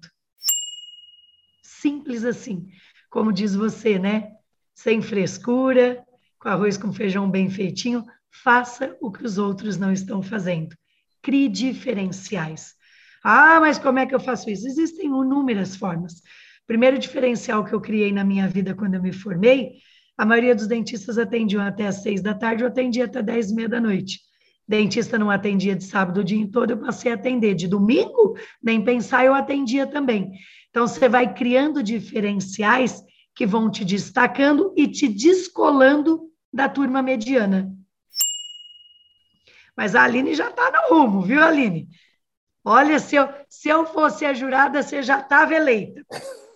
Simples 1.62 2.26
assim, 2.26 2.68
como 3.12 3.32
diz 3.32 3.54
você, 3.54 4.00
né? 4.00 4.32
Sem 4.74 5.04
frescura, 5.04 6.04
com 6.40 6.50
arroz 6.50 6.78
com 6.78 6.92
feijão 6.92 7.30
bem 7.30 7.48
feitinho, 7.48 8.04
faça 8.44 8.98
o 9.00 9.12
que 9.12 9.24
os 9.24 9.38
outros 9.38 9.78
não 9.78 9.92
estão 9.92 10.24
fazendo. 10.24 10.76
Crie 11.22 11.48
diferenciais. 11.48 12.81
Ah, 13.24 13.60
mas 13.60 13.78
como 13.78 14.00
é 14.00 14.06
que 14.06 14.16
eu 14.16 14.20
faço 14.20 14.50
isso? 14.50 14.68
Existem 14.68 15.06
inúmeras 15.06 15.76
formas. 15.76 16.22
Primeiro 16.66 16.98
diferencial 16.98 17.64
que 17.64 17.74
eu 17.74 17.82
criei 17.82 18.12
na 18.12 18.24
minha 18.24 18.48
vida 18.48 18.74
quando 18.74 18.96
eu 18.96 19.02
me 19.02 19.12
formei, 19.12 19.74
a 20.18 20.26
maioria 20.26 20.56
dos 20.56 20.68
dentistas 20.68 21.18
atendiam 21.18 21.64
até 21.64 21.88
às 21.88 22.02
seis 22.02 22.22
da 22.22 22.34
tarde, 22.34 22.64
eu 22.64 22.68
atendia 22.68 23.06
até 23.06 23.22
dez 23.22 23.52
e 23.52 23.56
meia 23.56 23.70
da 23.70 23.82
noite. 23.82 24.20
Dentista 24.68 25.18
não 25.18 25.30
atendia 25.30 25.76
de 25.76 25.84
sábado 25.84 26.22
o 26.22 26.24
dia 26.24 26.48
todo, 26.52 26.72
eu 26.72 26.78
passei 26.78 27.12
a 27.12 27.16
atender 27.16 27.56
de 27.56 27.68
domingo, 27.68 28.38
nem 28.64 28.84
pensar, 28.84 29.26
eu 29.26 29.34
atendia 29.34 29.86
também. 29.86 30.32
Então, 30.70 30.88
você 30.88 31.10
vai 31.10 31.34
criando 31.34 31.84
diferenciais 31.84 33.04
que 33.36 33.46
vão 33.46 33.70
te 33.70 33.84
destacando 33.84 34.74
e 34.78 34.88
te 34.88 35.08
descolando 35.08 36.30
da 36.54 36.70
turma 36.70 37.02
mediana. 37.02 37.70
Mas 39.76 39.96
a 39.96 40.04
Aline 40.04 40.36
já 40.36 40.50
está 40.50 40.72
no 40.72 40.96
rumo, 40.96 41.22
viu, 41.22 41.44
Aline? 41.44 41.90
Olha, 42.64 43.00
se 43.00 43.16
eu, 43.16 43.28
se 43.50 43.70
eu 43.70 43.86
fosse 43.88 44.26
a 44.26 44.34
jurada, 44.34 44.84
você 44.84 45.02
já 45.02 45.20
estava 45.20 45.56
eleita. 45.56 46.02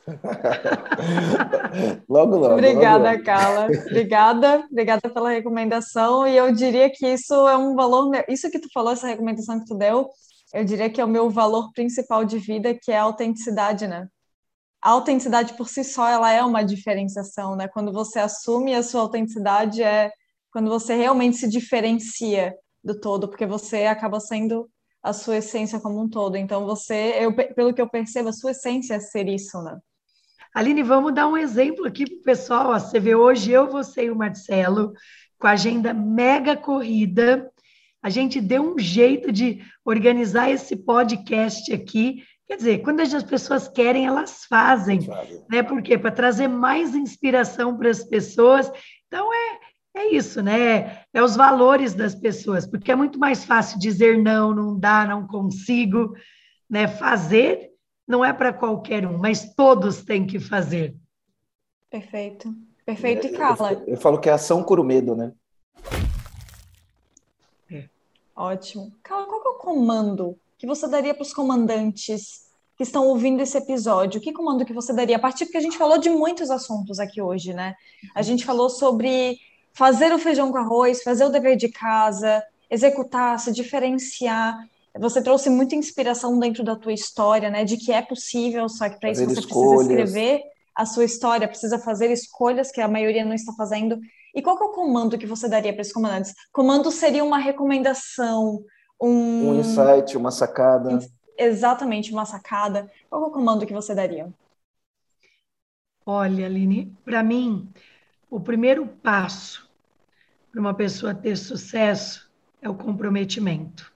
logo, 2.07 2.38
logo. 2.38 2.53
Obrigada, 2.53 3.11
logo. 3.11 3.23
Carla. 3.23 3.65
Obrigada, 3.65 4.68
obrigada 4.69 5.10
pela 5.10 5.32
recomendação. 5.32 6.27
E 6.27 6.38
eu 6.38 6.53
diria 6.53 6.91
que 6.91 7.07
isso 7.07 7.34
é 7.48 7.57
um 7.57 7.76
valor. 7.76 8.11
Isso 8.30 8.52
que 8.52 8.60
tu 8.60 8.69
falou, 8.72 8.94
essa 8.94 9.07
recomendação 9.07 9.60
que 9.60 9.65
tu 9.65 9.76
deu, 9.76 10.07
eu 10.53 10.64
diria 10.64 10.90
que 10.90 11.02
é 11.02 11.06
o 11.06 11.10
meu 11.10 11.30
valor 11.30 11.72
principal 11.73 12.23
de 12.23 12.38
vida, 12.38 12.77
que 12.80 12.91
é 12.91 12.98
a 12.98 13.03
autenticidade, 13.03 13.88
né? 13.88 14.07
A 14.82 14.91
autenticidade 14.91 15.56
por 15.56 15.68
si 15.68 15.84
só, 15.84 16.07
ela 16.07 16.32
é 16.32 16.44
uma 16.44 16.61
diferenciação, 16.61 17.56
né? 17.56 17.68
Quando 17.68 17.91
você 17.91 18.19
assume 18.19 18.76
a 18.76 18.84
sua 18.84 19.02
autenticidade, 19.02 19.82
é 19.82 20.11
quando 20.52 20.69
você 20.69 20.95
realmente 20.95 21.38
se 21.38 21.49
diferencia 21.49 22.53
do 22.84 22.99
todo, 22.99 23.27
porque 23.27 23.48
você 23.48 23.86
acaba 23.86 24.19
sendo 24.19 24.69
a 25.06 25.14
sua 25.14 25.38
essência 25.38 25.80
como 25.80 26.02
um 26.02 26.10
todo. 26.10 26.36
Então, 26.36 26.65
você, 26.65 27.14
eu, 27.19 27.32
pelo 27.32 27.72
que 27.72 27.80
eu 27.80 27.88
percebo, 27.88 28.30
a 28.30 28.34
sua 28.34 28.52
essência 28.52 28.95
é 28.95 28.99
ser 28.99 29.30
isso, 29.30 29.61
né? 29.61 29.77
Aline, 30.52 30.82
vamos 30.82 31.14
dar 31.14 31.27
um 31.27 31.38
exemplo 31.38 31.86
aqui 31.86 32.06
para 32.10 32.18
o 32.18 32.23
pessoal. 32.23 32.80
Você 32.80 32.99
vê 32.99 33.14
hoje 33.14 33.52
eu, 33.52 33.69
você 33.69 34.06
e 34.06 34.10
o 34.10 34.15
Marcelo, 34.15 34.94
com 35.38 35.45
a 35.45 35.52
agenda 35.52 35.94
mega 35.94 36.57
corrida. 36.57 37.52
A 38.02 38.10
gente 38.10 38.41
deu 38.41 38.73
um 38.73 38.80
jeito 38.80 39.32
de 39.32 39.61
organizar 39.86 40.49
esse 40.49 40.76
podcast 40.76 41.72
aqui. 41.72 42.23
Quer 42.48 42.57
dizer, 42.57 42.80
quando 42.80 43.02
as 43.02 43.23
pessoas 43.23 43.68
querem, 43.68 44.07
elas 44.07 44.45
fazem. 44.49 45.02
Né? 45.52 45.61
Por 45.61 45.84
quê? 45.84 45.99
Para 45.99 46.11
trazer 46.11 46.48
mais 46.48 46.95
inspiração 46.95 47.77
para 47.77 47.91
as 47.91 48.03
pessoas. 48.03 48.72
Então, 49.07 49.32
é, 49.32 49.60
é 49.96 50.14
isso, 50.14 50.42
né? 50.42 51.04
É 51.14 51.24
os 51.24 51.36
valores 51.36 51.94
das 51.94 52.14
pessoas, 52.14 52.68
porque 52.68 52.92
é 52.92 52.96
muito 52.96 53.18
mais 53.18 53.46
fácil 53.46 53.80
dizer 53.80 54.22
não, 54.22 54.54
não 54.54 54.78
dá, 54.78 55.06
não 55.06 55.26
consigo, 55.26 56.14
né? 56.70 56.88
Fazer 56.88 57.72
não 58.08 58.24
é 58.24 58.32
para 58.32 58.54
qualquer 58.54 59.06
um, 59.08 59.18
mas 59.18 59.54
todos 59.56 60.04
têm 60.04 60.28
que 60.28 60.40
fazer. 60.40 60.96
Perfeito. 61.90 62.54
Perfeito, 62.86 63.26
e 63.26 63.30
Carla? 63.32 63.74
Eu, 63.74 63.86
eu, 63.88 63.98
falo 63.98 64.20
que 64.20 64.30
é 64.30 64.34
ação 64.34 64.64
cura 64.64 64.82
o 64.82 64.84
medo, 64.84 65.16
né? 65.16 65.34
É. 67.72 67.90
Ótimo. 68.36 68.94
Carla, 69.02 69.26
qual 69.26 69.42
é 69.44 69.50
o 69.50 69.60
comando 69.60 70.38
que 70.58 70.68
você 70.68 70.88
daria 70.88 71.14
para 71.14 71.24
os 71.24 71.34
comandantes 71.34 72.46
que 72.78 72.84
estão 72.84 73.08
ouvindo 73.08 73.42
esse 73.42 73.58
episódio? 73.58 74.22
Que 74.22 74.32
comando 74.32 74.66
que 74.66 74.74
você 74.74 74.94
daria? 74.94 75.16
A 75.16 75.20
partir 75.20 75.46
porque 75.46 75.58
a 75.58 75.62
gente 75.62 75.78
falou 75.78 75.98
de 75.98 76.10
muitos 76.12 76.52
assuntos 76.52 77.00
aqui 77.00 77.22
hoje, 77.22 77.54
né? 77.56 77.76
A 78.14 78.22
gente 78.22 78.46
falou 78.46 78.70
sobre 78.70 79.40
fazer 79.76 80.14
o 80.14 80.18
feijão 80.18 80.52
com 80.52 80.57
arroz, 80.57 81.03
fazer 81.03 81.26
o 81.26 81.30
dever 81.30 81.57
de 81.57 81.68
casa, 81.69 82.43
executar, 82.69 83.38
se 83.39 83.52
diferenciar. 83.52 84.68
Você 84.97 85.22
trouxe 85.22 85.49
muita 85.49 85.76
inspiração 85.76 86.39
dentro 86.39 86.64
da 86.64 86.76
tua 86.76 86.93
história, 86.93 87.49
né? 87.49 87.65
De 87.65 87.76
que 87.76 87.91
é 87.91 88.02
possível, 88.02 88.69
só 88.69 88.89
que 88.89 88.99
para 88.99 89.11
isso 89.11 89.26
você 89.26 89.39
escolhas. 89.39 89.88
precisa 89.88 90.02
escrever 90.02 90.43
a 90.73 90.85
sua 90.85 91.03
história, 91.03 91.47
precisa 91.47 91.77
fazer 91.77 92.10
escolhas 92.10 92.72
que 92.72 92.80
a 92.80 92.88
maioria 92.88 93.26
não 93.26 93.34
está 93.34 93.52
fazendo. 93.53 93.99
E 94.34 94.41
qual 94.41 94.57
é 94.57 94.64
o 94.64 94.72
comando 94.72 95.18
que 95.18 95.27
você 95.27 95.49
daria 95.49 95.73
para 95.73 95.81
esses 95.81 95.93
comandantes? 95.93 96.34
Comando 96.52 96.89
seria 96.89 97.23
uma 97.23 97.38
recomendação, 97.38 98.64
um... 98.99 99.49
um 99.49 99.60
insight, 99.60 100.15
uma 100.15 100.31
sacada. 100.31 100.99
Exatamente, 101.38 102.14
uma 102.14 102.26
sacada. 102.26 102.89
Qual 103.10 103.23
é 103.23 103.27
o 103.27 103.31
comando 103.31 103.65
que 103.65 103.73
você 103.73 103.93
daria? 103.93 104.34
Olha, 106.06 106.45
Aline, 106.45 106.95
para 107.03 107.22
mim, 107.23 107.69
o 108.30 108.39
primeiro 108.39 108.88
passo 109.02 109.65
para 110.56 110.61
uma 110.61 110.73
pessoa 110.73 111.14
ter 111.14 111.36
sucesso 111.36 112.32
é 112.61 112.69
o 112.69 112.76
comprometimento 112.76 113.94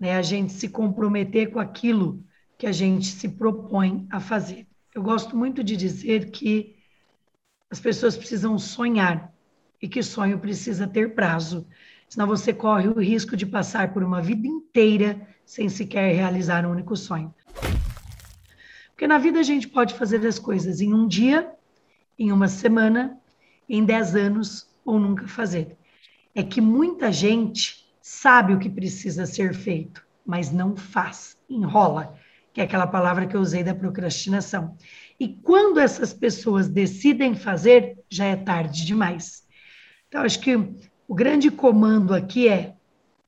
né? 0.00 0.16
A 0.16 0.22
gente 0.22 0.54
se 0.54 0.68
comprometer 0.68 1.50
com 1.50 1.60
aquilo 1.60 2.24
que 2.56 2.66
a 2.66 2.72
gente 2.72 3.06
se 3.06 3.28
propõe 3.28 4.06
a 4.10 4.18
fazer. 4.18 4.66
Eu 4.94 5.02
gosto 5.02 5.36
muito 5.36 5.62
de 5.62 5.76
dizer 5.76 6.30
que 6.30 6.74
as 7.70 7.78
pessoas 7.78 8.16
precisam 8.16 8.58
sonhar 8.58 9.32
e 9.80 9.86
que 9.86 10.02
sonho 10.02 10.38
precisa 10.38 10.86
ter 10.86 11.14
prazo, 11.14 11.66
senão 12.08 12.26
você 12.26 12.52
corre 12.52 12.88
o 12.88 12.98
risco 12.98 13.36
de 13.36 13.46
passar 13.46 13.92
por 13.92 14.02
uma 14.02 14.20
vida 14.20 14.48
inteira 14.48 15.28
sem 15.44 15.68
sequer 15.68 16.14
realizar 16.14 16.66
um 16.66 16.70
único 16.70 16.96
sonho. 16.96 17.32
Porque 18.88 19.06
na 19.06 19.18
vida 19.18 19.38
a 19.38 19.44
gente 19.44 19.68
pode 19.68 19.94
fazer 19.94 20.26
as 20.26 20.38
coisas 20.38 20.80
em 20.80 20.92
um 20.92 21.06
dia, 21.06 21.50
em 22.18 22.32
uma 22.32 22.48
semana, 22.48 23.18
em 23.70 23.84
dez 23.84 24.16
anos 24.16 24.68
ou 24.84 24.98
nunca 24.98 25.28
fazer. 25.28 25.76
É 26.34 26.42
que 26.42 26.60
muita 26.60 27.12
gente 27.12 27.88
sabe 28.02 28.52
o 28.52 28.58
que 28.58 28.68
precisa 28.68 29.24
ser 29.24 29.54
feito, 29.54 30.04
mas 30.26 30.50
não 30.50 30.76
faz, 30.76 31.38
enrola, 31.48 32.18
que 32.52 32.60
é 32.60 32.64
aquela 32.64 32.86
palavra 32.86 33.26
que 33.26 33.36
eu 33.36 33.40
usei 33.40 33.62
da 33.62 33.74
procrastinação. 33.74 34.76
E 35.18 35.28
quando 35.28 35.78
essas 35.78 36.12
pessoas 36.12 36.68
decidem 36.68 37.36
fazer, 37.36 37.96
já 38.08 38.24
é 38.24 38.34
tarde 38.34 38.84
demais. 38.84 39.46
Então, 40.08 40.22
acho 40.22 40.40
que 40.40 40.56
o 41.06 41.14
grande 41.14 41.48
comando 41.48 42.12
aqui 42.12 42.48
é 42.48 42.74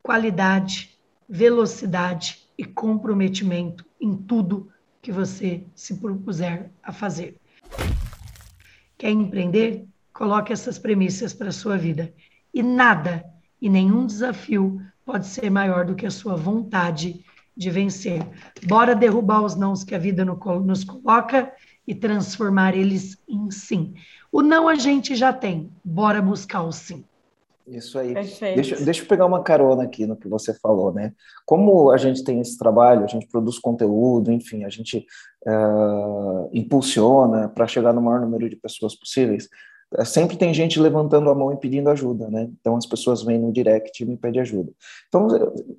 qualidade, 0.02 0.98
velocidade 1.28 2.48
e 2.58 2.64
comprometimento 2.64 3.86
em 4.00 4.16
tudo 4.16 4.68
que 5.00 5.12
você 5.12 5.64
se 5.74 5.94
propuser 5.94 6.70
a 6.82 6.92
fazer. 6.92 7.36
Quer 8.98 9.10
empreender? 9.10 9.86
Coloque 10.12 10.52
essas 10.52 10.78
premissas 10.78 11.32
para 11.32 11.48
a 11.48 11.52
sua 11.52 11.76
vida. 11.76 12.12
E 12.52 12.62
nada 12.62 13.24
e 13.60 13.68
nenhum 13.68 14.06
desafio 14.06 14.80
pode 15.04 15.26
ser 15.26 15.50
maior 15.50 15.84
do 15.84 15.94
que 15.94 16.06
a 16.06 16.10
sua 16.10 16.36
vontade 16.36 17.24
de 17.56 17.70
vencer. 17.70 18.26
Bora 18.66 18.94
derrubar 18.94 19.42
os 19.42 19.54
nãos 19.54 19.84
que 19.84 19.94
a 19.94 19.98
vida 19.98 20.24
nos 20.24 20.84
coloca 20.84 21.52
e 21.86 21.94
transformar 21.94 22.76
eles 22.76 23.18
em 23.28 23.50
sim. 23.50 23.94
O 24.30 24.42
não 24.42 24.68
a 24.68 24.74
gente 24.74 25.14
já 25.14 25.32
tem, 25.32 25.70
bora 25.84 26.22
buscar 26.22 26.62
o 26.62 26.72
sim. 26.72 27.04
Isso 27.66 27.98
aí. 27.98 28.12
Deixa, 28.14 28.76
deixa 28.84 29.02
eu 29.02 29.06
pegar 29.06 29.24
uma 29.24 29.42
carona 29.42 29.84
aqui 29.84 30.04
no 30.06 30.16
que 30.16 30.28
você 30.28 30.52
falou, 30.54 30.92
né? 30.92 31.12
Como 31.46 31.90
a 31.90 31.96
gente 31.96 32.24
tem 32.24 32.40
esse 32.40 32.58
trabalho, 32.58 33.04
a 33.04 33.06
gente 33.06 33.28
produz 33.28 33.58
conteúdo, 33.58 34.32
enfim, 34.32 34.64
a 34.64 34.68
gente 34.68 35.06
uh, 35.46 36.50
impulsiona 36.52 37.48
para 37.48 37.66
chegar 37.66 37.92
no 37.92 38.02
maior 38.02 38.20
número 38.20 38.48
de 38.48 38.56
pessoas 38.56 38.96
possíveis. 38.96 39.48
É, 39.98 40.04
sempre 40.04 40.36
tem 40.36 40.52
gente 40.52 40.80
levantando 40.80 41.30
a 41.30 41.34
mão 41.34 41.52
e 41.52 41.56
pedindo 41.56 41.88
ajuda, 41.90 42.28
né? 42.28 42.50
Então 42.60 42.76
as 42.76 42.86
pessoas 42.86 43.22
vêm 43.22 43.38
no 43.38 43.52
direct 43.52 44.02
e 44.02 44.06
me 44.06 44.16
pedem 44.16 44.40
ajuda. 44.40 44.72
Então 45.08 45.28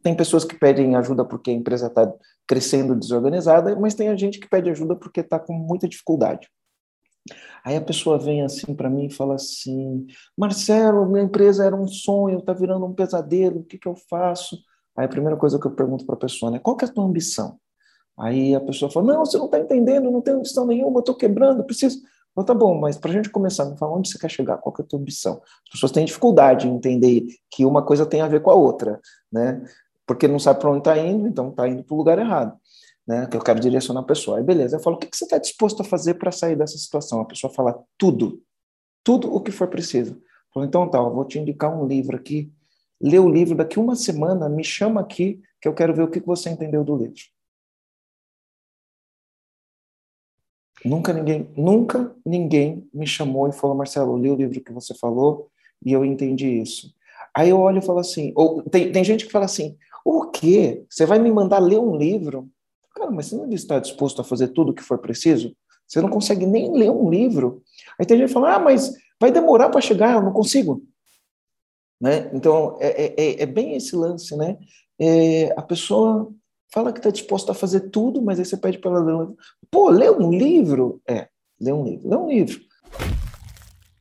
tem 0.01 0.15
pessoas 0.15 0.43
que 0.43 0.57
pedem 0.57 0.95
ajuda 0.95 1.25
porque 1.25 1.51
a 1.51 1.53
empresa 1.53 1.87
está 1.87 2.11
crescendo 2.47 2.95
desorganizada, 2.95 3.75
mas 3.75 3.95
tem 3.95 4.09
a 4.09 4.15
gente 4.15 4.39
que 4.39 4.49
pede 4.49 4.69
ajuda 4.69 4.95
porque 4.95 5.21
está 5.21 5.39
com 5.39 5.53
muita 5.53 5.87
dificuldade. 5.87 6.47
Aí 7.63 7.75
a 7.77 7.81
pessoa 7.81 8.19
vem 8.19 8.41
assim 8.41 8.75
para 8.75 8.89
mim 8.89 9.05
e 9.05 9.13
fala 9.13 9.35
assim: 9.35 10.05
Marcelo, 10.37 11.09
minha 11.09 11.23
empresa 11.23 11.65
era 11.65 11.75
um 11.75 11.87
sonho, 11.87 12.39
está 12.39 12.53
virando 12.53 12.85
um 12.85 12.93
pesadelo, 12.93 13.61
o 13.61 13.63
que, 13.63 13.77
que 13.77 13.87
eu 13.87 13.95
faço? 14.09 14.57
Aí 14.95 15.05
a 15.05 15.09
primeira 15.09 15.37
coisa 15.37 15.59
que 15.59 15.65
eu 15.65 15.71
pergunto 15.71 16.05
para 16.05 16.15
a 16.15 16.19
pessoa 16.19 16.55
é: 16.55 16.59
qual 16.59 16.75
que 16.75 16.85
é 16.85 16.87
a 16.87 16.91
tua 16.91 17.05
ambição? 17.05 17.57
Aí 18.17 18.53
a 18.53 18.59
pessoa 18.59 18.91
fala: 18.91 19.13
não, 19.13 19.25
você 19.25 19.37
não 19.37 19.45
está 19.45 19.59
entendendo, 19.59 20.11
não 20.11 20.21
tenho 20.21 20.37
ambição 20.37 20.67
nenhuma, 20.67 20.97
eu 20.97 20.99
estou 20.99 21.15
quebrando, 21.15 21.63
preciso. 21.63 22.01
Então 22.33 22.43
tá 22.43 22.53
bom, 22.53 22.79
mas 22.79 22.97
para 22.97 23.11
a 23.11 23.13
gente 23.13 23.29
começar, 23.29 23.63
me 23.65 23.77
fala 23.77 23.95
onde 23.95 24.09
você 24.09 24.17
quer 24.17 24.29
chegar, 24.29 24.57
qual 24.57 24.73
que 24.73 24.81
é 24.81 24.85
a 24.85 24.87
tua 24.87 24.99
ambição? 24.99 25.39
As 25.65 25.71
pessoas 25.71 25.91
têm 25.91 26.03
dificuldade 26.03 26.67
em 26.67 26.75
entender 26.75 27.27
que 27.49 27.63
uma 27.63 27.85
coisa 27.85 28.07
tem 28.07 28.21
a 28.21 28.27
ver 28.27 28.41
com 28.41 28.49
a 28.49 28.55
outra, 28.55 28.99
né? 29.31 29.63
Porque 30.05 30.27
não 30.27 30.39
sabe 30.39 30.59
para 30.59 30.71
onde 30.71 30.79
está 30.79 30.97
indo, 30.97 31.27
então 31.27 31.49
está 31.49 31.67
indo 31.67 31.83
para 31.83 31.93
o 31.93 31.97
lugar 31.97 32.17
errado, 32.17 32.57
né? 33.07 33.27
Que 33.27 33.37
eu 33.37 33.41
quero 33.41 33.59
direcionar 33.59 34.01
a 34.01 34.05
pessoa. 34.05 34.39
Aí 34.39 34.43
beleza, 34.43 34.77
eu 34.77 34.79
falo, 34.79 34.95
o 34.95 34.99
que, 34.99 35.05
que 35.05 35.15
você 35.15 35.25
está 35.25 35.37
disposto 35.37 35.81
a 35.81 35.85
fazer 35.85 36.15
para 36.15 36.31
sair 36.31 36.55
dessa 36.55 36.77
situação? 36.77 37.21
A 37.21 37.25
pessoa 37.25 37.53
fala 37.53 37.79
tudo, 37.99 38.41
tudo 39.03 39.31
o 39.33 39.39
que 39.39 39.51
for 39.51 39.67
preciso. 39.67 40.13
Eu 40.13 40.21
falo, 40.55 40.65
então 40.65 40.89
tá, 40.89 40.97
eu 40.97 41.13
vou 41.13 41.25
te 41.25 41.37
indicar 41.37 41.71
um 41.71 41.85
livro 41.85 42.15
aqui, 42.15 42.51
lê 42.99 43.19
o 43.19 43.29
livro, 43.29 43.55
daqui 43.55 43.77
uma 43.77 43.95
semana 43.95 44.49
me 44.49 44.63
chama 44.63 45.01
aqui 45.01 45.39
que 45.61 45.67
eu 45.67 45.73
quero 45.73 45.93
ver 45.93 46.01
o 46.01 46.09
que 46.09 46.19
você 46.19 46.49
entendeu 46.49 46.83
do 46.83 46.97
livro. 46.97 47.21
Nunca 50.85 51.13
ninguém, 51.13 51.49
nunca 51.55 52.13
ninguém 52.25 52.87
me 52.93 53.07
chamou 53.07 53.47
e 53.47 53.53
falou, 53.53 53.75
Marcelo, 53.75 54.13
eu 54.13 54.17
li 54.17 54.29
o 54.29 54.35
livro 54.35 54.61
que 54.61 54.73
você 54.73 54.93
falou 54.93 55.49
e 55.85 55.93
eu 55.93 56.03
entendi 56.03 56.61
isso. 56.61 56.93
Aí 57.35 57.49
eu 57.49 57.59
olho 57.59 57.79
e 57.79 57.85
falo 57.85 57.99
assim, 57.99 58.33
ou 58.35 58.61
tem, 58.63 58.91
tem 58.91 59.03
gente 59.03 59.25
que 59.25 59.31
fala 59.31 59.45
assim, 59.45 59.77
o 60.03 60.29
quê? 60.29 60.85
Você 60.89 61.05
vai 61.05 61.19
me 61.19 61.31
mandar 61.31 61.59
ler 61.59 61.79
um 61.79 61.95
livro? 61.95 62.49
Cara, 62.93 63.09
mas 63.09 63.27
você 63.27 63.35
não 63.35 63.49
está 63.49 63.79
disposto 63.79 64.21
a 64.21 64.23
fazer 64.23 64.49
tudo 64.49 64.71
o 64.71 64.73
que 64.73 64.83
for 64.83 64.99
preciso? 64.99 65.55
Você 65.87 66.01
não 66.01 66.09
consegue 66.09 66.45
nem 66.45 66.71
ler 66.73 66.91
um 66.91 67.09
livro. 67.09 67.63
Aí 67.99 68.05
tem 68.05 68.17
gente 68.17 68.27
que 68.27 68.33
fala, 68.33 68.55
ah, 68.55 68.59
mas 68.59 68.93
vai 69.19 69.31
demorar 69.31 69.69
para 69.69 69.81
chegar, 69.81 70.15
eu 70.15 70.21
não 70.21 70.33
consigo. 70.33 70.83
Né? 71.99 72.29
Então, 72.33 72.77
é, 72.79 73.05
é, 73.05 73.13
é, 73.17 73.43
é 73.43 73.45
bem 73.45 73.75
esse 73.75 73.95
lance, 73.95 74.35
né? 74.35 74.57
É, 74.99 75.53
a 75.57 75.61
pessoa 75.61 76.31
fala 76.73 76.91
que 76.91 76.99
está 76.99 77.11
disposto 77.11 77.51
a 77.51 77.55
fazer 77.55 77.91
tudo, 77.91 78.19
mas 78.19 78.39
aí 78.39 78.45
você 78.45 78.57
pede 78.57 78.79
para 78.79 78.91
ela 78.91 79.05
ler 79.05 79.13
um 79.13 79.19
livro. 79.19 79.37
Pô, 79.69 79.89
lê 79.89 80.09
um 80.09 80.31
livro? 80.31 81.01
É, 81.07 81.27
lê 81.61 81.71
um 81.71 81.83
livro. 81.83 82.09
Lê 82.09 82.17
um 82.17 82.27
livro. 82.27 82.59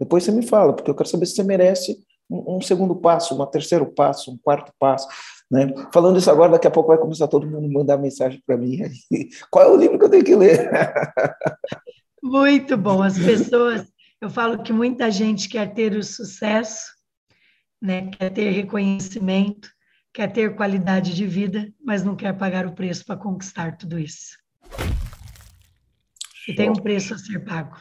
Depois 0.01 0.25
você 0.25 0.33
me 0.33 0.45
fala, 0.47 0.73
porque 0.73 0.91
eu 0.91 0.95
quero 0.95 1.09
saber 1.09 1.27
se 1.27 1.35
você 1.35 1.43
merece 1.43 1.99
um, 2.31 2.57
um 2.57 2.61
segundo 2.63 2.97
passo, 2.97 3.41
um 3.41 3.47
terceiro 3.47 3.87
passo, 3.87 4.33
um 4.33 4.39
quarto 4.39 4.73
passo. 4.79 5.07
Né? 5.51 5.73
Falando 5.93 6.19
isso 6.19 6.31
agora, 6.31 6.53
daqui 6.53 6.67
a 6.67 6.71
pouco 6.71 6.89
vai 6.89 6.99
começar 6.99 7.29
todo 7.29 7.47
mundo 7.47 7.71
mandar 7.71 7.99
mensagem 7.99 8.43
para 8.47 8.57
mim. 8.57 8.79
Qual 9.51 9.67
é 9.67 9.69
o 9.69 9.77
livro 9.77 9.99
que 9.99 10.07
eu 10.07 10.11
tenho 10.11 10.25
que 10.25 10.35
ler? 10.35 10.71
Muito 12.25 12.75
bom. 12.79 13.03
As 13.03 13.19
pessoas, 13.19 13.87
eu 14.19 14.31
falo 14.31 14.63
que 14.63 14.73
muita 14.73 15.11
gente 15.11 15.49
quer 15.49 15.75
ter 15.75 15.93
o 15.95 16.03
sucesso, 16.03 16.87
né? 17.83 18.11
quer 18.13 18.31
ter 18.31 18.51
reconhecimento, 18.51 19.69
quer 20.13 20.33
ter 20.33 20.55
qualidade 20.55 21.15
de 21.15 21.27
vida, 21.27 21.73
mas 21.83 22.05
não 22.05 22.15
quer 22.15 22.37
pagar 22.37 22.67
o 22.67 22.73
preço 22.73 23.05
para 23.05 23.17
conquistar 23.17 23.77
tudo 23.77 23.99
isso. 23.99 24.37
E 26.47 26.55
tem 26.55 26.69
um 26.69 26.75
preço 26.75 27.15
a 27.15 27.19
ser 27.19 27.39
pago. 27.45 27.77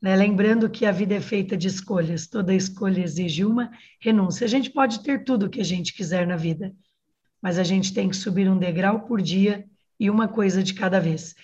Né? 0.00 0.16
Lembrando 0.16 0.68
que 0.68 0.84
a 0.84 0.90
vida 0.90 1.14
é 1.14 1.20
feita 1.20 1.56
de 1.56 1.68
escolhas, 1.68 2.26
toda 2.26 2.52
escolha 2.52 3.02
exige 3.02 3.44
uma 3.44 3.70
renúncia. 4.00 4.44
A 4.44 4.48
gente 4.48 4.70
pode 4.70 5.02
ter 5.02 5.24
tudo 5.24 5.46
o 5.46 5.50
que 5.50 5.60
a 5.60 5.64
gente 5.64 5.94
quiser 5.94 6.26
na 6.26 6.36
vida, 6.36 6.74
mas 7.40 7.58
a 7.58 7.62
gente 7.62 7.94
tem 7.94 8.08
que 8.08 8.16
subir 8.16 8.50
um 8.50 8.58
degrau 8.58 9.00
por 9.00 9.22
dia 9.22 9.64
e 10.00 10.10
uma 10.10 10.26
coisa 10.26 10.62
de 10.62 10.74
cada 10.74 10.98
vez. 10.98 11.34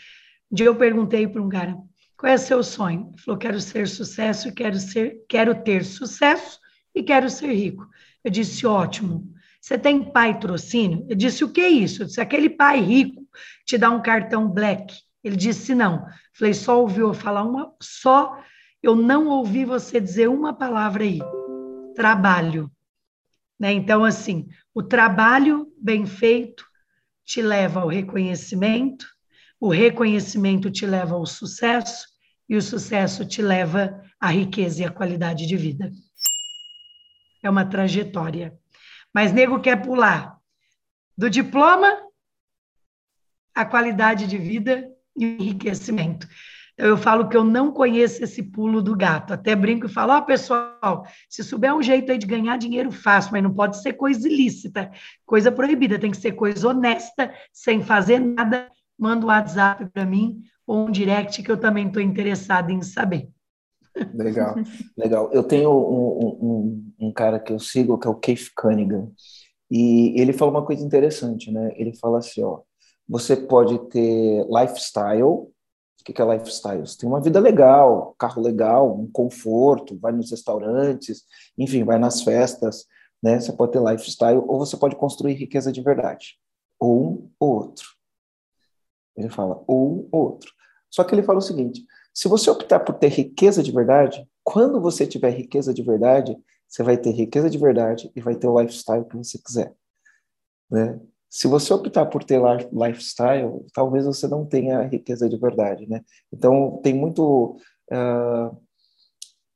Um 0.50 0.56
dia 0.56 0.66
eu 0.66 0.74
perguntei 0.74 1.28
para 1.28 1.40
um 1.40 1.48
cara, 1.48 1.76
qual 2.16 2.32
é 2.32 2.34
o 2.34 2.38
seu 2.38 2.64
sonho? 2.64 3.10
Ele 3.12 3.22
falou, 3.22 3.38
quero 3.38 3.60
ser 3.60 3.86
sucesso, 3.86 4.52
quero 4.52 4.78
ser, 4.78 5.24
quero 5.28 5.62
ter 5.62 5.84
sucesso 5.84 6.58
e 6.92 7.02
quero 7.04 7.30
ser 7.30 7.52
rico. 7.52 7.86
Eu 8.24 8.30
disse, 8.32 8.66
ótimo. 8.66 9.32
Você 9.68 9.76
tem 9.76 10.02
pai 10.02 10.40
trocínio? 10.40 11.04
Eu 11.10 11.14
disse, 11.14 11.44
o 11.44 11.52
que 11.52 11.60
é 11.60 11.68
isso? 11.68 12.00
Eu 12.00 12.06
disse, 12.06 12.22
aquele 12.22 12.48
pai 12.48 12.80
rico 12.80 13.28
te 13.66 13.76
dá 13.76 13.90
um 13.90 14.00
cartão 14.00 14.48
black. 14.48 14.94
Ele 15.22 15.36
disse, 15.36 15.74
não. 15.74 16.06
Eu 16.06 16.12
falei, 16.32 16.54
só 16.54 16.80
ouviu 16.80 17.12
falar 17.12 17.42
uma, 17.42 17.70
só 17.78 18.42
eu 18.82 18.96
não 18.96 19.26
ouvi 19.26 19.66
você 19.66 20.00
dizer 20.00 20.26
uma 20.26 20.54
palavra 20.54 21.04
aí. 21.04 21.18
Trabalho. 21.94 22.72
Né? 23.60 23.74
Então, 23.74 24.06
assim, 24.06 24.48
o 24.72 24.82
trabalho 24.82 25.70
bem 25.78 26.06
feito 26.06 26.64
te 27.22 27.42
leva 27.42 27.80
ao 27.80 27.88
reconhecimento, 27.88 29.06
o 29.60 29.68
reconhecimento 29.68 30.70
te 30.70 30.86
leva 30.86 31.14
ao 31.14 31.26
sucesso, 31.26 32.06
e 32.48 32.56
o 32.56 32.62
sucesso 32.62 33.26
te 33.26 33.42
leva 33.42 34.02
à 34.18 34.28
riqueza 34.28 34.80
e 34.80 34.86
à 34.86 34.90
qualidade 34.90 35.46
de 35.46 35.56
vida. 35.58 35.92
É 37.42 37.50
uma 37.50 37.66
trajetória. 37.66 38.58
Mas 39.18 39.32
nego 39.32 39.58
quer 39.58 39.82
pular 39.82 40.38
do 41.16 41.28
diploma 41.28 41.92
à 43.52 43.64
qualidade 43.64 44.28
de 44.28 44.38
vida 44.38 44.88
e 45.16 45.24
enriquecimento. 45.24 46.28
Então, 46.74 46.86
eu 46.86 46.96
falo 46.96 47.28
que 47.28 47.36
eu 47.36 47.42
não 47.42 47.72
conheço 47.72 48.22
esse 48.22 48.40
pulo 48.44 48.80
do 48.80 48.96
gato. 48.96 49.34
Até 49.34 49.56
brinco 49.56 49.86
e 49.86 49.88
falo: 49.88 50.12
ó, 50.12 50.18
oh, 50.18 50.22
pessoal, 50.22 51.04
se 51.28 51.42
souber 51.42 51.74
um 51.74 51.82
jeito 51.82 52.12
aí 52.12 52.16
de 52.16 52.28
ganhar 52.28 52.58
dinheiro 52.58 52.92
fácil, 52.92 53.32
mas 53.32 53.42
não 53.42 53.52
pode 53.52 53.82
ser 53.82 53.94
coisa 53.94 54.28
ilícita, 54.28 54.88
coisa 55.26 55.50
proibida, 55.50 55.98
tem 55.98 56.12
que 56.12 56.16
ser 56.16 56.30
coisa 56.30 56.68
honesta, 56.68 57.34
sem 57.52 57.82
fazer 57.82 58.20
nada. 58.20 58.70
Manda 58.96 59.26
um 59.26 59.30
WhatsApp 59.30 59.84
para 59.86 60.06
mim 60.06 60.44
ou 60.64 60.86
um 60.86 60.92
direct 60.92 61.42
que 61.42 61.50
eu 61.50 61.56
também 61.56 61.88
estou 61.88 62.00
interessado 62.00 62.70
em 62.70 62.82
saber. 62.82 63.28
Legal, 64.14 64.54
legal. 64.96 65.30
Eu 65.32 65.42
tenho 65.42 65.70
um, 65.70 66.36
um, 66.42 66.92
um, 67.08 67.12
cara 67.12 67.38
que 67.38 67.52
eu 67.52 67.58
sigo 67.58 67.98
que 67.98 68.06
é 68.06 68.10
o 68.10 68.14
Keith 68.14 68.50
Cunningham 68.56 69.12
e 69.70 70.20
ele 70.20 70.32
fala 70.32 70.50
uma 70.50 70.64
coisa 70.64 70.84
interessante, 70.84 71.50
né? 71.50 71.72
Ele 71.76 71.94
fala 71.96 72.18
assim, 72.18 72.42
ó, 72.42 72.60
você 73.08 73.36
pode 73.36 73.78
ter 73.88 74.46
lifestyle 74.48 75.48
o 76.10 76.12
que 76.12 76.22
é 76.22 76.24
lifestyle? 76.24 76.86
Você 76.86 76.98
tem 76.98 77.08
uma 77.08 77.20
vida 77.20 77.38
legal, 77.40 78.14
carro 78.18 78.40
legal, 78.40 78.98
um 78.98 79.10
conforto, 79.10 79.98
vai 79.98 80.12
nos 80.12 80.30
restaurantes, 80.30 81.24
enfim, 81.56 81.84
vai 81.84 81.98
nas 81.98 82.22
festas, 82.22 82.86
né? 83.22 83.38
Você 83.38 83.52
pode 83.52 83.72
ter 83.72 83.82
lifestyle 83.82 84.38
ou 84.46 84.58
você 84.58 84.76
pode 84.76 84.96
construir 84.96 85.34
riqueza 85.34 85.70
de 85.72 85.82
verdade. 85.82 86.38
Ou 86.78 87.02
um 87.02 87.30
ou 87.38 87.54
outro. 87.56 87.86
Ele 89.16 89.28
fala 89.28 89.62
ou 89.66 90.08
outro. 90.12 90.50
Só 90.90 91.04
que 91.04 91.14
ele 91.14 91.22
fala 91.22 91.38
o 91.38 91.42
seguinte: 91.42 91.84
se 92.18 92.26
você 92.26 92.50
optar 92.50 92.80
por 92.80 92.96
ter 92.96 93.12
riqueza 93.12 93.62
de 93.62 93.70
verdade, 93.70 94.28
quando 94.42 94.80
você 94.80 95.06
tiver 95.06 95.30
riqueza 95.30 95.72
de 95.72 95.84
verdade, 95.84 96.36
você 96.66 96.82
vai 96.82 96.98
ter 96.98 97.12
riqueza 97.12 97.48
de 97.48 97.56
verdade 97.56 98.10
e 98.16 98.20
vai 98.20 98.34
ter 98.34 98.48
o 98.48 98.60
lifestyle 98.60 99.04
que 99.04 99.16
você 99.16 99.38
quiser. 99.38 99.72
Né? 100.68 100.98
Se 101.30 101.46
você 101.46 101.72
optar 101.72 102.06
por 102.06 102.24
ter 102.24 102.42
lifestyle, 102.72 103.64
talvez 103.72 104.04
você 104.04 104.26
não 104.26 104.44
tenha 104.44 104.82
riqueza 104.82 105.28
de 105.28 105.36
verdade, 105.36 105.88
né? 105.88 106.02
Então, 106.32 106.80
tem 106.82 106.92
muito 106.92 107.56
uh, 107.92 108.60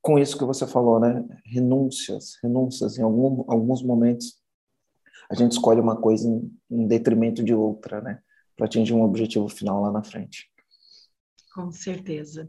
com 0.00 0.16
isso 0.16 0.38
que 0.38 0.44
você 0.44 0.64
falou, 0.64 1.00
né? 1.00 1.24
Renúncias, 1.44 2.38
renúncias. 2.40 2.96
Em 2.96 3.02
algum, 3.02 3.42
alguns 3.50 3.82
momentos, 3.82 4.36
a 5.28 5.34
gente 5.34 5.50
escolhe 5.50 5.80
uma 5.80 6.00
coisa 6.00 6.28
em, 6.28 6.48
em 6.70 6.86
detrimento 6.86 7.42
de 7.42 7.54
outra, 7.56 8.00
né? 8.00 8.20
Para 8.56 8.66
atingir 8.66 8.94
um 8.94 9.02
objetivo 9.02 9.48
final 9.48 9.82
lá 9.82 9.90
na 9.90 10.04
frente. 10.04 10.51
Com 11.54 11.70
certeza. 11.70 12.48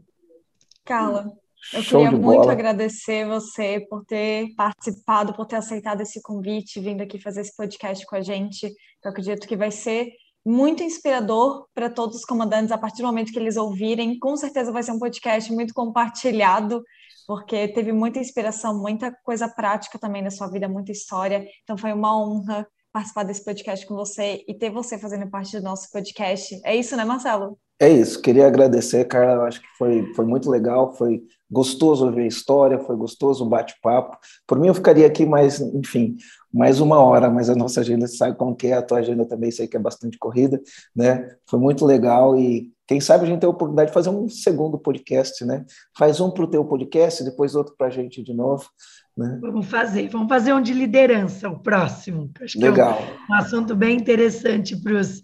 Carla, 0.84 1.32
eu 1.72 1.82
Show 1.82 2.02
queria 2.02 2.18
muito 2.18 2.40
bola. 2.40 2.52
agradecer 2.52 3.26
você 3.26 3.80
por 3.88 4.04
ter 4.04 4.54
participado, 4.54 5.34
por 5.34 5.46
ter 5.46 5.56
aceitado 5.56 6.00
esse 6.02 6.20
convite, 6.22 6.80
vindo 6.80 7.02
aqui 7.02 7.18
fazer 7.18 7.40
esse 7.40 7.56
podcast 7.56 8.04
com 8.06 8.16
a 8.16 8.20
gente. 8.20 8.66
Eu 9.02 9.10
acredito 9.10 9.46
que 9.46 9.56
vai 9.56 9.70
ser 9.70 10.12
muito 10.44 10.82
inspirador 10.82 11.66
para 11.74 11.88
todos 11.88 12.16
os 12.16 12.24
comandantes 12.24 12.70
a 12.70 12.76
partir 12.76 12.98
do 12.98 13.06
momento 13.06 13.32
que 13.32 13.38
eles 13.38 13.56
ouvirem. 13.56 14.18
Com 14.18 14.36
certeza 14.36 14.70
vai 14.70 14.82
ser 14.82 14.92
um 14.92 14.98
podcast 14.98 15.50
muito 15.52 15.72
compartilhado, 15.72 16.82
porque 17.26 17.68
teve 17.68 17.92
muita 17.92 18.18
inspiração, 18.18 18.78
muita 18.78 19.10
coisa 19.22 19.48
prática 19.48 19.98
também 19.98 20.22
na 20.22 20.30
sua 20.30 20.48
vida, 20.48 20.68
muita 20.68 20.92
história. 20.92 21.46
Então 21.62 21.78
foi 21.78 21.92
uma 21.92 22.14
honra 22.14 22.66
participar 22.92 23.24
desse 23.24 23.42
podcast 23.42 23.86
com 23.86 23.94
você 23.94 24.44
e 24.46 24.54
ter 24.54 24.70
você 24.70 24.98
fazendo 24.98 25.28
parte 25.30 25.56
do 25.56 25.62
nosso 25.62 25.90
podcast. 25.90 26.60
É 26.62 26.76
isso, 26.76 26.94
né, 26.94 27.04
Marcelo? 27.04 27.58
É 27.80 27.88
isso, 27.88 28.22
queria 28.22 28.46
agradecer, 28.46 29.04
Carla. 29.06 29.48
Acho 29.48 29.60
que 29.60 29.66
foi, 29.76 30.12
foi 30.14 30.24
muito 30.24 30.48
legal, 30.48 30.94
foi 30.94 31.22
gostoso 31.50 32.06
ouvir 32.06 32.22
a 32.22 32.26
história, 32.26 32.78
foi 32.78 32.96
gostoso 32.96 33.44
o 33.44 33.48
bate-papo. 33.48 34.16
Por 34.46 34.58
mim, 34.58 34.68
eu 34.68 34.74
ficaria 34.74 35.06
aqui 35.06 35.26
mais, 35.26 35.60
enfim, 35.60 36.16
mais 36.52 36.80
uma 36.80 36.98
hora, 36.98 37.28
mas 37.28 37.50
a 37.50 37.54
nossa 37.54 37.80
agenda 37.80 38.06
sabe 38.06 38.36
como 38.36 38.54
que 38.54 38.68
é, 38.68 38.74
a 38.74 38.82
tua 38.82 38.98
agenda 38.98 39.26
também 39.26 39.50
sei 39.50 39.66
que 39.66 39.76
é 39.76 39.80
bastante 39.80 40.18
corrida, 40.18 40.60
né? 40.94 41.28
Foi 41.48 41.58
muito 41.58 41.84
legal 41.84 42.36
e 42.38 42.72
quem 42.86 43.00
sabe 43.00 43.24
a 43.24 43.26
gente 43.26 43.40
tem 43.40 43.46
a 43.46 43.50
oportunidade 43.50 43.88
de 43.88 43.94
fazer 43.94 44.10
um 44.10 44.28
segundo 44.28 44.78
podcast, 44.78 45.44
né? 45.44 45.64
Faz 45.98 46.20
um 46.20 46.30
para 46.30 46.44
o 46.44 46.50
teu 46.50 46.64
podcast, 46.64 47.24
depois 47.24 47.54
outro 47.54 47.74
para 47.76 47.88
a 47.88 47.90
gente 47.90 48.22
de 48.22 48.34
novo. 48.34 48.68
Né? 49.16 49.38
Vamos 49.40 49.66
fazer, 49.66 50.08
vamos 50.08 50.28
fazer 50.28 50.52
um 50.52 50.60
de 50.60 50.72
liderança, 50.72 51.48
o 51.48 51.58
próximo. 51.58 52.30
Acho 52.40 52.58
que 52.58 52.64
Legal. 52.64 52.98
é 52.98 53.32
um, 53.32 53.34
um 53.34 53.36
assunto 53.36 53.74
bem 53.74 53.96
interessante 53.96 54.76
para 54.76 54.94
os 54.94 55.22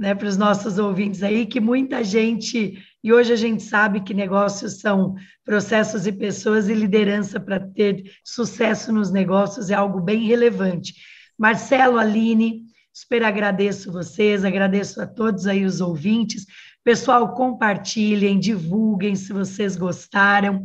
né, 0.00 0.14
para 0.14 0.26
os 0.26 0.38
nossos 0.38 0.78
ouvintes 0.78 1.22
aí, 1.22 1.44
que 1.44 1.60
muita 1.60 2.02
gente, 2.02 2.82
e 3.04 3.12
hoje 3.12 3.34
a 3.34 3.36
gente 3.36 3.62
sabe 3.62 4.00
que 4.00 4.14
negócios 4.14 4.80
são 4.80 5.14
processos 5.44 6.06
e 6.06 6.12
pessoas, 6.12 6.70
e 6.70 6.74
liderança 6.74 7.38
para 7.38 7.60
ter 7.60 8.10
sucesso 8.24 8.90
nos 8.94 9.12
negócios 9.12 9.68
é 9.68 9.74
algo 9.74 10.00
bem 10.00 10.26
relevante. 10.26 10.94
Marcelo, 11.38 11.98
Aline, 11.98 12.62
super 12.90 13.22
agradeço 13.22 13.92
vocês, 13.92 14.42
agradeço 14.42 15.02
a 15.02 15.06
todos 15.06 15.46
aí 15.46 15.66
os 15.66 15.82
ouvintes. 15.82 16.46
Pessoal, 16.82 17.34
compartilhem, 17.34 18.40
divulguem 18.40 19.14
se 19.14 19.34
vocês 19.34 19.76
gostaram. 19.76 20.64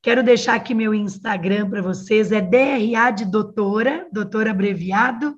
Quero 0.00 0.22
deixar 0.22 0.54
aqui 0.54 0.74
meu 0.74 0.94
Instagram 0.94 1.68
para 1.68 1.82
vocês, 1.82 2.30
é 2.30 2.40
DRA 2.40 3.10
de 3.10 3.24
doutora, 3.24 4.06
doutora 4.12 4.52
abreviado, 4.52 5.36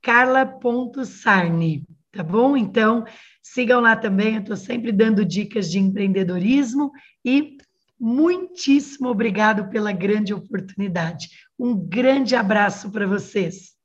carla.sarni 0.00 1.84
tá 2.18 2.24
bom? 2.24 2.56
Então, 2.56 3.04
sigam 3.40 3.80
lá 3.80 3.94
também, 3.94 4.34
eu 4.34 4.40
estou 4.40 4.56
sempre 4.56 4.90
dando 4.90 5.24
dicas 5.24 5.70
de 5.70 5.78
empreendedorismo 5.78 6.90
e 7.24 7.56
muitíssimo 7.98 9.08
obrigado 9.08 9.68
pela 9.70 9.92
grande 9.92 10.34
oportunidade. 10.34 11.28
Um 11.56 11.76
grande 11.76 12.34
abraço 12.34 12.90
para 12.90 13.06
vocês. 13.06 13.76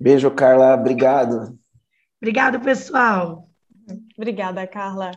Beijo, 0.00 0.32
Carla. 0.32 0.74
Obrigado. 0.74 1.56
Obrigado, 2.20 2.58
pessoal. 2.58 3.48
Obrigada, 4.18 4.66
Carla. 4.66 5.12